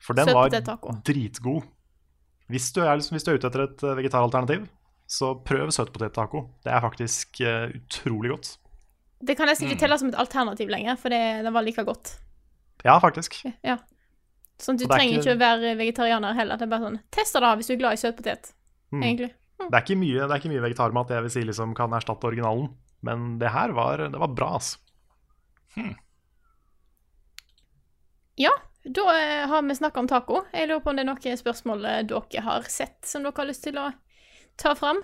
For 0.00 0.14
den 0.16 0.28
var 0.32 0.50
dritgod. 1.04 1.64
Hvis 2.52 2.68
du, 2.72 2.80
er, 2.84 2.94
liksom, 2.96 3.16
hvis 3.16 3.24
du 3.26 3.32
er 3.32 3.40
ute 3.40 3.48
etter 3.50 3.64
et 3.66 3.82
vegetaralternativ, 3.98 4.68
så 5.10 5.32
prøv 5.46 5.72
søtpotet-taco. 5.74 6.44
Det 6.64 6.70
er 6.72 6.84
faktisk 6.84 7.40
utrolig 7.42 8.30
godt. 8.36 8.52
Det 9.26 9.34
kan 9.38 9.48
nesten 9.48 9.66
Mm. 9.66 9.72
ikke 9.72 9.80
telle 9.80 9.98
som 9.98 10.08
et 10.12 10.18
alternativ 10.20 10.68
lenger, 10.68 10.96
for 11.00 11.08
det, 11.08 11.20
det 11.44 11.52
var 11.52 11.62
like 11.64 11.84
godt. 11.84 12.18
Ja, 12.84 12.98
faktisk. 13.00 13.40
Ja. 13.64 13.78
Sånn 14.60 14.76
at 14.76 14.84
du 14.84 14.84
er 14.86 14.94
trenger 14.94 15.18
ikke- 15.18 15.24
ikke 15.24 15.36
å 15.36 15.40
være 15.40 15.76
vegetarianer 15.76 16.34
heller. 16.36 16.56
Det 16.56 16.62
er 16.68 16.70
bare 16.70 16.86
sånn 16.90 17.00
Test 17.10 17.32
det 17.34 17.42
da, 17.42 17.56
hvis 17.56 17.66
du 17.66 17.72
er 17.74 17.78
glad 17.80 17.92
i 17.92 18.00
søtpotet, 18.00 18.52
Mm. 18.96 19.04
egentlig. 19.10 19.30
Det 19.56 19.72
er 19.72 19.82
ikke 19.84 19.96
mye, 19.98 20.24
det 20.26 20.32
er 20.34 20.40
ikke 20.42 20.52
mye 20.52 20.64
vegetarmat 20.66 21.12
jeg 21.14 21.24
vil 21.24 21.32
si 21.32 21.42
liksom 21.48 21.72
kan 21.78 21.94
erstatte 21.96 22.28
originalen. 22.28 22.68
Men 23.06 23.38
det 23.40 23.52
her 23.54 23.72
var, 23.76 24.02
det 24.12 24.20
var 24.20 24.32
bra, 24.36 24.50
altså. 24.58 24.78
Ja, 28.36 28.52
da 28.84 29.04
eh, 29.16 29.44
har 29.48 29.62
vi 29.62 29.74
snakka 29.74 30.00
om 30.00 30.08
taco. 30.08 30.42
Jeg 30.52 30.68
lurer 30.68 30.82
på 30.84 30.92
om 30.92 30.96
det 30.98 31.04
er 31.06 31.10
noen 31.10 31.40
spørsmål 31.40 31.84
eh, 31.88 32.02
dere 32.08 32.42
har 32.44 32.66
sett 32.70 32.98
som 33.08 33.24
dere 33.24 33.36
har 33.36 33.48
lyst 33.48 33.64
til 33.66 33.78
å 33.80 33.90
ta 34.60 34.74
fram? 34.78 35.00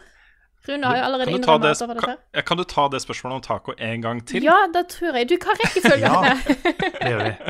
Rune 0.68 0.86
har 0.86 1.01
jo 1.01 1.07
allerede 1.09 1.32
innrømmet 1.34 1.64
det, 1.64 1.70
at 1.74 1.80
det 1.80 1.88
var 1.90 1.99
dette. 1.99 2.12
kan, 2.36 2.45
kan 2.53 2.61
du 2.61 2.64
ta 2.70 2.84
det 2.93 3.01
spørsmålet 3.03 3.40
om 3.40 3.43
taco 3.43 3.74
en 3.82 4.05
gang 4.05 4.20
til? 4.30 4.45
Ja, 4.47 4.61
det 4.70 4.84
tror 4.93 5.16
jeg. 5.18 5.26
Du, 5.32 5.34
hva 5.43 5.57
rekkefølge 5.59 6.12
Ja. 6.12 6.20
det? 6.22 6.59
Det 7.01 7.11
gjør 7.14 7.24
vi. 7.26 7.32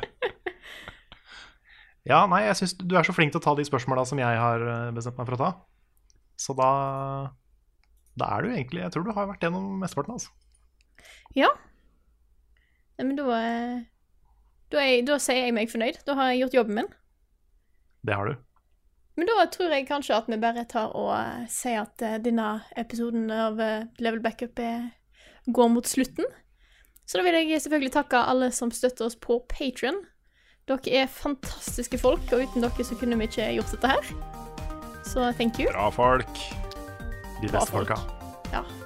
Ja, 2.02 2.24
nei, 2.26 2.40
jeg 2.48 2.56
syns 2.58 2.72
du 2.80 2.96
er 2.98 3.06
så 3.06 3.12
flink 3.14 3.30
til 3.30 3.38
å 3.38 3.44
ta 3.44 3.52
de 3.54 3.62
spørsmåla 3.62 4.02
som 4.08 4.18
jeg 4.18 4.38
har 4.40 4.58
eh, 4.66 4.88
bestemt 4.96 5.20
meg 5.20 5.28
for 5.28 5.36
å 5.36 5.38
ta. 5.38 5.50
Så 6.42 6.56
da 6.58 6.70
Da 8.18 8.28
er 8.36 8.44
du 8.44 8.52
egentlig 8.52 8.82
Jeg 8.82 8.92
tror 8.92 9.06
du 9.06 9.12
har 9.16 9.28
vært 9.30 9.44
gjennom 9.44 9.78
mesteparten, 9.80 10.18
altså. 10.18 10.32
Ja. 11.38 11.48
Men 13.00 13.16
da, 13.16 13.24
da, 14.70 14.82
jeg, 14.84 15.06
da 15.08 15.16
sier 15.22 15.46
jeg 15.46 15.54
meg 15.56 15.70
fornøyd. 15.72 16.02
Da 16.06 16.14
har 16.18 16.30
jeg 16.30 16.42
gjort 16.42 16.58
jobben 16.60 16.76
min. 16.82 16.90
Det 18.06 18.14
har 18.14 18.28
du. 18.28 18.36
Men 19.16 19.28
da 19.28 19.46
tror 19.52 19.72
jeg 19.74 19.88
kanskje 19.88 20.16
at 20.16 20.28
vi 20.30 20.38
bare 20.40 20.64
tar 20.68 20.94
og 20.96 21.10
eh, 21.16 21.48
sier 21.52 21.82
at 21.84 22.04
eh, 22.04 22.20
denne 22.22 22.62
episoden 22.80 23.28
av 23.32 23.60
eh, 23.60 23.88
Level 24.00 24.22
Backup 24.24 24.60
er, 24.62 24.88
går 25.46 25.72
mot 25.72 25.88
slutten. 25.88 26.28
Så 27.04 27.18
da 27.18 27.26
vil 27.26 27.36
jeg 27.36 27.60
selvfølgelig 27.60 27.96
takke 27.98 28.24
alle 28.32 28.52
som 28.54 28.72
støtter 28.72 29.08
oss 29.08 29.18
på 29.20 29.42
Patrion. 29.52 30.00
Dere 30.70 31.02
er 31.02 31.10
fantastiske 31.10 31.98
folk, 31.98 32.24
og 32.32 32.46
uten 32.46 32.64
dere 32.64 32.86
så 32.86 32.96
kunne 32.96 33.18
vi 33.20 33.28
ikke 33.28 33.50
gjort 33.58 33.74
dette 33.74 33.92
her. 33.96 34.41
Så 35.04 35.32
thank 35.38 35.58
you. 35.60 35.70
Bra 35.72 35.90
folk. 35.90 36.44
De 37.40 37.48
beste 37.48 37.66
folk. 37.72 37.90
folka. 37.90 38.22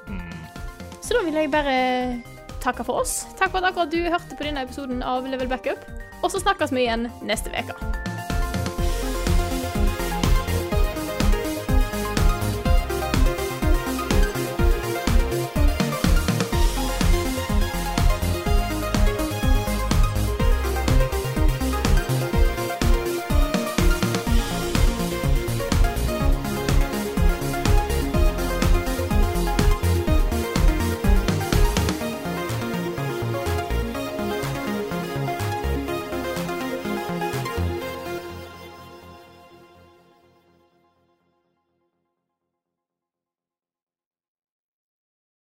Mm. 0.06 0.32
Så 1.02 1.14
da 1.14 1.22
vil 1.26 1.38
jeg 1.38 1.50
bare 1.52 1.76
takke 2.62 2.86
for 2.86 3.02
oss. 3.02 3.24
Takk 3.38 3.52
for 3.52 3.62
at 3.62 3.70
akkurat 3.70 3.92
du 3.92 4.00
hørte 4.06 4.38
på 4.38 4.48
denne 4.48 4.64
episoden 4.66 5.04
av 5.06 5.28
Level 5.28 5.50
Backup. 5.50 5.82
Og 6.22 6.32
så 6.32 6.42
snakkes 6.42 6.74
vi 6.74 6.86
igjen 6.86 7.10
neste 7.26 7.52
uke. 7.52 8.05